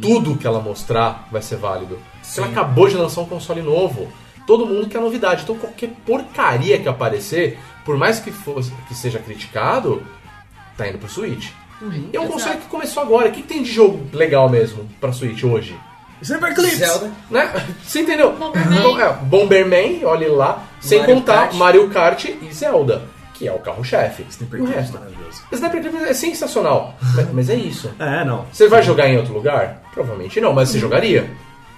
[0.00, 1.98] Tudo que ela mostrar vai ser válido.
[2.36, 4.08] Ela acabou de lançar um console novo.
[4.46, 5.42] Todo mundo quer novidade.
[5.42, 10.02] Então qualquer porcaria que aparecer, por mais que, fosse, que seja criticado,
[10.76, 11.50] tá indo pro Switch.
[12.12, 13.28] E é um console que começou agora.
[13.28, 15.76] O que, que tem de jogo legal mesmo pra Switch hoje?
[16.24, 16.76] Super Eclipse!
[16.76, 17.10] Zelda.
[17.30, 17.52] Né?
[17.86, 18.32] Você entendeu?
[18.32, 18.82] Bomberman.
[18.82, 20.64] Bom, é, Bomberman, olhe lá.
[20.80, 21.54] Sem Mario contar Kart.
[21.54, 23.02] Mario Kart e Zelda,
[23.34, 24.24] que é o carro-chefe.
[24.30, 24.94] Sniper O Clips resto.
[24.98, 25.42] maravilhoso.
[25.52, 26.96] Sniper Clips é sensacional.
[27.14, 27.90] mas, mas é isso.
[27.98, 28.46] É, não.
[28.52, 29.82] Você vai jogar em outro lugar?
[29.92, 31.30] Provavelmente não, mas você jogaria.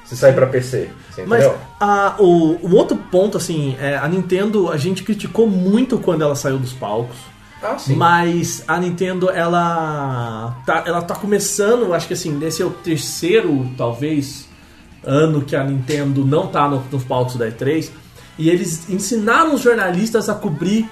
[0.04, 0.88] Se sair pra PC.
[1.10, 1.58] Você Mas entendeu?
[1.80, 6.36] a, o, o outro ponto, assim, é, a Nintendo, a gente criticou muito quando ela
[6.36, 7.16] saiu dos palcos.
[7.62, 7.94] Ah, sim.
[7.96, 13.66] Mas a Nintendo, ela tá, ela tá começando, acho que assim, esse é o terceiro,
[13.76, 14.46] talvez,
[15.04, 17.90] ano que a Nintendo não tá no- nos palcos da E3.
[18.38, 20.88] E eles ensinaram os jornalistas a cobrir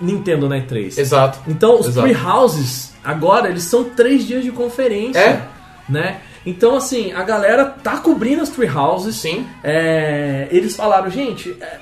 [0.00, 0.96] Nintendo na E3.
[0.98, 1.38] Exato.
[1.46, 2.06] Então, os Exato.
[2.08, 5.18] Free Houses, agora, eles são três dias de conferência.
[5.18, 5.48] É.
[5.88, 6.20] Né?
[6.46, 9.16] Então, assim, a galera tá cobrindo as Free Houses.
[9.16, 9.46] Sim.
[9.62, 11.78] É, eles falaram, gente, é,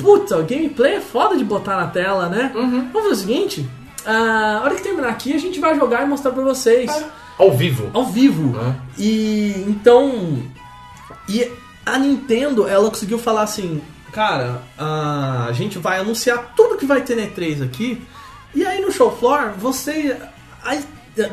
[0.00, 2.52] puta, o gameplay é foda de botar na tela, né?
[2.54, 2.88] Uhum.
[2.92, 3.68] Vamos fazer o seguinte,
[4.06, 6.90] a hora que terminar aqui, a gente vai jogar e mostrar pra vocês.
[7.38, 7.90] Ao vivo.
[7.94, 8.58] Ao vivo.
[8.60, 8.74] É.
[8.98, 10.42] E então.
[11.28, 11.50] E
[11.86, 13.80] a Nintendo, ela conseguiu falar assim,
[14.12, 18.02] cara, a gente vai anunciar tudo que vai ter na E3 aqui.
[18.54, 20.16] E aí no show floor, você.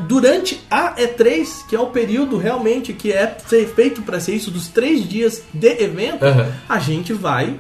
[0.08, 4.52] durante a E3, que é o período realmente que é fe- feito para ser isso,
[4.52, 6.52] dos três dias de evento, Aham.
[6.68, 7.60] a gente vai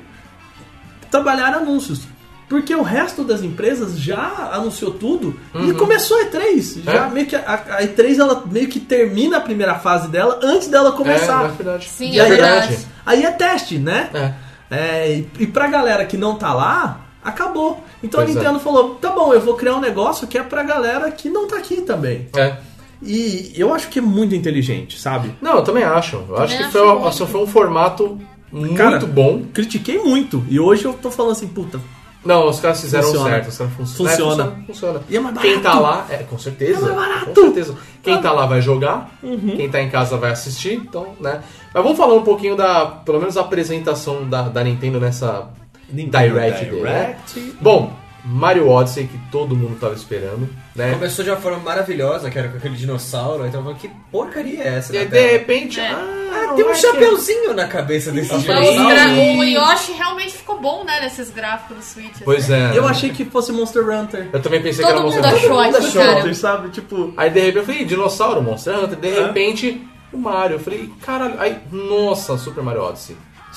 [1.12, 2.02] trabalhar anúncios.
[2.50, 6.82] Porque o resto das empresas já anunciou tudo e começou a E3.
[6.84, 7.08] Já Uhum.
[7.08, 7.10] É.
[7.14, 10.90] meio que a, a E3 ela meio que termina a primeira fase dela antes dela
[10.90, 11.44] É, começar.
[11.46, 11.90] é verdade.
[11.90, 12.78] Sim, E é aí, verdade.
[13.06, 14.10] aí é teste, né?
[14.14, 14.34] É.
[14.70, 17.84] É, e, e pra galera que não tá lá, acabou.
[18.02, 18.44] Então Pois a é.
[18.44, 21.48] Nintendo falou: tá bom, eu vou criar um negócio que é pra galera que não
[21.48, 22.30] tá aqui também.
[22.34, 22.56] É.
[23.02, 25.36] E eu acho que é muito inteligente, sabe?
[25.42, 26.16] Não, eu também acho.
[26.30, 27.08] Eu acho Também que acho foi, muito.
[27.08, 28.20] assim, foi um formato
[28.52, 29.44] muito Cara, bom.
[29.54, 30.46] Critiquei muito.
[30.50, 31.80] E hoje eu tô falando assim, puta.
[32.26, 33.30] Não, os caras fizeram Funciona.
[33.30, 33.48] certo.
[33.50, 34.12] Os caras fun- Funciona.
[34.12, 34.64] É, funciona.
[34.68, 35.02] funciona.
[35.10, 36.80] E é mais Quem tá lá, é, com certeza.
[36.90, 37.26] É mais barato.
[37.28, 37.76] Com certeza.
[38.04, 41.42] Quem tá lá vai jogar, quem tá em casa vai assistir, então, né?
[41.74, 45.50] Mas vamos falar um pouquinho da, pelo menos a apresentação da, da Nintendo nessa
[45.90, 47.18] Direct, dele, né?
[47.62, 47.94] Bom,
[48.30, 50.92] Mario Odyssey que todo mundo tava esperando, né?
[50.94, 53.46] Começou de uma forma maravilhosa, que era com aquele dinossauro.
[53.48, 54.94] Então eu falei, que porcaria é essa?
[54.94, 55.88] E aí, de repente, É.
[55.92, 59.20] ah, Tem um vai que- chapeuzinho na cabeça desse os dinossauro.
[59.40, 62.18] O Yoshi realmente ficou bom, né, nesses gráficos do Switch.
[62.26, 62.76] Pois assim.
[62.76, 62.78] é.
[62.78, 64.28] Eu achei que fosse Monster Hunter.
[64.34, 65.44] Eu também pensei Todo que era mundo Monster Hunter.
[65.46, 66.20] achou Monster aquilo, cara.
[66.20, 66.70] Hunter, sabe?
[66.70, 67.14] Tipo.
[67.16, 68.98] Aí de repente eu falei, "Ih, dinossauro, Monster Hunter.
[69.00, 70.56] De repente, o Mario.
[70.56, 73.16] Eu falei, caralho, aí, nossa, Super Mario Odyssey.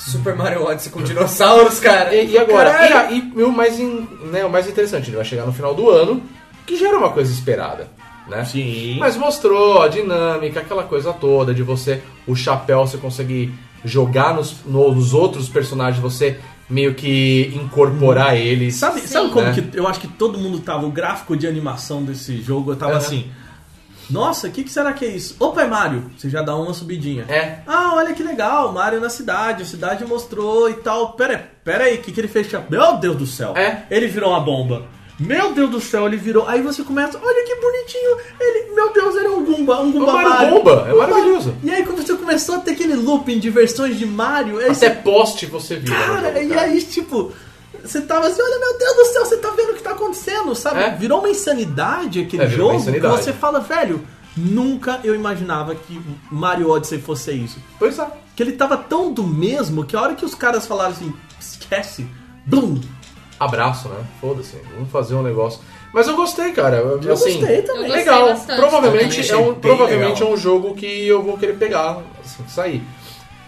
[0.09, 2.13] Super Mario Odyssey com dinossauros, cara.
[2.15, 2.69] E, e agora?
[2.89, 5.73] E, aí, e o, mais in- né, o mais interessante, ele vai chegar no final
[5.75, 6.21] do ano,
[6.65, 7.87] que já era uma coisa esperada,
[8.27, 8.43] né?
[8.45, 8.97] Sim.
[8.99, 13.53] Mas mostrou a dinâmica, aquela coisa toda de você, o chapéu, você conseguir
[13.85, 16.39] jogar nos, nos outros personagens, você
[16.69, 18.75] meio que incorporar eles.
[18.75, 19.07] Sabe, Sim.
[19.07, 19.53] sabe como Né?
[19.53, 22.97] que eu acho que todo mundo tava, o gráfico de animação desse jogo, eu tava
[22.97, 23.29] assim.
[24.11, 25.35] Nossa, o que, que será que é isso?
[25.39, 26.11] Opa, é Mario.
[26.17, 27.25] Você já dá uma subidinha.
[27.29, 27.59] É.
[27.65, 31.13] Ah, olha que legal, Mario na cidade, a cidade mostrou e tal.
[31.13, 32.47] Pera, pera aí, o que, que ele fez?
[32.69, 33.55] Meu Deus do céu.
[33.55, 33.83] É.
[33.89, 34.85] Ele virou uma bomba.
[35.19, 36.47] Meu Deus do céu, ele virou.
[36.47, 38.17] Aí você começa, olha que bonitinho.
[38.39, 40.49] Ele, meu Deus, ele é um Goomba, um Goomba O Mario Mario.
[40.55, 41.55] Bomba, é maravilhoso.
[41.63, 44.57] E aí quando você começou a ter aquele looping de versões de Mario.
[44.57, 45.95] Aí Até você, poste você vira.
[45.95, 46.61] no cara, jogo, e cara.
[46.61, 47.31] aí, tipo,
[47.83, 50.53] você tava assim, olha, meu Deus do céu, você tá vendo o que tá acontecendo,
[50.55, 50.79] sabe?
[50.81, 50.89] É.
[50.95, 53.17] Virou uma insanidade aquele É, jogo insanidade.
[53.17, 56.01] que você fala, velho, nunca eu imaginava que
[56.31, 57.59] Mario Odyssey fosse isso.
[57.77, 58.07] Pois é.
[58.35, 62.07] Que ele tava tão do mesmo que a hora que os caras falaram assim, esquece,
[62.45, 62.79] blum,
[63.39, 64.03] Abraço, né?
[64.21, 64.55] Foda-se.
[64.75, 65.61] Vamos fazer um negócio.
[65.91, 66.77] Mas eu gostei, cara.
[66.77, 67.89] Eu, assim, gostei também.
[67.89, 68.27] Legal.
[68.27, 69.31] bastante Provavelmente, também.
[69.45, 70.29] é um, provavelmente legal.
[70.29, 72.83] é um jogo que eu vou querer pegar assim sair.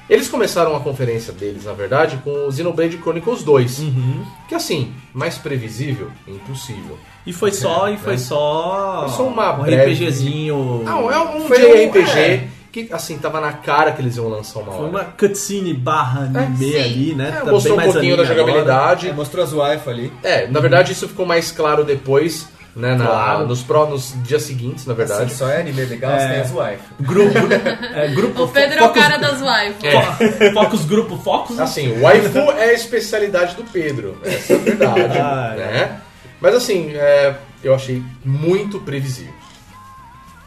[0.10, 3.80] Eles começaram a conferência deles, na verdade, com o Xenoblade Chronicles 2.
[3.80, 4.26] Uhum.
[4.50, 6.98] Que assim, mais previsível, impossível.
[7.26, 9.06] E foi só, e foi só.
[9.08, 10.82] Foi só uma um breve- RPGzinho.
[10.84, 12.48] Não, é um Foi um- é.
[12.70, 14.90] que, assim, tava na cara que eles iam lançar uma Foi hora.
[14.90, 16.78] uma cutscene barra anime sim.
[16.80, 17.30] ali, né?
[17.38, 19.08] É, Tá mostrou um pouquinho da jogabilidade.
[19.10, 20.12] É, mostrou as wife ali.
[20.24, 23.48] É, na verdade isso ficou mais claro depois, né, na- Claro.
[23.48, 25.24] nos, pró, nos dias seguintes, na verdade.
[25.26, 26.20] Assim, só é anime legal É.
[26.20, 26.84] se tem as wife.
[27.00, 27.38] Grupo.
[27.96, 29.84] é, grupo O Pedro é o focus- cara das wives.
[29.84, 30.02] É.
[30.02, 31.60] fo- Focus grupo, focus.
[31.60, 36.00] Assim, waifu é a especialidade do Pedro, essa é a verdade, Ah, né?
[36.42, 39.34] Mas assim, é, eu achei muito previsível.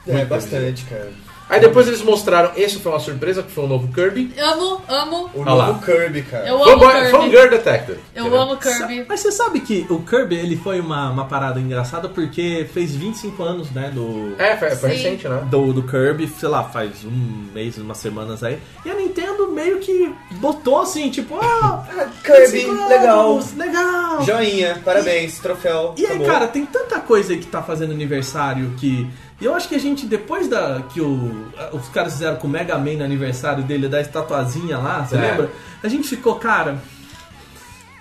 [0.07, 1.11] É, Muito bastante, cara.
[1.49, 4.33] Aí depois eles mostraram, esse foi uma surpresa, que foi um novo Kirby.
[4.39, 5.31] Amo, amo.
[5.33, 5.69] O lá.
[5.69, 6.47] novo Kirby, cara.
[6.49, 7.11] Eu amo Fanboy, Kirby.
[7.11, 7.99] Fangirl Detective.
[8.15, 8.43] Eu entendeu?
[8.43, 9.07] amo Kirby.
[9.09, 13.43] Mas você sabe que o Kirby ele foi uma, uma parada engraçada porque fez 25
[13.43, 13.91] anos, né?
[13.95, 15.47] Do, É, foi, foi recente, né?
[15.49, 18.59] do, do Kirby, sei lá, faz um mês, umas semanas aí.
[18.85, 21.85] E a Nintendo meio que botou assim, tipo, ah,
[22.25, 23.41] Kirby, 25 legal.
[23.57, 24.23] legal.
[24.25, 25.95] Joinha, parabéns, troféu.
[25.97, 26.27] E aí, acabou.
[26.27, 29.09] cara, tem tanta coisa aí que tá fazendo aniversário que.
[29.41, 30.83] E eu acho que a gente, depois da.
[30.93, 35.05] que o, os caras fizeram com o Mega Man no aniversário dele, da estatuazinha lá,
[35.05, 35.21] você É.
[35.21, 35.51] lembra?
[35.83, 36.77] A gente ficou, cara.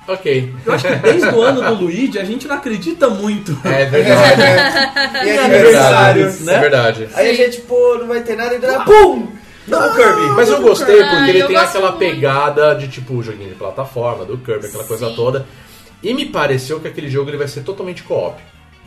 [0.07, 0.53] Ok.
[0.65, 3.57] Eu acho que desde o ano do Luigi a gente não acredita muito.
[3.65, 4.41] É verdade.
[5.25, 6.53] E É aniversários, né?
[6.53, 7.09] É verdade.
[7.15, 9.27] Aí a gente, pô, não vai ter nada e dá PUM!
[9.67, 10.27] Não, Kirby!
[10.35, 11.97] Mas eu gostei porque Ah, ele tem aquela muito.
[11.97, 15.15] pegada de tipo joguinho de plataforma, do Kirby, aquela coisa Sim.
[15.15, 15.45] toda.
[16.03, 18.39] E me pareceu que aquele jogo ele vai ser totalmente co-op.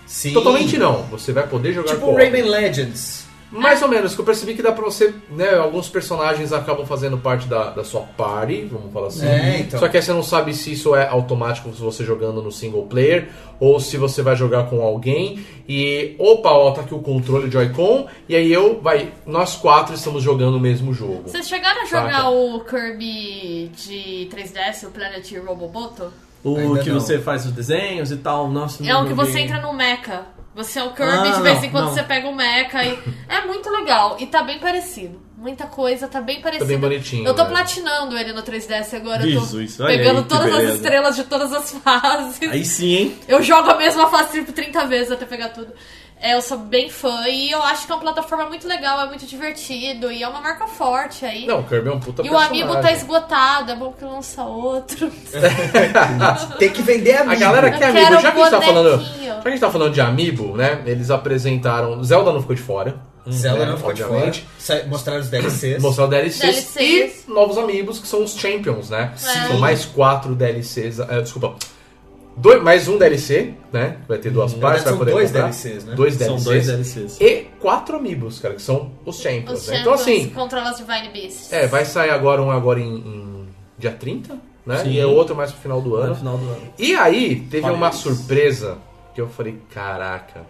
[0.09, 0.33] Sim.
[0.33, 2.17] Totalmente não, você vai poder jogar Tipo co-op.
[2.17, 3.28] Rayman Legends.
[3.51, 7.17] Mais ou menos, que eu percebi que dá pra você, né, alguns personagens acabam fazendo
[7.17, 9.27] parte da, da sua party, vamos falar assim.
[9.27, 9.81] É, então.
[9.81, 12.85] Só que aí você não sabe se isso é automático se você jogando no single
[12.85, 13.28] player,
[13.59, 18.07] ou se você vai jogar com alguém e, opa, ó, tá aqui o controle Joy-Con,
[18.28, 21.23] e aí eu, vai, nós quatro estamos jogando o mesmo jogo.
[21.25, 22.28] Vocês chegaram a jogar Saca.
[22.28, 26.12] o Kirby de 3DS, o Planet Roboboto?
[26.55, 27.01] O Ainda que não.
[27.01, 28.49] você faz os desenhos e tal.
[28.49, 30.23] Nossa, É o que você entra no mecha.
[30.55, 31.94] Você é o Kirby, Ah, de vez não, em quando não.
[31.94, 32.99] você pega o mecha e.
[33.28, 34.17] É muito legal.
[34.18, 35.20] E tá bem parecido.
[35.36, 36.67] Muita coisa, tá bem parecido.
[36.67, 37.51] bem bonitinho, Eu tô né?
[37.51, 39.23] platinando ele no 3DS agora.
[39.23, 42.41] olha aí, pegando que todas as estrelas de todas as fases.
[42.43, 43.18] Aí sim, hein?
[43.28, 45.73] Eu jogo a mesma fase tipo 30 vezes até pegar tudo.
[46.21, 49.07] É, eu sou bem fã e eu acho que é uma plataforma muito legal, é
[49.07, 51.47] muito divertido e é uma marca forte aí.
[51.47, 52.63] Não, o Kirby é um puta e o personagem.
[52.63, 55.11] amigo tá esgotado, é bom que lança outro.
[56.59, 57.33] Tem que vender amigo.
[57.33, 59.05] A galera que é Eu amigo, já que a gente tá falando.
[59.05, 60.83] Já que a gente tá falando de amiibo, né?
[60.87, 62.03] Eles apresentaram.
[62.03, 63.01] Zelda não ficou de fora.
[63.31, 64.15] Zelda né, não ficou de fora.
[64.15, 64.47] obviamente.
[64.89, 65.83] Mostraram os DLCs.
[65.83, 66.41] Mostraram DLCs,
[66.75, 67.25] DLCs.
[67.29, 69.13] e novos amigos, que são os Champions, né?
[69.17, 69.47] Sim.
[69.49, 70.99] São mais quatro DLCs.
[70.99, 71.55] eh, desculpa.
[72.41, 73.97] Dois, mais um DLC, né?
[74.07, 75.49] Vai ter duas Na partes, vai são poder dois comprar.
[75.50, 75.94] DLCs, né?
[75.97, 76.44] Dois São DLCs.
[76.44, 77.20] dois DLCs.
[77.20, 79.62] E quatro amigos, cara, que são os Champions.
[79.62, 79.81] Os né?
[79.81, 81.52] Então, Champions assim, controla as Divine Beasts.
[81.52, 84.76] é, vai sair agora um agora em, em dia 30, né?
[84.78, 84.91] Sim.
[84.91, 86.15] E é outro mais pro final do No ano.
[86.15, 86.62] final do ano.
[86.78, 87.76] E aí, teve Parece.
[87.76, 88.78] uma surpresa
[89.15, 90.42] que eu falei, caraca,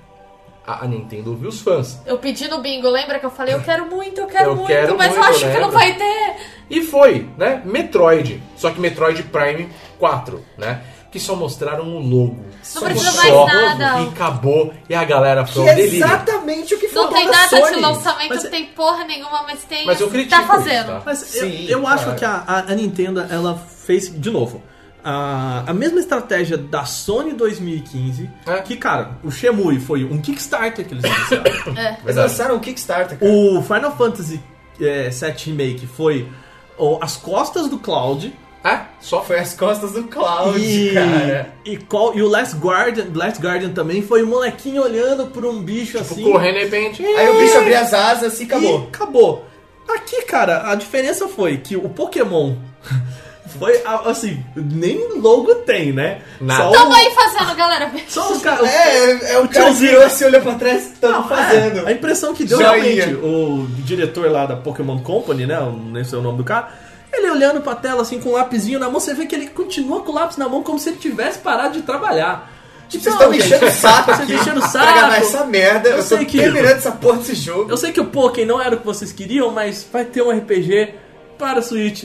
[0.67, 1.99] a, a Nintendo ouviu os fãs.
[2.05, 4.67] Eu pedi no bingo, lembra que eu falei, eu quero muito, eu quero Eu muito,
[4.69, 6.35] quero mas eu acho que não vai ter.
[6.69, 7.63] E foi, né?
[7.65, 8.43] Metroid.
[8.59, 10.83] Só que Metroid Prime 4, né?
[11.11, 12.35] Que só mostraram o logo.
[12.37, 13.35] Não Só precisa mais
[13.79, 14.01] nada.
[14.03, 14.75] E acabou.
[14.91, 16.05] E a galera Que foi um é delírio.
[16.05, 17.75] exatamente o que Não faltou tem na data Sony.
[17.75, 19.87] de lançamento, Mas- não tem porra nenhuma, mas tem.
[19.87, 20.79] Mas eu critico Tá fazendo.
[20.81, 21.03] isso, tá?
[21.07, 22.01] Mas Sim, eu, eu claro.
[22.01, 24.63] acho que a, a- Nintendo, ela fez, de novo,
[25.03, 28.59] a, a mesma estratégia da Sony 2015, É.
[28.61, 31.79] que, cara, o Shemui foi um Kickstarter que eles iniciaram.
[31.79, 31.99] É.
[32.05, 33.33] Eles lançaram o Kickstarter, cara.
[33.33, 34.43] o Final Fantasy
[34.79, 36.29] é, VII Remake foi
[36.77, 38.31] ó, as costas do Cloud.
[38.65, 41.53] É, só Foi as costas do Cloud, E, cara.
[41.65, 45.61] e, qual, e o Last Guardian, Last Guardian também foi o molequinho olhando por um
[45.63, 46.23] bicho assim.
[46.25, 47.05] correndo de repente.
[47.05, 48.89] Aí o bicho abria as asas e E acabou.
[48.93, 49.45] acabou.
[49.89, 52.57] Aqui, cara, a diferença foi que o Pokémon
[53.59, 56.21] foi assim, nem logo tem, né?
[56.41, 56.65] Nada.
[56.65, 57.91] Só, Tamo o, aí fazendo, galera.
[58.09, 58.69] só os caras.
[58.69, 60.03] É, é o tiozinho.
[60.03, 61.87] assim, olhou pra trás, tamo fazendo.
[61.87, 63.05] A impressão que deu Joinha.
[63.07, 65.57] realmente o diretor lá da Pokémon Company, né?
[65.87, 66.88] Nem sei o nome do cara.
[67.13, 70.01] Ele olhando pra tela assim com um lapisinho na mão, você vê que ele continua
[70.03, 72.53] com o lápis na mão como se ele tivesse parado de trabalhar.
[72.89, 75.27] Tipo, Vocês estão me enchendo o saco Vocês aqui enchendo o pra gravar saco.
[75.27, 75.89] essa merda.
[75.91, 77.71] Eu Eu, sei tô que- terminando essa porra desse jogo.
[77.71, 80.31] Eu sei que o Pokémon não era o que vocês queriam, mas vai ter um
[80.31, 80.95] RPG
[81.39, 82.05] para Switch.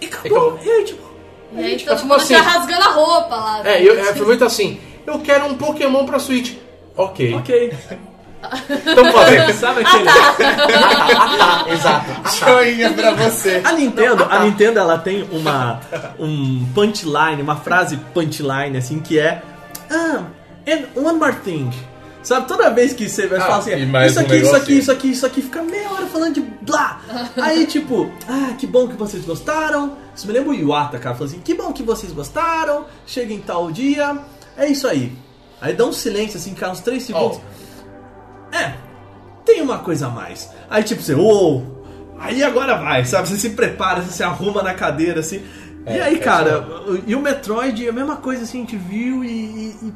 [0.00, 0.58] E acabou.
[0.62, 1.02] E aí, tipo,
[1.54, 3.62] E aí tipo, todo tipo mundo assim- já rasgando a roupa lá.
[3.64, 4.78] É, eu, é, foi muito assim.
[5.06, 6.56] Eu quero um Pokémon pra Switch.
[6.96, 7.34] Ok.
[7.34, 7.72] ok.
[8.70, 9.52] Então fazer.
[9.54, 10.08] Sabe aquele.
[11.72, 12.36] Exato.
[12.38, 13.60] Joinha pra você.
[13.64, 15.80] A Nintendo, a Nintendo ela tem uma
[16.18, 19.42] um punchline, uma frase punchline assim que é
[19.90, 20.24] ah,
[20.66, 21.70] and one more thing.
[22.22, 24.78] Sabe, toda vez que você vai Ah, falar assim, e isso um aqui, isso aqui,
[24.78, 27.00] isso aqui, isso aqui, fica meia hora falando de blá.
[27.36, 29.96] Aí, tipo, ah, que bom que vocês gostaram.
[30.14, 33.40] Isso me lembra o Iwata, cara, falou assim, que bom que vocês gostaram, chega em
[33.40, 34.18] tal dia,
[34.56, 35.12] é isso aí.
[35.60, 37.38] Aí dá um silêncio, assim, cara, uns 3 segundos.
[37.38, 37.40] É,
[39.62, 40.50] tem uma coisa a mais.
[40.68, 41.84] Aí tipo você, uou,
[42.18, 43.28] aí agora vai, sabe?
[43.28, 45.42] Você se prepara, você se arruma na cadeira, assim.
[45.86, 49.24] e aí, é cara, o- e o Metroid, a mesma coisa assim, a gente viu
[49.24, 49.92] e, e, e-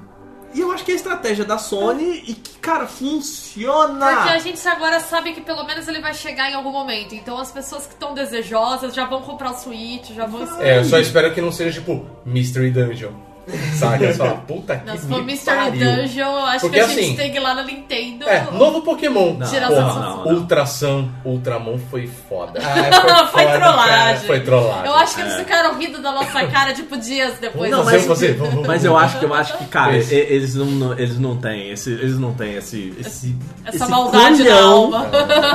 [0.54, 4.06] e eu acho que é a estratégia da Sony e que, cara, funciona!
[4.06, 7.14] Porque a gente agora sabe que pelo menos ele vai chegar em algum momento.
[7.14, 10.42] Então as pessoas que estão desejosas já vão comprar o Switch, já vão.
[10.60, 13.12] É, eu só espero que não seja tipo Mystery Dungeon.
[13.78, 14.06] Sabe?
[14.08, 15.96] Você fala, puta que Não, se for me Mystery pariu.
[15.96, 18.28] Dungeon, eu acho Porque que a gente assim, tem que ir lá na Nintendo.
[18.28, 19.34] É, novo Pokémon.
[19.34, 20.32] Não, Tirar Porra, não, não.
[20.34, 22.60] Ultra Sun, Ultramon foi foda.
[22.60, 23.94] Ah, Foi foda, trollagem.
[23.96, 24.16] cara.
[24.20, 24.86] Foi trollagem.
[24.86, 27.70] Eu acho que eles ficaram rindo da nossa cara, tipo, dias depois.
[27.70, 28.38] Não, mas- vamos fazer.
[28.66, 31.70] Mas eu acho que eu acho que, cara, e- eles não, não- eles não têm
[31.70, 35.06] esse, eles não têm esse, esse Essa esse maldade culhão alma.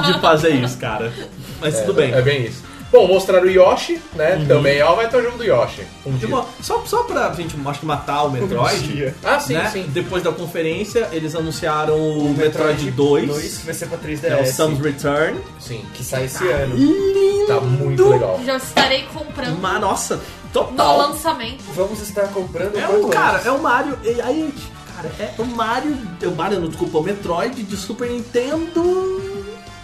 [0.05, 1.11] de fazer isso, cara.
[1.59, 2.13] Mas tudo bem.
[2.13, 2.63] É bem isso.
[2.91, 4.35] Bom, mostraram o Yoshi, né?
[4.35, 4.47] Uhum.
[4.47, 5.83] Também, ó, vai ter o jogo do Yoshi.
[6.05, 6.27] Um dia.
[6.61, 9.69] Só, só pra gente, acho que matar o Metroid, Ah, sim, né?
[9.71, 9.85] sim.
[9.87, 14.23] Depois da conferência, eles anunciaram o, Metroid 2, 2 que vai ser pra 3DS.
[14.25, 15.39] é o Samus Return.
[15.59, 15.85] Sim.
[15.93, 16.75] Que sai esse ano.
[16.75, 17.47] Lindo!
[17.47, 18.39] Tá muito legal.
[18.45, 20.21] Já estarei comprando Mas, nossa, no
[20.51, 20.97] total.
[20.97, 21.63] lançamento.
[21.73, 23.47] Vamos estar comprando É o, cara, antes.
[23.47, 23.97] é o Mario.
[24.03, 24.53] e Aí,
[24.95, 25.97] cara, é o Mario.
[26.21, 29.30] É o Mario, não, desculpa, o Metroid de Super Nintendo.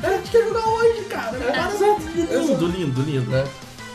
[0.04, 1.38] É, a gente quer jogar hoje, cara.
[1.38, 3.32] É, lindo, lindo, lindo.
[3.32, 3.46] Né?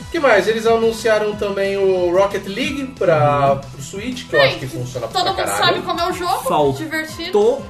[0.00, 0.46] O que mais?
[0.48, 5.26] Eles anunciaram também o Rocket League pra pro Switch, que eu acho que funciona Todo
[5.26, 5.64] mundo caralho.
[5.64, 6.42] sabe como é o jogo.
[6.42, 6.72] Faltou.
[6.74, 7.32] Divertido.
[7.32, 7.60] Tô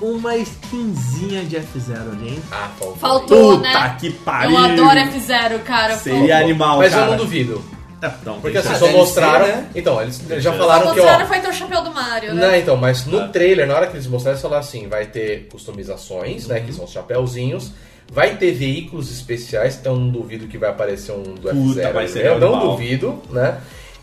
[0.00, 2.42] uma skinzinha de F0 ali, hein?
[2.50, 2.96] Ah, faltou.
[2.96, 3.96] Faltou, Puta né?
[4.00, 4.50] que pariu!
[4.50, 5.96] Eu adoro F0, cara.
[5.96, 7.04] Seria animal, Mas cara.
[7.06, 7.62] eu não duvido.
[8.02, 9.44] É, não, Porque assim, só mostraram.
[9.46, 9.66] ser, né?
[9.76, 11.02] Então, eles já falaram Só que, ó.
[11.04, 12.46] mostraram foi ter o chapéu do Mario, né?
[12.48, 13.28] Não, então, mas no Ah.
[13.28, 16.60] trailer, na hora que eles mostraram, eles falaram assim: vai ter customizações, né?
[16.60, 17.70] Que são os chapéuzinhos.
[18.12, 21.92] Vai ter veículos especiais, então eu não duvido que vai aparecer um do F0.
[21.92, 22.28] vai ali, ser né?
[22.30, 23.58] Eu não duvido, né?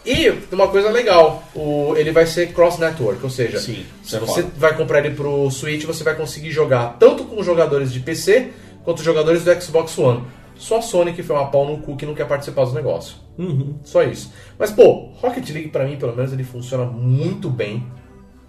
[0.05, 4.41] E uma coisa legal, o, ele vai ser cross-network, ou seja, Sim, se é você
[4.43, 4.53] foda.
[4.57, 8.47] vai comprar ele pro Switch, você vai conseguir jogar tanto com jogadores de PC
[8.83, 10.23] quanto jogadores do Xbox One.
[10.59, 13.15] Só a Sony que foi uma pau no cu que não quer participar dos negócios.
[13.37, 13.79] Uhum.
[13.83, 14.31] Só isso.
[14.59, 17.87] Mas, pô, Rocket League pra mim, pelo menos, ele funciona muito bem.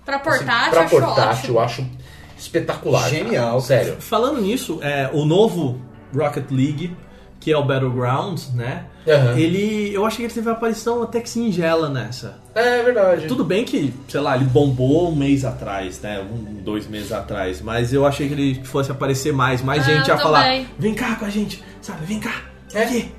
[0.04, 1.86] Pra Assim, portátil, pra acho portátil, eu acho
[2.36, 3.02] espetacular.
[3.04, 3.14] cara.
[3.14, 3.60] Genial.
[3.60, 3.96] Sério.
[4.00, 5.80] Falando nisso, é, o novo
[6.14, 6.96] Rocket League,
[7.40, 8.84] que é o Battlegrounds, né?
[9.08, 9.38] Aham.
[9.38, 9.92] Ele.
[9.94, 12.38] Eu achei que ele teve uma aparição até que singela nessa.
[12.54, 13.26] É verdade.
[13.26, 16.20] Tudo bem que, sei lá, ele bombou um mês atrás, né?
[16.20, 17.62] Um, dois meses atrás.
[17.62, 20.42] Mas eu achei que ele fosse aparecer mais, mais Ah, gente ia falar.
[20.42, 20.66] também.
[20.78, 22.04] Vem cá com a gente, sabe?
[22.04, 22.42] Vem cá.
[22.74, 22.82] É?
[22.84, 23.10] aqui.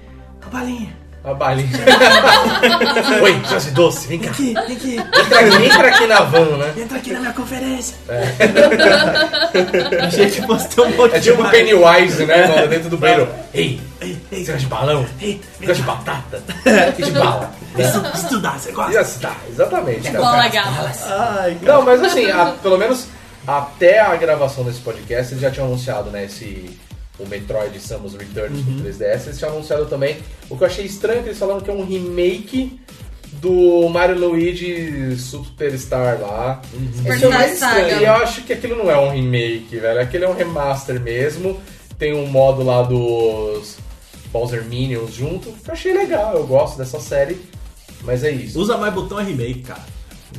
[0.46, 1.01] A balinha.
[1.24, 1.70] A balinha.
[3.22, 4.32] Oi, doce doce, vem cá.
[4.32, 4.96] Aqui, vem aqui.
[4.98, 6.74] Entra aqui, entra aqui na van, né?
[6.76, 7.96] Entra aqui na minha conferência.
[10.08, 11.48] Achei que fosse ter um monte É tipo.
[11.50, 12.48] Pennywise, né?
[12.48, 13.30] mano, Dentro do banheiro.
[13.54, 15.06] Ei, Ei, ei, você gosta de balão?
[15.22, 16.44] ei, Você gosta de batata?
[16.98, 17.52] E de bala?
[17.78, 18.92] estu- estudar, você gosta?
[18.92, 20.12] Yes, tá, exatamente.
[20.12, 20.18] cara.
[20.26, 21.52] Bola cara.
[21.62, 23.06] Não, mas assim, a- pelo menos
[23.48, 26.78] até a gravação desse podcast, eles já tinham anunciado, né, esse
[27.24, 28.64] o Metroid Samus Returns Uhum.
[28.82, 30.18] pro 3DS, eles tinham anunciado também.
[30.50, 32.80] O que eu achei estranho é que eles falaram que é um remake
[33.34, 36.62] do Mario Luigi Superstar lá.
[37.16, 38.02] Isso é mais estranho.
[38.02, 40.00] E eu acho que aquilo não é um remake, velho.
[40.02, 41.60] Aquele é um remaster mesmo.
[41.98, 43.78] Tem um modo lá dos
[44.32, 45.50] Bowser Minions junto.
[45.50, 47.40] Eu achei legal, eu gosto dessa série.
[48.04, 48.60] Mas é isso.
[48.60, 49.86] Usa mais botão é remake, cara.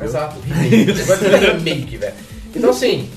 [0.03, 0.93] Exato, remake.
[0.93, 2.15] Vai fazer remake, velho.
[2.55, 3.09] Então assim,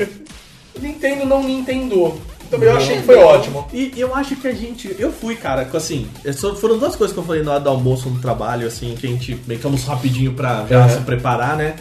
[0.80, 2.18] Nintendo não Nintendo.
[2.54, 3.68] Também eu achei que foi ótimo.
[3.72, 4.94] E eu acho que a gente.
[4.98, 6.08] Eu fui, cara, com, assim.
[6.24, 9.06] é Foram duas coisas que eu falei na hora do almoço no trabalho, assim, que
[9.06, 10.88] a gente meio que almoçou rapidinho pra já Uhum.
[10.90, 11.74] se preparar, né?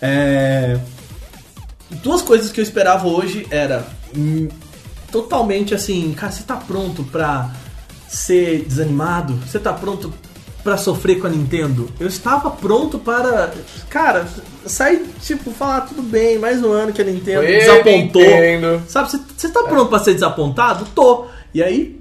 [0.00, 0.78] É,
[2.02, 3.84] Duas coisas que eu esperava hoje era.
[4.16, 4.48] hum,
[5.10, 7.50] totalmente assim, cara, você tá pronto pra
[8.08, 9.34] ser desanimado?
[9.46, 10.12] Você tá pronto
[10.62, 11.88] pra sofrer com a Nintendo?
[11.98, 13.52] Eu estava pronto para.
[13.88, 14.26] Cara,
[14.66, 18.22] sair, tipo, falar tudo bem, mais um ano que a Nintendo Oi, desapontou.
[18.22, 18.82] Nintendo.
[18.88, 20.86] Sabe, você- tá pronto pra ser desapontado?
[20.94, 21.26] Tô.
[21.54, 22.00] E aí,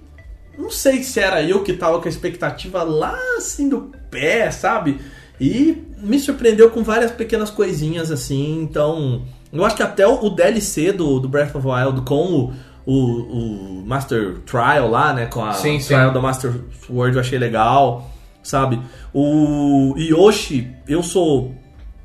[0.58, 5.00] não sei se era eu que tava com a expectativa lá assim do pé, sabe?
[5.40, 9.24] E me surpreendeu com várias pequenas coisinhas assim, então.
[9.52, 12.54] Eu acho que até o o DLC do, do Breath of the Wild com o,
[12.86, 15.26] o, o Master Trial lá, né?
[15.26, 15.88] Com a Sim, sim.
[15.88, 16.54] Trial do Master
[16.88, 18.10] Sword eu achei legal,
[18.44, 18.80] sabe?
[19.14, 21.54] O Yoshi, eu sou.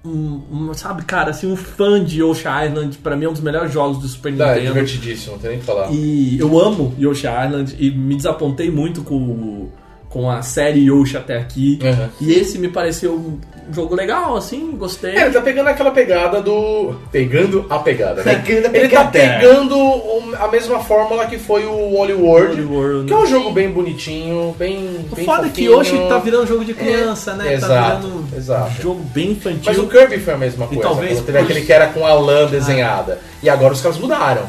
[0.04, 0.40] um-
[0.70, 3.72] um, sabe, cara, assim, um fã de Yoshi Island, pra mim é um dos melhores
[3.72, 4.74] jogos do Super Tá, é Nintendo.
[4.74, 5.90] divertidíssimo, não tem nem o que falar.
[5.92, 9.68] E eu amo Yoshi Island e me desapontei muito com,
[10.08, 11.80] com a série Yoshi até aqui.
[11.82, 12.08] Uhum.
[12.28, 15.16] E esse me pareceu um jogo legal, assim, gostei.
[15.16, 16.94] É, ele tá pegando aquela pegada do.
[17.10, 18.42] Pegando a pegada, né?
[18.44, 19.40] Pegando a Ele tá pegada.
[19.40, 23.06] pegando a mesma fórmula que foi o Wally World, World.
[23.06, 25.06] que é um jogo bem bonitinho, bem.
[25.10, 25.72] O bem foda é que fofinho.
[25.78, 27.54] Yoshi tá virando jogo de criança, né?
[27.54, 28.82] exato, tá virando exato.
[28.82, 29.62] jogo bem infantil.
[29.64, 30.82] Mas o Kirby foi a mesma coisa.
[30.82, 33.18] talvez quando teve por- aquele que era com a lã desenhada.
[33.42, 34.42] E agora os caras mudaram.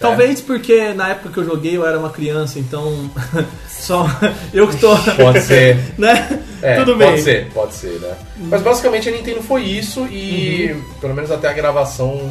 [0.00, 3.10] Talvez porque na época que eu joguei eu era uma criança, então
[3.68, 4.06] só
[4.52, 4.96] eu que tô.
[5.16, 5.76] Pode ser.
[5.98, 6.40] né?
[6.62, 7.10] É, Tudo bem.
[7.10, 8.16] Pode ser, pode ser, né?
[8.36, 10.82] Mas basicamente a Nintendo foi isso e Uhum.
[11.00, 12.30] pelo menos até a gravação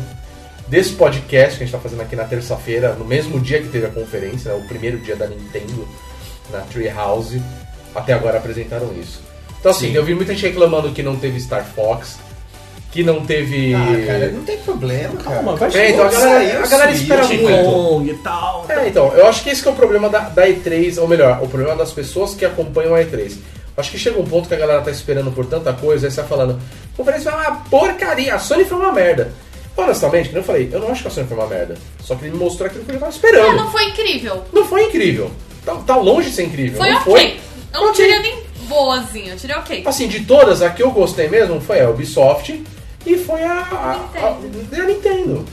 [0.68, 3.86] desse podcast que a gente tá fazendo aqui na terça-feira, no mesmo dia que teve
[3.86, 5.88] a conferência, né, o primeiro dia da Nintendo
[6.52, 7.42] na Treehouse,
[7.96, 9.22] até agora apresentaram isso.
[9.60, 9.96] Então assim, Sim.
[9.96, 12.20] eu vi muita gente reclamando que não teve Star Fox,
[12.98, 13.76] que não teve.
[13.76, 15.36] Ah, cara, não tem problema, cara.
[15.36, 17.64] Calma, vai É, então a Saiu galera, a galera espera muito.
[17.72, 18.66] Kong e tal.
[18.68, 21.40] É, então, eu acho que esse que é o problema da, da E3, ou melhor,
[21.44, 23.38] o problema das pessoas que acompanham a E3.
[23.78, 26.20] Acho que chega um ponto que a galera tá esperando por tanta coisa, aí você
[26.20, 26.60] tá falando,
[26.96, 29.32] conferência foi uma porcaria, a Sony foi uma merda.
[29.76, 31.76] Honestamente, como eu falei, eu não acho que a Sony foi uma merda.
[32.04, 33.56] Só que ele me mostrou aquilo que ele tava É, esperando.
[33.58, 34.44] não foi incrível.
[34.52, 35.30] Não foi incrível.
[35.64, 36.80] Tá, tá longe de ser incrível.
[36.80, 37.14] Foi não ok.
[37.14, 37.40] foi.
[37.76, 39.84] Eu não tirei nem boazinha, eu tirei ok.
[39.86, 42.60] Assim, de todas, a que eu gostei mesmo foi a Ubisoft
[43.14, 44.28] e foi a, a, a,
[44.82, 45.46] a Nintendo.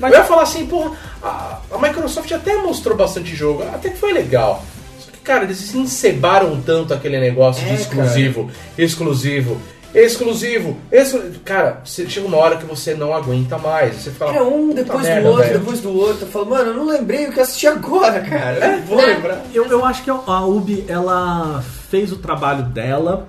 [0.00, 0.92] Mas eu ia falar assim, porra,
[1.22, 4.64] a, a Microsoft até mostrou bastante jogo, até que foi legal.
[4.98, 9.60] Só que, cara, eles se encebaram tanto aquele negócio de É, exclusivo, exclusivo,
[9.94, 11.40] exclusivo, exclusivo.
[11.44, 13.94] Cara, você chega uma hora que você não aguenta mais.
[13.96, 16.26] Você fala, É um "Puta depois merda, do outro, velho." depois do outro.
[16.26, 18.56] Eu falo, mano, eu não lembrei o que assisti agora, cara.
[18.58, 19.06] Eu não vou É.
[19.06, 19.42] lembrar.
[19.54, 23.28] Eu, eu acho que a Ubi, ela fez o trabalho dela.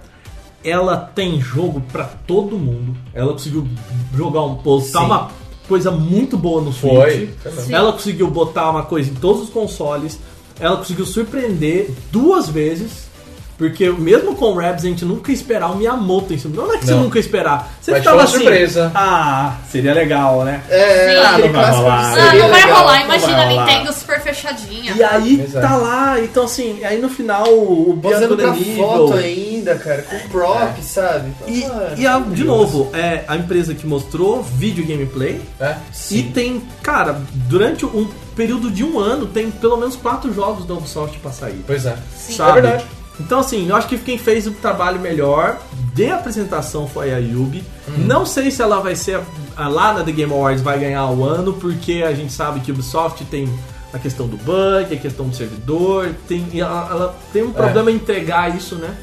[0.64, 2.96] Ela tem jogo pra todo mundo.
[3.14, 3.68] Ela conseguiu
[4.16, 5.06] jogar um postar Sim.
[5.06, 5.32] uma
[5.68, 7.30] coisa muito boa no Switch.
[7.70, 10.20] Ela conseguiu botar uma coisa em todos os consoles.
[10.60, 13.08] Ela conseguiu surpreender duas vezes.
[13.58, 16.56] Porque mesmo com o Rabs a gente nunca ia esperar o Miyamoto em cima.
[16.56, 17.04] Não é que você Não.
[17.04, 17.72] nunca ia esperar.
[17.80, 18.38] Você Mas uma assim.
[18.38, 18.92] surpresa.
[18.96, 20.64] Ah, seria legal, né?
[20.70, 21.18] É, Sim.
[21.26, 22.02] Ah, não vai clássico rolar.
[22.14, 23.66] de Ah, seria não vai rolar, não imagina vai a.
[23.66, 24.94] Nintendo super fechadinha.
[24.94, 25.68] E aí Exato.
[25.68, 28.88] tá lá, então assim, aí no final o Bianco nível.
[28.88, 31.32] foto ainda, cara, com prop, sabe?
[31.48, 32.46] E, Mano, e a- de maravilhoso.
[32.46, 35.76] novo, é a empresa que mostrou vídeo gameplay É?
[36.12, 40.74] e tem, cara, durante um período de um ano tem pelo menos quatro jogos da
[40.74, 41.64] Ubisoft pra sair.
[41.68, 41.96] Pois é.
[42.18, 42.50] sabe?
[42.60, 42.86] É verdade.
[43.20, 45.60] Então assim, eu acho que quem fez o trabalho melhor
[45.94, 47.64] de apresentação foi a Yubi.
[47.88, 48.06] Uhum.
[48.06, 49.22] Não sei se ela vai ser
[49.56, 52.72] a- lá na The Game Awards vai ganhar o ano, porque a gente sabe que
[52.72, 53.48] a Ubisoft tem
[53.94, 57.92] a questão do bug, a questão do servidor, tem, e ela, ela tem um problema
[57.92, 58.96] em entregar isso, né?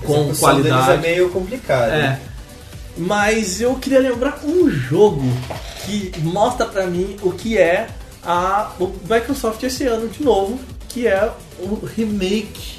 [0.00, 0.90] A Com deles qualidade.
[0.92, 1.90] é meio complicado.
[1.90, 2.20] É.
[2.96, 5.22] Mas eu queria lembrar um jogo
[5.84, 7.88] que mostra pra mim o que é
[8.24, 12.75] a o Microsoft esse ano de novo, que é o remake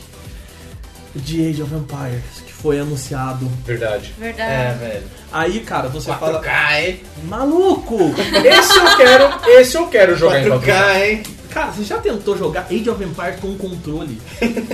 [1.17, 3.49] de Age of Empires, que foi anunciado.
[3.65, 4.13] Verdade.
[4.17, 4.51] Verdade.
[4.51, 5.03] É, velho.
[5.31, 7.01] Aí, cara, você fala, 4K, hein?
[7.23, 7.97] maluco!
[8.45, 11.23] Esse eu quero, esse eu quero jogar em 4K, hein?
[11.49, 14.21] Cara, você já tentou jogar Age of Empires com um controle?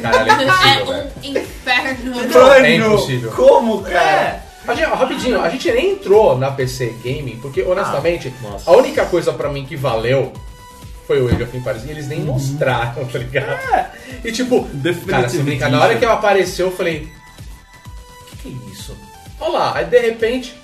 [0.01, 0.93] Caralho, é impossível.
[1.23, 2.15] É um inferno.
[2.15, 3.31] Mano, é impossível.
[3.31, 4.43] Como, cara?
[4.67, 8.69] A gente, rapidinho, a gente nem entrou na PC Gaming, porque honestamente, nossa.
[8.69, 10.31] a única coisa pra mim que valeu
[11.07, 11.83] foi o Age of Empires.
[11.85, 13.89] E eles nem mostraram, tá ligado?
[14.23, 14.67] E tipo,
[15.07, 17.07] cara, se brincar, na hora que ela apareceu, eu falei:
[18.21, 18.95] O que, que é isso?
[19.39, 20.55] Olha lá, aí de repente,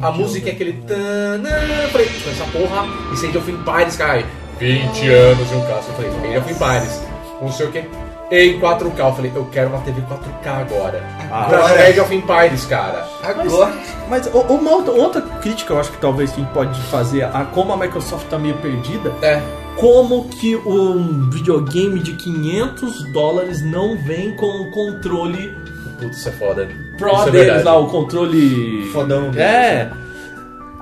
[0.00, 0.72] a música é aquele.
[0.86, 1.50] tanã,
[1.82, 4.24] Eu falei, essa porra, isso é Age of Empires, cara.
[4.58, 5.88] 20 anos de um caso.
[5.88, 7.00] Eu falei, Age of Empires,
[7.40, 7.84] não sei o que.
[8.30, 11.02] Em 4K, eu falei, eu quero uma TV 4K agora.
[11.30, 11.68] Agora.
[11.68, 13.08] jogar Age of Empires, cara.
[13.22, 13.72] Agora.
[14.08, 17.72] Mas o- uma outra, outra crítica eu acho que talvez quem pode fazer a como
[17.72, 19.40] a Microsoft tá meio perdida É.
[19.80, 25.56] como que um videogame de 500 dólares não vem com o controle
[26.00, 26.68] Putz, isso é foda.
[26.96, 27.64] Pro isso é deles verdade.
[27.64, 28.88] lá, o controle.
[28.92, 29.32] Fodão.
[29.36, 29.90] É.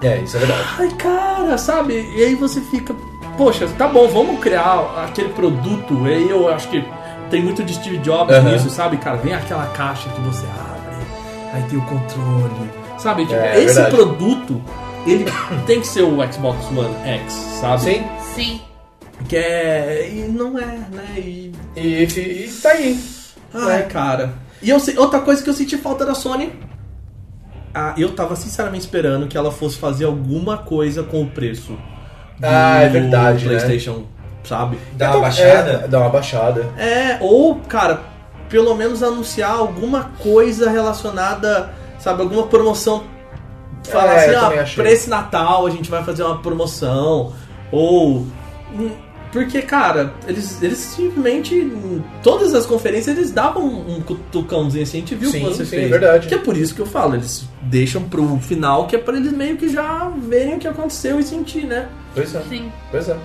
[0.02, 0.62] É, isso é verdade.
[0.78, 1.94] Ai, cara, sabe?
[2.14, 2.94] E aí você fica,
[3.38, 6.06] poxa, tá bom, vamos criar aquele produto.
[6.06, 6.84] E aí eu acho que
[7.30, 8.52] tem muito de Steve Jobs Aham.
[8.52, 9.16] nisso, sabe, cara?
[9.16, 11.06] Vem aquela caixa que você abre,
[11.54, 12.70] aí tem o controle.
[12.98, 13.22] Sabe?
[13.24, 13.96] Tipo, É, é esse verdade.
[13.96, 14.62] produto,
[15.06, 15.24] ele
[15.66, 17.80] tem que ser o Xbox One X, sabe?
[17.80, 18.04] Sim.
[18.34, 18.60] Sim.
[19.28, 20.10] Que é.
[20.12, 21.14] E não é, né?
[21.16, 21.52] E.
[21.76, 23.00] E, e tá aí.
[23.54, 24.34] Ai, cara.
[24.62, 26.52] E eu outra coisa que eu senti falta da Sony
[27.78, 31.72] ah, eu tava sinceramente esperando que ela fosse fazer alguma coisa com o preço.
[31.72, 33.50] do Ah, é verdade, né?
[33.50, 34.04] PlayStation,
[34.42, 34.78] sabe?
[34.94, 35.70] Dá uma baixada?
[35.84, 36.62] É, dá uma baixada.
[36.78, 38.00] É, ou, cara,
[38.48, 43.04] pelo menos anunciar alguma coisa relacionada, sabe, alguma promoção.
[43.84, 47.34] Falar É, assim, ah, pra esse Natal a gente vai fazer uma promoção.
[47.70, 48.26] Ou.
[49.32, 51.54] Porque, cara, eles, eles simplesmente.
[51.54, 55.44] em Todas as conferências eles davam um cutucãozinho assim, a gente viu o Sim, que
[55.46, 55.84] você sim, fez.
[55.84, 56.28] é verdade.
[56.28, 59.32] Que é por isso que eu falo, eles deixam pro final, que é pra eles
[59.32, 61.88] meio que já verem o que aconteceu e sentir, né?
[62.14, 62.40] Pois é.
[62.48, 62.72] Sim.
[62.90, 63.16] Pois é.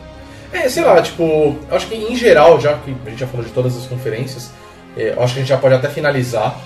[0.52, 3.52] É, sei lá, tipo, acho que em geral, já que a gente já falou de
[3.54, 4.52] todas as conferências,
[4.98, 6.60] é, eu acho que a gente já pode até finalizar,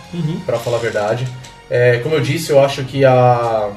[0.45, 1.27] pra falar a verdade.
[1.69, 3.69] É, como eu disse, eu acho que a,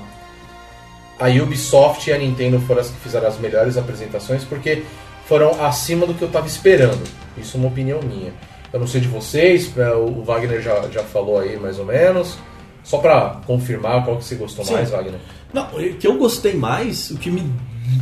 [1.20, 4.83] a Ubisoft e a Nintendo foram as que fizeram as melhores apresentações, porque
[5.28, 7.02] foram acima do que eu tava esperando.
[7.36, 8.32] Isso é uma opinião minha.
[8.73, 12.36] Eu não sei de vocês, é, o Wagner já, já falou aí mais ou menos.
[12.82, 14.74] Só pra confirmar qual que você gostou Sim.
[14.74, 15.20] mais, Wagner.
[15.52, 17.52] Não, o que eu gostei mais, o que me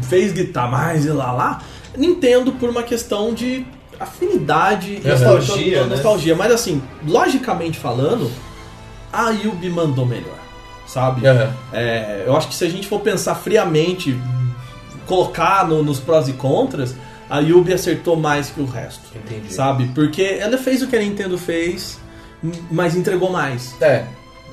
[0.09, 1.63] fez gritar mais e lá lá,
[1.97, 3.65] Nintendo por uma questão de
[3.99, 5.89] afinidade e Nostalgia, né?
[5.97, 6.35] nostalgia.
[6.37, 8.31] Mas assim, logicamente falando,
[9.13, 10.39] a Yubi mandou melhor,
[10.87, 11.23] sabe?
[11.73, 14.17] É, eu acho que se a gente for pensar friamente,
[15.07, 16.95] colocar no- nos prós e contras,
[17.29, 19.03] a Yubi acertou mais que o resto.
[19.15, 19.53] Entendi.
[19.53, 19.91] Sabe?
[19.95, 21.99] Porque ela fez o que a Nintendo fez,
[22.71, 23.75] mas entregou mais.
[23.81, 24.05] É,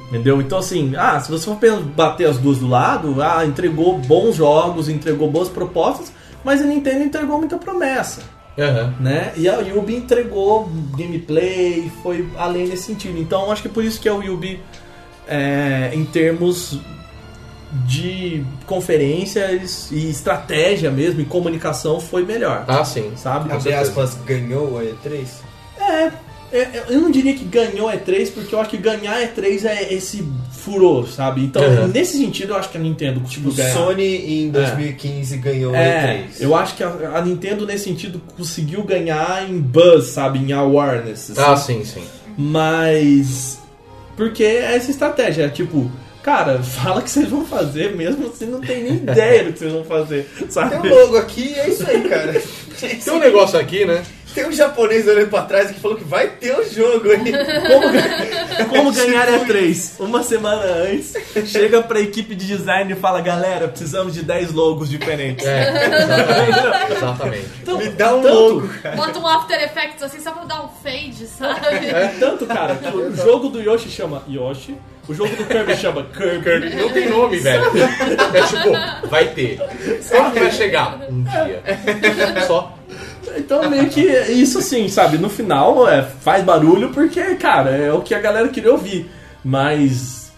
[0.10, 0.40] Entendeu?
[0.42, 4.88] Então, assim, ah, se você for bater as duas do lado, ah, entregou bons jogos,
[4.88, 8.22] entregou boas propostas, mas a Nintendo entregou muita promessa,
[8.56, 8.94] aham.
[9.00, 9.34] né?
[9.36, 13.18] E a Yubi entregou gameplay, foi além nesse sentido.
[13.18, 14.60] Então, acho que é por isso que a Yubi,
[15.28, 16.80] é, em termos
[17.88, 23.12] de conferências e estratégia mesmo, e comunicação, foi melhor, Ah, sim.
[23.16, 23.52] sabe?
[23.52, 25.26] Abre aspas, ganhou a E3?
[25.80, 26.12] É,
[26.56, 30.24] é, eu não diria que ganhou E3, porque eu acho que ganhar E3 é esse
[30.52, 31.44] furor, sabe?
[31.44, 31.88] Então, Uhum.
[31.88, 33.74] nesse sentido, eu acho que a Nintendo conseguiu Tipo, ganhar.
[33.74, 36.42] Sony em 2015 ganhou a É, E3.
[36.42, 40.40] eu acho que a, a Nintendo, nesse sentido, conseguiu ganhar em buzz, sabe?
[40.40, 41.32] Em awareness.
[41.32, 41.42] assim.
[41.42, 42.04] Ah, sim, sim.
[42.38, 43.58] Mas.
[44.16, 45.92] Porque é essa estratégia, é tipo.
[46.24, 49.74] Cara, fala que vocês vão fazer, mesmo você não tem nem ideia do que vocês
[49.74, 50.82] vão fazer, sabe?
[50.82, 52.42] Tem um logo aqui, é isso aí, cara.
[52.80, 54.04] Tem um negócio aqui, né?
[54.34, 57.32] Tem um japonês olhando pra trás que falou que vai ter um jogo aí.
[57.68, 59.96] Como, como ganhar é 3?
[60.00, 61.14] Uma semana antes,
[61.46, 65.46] chega pra equipe de design e fala: galera, precisamos de 10 logos diferentes.
[65.46, 66.92] É, exatamente.
[66.92, 67.50] exatamente.
[67.62, 68.96] Então, Me dá um tanto, logo, cara.
[68.96, 71.88] Bota um After Effects assim só pra dar um fade, sabe?
[71.88, 74.76] É tanto, cara, que o jogo do Yoshi chama Yoshi,
[75.08, 76.76] o jogo do Kirby chama Kirby.
[76.76, 77.64] Não tem nome, velho.
[78.34, 79.60] É tipo, vai ter.
[80.34, 80.98] Que vai chegar?
[81.10, 81.62] Um dia.
[82.48, 82.78] Só.
[83.38, 85.18] Então, meio que isso assim, sabe?
[85.18, 89.10] No final é, faz barulho porque, cara, é o que a galera queria ouvir.
[89.44, 90.32] Mas,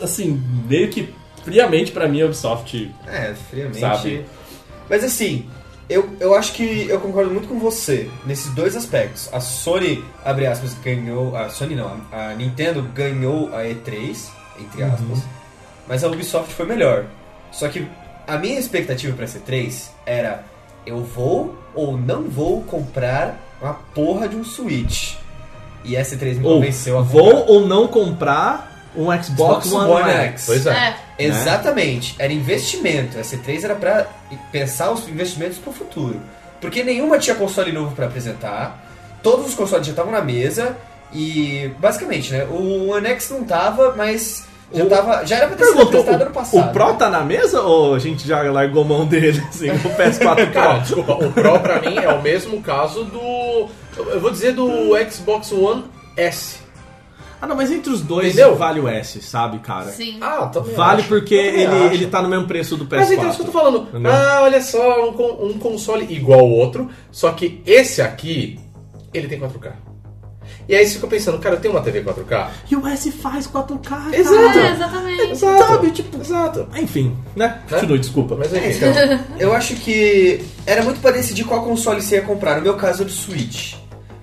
[0.00, 1.12] assim, meio que
[1.44, 2.90] friamente pra mim a Ubisoft.
[3.06, 3.80] É, friamente.
[3.80, 4.24] Sabe?
[4.88, 5.48] Mas assim,
[5.88, 9.28] eu, eu acho que eu concordo muito com você nesses dois aspectos.
[9.32, 11.36] A Sony, abre aspas, ganhou.
[11.36, 14.16] A Sony não, a, a Nintendo ganhou a E3,
[14.58, 15.18] entre aspas.
[15.86, 17.04] Mas a Ubisoft foi melhor.
[17.52, 17.86] Só que
[18.26, 20.44] a minha expectativa pra essa E3 era:
[20.86, 25.14] eu vou ou não vou comprar uma porra de um Switch.
[25.84, 27.50] E essa E3 me Ou convenceu a vou comprar.
[27.52, 30.24] ou não comprar um Xbox, Xbox One, One X.
[30.24, 30.46] X.
[30.46, 30.70] Pois é.
[31.18, 31.24] É.
[31.26, 33.18] Exatamente, era investimento.
[33.18, 34.06] Essa E3 era pra
[34.52, 36.20] pensar os investimentos pro futuro.
[36.60, 38.82] Porque nenhuma tinha console novo pra apresentar,
[39.22, 40.76] todos os consoles já estavam na mesa
[41.12, 42.44] e basicamente, né?
[42.44, 46.14] O One X não tava, mas já O- tava, já era pra ter sido Perguntou,
[46.14, 46.68] ano o, passado.
[46.68, 50.52] o Pro tá na mesa ou a gente já largou mão dele, assim, o PS4
[50.52, 50.80] Cara, Pro?
[50.80, 53.68] desculpa, o Pro pra mim é o mesmo caso do.
[54.10, 54.68] Eu vou dizer do
[55.10, 55.84] Xbox One
[56.16, 56.62] S.
[57.40, 58.56] Ah, não, mas entre os dois Entendeu?
[58.56, 59.86] vale o S, sabe, cara?
[59.90, 60.16] Sim.
[60.22, 61.08] Ah, também Vale acho.
[61.08, 61.94] porque também ele, acho.
[61.94, 62.96] ele tá no mesmo preço do PS4.
[63.00, 63.82] Mas então, é isso que eu tô falando.
[63.88, 64.10] Entendeu?
[64.10, 68.58] Ah, olha só, um, con- um console igual ao outro, só que esse aqui,
[69.12, 69.72] ele tem 4K.
[70.68, 72.48] E aí você fica pensando, cara, eu tenho uma TV 4K?
[72.70, 74.16] E o S faz 4K, cara.
[74.16, 74.58] Exato.
[74.58, 75.30] É, exatamente.
[75.30, 75.66] Exato.
[75.66, 76.68] Sabe, tipo, Exato.
[76.76, 77.58] Enfim, né?
[77.68, 78.34] Continue, desculpa.
[78.36, 78.86] Mas É, enfim.
[78.86, 82.56] então, eu acho que era muito pra decidir qual console você ia comprar.
[82.56, 83.74] No meu caso, é do Switch.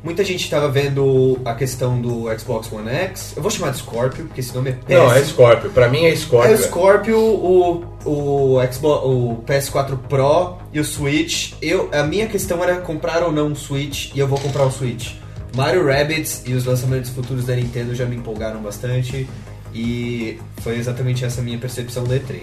[0.03, 3.33] Muita gente tava vendo a questão do Xbox One X.
[3.35, 5.07] Eu vou chamar de Scorpio, porque esse nome é péssimo.
[5.07, 5.69] Não, é Scorpio.
[5.69, 6.51] Pra mim é Scorpio.
[6.51, 11.53] É o Scorpio, o, o, Xbox, o PS4 Pro e o Switch.
[11.61, 14.71] Eu, a minha questão era comprar ou não um Switch, e eu vou comprar o
[14.71, 15.11] Switch.
[15.55, 19.27] Mario Rabbids e os lançamentos futuros da Nintendo já me empolgaram bastante.
[19.73, 22.41] E foi exatamente essa minha percepção da E3.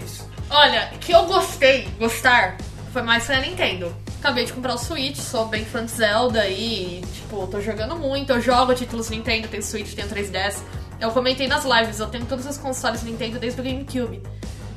[0.49, 2.57] Olha, que eu gostei, gostar,
[2.91, 3.95] foi mais foi a Nintendo.
[4.19, 8.31] Acabei de comprar o Switch, sou bem fã de Zelda e, tipo, tô jogando muito.
[8.31, 10.57] Eu jogo títulos Nintendo, tenho Switch, tenho 3DS.
[10.99, 14.21] Eu comentei nas lives, eu tenho todos os consoles Nintendo desde o GameCube.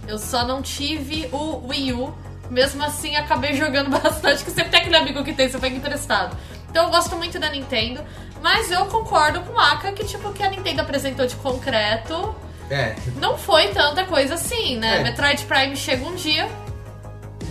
[0.06, 2.14] Eu só não tive o Wii U.
[2.50, 6.36] Mesmo assim, acabei jogando bastante, que sempre tem aquele amigo que tem, você pega emprestado.
[6.72, 8.00] Então eu gosto muito da Nintendo,
[8.42, 12.34] mas eu concordo com o Aka que, tipo, o que a Nintendo apresentou de concreto
[12.70, 12.94] É.
[13.16, 15.00] não foi tanta coisa assim, né?
[15.00, 15.02] É.
[15.02, 16.48] Metroid Prime chega um dia,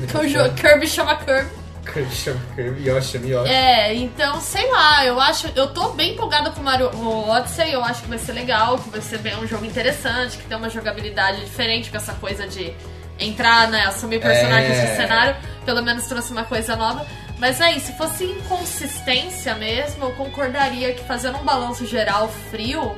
[0.10, 1.62] que o jogo Kirby chama Kirby.
[1.86, 3.52] Kirby, Kirby, Yoshi, Yoshi.
[3.52, 5.48] É, então, sei lá, eu acho.
[5.56, 6.90] Eu tô bem empolgada com o Mario
[7.30, 10.44] Odyssey, eu acho que vai ser legal, que vai ser bem um jogo interessante, que
[10.46, 12.74] tem uma jogabilidade diferente com essa coisa de
[13.20, 14.86] entrar, né, assumir personagens É.
[14.92, 15.36] de cenário,
[15.66, 17.06] pelo menos trouxe uma coisa nova.
[17.42, 22.96] Mas aí, se fosse inconsistência mesmo, eu concordaria que fazendo um balanço geral frio,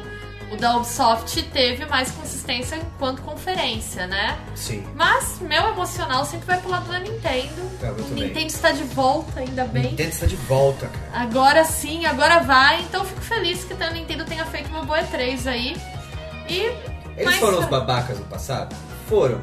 [0.52, 4.38] o da Ubisoft teve mais consistência quanto conferência, né?
[4.54, 4.86] Sim.
[4.96, 7.72] Mas meu emocional sempre vai pro lado da Nintendo.
[7.80, 7.94] Tá.
[8.12, 9.84] Nintendo está de volta, ainda bem.
[9.84, 11.24] Nintendo está de volta, cara.
[11.24, 12.82] Agora sim, agora vai.
[12.82, 15.78] Então eu fico feliz que a Nintendo tenha feito uma boa E3 aí.
[16.50, 16.60] E.
[17.16, 18.76] Eles mas- foram os babacas no passado?
[19.08, 19.42] Foram.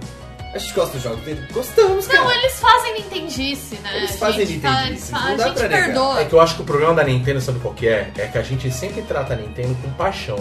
[0.53, 1.47] A gente gosta dos jogos dele?
[1.53, 2.25] Gostamos, cara.
[2.25, 3.97] Não, eles fazem Nintendice, né?
[3.99, 5.85] Eles fazem gente Nintendice, fa- não dá a gente pra negar.
[5.85, 6.20] perdoa.
[6.20, 8.11] É que eu acho que o problema da Nintendo, sabe qual que é?
[8.19, 10.39] É que a gente sempre trata a Nintendo com paixão.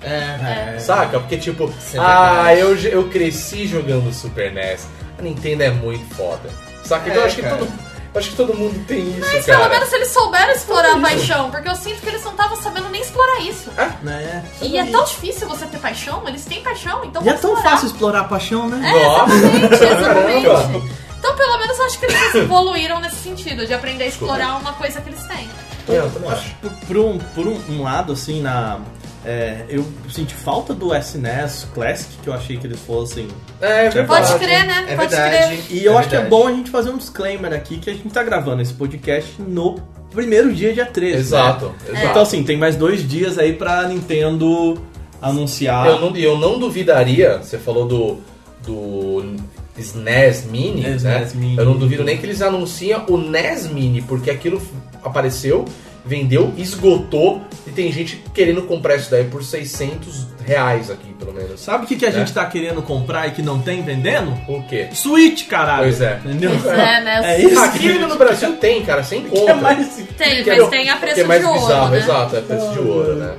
[0.00, 0.78] É.
[0.78, 1.18] Saca?
[1.18, 4.86] Porque, tipo, é ah, eu, eu cresci jogando Super NES.
[5.18, 6.48] A Nintendo é muito foda.
[6.84, 7.08] Saca?
[7.08, 7.56] Então É, eu acho que cara.
[7.56, 7.72] todo.
[8.18, 9.58] Eu acho que todo mundo tem isso, Mas cara.
[9.60, 12.88] pelo menos eles souberam explorar a paixão, porque eu sinto que eles não estavam sabendo
[12.90, 13.70] nem explorar isso.
[14.02, 14.44] Né?
[14.60, 17.52] E é tão difícil você ter paixão, eles têm paixão, então E é vamos tão
[17.52, 17.70] explorar.
[17.70, 18.92] fácil explorar a paixão, né?
[18.92, 19.34] Nossa!
[19.34, 20.98] Exatamente, exatamente.
[21.18, 24.72] Então, pelo menos, eu acho que eles evoluíram nesse sentido, de aprender a explorar uma
[24.72, 25.48] coisa que eles têm.
[25.88, 26.54] É, eu também acho.
[26.60, 28.78] Por, por um, por um, um lado, assim, na.
[29.24, 33.28] É, eu senti falta do SNES Classic, que eu achei que eles fossem.
[33.60, 34.06] É, verdade.
[34.28, 34.86] Pode crer, né?
[34.88, 35.56] É Pode verdade.
[35.62, 35.76] crer.
[35.76, 36.42] E eu acho que é verdade.
[36.42, 39.76] bom a gente fazer um disclaimer aqui que a gente tá gravando esse podcast no
[40.10, 41.12] primeiro dia, dia 13.
[41.14, 41.20] né?
[41.20, 42.06] Exato, exato.
[42.06, 44.80] Então, assim, tem mais dois dias aí pra Nintendo
[45.20, 45.86] anunciar.
[45.86, 48.18] Eu não, eu não duvidaria, você falou do,
[48.64, 49.36] do
[49.76, 51.28] SNES Mini, SNES né?
[51.34, 51.56] Mini.
[51.58, 54.62] Eu não duvido nem que eles anunciem o NES Mini, porque aquilo
[55.04, 55.64] apareceu,
[56.08, 61.60] vendeu, esgotou e tem gente querendo comprar isso daí por 600 reais aqui, pelo menos.
[61.60, 62.12] Sabe o que, que a É.
[62.12, 64.32] gente tá querendo comprar e que não tem vendendo?
[64.48, 64.88] O quê?
[64.94, 65.82] Switch, caralho.
[65.82, 66.18] Pois é.
[66.24, 66.50] Entendeu?
[66.70, 67.20] É, né?
[67.36, 67.60] É isso.
[67.60, 69.50] Aqui no Brasil tem, cara, sem Que conta.
[69.50, 69.96] é mais...
[70.16, 71.98] Tem, Que é- mas tem a preço que é mais de ouro, bizarro, né?
[71.98, 73.34] exato, é preço de ouro, né?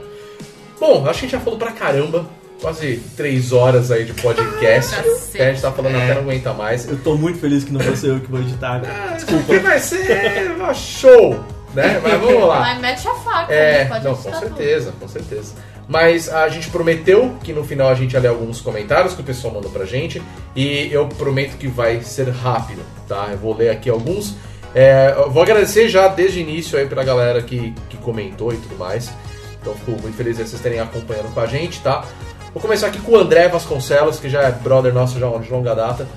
[0.79, 2.25] Bom, acho que a gente já falou pra caramba.
[2.61, 4.93] Quase três horas aí de podcast.
[4.93, 5.29] Cacete.
[5.35, 6.03] Até a gente tá falando É.
[6.03, 6.87] até não aguenta mais.
[6.89, 8.81] Eu tô muito feliz que não vou ser eu que vou editar.
[8.81, 9.15] cara.
[9.15, 9.59] Desculpa.
[9.59, 11.39] vai ser um show,
[11.79, 11.99] né?
[12.03, 12.59] Mas vamos lá.
[12.59, 13.85] Mas mete a faca, É, né?
[13.85, 14.39] Pode não, com tudo.
[14.39, 15.53] certeza, com certeza.
[15.87, 19.23] Mas a gente prometeu que no final a gente ia ler alguns comentários que o
[19.23, 20.21] pessoal mandou pra gente.
[20.55, 23.29] E eu prometo que vai ser rápido, tá?
[23.31, 24.35] Eu vou ler aqui alguns.
[24.75, 28.77] É, vou agradecer já desde o início aí pra galera que, que comentou e tudo
[28.77, 29.11] mais.
[29.59, 32.05] Então fico muito feliz de vocês terem acompanhando com a gente, tá?
[32.53, 35.73] Vou começar aqui com o André Vasconcelos, que já é brother nosso já de longa
[35.75, 36.07] data.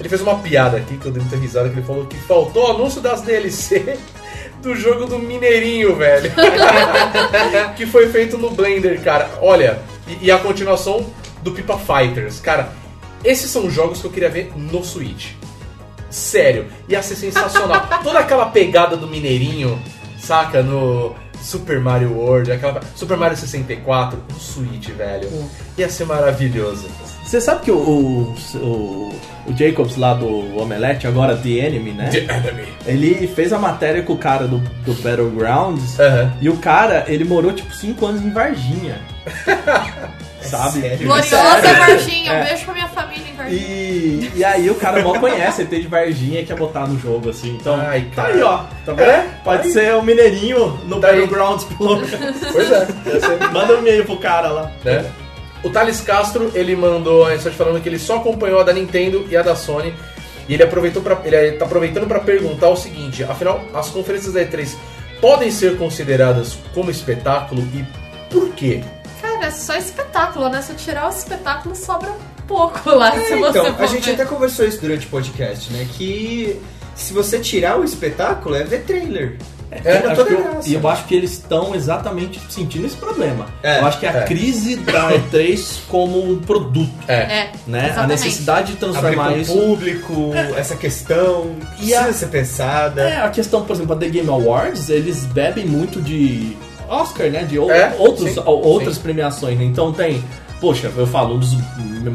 [0.00, 2.66] Ele fez uma piada aqui que eu dei muita risada, que ele falou que faltou
[2.68, 3.96] o anúncio das DLC
[4.64, 6.32] do jogo do Mineirinho, velho.
[7.76, 9.30] que foi feito no Blender, cara.
[9.40, 9.78] Olha,
[10.08, 11.06] e, e a continuação
[11.42, 12.40] do Pipa Fighters.
[12.40, 12.72] Cara,
[13.22, 15.32] esses são jogos que eu queria ver no Switch.
[16.10, 17.86] Sério, ia ser sensacional.
[18.02, 19.80] Toda aquela pegada do Mineirinho,
[20.18, 20.62] saca?
[20.62, 25.28] No Super Mario World, aquela Super Mario 64, no Switch, velho.
[25.76, 26.88] Ia ser maravilhoso.
[27.22, 29.14] Você sabe que o, o, o,
[29.46, 32.08] o Jacobs lá do Omelete, agora The Enemy, né?
[32.10, 32.64] The Enemy.
[32.86, 35.98] Ele fez a matéria com o cara do, do Battlegrounds.
[36.00, 36.32] Aham.
[36.40, 38.98] E o cara, ele morou tipo 5 anos em Varginha.
[40.40, 40.80] Sabe?
[40.82, 41.06] sério?
[41.06, 41.78] Gloriosa Sério.
[41.78, 42.44] Varginha, um É.
[42.44, 43.60] beijo pra minha família em Varginha.
[43.62, 46.98] E, e aí o cara mal conhece, ele tem de Varginha e quer botar no
[47.00, 47.56] jogo, assim.
[47.58, 48.58] Então, Ai, tá aí, ó.
[48.84, 49.00] Tá vendo?
[49.08, 49.72] É, Pode aí.
[49.72, 51.06] ser o Mineirinho no Tá.
[51.08, 51.96] Battlegrounds, pelo
[52.52, 52.86] Pois é.
[53.52, 54.70] Manda um e-mail pro cara lá.
[54.84, 55.04] né?
[55.64, 59.26] O Thales Castro, ele mandou a mensagem falando que ele só acompanhou a da Nintendo
[59.30, 59.94] e a da Sony.
[60.46, 64.42] E ele aproveitou para ele tá aproveitando para perguntar o seguinte: afinal, as conferências da
[64.44, 64.74] E3
[65.20, 67.82] podem ser consideradas como espetáculo e
[68.30, 68.84] por quê?
[69.22, 70.60] Cara, é só espetáculo, né?
[70.60, 72.12] Se eu tirar o espetáculo, sobra
[72.46, 74.12] pouco lá, se É, você então, for a gente ver.
[74.12, 75.86] até conversou isso durante o podcast, né?
[75.96, 76.60] Que
[76.94, 79.38] se você tirar o espetáculo, é ver trailer.
[79.84, 80.68] É, eu- graça.
[80.68, 83.46] e eu acho que eles estão exatamente sentindo esse problema.
[83.62, 84.22] É, eu acho que a é.
[84.24, 87.14] crise da E3 como um produto, É.
[87.14, 87.94] É, né?
[87.96, 89.52] A necessidade de Abrir transformar pro isso.
[89.52, 93.02] público, essa questão E precisa a- ser pensada.
[93.02, 96.56] É, a questão, por exemplo, a The Game Awards, eles bebem muito de
[96.88, 97.44] Oscar, né?
[97.44, 99.02] De ou- É, outros, sim, ou- outras sim.
[99.02, 99.58] premiações.
[99.58, 99.64] né?
[99.64, 100.22] Então tem,
[100.60, 101.56] poxa, eu falo, um dos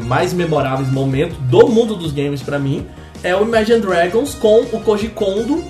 [0.06, 2.86] mais memoráveis momentos do mundo dos games pra mim
[3.22, 5.62] é o Imagine Dragons com o Koji Kondo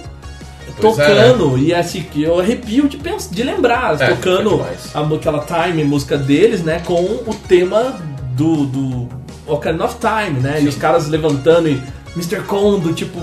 [0.81, 5.01] Pois é, tocando e assim que eu arrepio de pensar, de lembrar, É, tocando a,
[5.01, 8.01] aquela Time, música deles, né, com o tema
[8.35, 9.09] do do
[9.47, 10.61] Ocarina of Time, né?
[10.63, 11.81] E os caras levantando e
[12.17, 12.41] Mr.
[12.43, 13.21] Kondo, tipo,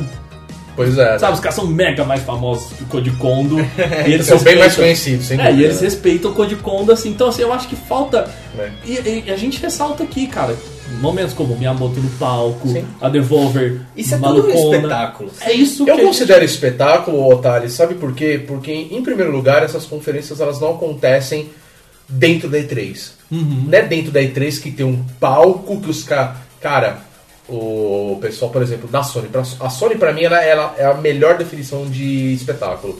[0.76, 1.18] Pois é.
[1.18, 3.58] sabe, os caras são mega mais famosos que o Code Kondo.
[4.06, 5.88] e Eles são bem mais conhecidos, sem É, dúvida, e eles né?
[5.88, 7.10] respeitam o Code Kondo, assim.
[7.10, 8.30] Então, assim, eu acho que falta.
[8.60, 8.70] É.
[8.86, 10.56] E, e a gente ressalta aqui, cara,
[11.02, 12.86] momentos como Miyamoto no palco, Sim.
[13.02, 14.76] a Devolver, Isso é tudo um malucona.
[14.78, 15.32] espetáculo.
[15.42, 18.44] É isso que Eu a gente- considero espetáculo, Otali, sabe por quê?
[18.48, 21.50] Porque, em primeiro lugar, essas conferências elas não acontecem
[22.10, 23.12] dentro da E3.
[23.30, 26.38] Não é dentro da E3 que tem um palco que os caras.
[26.62, 27.00] Cara,
[27.50, 29.28] o pessoal, por exemplo, da Sony.
[29.28, 32.98] pra- A Sony, pra mim, ela, ela é a melhor definição de espetáculo.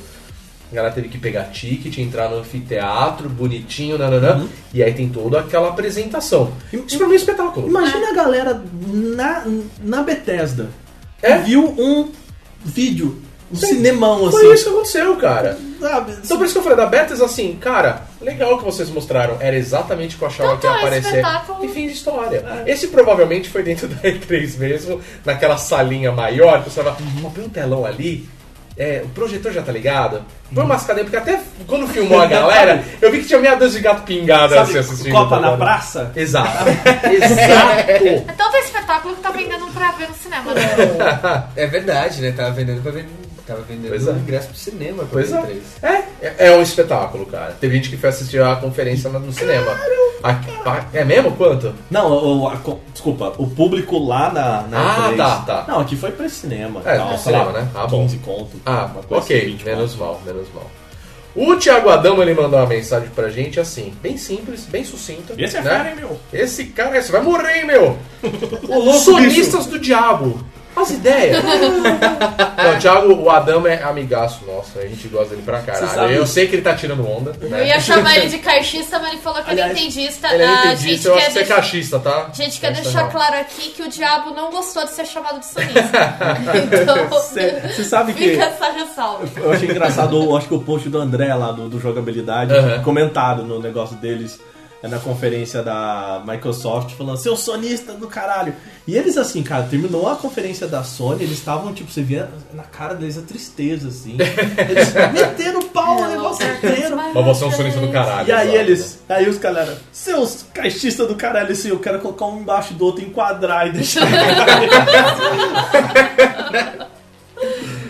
[0.74, 5.70] Ela teve que pegar ticket, entrar no anfiteatro, bonitinho, nananã, e aí tem toda aquela
[5.70, 6.52] apresentação.
[6.74, 7.68] Isso pra mim é espetáculo.
[7.68, 9.44] Imagina a galera na,
[9.82, 10.68] na Bethesda
[11.22, 11.38] É?
[11.38, 12.10] viu um
[12.66, 14.54] vídeo, um cinemão Foi assim.
[14.56, 15.58] isso que aconteceu, cara.
[15.80, 16.16] Sabe?
[16.24, 19.38] Então por isso que eu falei da Bethesda assim, cara, legal que vocês mostraram.
[19.40, 21.08] Era exatamente o que eu achava Tanto que ia é aparecer.
[21.16, 21.64] espetáculo.
[21.66, 22.64] E fim de história.
[22.66, 26.98] Esse provavelmente foi dentro da E3 mesmo, naquela salinha maior, que você tava,
[27.34, 28.28] põe um telão ali.
[28.78, 30.24] É, o projetor já tá ligado?
[30.54, 33.80] Põe umas cadeiras, porque até quando filmou a galera, eu vi que tinha meia dúzia
[33.80, 35.12] de gato pingada assim Sabe, assistindo.
[35.14, 36.12] Copa tá na praça?
[36.16, 36.66] Exato.
[37.12, 37.90] Exato.
[37.90, 40.54] É tanto espetáculo que tá vendendo pra ver no cinema.
[40.54, 40.62] Né?
[41.56, 42.32] É verdade, né?
[42.32, 43.06] Tava vendendo pra ver.
[43.48, 44.12] Tava vendendo Pois é.
[44.12, 45.42] ingresso pro cinema pra Pois é.
[45.42, 45.64] três.
[45.82, 47.56] É, é, é um espetáculo, cara.
[47.60, 49.72] Teve gente que foi assistir a conferência no cinema.
[50.22, 50.52] Aqui-
[50.94, 51.32] é mesmo?
[51.32, 51.74] Quanto?
[51.90, 52.12] Não,
[52.42, 52.60] o, a
[52.92, 55.66] desculpa, o público lá na, na Ah, E3 tá, tá.
[55.68, 56.82] Não, aqui foi pra cinema.
[56.84, 57.70] É, tal, sei cinema, lá, né?
[57.74, 58.02] Ah, bom.
[58.04, 58.62] 15 conto.
[58.66, 60.00] Ah, uma coisa ok, assim, 20 menos conto.
[60.04, 60.70] mal, menos mal.
[61.36, 65.36] O Thiago Adamo ele mandou uma mensagem pra gente assim, bem simples, bem sucinta.
[65.38, 65.70] Esse é né?
[65.70, 66.20] fera, hein, meu?
[66.34, 67.98] Esse cara, esse vai morrer, hein, meu?
[68.68, 70.44] Os sonistas do diabo.
[70.78, 71.44] As ideias.
[71.44, 75.88] Não, o Thiago, o Adamo é amigaço nosso, a gente gosta dele pra caralho.
[75.88, 77.34] sabe- Eu sei que ele tá tirando onda.
[77.42, 77.68] Eu Né?
[77.68, 80.28] ia chamar ele de caixista, mas ele falou que Aliás, ele é entendista.
[80.34, 82.30] Ele é a gente entendista, eu acho quer que você é deixar- cachista, tá?
[82.34, 83.12] Gente quer Essa deixar não.
[83.12, 86.18] claro aqui que o diabo não gostou de ser chamado de sonista.
[86.82, 88.32] então, Você sabe que.
[88.32, 89.26] fica essa ressalva.
[89.36, 92.82] Eu achei engraçado, eu acho que o post do André lá do, do jogabilidade, Aham.
[92.84, 98.54] comentado no negócio deles é na conferência da Microsoft, falando, seu sonista do caralho.
[98.88, 102.64] E eles, assim, cara, terminou a conferência da Sony, eles estavam, tipo, você via na
[102.64, 104.18] cara deles a tristeza, assim.
[104.70, 106.96] Eles meteram o pau no negócio inteiro.
[106.96, 108.28] Mas você é um sonista do caralho.
[108.28, 108.60] E aí exato.
[108.60, 112.86] eles, aí os galera, seus caixistas do caralho, assim, eu quero colocar um embaixo do
[112.86, 114.08] outro, enquadrar e deixar.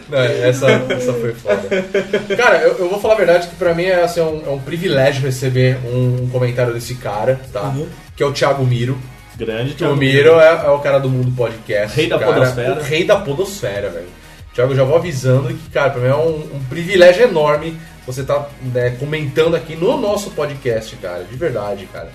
[0.09, 1.61] Não, essa, essa foi foda.
[2.35, 4.49] Cara, eu, eu vou falar a verdade que pra mim é, assim, é, um, é
[4.49, 7.63] um privilégio receber um comentário desse cara, tá?
[7.63, 7.87] Uhum.
[8.15, 8.97] Que é o Thiago Miro.
[9.37, 11.95] Grande, O Miro é, é o cara do mundo podcast.
[11.95, 12.73] Rei da cara, podosfera.
[12.73, 14.07] O rei da podosfera, velho.
[14.53, 17.77] Thiago, eu já vou avisando que, cara, pra mim é um, um privilégio enorme
[18.07, 21.25] você tá né, comentando aqui no nosso podcast, cara.
[21.25, 22.09] De verdade, cara.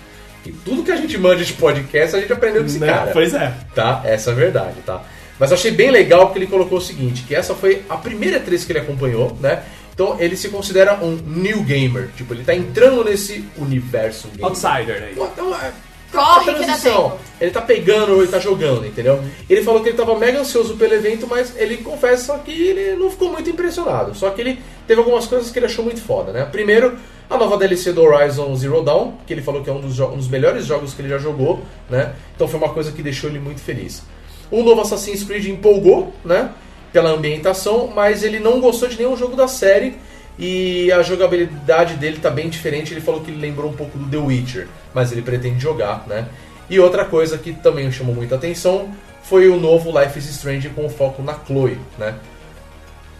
[0.44, 2.86] E tudo que a gente manda de podcast, a gente aprendeu com esse Né?
[2.86, 3.52] cara Pois é.
[3.74, 4.00] tá?
[4.02, 5.02] Essa é a verdade, tá?
[5.42, 8.38] Mas eu achei bem legal porque ele colocou o seguinte, que essa foi a primeira
[8.38, 9.64] E3 que ele acompanhou, né?
[9.92, 14.44] Então ele se considera um new gamer, tipo, ele tá entrando nesse universo gamer.
[14.46, 15.14] Outsider aí.
[15.18, 15.72] Então, é,
[16.12, 17.02] Corre a que dá transição.
[17.10, 17.18] tempo.
[17.40, 19.20] Ele tá pegando, ele tá jogando, entendeu?
[19.50, 23.10] Ele falou que ele tava mega ansioso pelo evento, mas ele confessa que ele não
[23.10, 24.14] ficou muito impressionado.
[24.14, 26.44] Só que ele teve algumas coisas que ele achou muito foda, né?
[26.44, 26.96] Primeiro,
[27.28, 30.06] a nova DLC do Horizon Zero Dawn, que ele falou que é um dos, jo-
[30.06, 32.12] um dos melhores jogos que ele já jogou, né?
[32.36, 34.02] Então foi uma coisa que deixou ele muito feliz.
[34.52, 36.50] O novo Assassin's Creed empolgou, né?
[36.92, 39.96] Pela ambientação, mas ele não gostou de nenhum jogo da série
[40.38, 42.92] e a jogabilidade dele tá bem diferente.
[42.92, 46.28] Ele falou que ele lembrou um pouco do The Witcher, mas ele pretende jogar, né?
[46.70, 48.90] E outra coisa que também chamou muita atenção
[49.22, 52.14] foi o novo Life is Strange com foco na Chloe, né?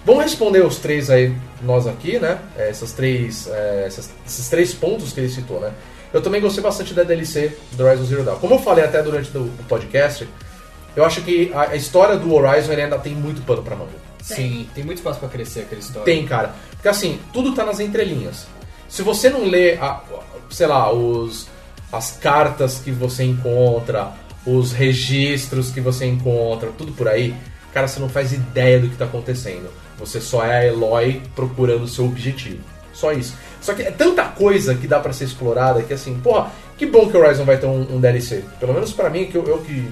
[0.05, 2.39] Vamos responder os três aí, nós aqui, né?
[2.59, 5.71] É, Essas três, é, essas- esses três pontos que ele citou, né?
[6.13, 8.37] Eu também gostei bastante da DLC do Horizon Zero Dawn.
[8.39, 10.29] Como eu falei até durante o podcast,
[10.97, 13.91] eu acho que a, a história do Horizon ainda tem muito pano pra manga.
[14.23, 16.05] Sim, tem muito espaço pra crescer aquela história.
[16.05, 16.55] Tem, cara.
[16.73, 18.47] Porque assim, tudo tá nas entrelinhas.
[18.89, 20.01] Se você não lê, a-
[20.51, 21.49] sei lá, os,
[21.91, 24.13] as cartas que você encontra,
[24.47, 27.35] os registros que você encontra, tudo por aí,
[27.73, 29.71] cara, você não faz ideia do que tá acontecendo.
[29.99, 32.61] Você só é a Eloy procurando o seu objetivo.
[32.93, 33.35] Só isso.
[33.61, 37.09] Só que é tanta coisa que dá pra ser explorada que assim, porra, que bom
[37.09, 38.45] que o Horizon vai ter um, um DLC.
[38.61, 39.89] Pelo menos pra mim, que eu, eu que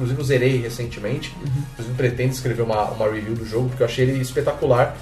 [0.00, 1.34] inclusive eu zerei recentemente,
[1.72, 4.96] inclusive pretendo escrever uma, uma review do jogo, porque eu achei ele espetacular.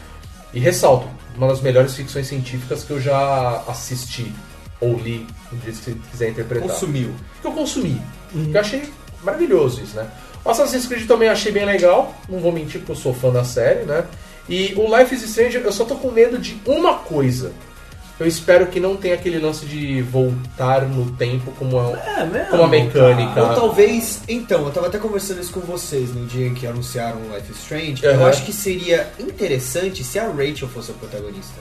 [0.52, 4.32] E ressalto, uma das melhores ficções científicas que eu já assisti
[4.80, 5.24] ou li,
[5.64, 6.68] você quiser interpretar.
[6.68, 7.12] Consumiu.
[7.40, 8.00] Que eu consumi.
[8.32, 8.82] Que eu achei
[9.22, 10.08] maravilhoso isso, né?
[10.44, 13.44] O Assassin's Creed também achei bem legal, não vou mentir porque eu sou fã da
[13.44, 14.04] série, né?
[14.48, 17.52] E o Life is Strange, eu só tô com medo de uma coisa.
[18.20, 22.48] Eu espero que não tenha aquele lance de voltar no tempo como é, É mesmo.
[22.50, 23.40] como a mecânica.
[23.42, 27.18] Ou talvez, então, eu tava até conversando isso com vocês no dia em que anunciaram
[27.20, 28.04] o Life is Strange.
[28.04, 28.20] Aham.
[28.22, 31.54] Eu acho que seria interessante se a Rachel fosse a protagonista.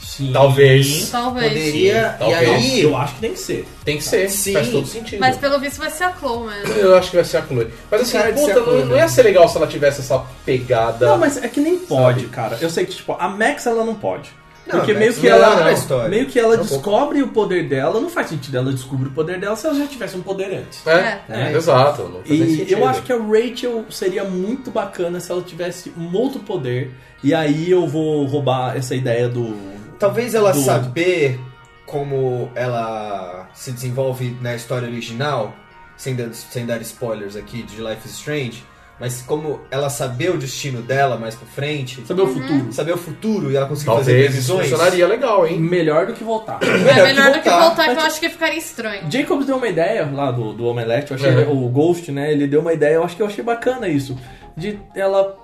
[0.00, 0.30] Sim.
[0.32, 1.10] Talvez.
[1.10, 1.52] Talvez.
[1.52, 2.42] Poderia, Talvez.
[2.42, 2.80] e aí...
[2.82, 3.68] Eu acho que tem que ser.
[3.84, 4.52] Tem que ser, Sim.
[4.54, 5.20] faz todo sentido.
[5.20, 6.72] Mas pelo visto vai ser a Chloe mesmo.
[6.74, 7.68] Eu acho que vai ser a Chloe.
[7.90, 9.08] Mas assim, Cara puta, a não, não ia mesmo.
[9.10, 11.06] ser legal se ela tivesse essa pegada.
[11.06, 12.32] Não, mas é que nem pode, Sabe?
[12.32, 12.58] cara.
[12.62, 14.30] Eu sei que, tipo, a Max ela não pode.
[14.66, 15.70] Não, Porque a meio Max que ela,
[16.04, 16.74] é meio que ela É um pouco.
[16.74, 19.86] descobre o poder dela, não faz sentido ela descobrir o poder dela se ela já
[19.86, 20.84] tivesse um poder antes.
[20.86, 21.52] É, É.
[21.52, 22.02] exato.
[22.02, 22.78] Não faz nem E sentido.
[22.78, 26.92] eu acho que a Rachel seria muito bacana se ela tivesse um outro poder.
[27.22, 29.56] E aí eu vou roubar essa ideia do.
[29.98, 31.38] Talvez ela do- saber
[31.86, 35.54] como ela se desenvolve na história original,
[35.96, 38.64] sem dar, sem dar spoilers aqui de Life is Strange,
[38.98, 42.72] mas como ela saber o destino dela mais pra frente, Saber o futuro.
[42.72, 44.70] saber o futuro e ela conseguir fazer Talvez isso previsões.
[44.70, 45.60] funcionaria legal, hein?
[45.60, 46.58] Melhor do que voltar.
[46.62, 49.10] É Melhor, melhor do que voltar, que Mas- eu acho que ficaria estranho.
[49.10, 51.46] Jacobs deu uma ideia lá do, do Omelete, eu achei É.
[51.46, 52.32] o Ghost, né?
[52.32, 54.16] Ele deu uma ideia, eu acho que eu achei bacana isso.
[54.56, 55.36] De ela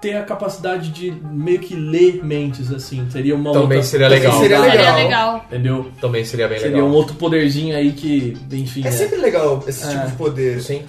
[0.00, 3.08] ter a capacidade de meio que ler mentes, assim.
[3.10, 3.82] Seria uma Também outra.
[3.82, 4.38] seria legal.
[4.40, 4.96] Seria Seria legal.
[4.96, 5.44] legal.
[5.46, 5.90] Entendeu?
[6.00, 6.88] Também seria bem Seria legal.
[6.90, 8.84] um outro poderzinho aí que, enfim.
[8.84, 8.90] É é.
[8.90, 9.90] sempre legal esse É.
[9.90, 10.60] tipo de poder.
[10.60, 10.82] Sim.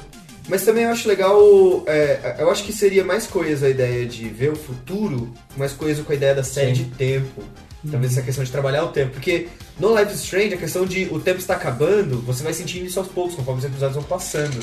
[0.47, 1.39] Mas também eu acho legal.
[1.87, 6.03] é, eu acho que seria mais coisa a ideia de ver o futuro, mais coisa
[6.03, 6.83] com a ideia da série Sim.
[6.83, 7.43] de tempo.
[7.89, 9.11] Talvez essa questão de trabalhar o tempo.
[9.13, 9.47] Porque
[9.79, 12.99] no Life is Strange, a questão de o tempo está acabando, você vai sentindo isso
[12.99, 14.59] aos poucos, conforme os episódios vão passando.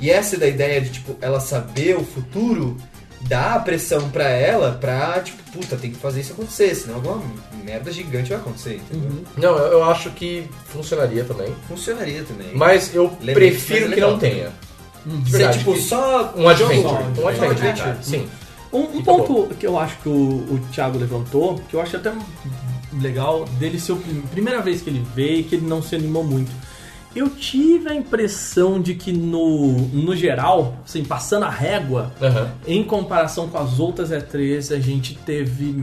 [0.00, 2.76] E essa é da ideia de, tipo, ela saber o futuro,
[3.22, 7.22] dá a pressão pra ela pra, tipo, puta, tem que fazer isso acontecer, senão alguma
[7.64, 9.10] merda gigante vai acontecer, entendeu?
[9.10, 9.24] Uhum.
[9.36, 11.54] Não, eu eu acho que funcionaria também.
[11.66, 12.48] Funcionaria também.
[12.54, 14.10] Mas eu prefiro é que legal.
[14.12, 14.48] não tenha.
[14.48, 14.67] De
[15.24, 17.02] Ser, verdade, tipo, que- só um adventure.
[17.22, 17.46] Um adventure.
[17.70, 17.96] adventure.
[18.02, 18.26] Sim.
[18.72, 22.12] Um, um ponto que eu acho que o, o Thiago levantou, que eu acho até
[23.00, 23.96] legal dele ser a
[24.30, 26.50] primeira vez que ele veio e que ele não se animou muito.
[27.16, 32.50] Eu tive a impressão de que no, no geral, assim, passando a régua, Aham.
[32.66, 35.74] em comparação com as outras E3, a gente teve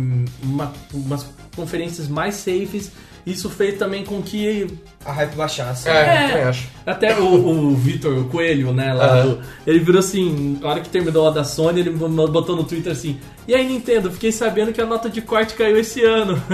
[0.44, 2.92] uma- umas conferências mais safes.
[3.26, 4.68] Isso fez também com que
[5.04, 5.90] A hype baixasse.
[5.90, 6.28] É, É.
[6.30, 6.68] também acho.
[6.86, 9.26] até o, o Vitor Coelho, né, lá Aham.
[9.30, 12.92] do- ele virou assim, na hora que terminou a da Sony, ele botou no Twitter
[12.92, 16.40] assim, e aí Nintendo, fiquei sabendo que a nota de corte caiu esse ano.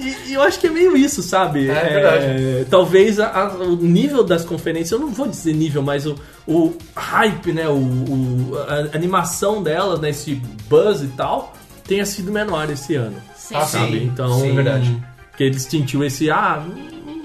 [0.00, 1.68] e, e eu acho que é meio isso, sabe?
[1.68, 2.66] É verdade.
[2.70, 6.16] talvez a- a- o nível das conferências, eu não vou dizer nível, mas o,
[6.46, 10.34] o hype, né, o, o- a animação delas, né, esse
[10.68, 11.52] buzz e tal,
[11.86, 13.16] tenha sido menor esse ano.
[13.48, 13.54] Sim.
[13.56, 13.98] Ah, Sabe?
[13.98, 15.02] Sim, então, sim, verdade.
[15.36, 16.64] que eles sentiu esse, ah,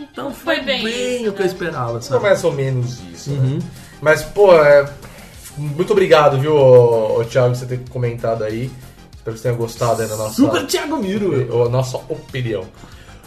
[0.01, 1.51] então foi, Foi bem bem, o que eu né?
[1.51, 2.23] esperava, Não sabe?
[2.23, 3.39] mais ou menos isso, né?
[3.39, 3.59] Uhum.
[4.01, 4.89] Mas, pô, é...
[5.57, 8.71] muito obrigado, viu, ô, ô, Thiago, por você ter comentado aí.
[9.15, 11.63] Espero que você tenha gostado aí da nossa, Super Thiago Miro!
[11.65, 12.65] a nossa opinião.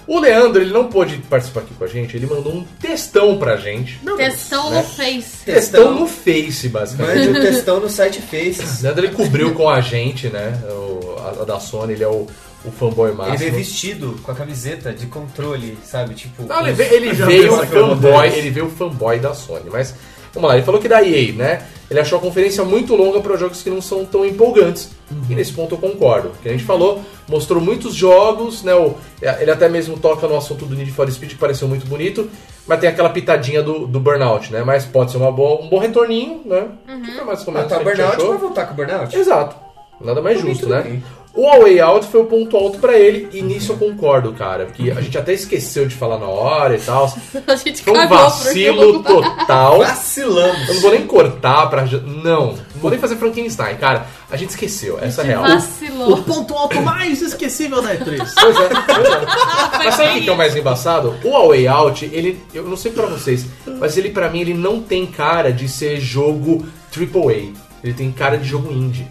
[0.07, 3.57] O Leandro, ele não pôde participar aqui com a gente, ele mandou um textão pra
[3.57, 4.01] gente.
[4.17, 4.79] Textão Né?
[4.79, 5.45] no Face.
[5.45, 7.27] Textão no Face, basicamente.
[7.29, 8.81] Mande o textão no site Faces.
[8.81, 12.09] O Leandro, ele cobriu com a gente, né, o, a, a da Sony, ele é
[12.09, 12.27] o,
[12.65, 13.39] o fanboy Ele máximo.
[13.39, 16.15] veio vestido com a camiseta de controle, sabe?
[16.15, 16.43] Tipo.
[16.45, 19.95] Não, ele veio, ele veio o fanboy, ele veio o fanboy da Sony, mas
[20.35, 21.63] vamos lá, ele falou que da EA, né?
[21.91, 24.91] Ele achou a conferência muito longa para jogos que não são tão empolgantes.
[25.29, 26.31] E nesse ponto eu concordo.
[26.41, 28.73] Que a gente falou, mostrou muitos jogos, né?
[28.75, 28.95] o-
[29.41, 32.31] ele até mesmo toca no assunto do Need for Speed, que pareceu muito bonito,
[32.65, 34.63] mas tem aquela pitadinha do, do Burnout, né?
[34.63, 36.69] Mas pode ser uma boa, um bom retorninho, né?
[36.87, 39.17] Que foi mais ou Ah, tá o que burnout vai voltar com o burnout?
[39.17, 39.57] Exato.
[40.01, 40.83] Nada mais justo, né?
[40.83, 41.03] bem.
[41.41, 44.67] O A Way Out foi o ponto alto pra ele, e nisso eu concordo, cara.
[44.67, 47.11] Porque a gente até esqueceu de falar na hora e tal.
[47.49, 49.77] A gente Foi um vacilo total.
[49.81, 50.69] Eu Vacilamos.
[50.69, 51.87] não vou nem cortar pra.
[51.87, 54.07] Não, não vou nem fazer Frankenstein, cara.
[54.31, 55.45] A gente esqueceu, essa é a real.
[55.45, 56.17] O Vacilou.
[56.25, 58.19] ponto alto mais esquecível da E3.
[58.39, 59.79] Pois é, pois é.
[59.85, 61.15] Mas sabe o que é o mais embaçado?
[61.25, 62.39] O A Way Out, ele.
[62.53, 63.47] Eu não sei pra vocês,
[63.79, 67.55] mas ele pra mim ele não tem cara de ser jogo AAA.
[67.83, 69.07] Ele tem cara de jogo indie.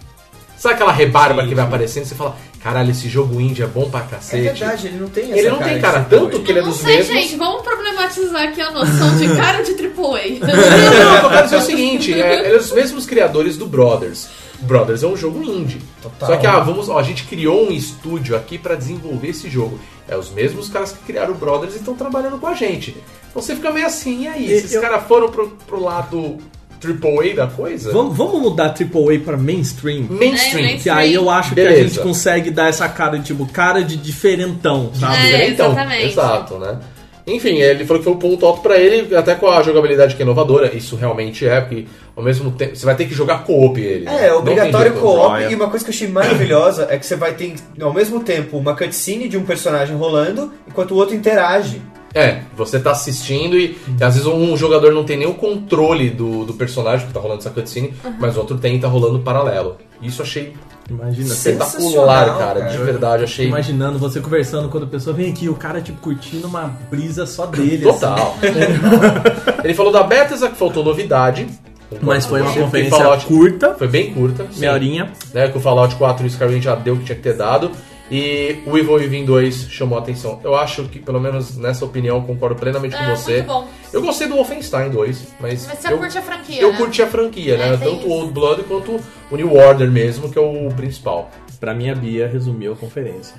[0.59, 3.89] Sabe aquela rebarba que vai aparecendo e você fala, caralho, esse jogo indie é bom
[3.89, 4.43] pra É cacete.
[4.43, 6.69] verdade, ele não tem essa Ele não tem de cara, tanto que ele é Não
[6.69, 7.15] dos sei, mesmos.
[7.15, 10.39] gente, vamos problematizar aqui a noção de cara de AAA.
[10.41, 14.27] Não, não, eu quero dizer o seguinte, é, eles são os mesmos criadores do Brothers.
[14.59, 15.81] Brothers é um jogo indie.
[16.01, 16.27] Total.
[16.29, 19.79] Só que, ah, vamos, ó, a gente criou um estúdio aqui pra desenvolver esse jogo.
[20.09, 22.97] É os mesmos caras que criaram o Brothers e estão trabalhando com a gente.
[23.29, 24.45] Então você fica meio assim, e aí?
[24.47, 26.37] E Esses eu- caras foram pro, pro lado
[26.83, 27.91] AAA da coisa?
[27.91, 30.07] Vamos, vamos mudar AAA pra mainstream?
[30.09, 30.65] Mainstream.
[30.65, 31.87] É, Que aí eu acho que a Beleza.
[31.89, 35.33] gente consegue dar essa cara de tipo, cara de diferentão, sabe?
[35.33, 36.05] É, Então, exatamente.
[36.07, 36.79] Exato, né?
[37.27, 40.21] Enfim, ele falou que foi um ponto alto pra ele, até com a jogabilidade que
[40.21, 40.75] é inovadora.
[40.75, 41.85] Isso realmente é, porque
[42.15, 44.07] ao mesmo tempo você vai ter que jogar co-op ele.
[44.09, 45.39] É, é obrigatório co-op.
[45.43, 48.57] E uma coisa que eu achei maravilhosa é que você vai ter, ao mesmo tempo,
[48.57, 51.81] uma cutscene de um personagem rolando, enquanto o outro interage.
[52.13, 56.09] É, você tá assistindo e, e às vezes um jogador não tem nem o controle
[56.09, 59.19] do, do personagem que tá rolando essa cutscene, mas o outro tem e tá rolando
[59.19, 59.77] paralelo.
[60.01, 60.53] Isso eu achei
[60.89, 62.71] Imagina, você espetacular, cara, cara.
[62.71, 63.47] De verdade, achei.
[63.47, 67.45] imaginando você conversando quando a pessoa vem aqui, o cara, tipo, curtindo uma brisa só
[67.45, 67.83] dele.
[67.83, 68.35] Total.
[69.63, 71.43] Ele falou da Bethesda que faltou novidade.
[71.43, 71.99] assim.
[72.01, 74.47] Mas foi uma conferência Fallout curta, Foi bem curta.
[74.57, 75.11] meia horinha.
[75.33, 77.35] né, que o Fallout 4 e o Skyrim já deu o que tinha que ter
[77.35, 77.71] dado.
[78.11, 80.39] E o Evil Within 2 chamou a atenção.
[80.43, 83.33] Eu acho que, pelo menos nessa opinião, concordo plenamente com É, você.
[83.33, 83.67] muito bom.
[83.93, 85.67] Eu gostei do Wolfenstein 2, mas.
[85.67, 86.77] Mas você eu, curte a franquia, Eu né?
[86.77, 87.73] curti a franquia, né?
[87.73, 88.11] É, tem Tanto o.
[88.11, 91.29] Old Blood quanto o New Order mesmo, que é o principal.
[91.59, 93.35] Pra mim, a Bia resumiu a conferência.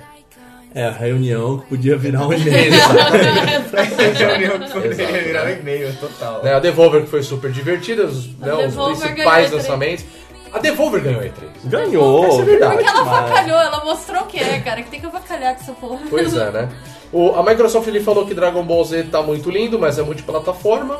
[0.73, 2.71] É a reunião que podia virar um e-mail.
[4.17, 5.55] reunião que poderia virar né?
[5.55, 6.41] um e-mail total.
[6.43, 9.51] Né, a Devolver que foi super divertida, os, né, os principais ganhou E3.
[9.51, 10.05] lançamentos.
[10.53, 11.31] A Devolver ganhou a E3.
[11.65, 12.25] Ganhou.
[12.25, 12.75] Essa é verdade.
[12.75, 14.81] Porque ela avacalhou, ela mostrou o que é, cara.
[14.81, 15.99] Que tem que avacalhar com essa porra.
[16.09, 16.69] Pois é, né?
[17.11, 20.99] O, a Microsoft ele falou que Dragon Ball Z tá muito lindo, mas é multiplataforma.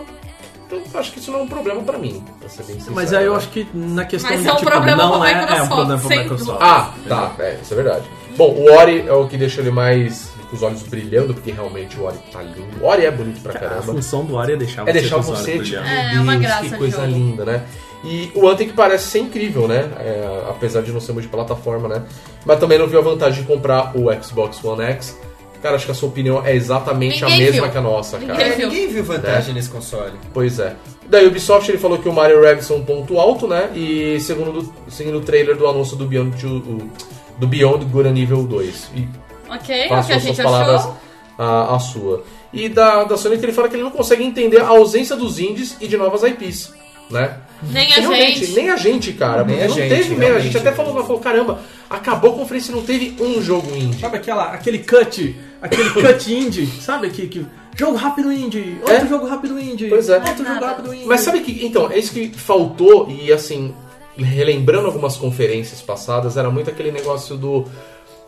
[0.73, 2.95] Então acho que isso não é um problema pra mim, pra ser bem sincero.
[2.95, 3.37] Mas aí eu né?
[3.37, 5.67] acho que na questão Mas de é um tipo, problema não pra é, é um
[5.67, 6.61] problema pra sem Microsoft.
[6.61, 8.05] Ah, tá, é, isso é verdade.
[8.37, 11.99] Bom, o Ori é o que deixa ele mais com os olhos brilhando, porque realmente
[11.99, 12.81] o Ori tá lindo.
[12.81, 13.81] O Ori é bonito pra A caramba.
[13.83, 16.19] função do Ari é deixar É você deixar com os olhos você, tipo, É, é
[16.21, 17.07] uma graça que de coisa jogo.
[17.11, 17.63] linda, né?
[18.03, 19.89] E o Anthem que parece ser incrível, né?
[19.99, 22.03] É, apesar de não ser multiplataforma, né?
[22.45, 25.17] Mas também não viu a vantagem de comprar o Xbox One X.
[25.61, 27.71] Cara, acho que a sua opinião é exatamente Ninguém a mesma viu.
[27.71, 28.47] que a nossa, Ninguém cara.
[28.49, 28.67] É, viu.
[28.69, 30.13] ninguém viu vantagem nesse console.
[30.33, 30.75] Pois é.
[31.07, 33.69] Da Ubisoft ele falou que o Mario Rabbids é um ponto alto, né?
[33.75, 36.89] E segundo, segundo o trailer do anúncio do Beyond, Two- o-
[37.37, 38.89] do Beyond Good and Evil 2.
[38.95, 39.07] E
[39.47, 40.95] Ok, o que a as suas gente palavras achou.
[41.37, 42.23] a, a sua.
[42.51, 45.37] E da, da Sony que ele fala que ele não consegue entender a ausência dos
[45.37, 46.73] indies e de novas IPs,
[47.11, 47.37] né?
[47.63, 48.53] Nem a Realmente, gente.
[48.55, 49.43] nem a gente, cara.
[49.43, 50.35] Nem porque a não gente, teve mesmo.
[50.35, 51.59] A gente até falou, falou, caramba,
[51.89, 53.99] acabou a conferência e não teve um jogo indie.
[53.99, 57.09] Sabe aquela, aquele cut, aquele cut indie, sabe?
[57.11, 57.45] Que, que,
[57.77, 59.07] jogo rápido indie, outro É.
[59.07, 60.17] jogo rápido indie, Pois é.
[60.17, 61.05] outro jogo rápido indie.
[61.05, 63.73] Mas sabe que, então, é isso que faltou e assim,
[64.17, 67.65] relembrando algumas conferências passadas, era muito aquele negócio do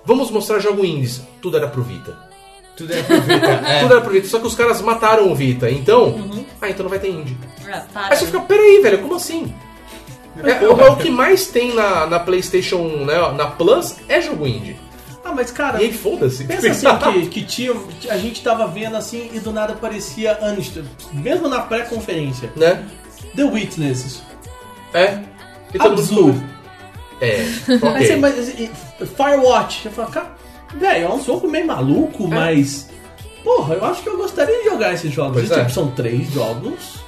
[0.05, 1.21] vamos mostrar jogo indies.
[1.41, 2.15] Tudo era pro Vita.
[2.75, 3.47] Tudo é pro Vita.
[3.67, 3.79] É.
[3.81, 5.69] Tudo era pro Vita, só que os caras mataram o Vita.
[5.69, 7.37] Então, ah, então não vai ter indie.
[7.71, 8.13] Ah, para.
[8.13, 9.53] Aí você fica, peraí, velho, como assim?
[10.43, 14.75] É, é o que mais tem na, na PlayStation, né, na Plus, é jogo indie.
[15.23, 16.43] Ah, mas cara, E aí, foda-se.
[16.45, 16.87] pensa assim
[17.21, 17.71] que, que tinha,
[18.09, 20.73] a gente tava vendo assim e do nada parecia antes,
[21.13, 22.83] mesmo na pré-conferência, né?
[23.35, 24.23] The Witnesses,
[24.91, 25.19] É.
[25.71, 26.33] E Abzu,
[27.21, 28.03] É, Mas, ok.
[28.03, 28.71] assim, mas, e-
[29.15, 30.35] Firewatch, eu falo, cara,
[30.79, 32.89] velho, é um jogo meio maluco, mas.
[33.43, 35.33] Porra, eu acho que eu gostaria de jogar esses jogos.
[35.33, 35.57] Pois E, é.
[35.59, 36.99] tipo, são três jogos,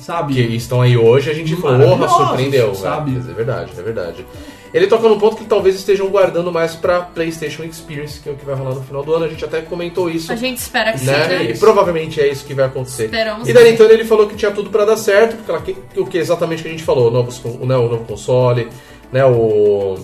[0.00, 0.34] sabe?
[0.34, 2.74] que estão aí hoje, a gente falou, porra, Maravilhosos, surpreendeu.
[2.74, 3.14] sabe?
[3.14, 4.26] É, é verdade, é verdade.
[4.72, 8.36] Ele toca num ponto que talvez estejam guardando mais pra PlayStation Experience, que é o
[8.36, 9.26] que vai rolar no final do ano.
[9.26, 10.32] A gente até comentou isso.
[10.32, 11.28] A gente espera que Né?
[11.28, 11.42] seja.
[11.42, 13.04] E provavelmente é isso que vai acontecer.
[13.04, 15.60] Esperamos e da que Nintendo ele falou que tinha tudo pra dar certo, porque ela,
[15.60, 18.66] que, que- o que exatamente que a gente falou, novos, con- né, o novo console,
[19.12, 19.98] né, o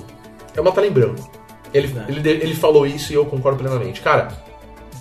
[0.54, 1.30] é uma tela em branco.
[1.72, 2.10] Ele, É.
[2.10, 4.00] ele, ele falou isso e eu concordo plenamente.
[4.00, 4.28] Cara,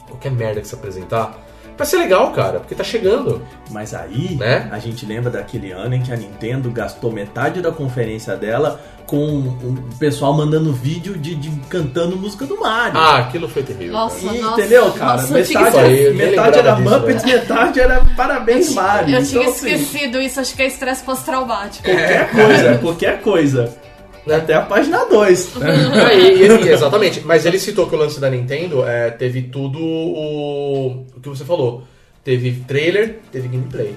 [0.08, 1.38] qualquer merda que se apresentar,
[1.78, 3.42] vai ser legal, cara, porque tá chegando.
[3.72, 4.68] Mas aí, Né?
[4.72, 9.38] a gente lembra daquele ano em que a Nintendo gastou metade da conferência dela com
[9.40, 13.00] o pessoal mandando vídeo de, de cantando música do Mario.
[13.00, 13.94] Ah, aquilo foi terrível.
[13.94, 14.60] Nossa, E, nossa.
[14.60, 15.22] entendeu, cara?
[15.22, 17.34] Nossa, metade eu nem metade era disso, Muppets, né?
[17.36, 19.16] metade era Parabéns Mario.
[19.16, 21.86] Eu tinha Então, assim, esquecido isso, acho que é estresse pós-traumático.
[21.86, 23.78] Qualquer coisa, qualquer coisa.
[24.27, 24.35] Né?
[24.35, 25.53] Até a página 2.
[25.64, 27.22] Ah, e- e- e- exatamente.
[27.25, 31.43] Mas ele citou que o lance da Nintendo é, teve tudo o, o que você
[31.45, 31.83] falou.
[32.23, 33.95] Teve trailer, teve gameplay.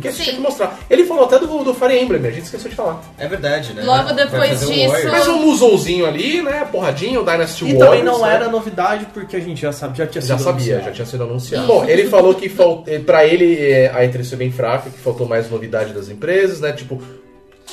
[0.00, 0.78] Que a gente tem que mostrar.
[0.88, 3.02] Ele falou até do, do Fire Emblem, a gente esqueceu de falar.
[3.18, 3.82] É verdade, né?
[3.82, 5.08] Logo depois o disso-.
[5.10, 6.66] Mas um musouzinho ali, né?
[6.70, 7.84] Porradinho, Dynasty E Warriors.
[7.84, 8.34] também não né?
[8.34, 10.84] era novidade porque a gente já sabe, já tinha Já sido sabia, anunciado.
[10.84, 11.66] já tinha sido anunciado.
[11.66, 12.86] Bom, ele falou que falt...
[12.88, 16.60] eh, pra ele eh, a E3 foi bem fraca, que faltou mais novidade das empresas,
[16.60, 16.72] né?
[16.72, 17.02] Tipo,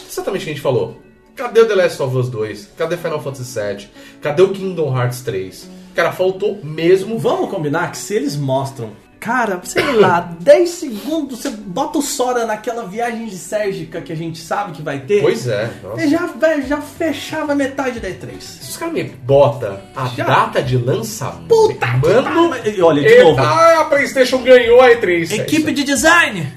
[0.10, 0.98] exatamente o que a gente falou.
[1.36, 2.70] Cadê o The Last of Us 2?
[2.78, 3.88] Cadê Final Fantasy VII?
[4.22, 5.70] Cadê o Kingdom Hearts 3?
[5.94, 7.20] Cara, faltou mesmo.
[7.20, 12.46] Vamos combinar que se eles mostram, cara, sei lá, 10 segundos, você bota o Sora
[12.46, 15.22] naquela viagem de Sérgica que a gente sabe que vai ter.
[15.22, 16.08] Pois é, nossa.
[16.08, 16.30] já,
[16.66, 18.40] já fechava metade da E3.
[18.40, 20.24] Se os caras me botam a Já.
[20.26, 21.48] data de lançamento.
[21.50, 22.50] Puta que mano.
[22.50, 22.74] pariu.
[22.78, 25.32] E Olha, de Eita, novo, Ah, a PlayStation ganhou a E3.
[25.34, 26.48] equipe de design,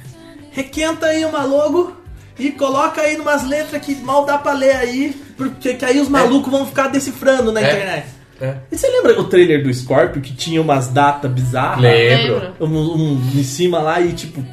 [0.53, 1.98] requenta aí uma logo
[2.39, 6.09] e coloca aí numas letras que mal dá pra ler aí, porque que aí os
[6.09, 7.65] malucos vão ficar decifrando na É.
[7.65, 8.07] internet.
[8.41, 8.55] É.
[8.71, 11.81] E você lembra o trailer do Scorpio que tinha umas datas bizarras?
[11.83, 12.53] Lembro.
[12.61, 14.45] Um, um em cima lá e tipo.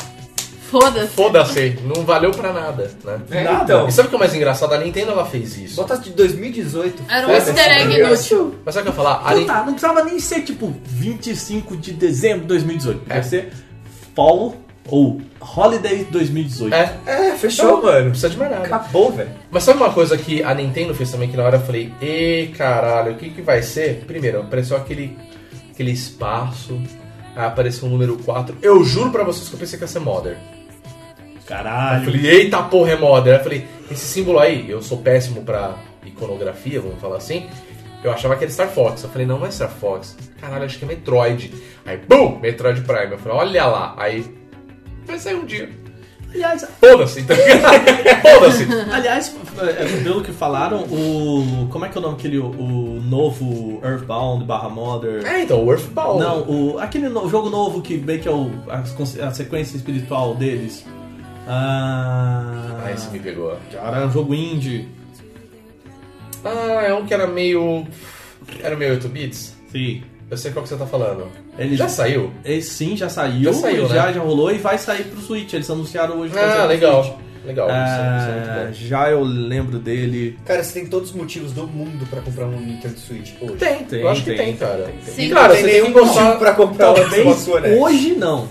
[0.72, 1.07] Foda-se.
[1.09, 3.19] Foda-se, não valeu pra nada, né?
[3.30, 3.64] É, Nada.
[3.64, 3.88] então.
[3.88, 4.73] E sabe o que é mais engraçado?
[4.73, 5.75] A Nintendo ela fez isso.
[5.75, 7.03] Bota de 2018.
[7.07, 8.55] Era um easter egg inútil.
[8.65, 9.30] Mas sabe o que eu ia falar?
[9.31, 13.01] Não, Nin- tá, não precisava nem ser tipo 25 de dezembro de 2018.
[13.07, 13.14] É.
[13.14, 13.53] Deve ser
[14.15, 14.55] Fall
[14.88, 16.73] ou Holiday 2018.
[16.73, 18.09] É, É, fechou, não mano.
[18.09, 18.65] precisa de mais nada.
[18.65, 19.30] Acabou, velho.
[19.51, 22.47] Mas sabe uma coisa que a Nintendo fez também que na hora eu falei, e
[22.57, 24.03] caralho, o que que vai ser?
[24.05, 25.17] Primeiro, apareceu aquele,
[25.72, 26.80] aquele espaço,
[27.35, 28.57] aí apareceu o número 4.
[28.61, 30.38] Eu juro pra vocês que eu pensei que ia ser Modern.
[30.38, 32.05] Eu Caralho.
[32.05, 33.35] falei, eita porra, é Modern.
[33.35, 37.47] Aí eu falei, esse símbolo aí, eu sou péssimo pra iconografia, vamos falar assim.
[38.03, 39.03] Eu achava que era Star Fox.
[39.03, 40.15] Eu falei, não, não é Star Fox.
[40.39, 41.51] Caralho, acho que é Metroid.
[41.85, 42.39] Aí, BUM!
[42.39, 43.11] Metroid Prime.
[43.14, 43.95] Eu falei, olha lá.
[43.97, 44.23] Aí,
[45.06, 45.69] vai sair um dia.
[46.34, 47.34] Aliás, Foda-se, tá?
[48.22, 48.67] Foda-se.
[48.92, 51.67] aliás, é, pelo que falaram, o.
[51.72, 52.40] Como é que é o nome daquele.
[52.40, 55.25] O, o novo Earthbound barra Modern.
[55.25, 56.19] É, então, o Earthbound.
[56.19, 58.80] Não, o, aquele no- jogo novo que meio que é o, a,
[59.27, 60.85] a sequência espiritual deles.
[61.48, 62.82] Ah.
[62.84, 63.56] Ah, esse me pegou.
[63.72, 64.90] Cara, é um jogo indie.
[66.43, 67.88] Ah, é um que era meio.
[68.61, 69.56] Era meio 8 bits?
[69.72, 70.03] Sim.
[70.29, 71.27] Eu sei qual que você tá falando.
[71.57, 72.31] Ele Já saiu?
[72.43, 73.43] Esse sim, já saiu.
[73.43, 74.13] Já saiu, já, né?
[74.13, 75.53] já rolou e vai sair pro Switch.
[75.53, 76.33] Eles anunciaram hoje.
[76.37, 77.03] Ah, legal.
[77.03, 77.17] Switch.
[77.45, 77.67] Legal.
[77.67, 80.35] isso, é- isso é Ah, muito já eu lembro dele.
[80.45, 83.53] Cara, você tem todos os motivos do mundo pra comprar um Nintendo Switch hoje.
[83.57, 84.37] Tem, Tem, eu acho que tem.
[84.47, 84.91] tem, cara.
[85.03, 85.21] Sim.
[85.25, 86.39] E, cara, não você tem tem nenhum motivo gostar.
[86.39, 87.47] pra comprar Talvez X.
[87.79, 88.47] hoje não.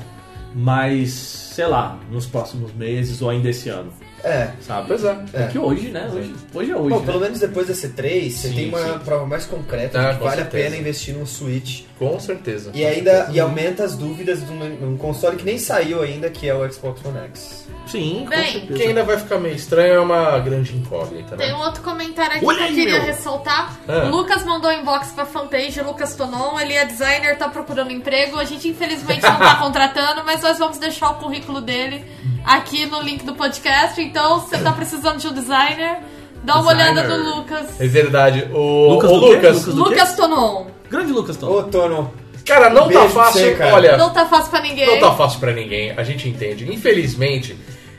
[0.54, 3.92] Mas, sei lá, nos próximos meses ou ainda esse ano.
[4.24, 4.50] É.
[4.62, 4.88] Sabe?
[4.88, 5.18] Pois é.
[5.34, 5.46] É.
[5.48, 6.10] Que hoje, né?
[6.12, 6.88] Hoje, hoje é hoje.
[6.94, 7.06] Bom, né?
[7.06, 8.98] pelo menos depois da C3, você Sim, tem uma sim.
[9.04, 10.66] prova mais concreta Ah, de que vale certeza.
[10.66, 11.82] a pena investir num Switch.
[11.98, 12.70] Com certeza.
[12.74, 16.48] E ainda e aumenta as dúvidas de um, um console que nem saiu ainda, que
[16.48, 17.64] é o Xbox One X.
[17.86, 18.74] Sim, Bem, certeza.
[18.74, 21.54] Que ainda vai ficar meio estranho é uma grande incógnita, Tem né?
[21.54, 23.02] um outro comentário aqui Olha que eu queria meu.
[23.02, 23.78] ressaltar.
[23.86, 24.06] Ah.
[24.06, 26.58] O Lucas mandou um inbox pra fanpage, Lucas Tonon.
[26.58, 28.38] Ele é designer, tá procurando emprego.
[28.38, 32.04] A gente infelizmente não tá contratando, mas nós vamos deixar o currículo dele
[32.44, 34.00] aqui no link do podcast.
[34.00, 35.98] Então, se você tá precisando de um designer,
[36.42, 37.02] dá uma Designer.
[37.04, 37.80] olhada no Lucas.
[37.80, 38.48] É verdade.
[38.52, 39.26] O Lucas o do?
[39.26, 39.84] Lucas, Lucas do?
[39.84, 40.66] Lucas Tonon.
[40.90, 41.46] Grande Lucas Tom.
[41.50, 42.12] Ô, Tono,
[42.46, 43.40] cara, não Beijo tá fácil.
[43.40, 43.74] você, cara.
[43.74, 44.86] Olha, Não tá fácil pra ninguém.
[44.86, 45.92] não tá fácil pra ninguém.
[45.96, 46.70] A gente entende.
[46.72, 47.56] Infelizmente,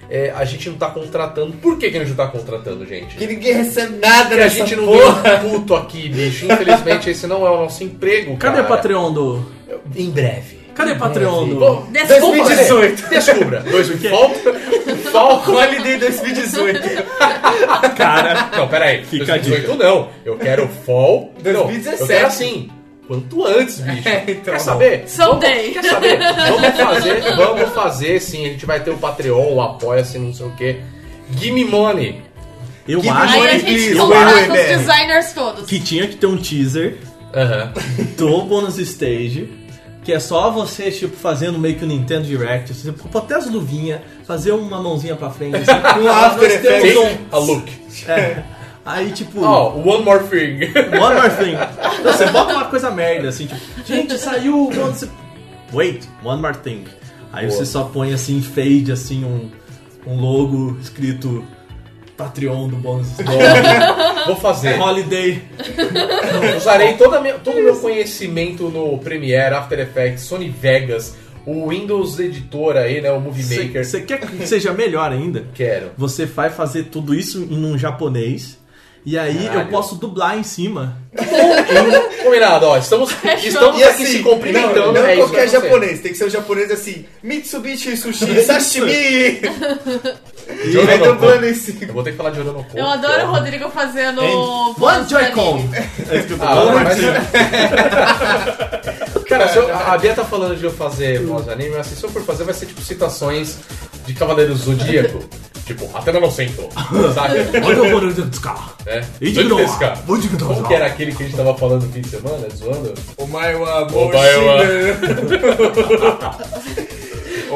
[0.09, 1.53] é, a gente não tá contratando.
[1.53, 3.15] Por que, que a gente não tá contratando, gente?
[3.15, 5.41] que ninguém recebe nada Porque a gente não porra.
[5.45, 6.45] um puto aqui, bicho.
[6.45, 8.65] Infelizmente, esse não é o nosso emprego, Cadê cara.
[8.65, 9.45] o Patreon do.
[9.95, 10.59] Em breve.
[10.75, 11.55] Cadê o Patreon do.
[11.55, 12.19] Bom, Desculpa.
[12.37, 13.09] 2018.
[13.09, 13.59] Descubra.
[13.61, 14.53] Dois, falta.
[15.15, 15.51] Falta.
[15.51, 16.81] Holiday 2018.
[17.95, 18.49] Cara.
[18.55, 19.03] Não, peraí.
[19.05, 20.09] Fica a 2018 não.
[20.23, 21.33] Eu quero fall.
[21.43, 22.01] Não, 2017.
[22.01, 22.69] eu quero assim.
[23.07, 24.09] Quanto antes, bicho.
[24.27, 24.53] então.
[24.53, 25.03] Quer saber?
[25.07, 25.73] Someday.
[25.73, 26.17] Vamos, quer saber?
[26.19, 28.45] Vamos fazer, vamos fazer sim.
[28.45, 30.77] A gente vai ter o Patreon, o Apoia-se, não sei o quê.
[31.37, 32.21] Gimme money.
[32.87, 34.67] Eu Que acho Money, gente please, contrata wait, os wait.
[34.77, 35.65] designers todos.
[35.65, 36.97] que tinha que ter um teaser
[37.33, 37.73] Aham.
[38.17, 39.49] do bônus stage.
[40.05, 42.71] Que é só você, tipo, fazendo meio que o Nintendo Direct.
[42.73, 45.55] Você pôr até as luvinhas, fazer uma mãozinha pra frente.
[45.57, 46.93] Assim, Um After Effects.
[46.93, 47.71] Take a look.
[47.71, 48.43] um- é.
[48.85, 49.43] Aí, tipo.
[49.43, 50.59] Oh, one more thing.
[51.01, 51.55] One more thing.
[51.99, 54.69] Então, você bota uma coisa merda, assim, tipo, gente, saiu.
[55.73, 56.83] Wait, one more thing.
[57.33, 57.57] Aí Boa.
[57.57, 59.49] você só põe assim, fade, assim, um,
[60.05, 61.43] um logo escrito
[62.17, 63.07] Patreon do bônus.
[64.25, 64.79] Vou fazer.
[64.79, 65.41] Holiday.
[66.57, 71.69] Usarei toda a minha- todo o meu conhecimento no Premiere, After Effects, Sony Vegas, o
[71.69, 73.11] Windows Editor aí, né?
[73.11, 73.85] O Movie Maker.
[73.85, 75.45] Você quer que seja melhor ainda?
[75.53, 75.91] Quero.
[75.97, 78.57] Você vai fazer tudo isso em um japonês.
[79.05, 79.59] E aí Caralho.
[79.61, 80.97] eu posso dublar em cima.
[82.23, 82.75] Combinado, ó.
[82.75, 83.11] Estamos,
[83.43, 84.79] estamos E aqui assim, se cumprimentando.
[84.79, 89.41] não, não é qualquer japonês, tem que ser um japonês assim, Mitsubishi Sushi Sashimi!
[90.65, 91.79] De Aí em cima.
[91.81, 92.77] Eu vou ter que falar de Oronoko.
[92.77, 94.21] Eu adoro o Rodrigo fazendo.
[94.21, 95.69] One Joy-Con.
[96.09, 97.21] É escrito Ah, One mas- Joy-Con.
[99.27, 101.95] Cara, se eu- a Bia tá falando de eu fazer voz de anime, mas assim,
[101.95, 103.57] se eu for fazer, vai ser tipo citações
[104.05, 105.19] de Cavaleiros do Zodíaco.
[105.65, 106.69] tipo, Atena no centro.
[107.13, 107.39] Sabe?
[107.65, 108.71] Olha o Boruto desse carro.
[108.85, 109.03] É.
[109.19, 109.43] E que
[110.45, 112.93] Como que era aquele que a gente tava falando no fim de semana, zoando?
[113.17, 114.57] O Maiwa Maiwa.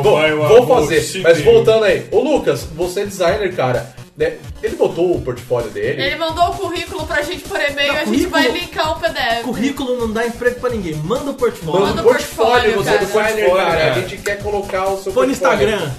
[0.01, 1.21] Bom, vou fazer.
[1.21, 2.07] Mas voltando aí.
[2.11, 3.93] Ô Lucas, você é designer, cara.
[4.17, 4.33] né?
[4.61, 6.01] Ele botou o portfólio dele.
[6.01, 9.43] Ele mandou o currículo pra gente por e-mail, Não, a gente vai linkar o PDF.
[9.43, 10.95] Currículo não dá emprego pra ninguém.
[10.95, 11.79] Manda o portfólio.
[11.79, 13.65] Manda Manda o o portfólio, portfólio, você é designer, cara.
[13.77, 13.91] cara.
[13.91, 15.31] A gente quer colocar o seu Põe no.
[15.31, 15.89] Instagram.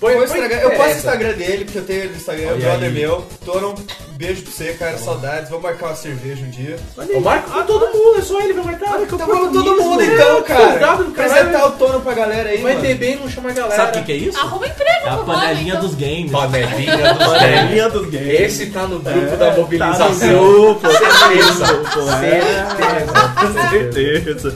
[0.00, 0.56] Põe, Põe Instagram.
[0.56, 0.96] Eu é posto o.
[0.96, 2.94] Instagram dele, porque eu tenho ele no Instagram, é Olha brother aí.
[2.94, 3.26] meu.
[3.44, 3.74] Toron,
[4.12, 5.50] beijo pra você, cara, saudades.
[5.50, 6.76] Vamos marcar uma cerveja um dia.
[7.08, 9.00] Eu marco com todo mundo, é só ele vai marcar.
[9.02, 10.66] Então vamos todo mundo então, cara.
[10.68, 11.34] Convidado do caralho.
[11.34, 12.86] Apresentar o Tono pra galera aí, Vai mano.
[12.86, 13.76] ter bem, não chama a galera.
[13.76, 14.38] Sabe o que, que é isso?
[14.38, 16.32] Arruma emprego É a pro panelinha nome, dos games.
[16.32, 18.40] Panelinha dos Panelinha dos games.
[18.40, 20.28] Esse tá no grupo É, da Tá no mobilização.
[20.28, 21.66] grupo, Certeza.
[21.66, 23.70] grupo, é.
[23.70, 24.54] Certeza.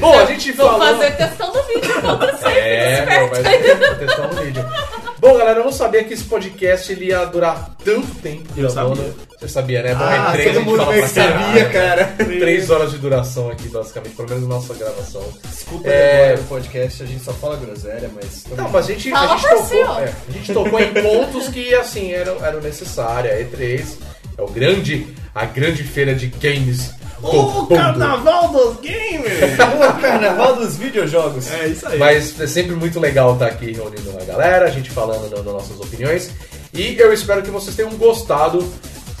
[0.00, 0.80] Bom, a gente Vou falou...
[0.98, 2.46] fazer testão vídeo você.
[2.46, 4.64] É, meu, vai vai testar no vídeo.
[5.18, 8.44] Bom, galera, eu não sabia que esse podcast ele ia durar tanto tempo.
[8.56, 8.96] Eu gravando.
[8.96, 9.14] sabia.
[9.40, 9.94] Você sabia, né?
[9.94, 12.14] Bom, Ah, é três, todo mundo fala pra sabia, cara.
[12.16, 15.22] Três horas de duração aqui, basicamente, pelo menos na nossa gravação.
[15.44, 16.24] Desculpa É.
[16.24, 18.44] agora no podcast, a gente só fala groselha, mas...
[18.56, 22.12] Não, mas a gente, a gente tocou, é, a gente tocou em pontos que, assim,
[22.12, 23.32] eram, eram necessários.
[23.32, 23.84] A E3
[24.36, 26.90] é o grande, a grande feira de games
[27.24, 29.54] O carnaval dos gamers!
[29.98, 31.50] O carnaval dos videojogos.
[31.50, 31.98] É isso aí.
[31.98, 35.78] Mas é sempre muito legal estar aqui reunindo a galera, a gente falando, dando nossas
[35.80, 36.30] opiniões.
[36.72, 38.64] E eu espero que vocês tenham gostado.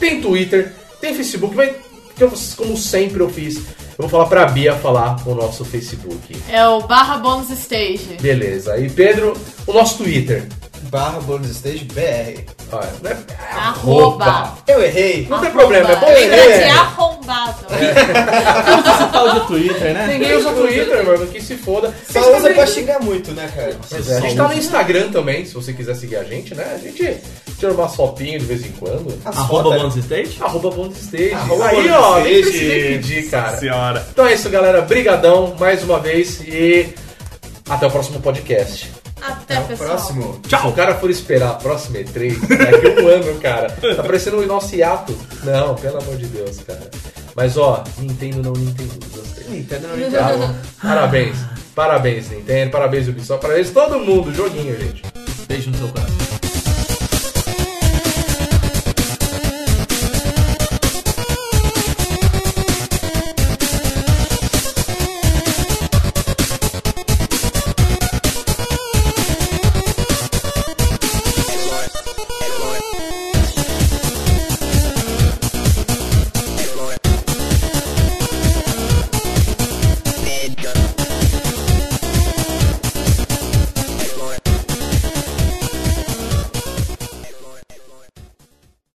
[0.00, 1.70] Tem Twitter, tem Facebook, mas
[2.16, 3.62] que eu, como sempre eu fiz,
[3.98, 6.36] eu vou falar pra Bia falar o nosso Facebook.
[6.48, 8.16] É o barra bônus stage.
[8.20, 8.78] Beleza.
[8.78, 9.34] E Pedro,
[9.66, 10.46] o nosso Twitter.
[10.90, 12.44] Barra Bônus Stage BR.
[12.72, 13.16] Olha, não é-
[13.54, 14.54] Arroba.
[14.66, 15.26] Eu errei.
[15.28, 16.64] Não tem problema, é bom ler.
[16.64, 17.66] de arrombado.
[17.70, 20.06] Esse tal de Twitter, né?
[20.06, 21.92] Ninguém usa Twitter, mano, que se foda.
[22.10, 23.76] Só usa também- pra xingar muito, né, cara?
[23.88, 26.64] Pois é, a gente tá no Instagram também, se você quiser seguir a gente, né?
[26.74, 27.18] A gente
[27.58, 29.18] tira uma sopinha de vez em quando.
[29.24, 30.38] As Arroba fotos- Bônus Stage?
[30.40, 31.32] Arroba Bônus Stage.
[31.34, 33.56] Arroba Aí, ó, nem precisei pedir, cara.
[33.58, 34.06] Senhora.
[34.10, 34.80] Então é isso, galera.
[34.82, 36.88] Brigadão mais uma vez e
[37.68, 38.90] até o próximo podcast.
[39.22, 39.88] Até, Até o pessoal.
[39.90, 40.40] próximo.
[40.48, 44.38] Se o cara for esperar a próxima E3, daqui a um ano, cara, tá parecendo
[44.38, 45.16] o nosso hiato.
[45.44, 46.90] Não, pelo amor de Deus, cara.
[47.36, 48.92] Mas ó, Nintendo não Nintendo.
[49.14, 49.44] Gostei.
[49.48, 50.54] Nintendo não Tá bom?
[50.82, 51.36] Parabéns.
[51.74, 52.70] Parabéns, Nintendo.
[52.70, 53.40] Parabéns, Ubisoft.
[53.42, 54.34] Parabéns todo mundo.
[54.34, 55.02] Joguinho, gente.
[55.48, 56.21] Beijo no seu coração.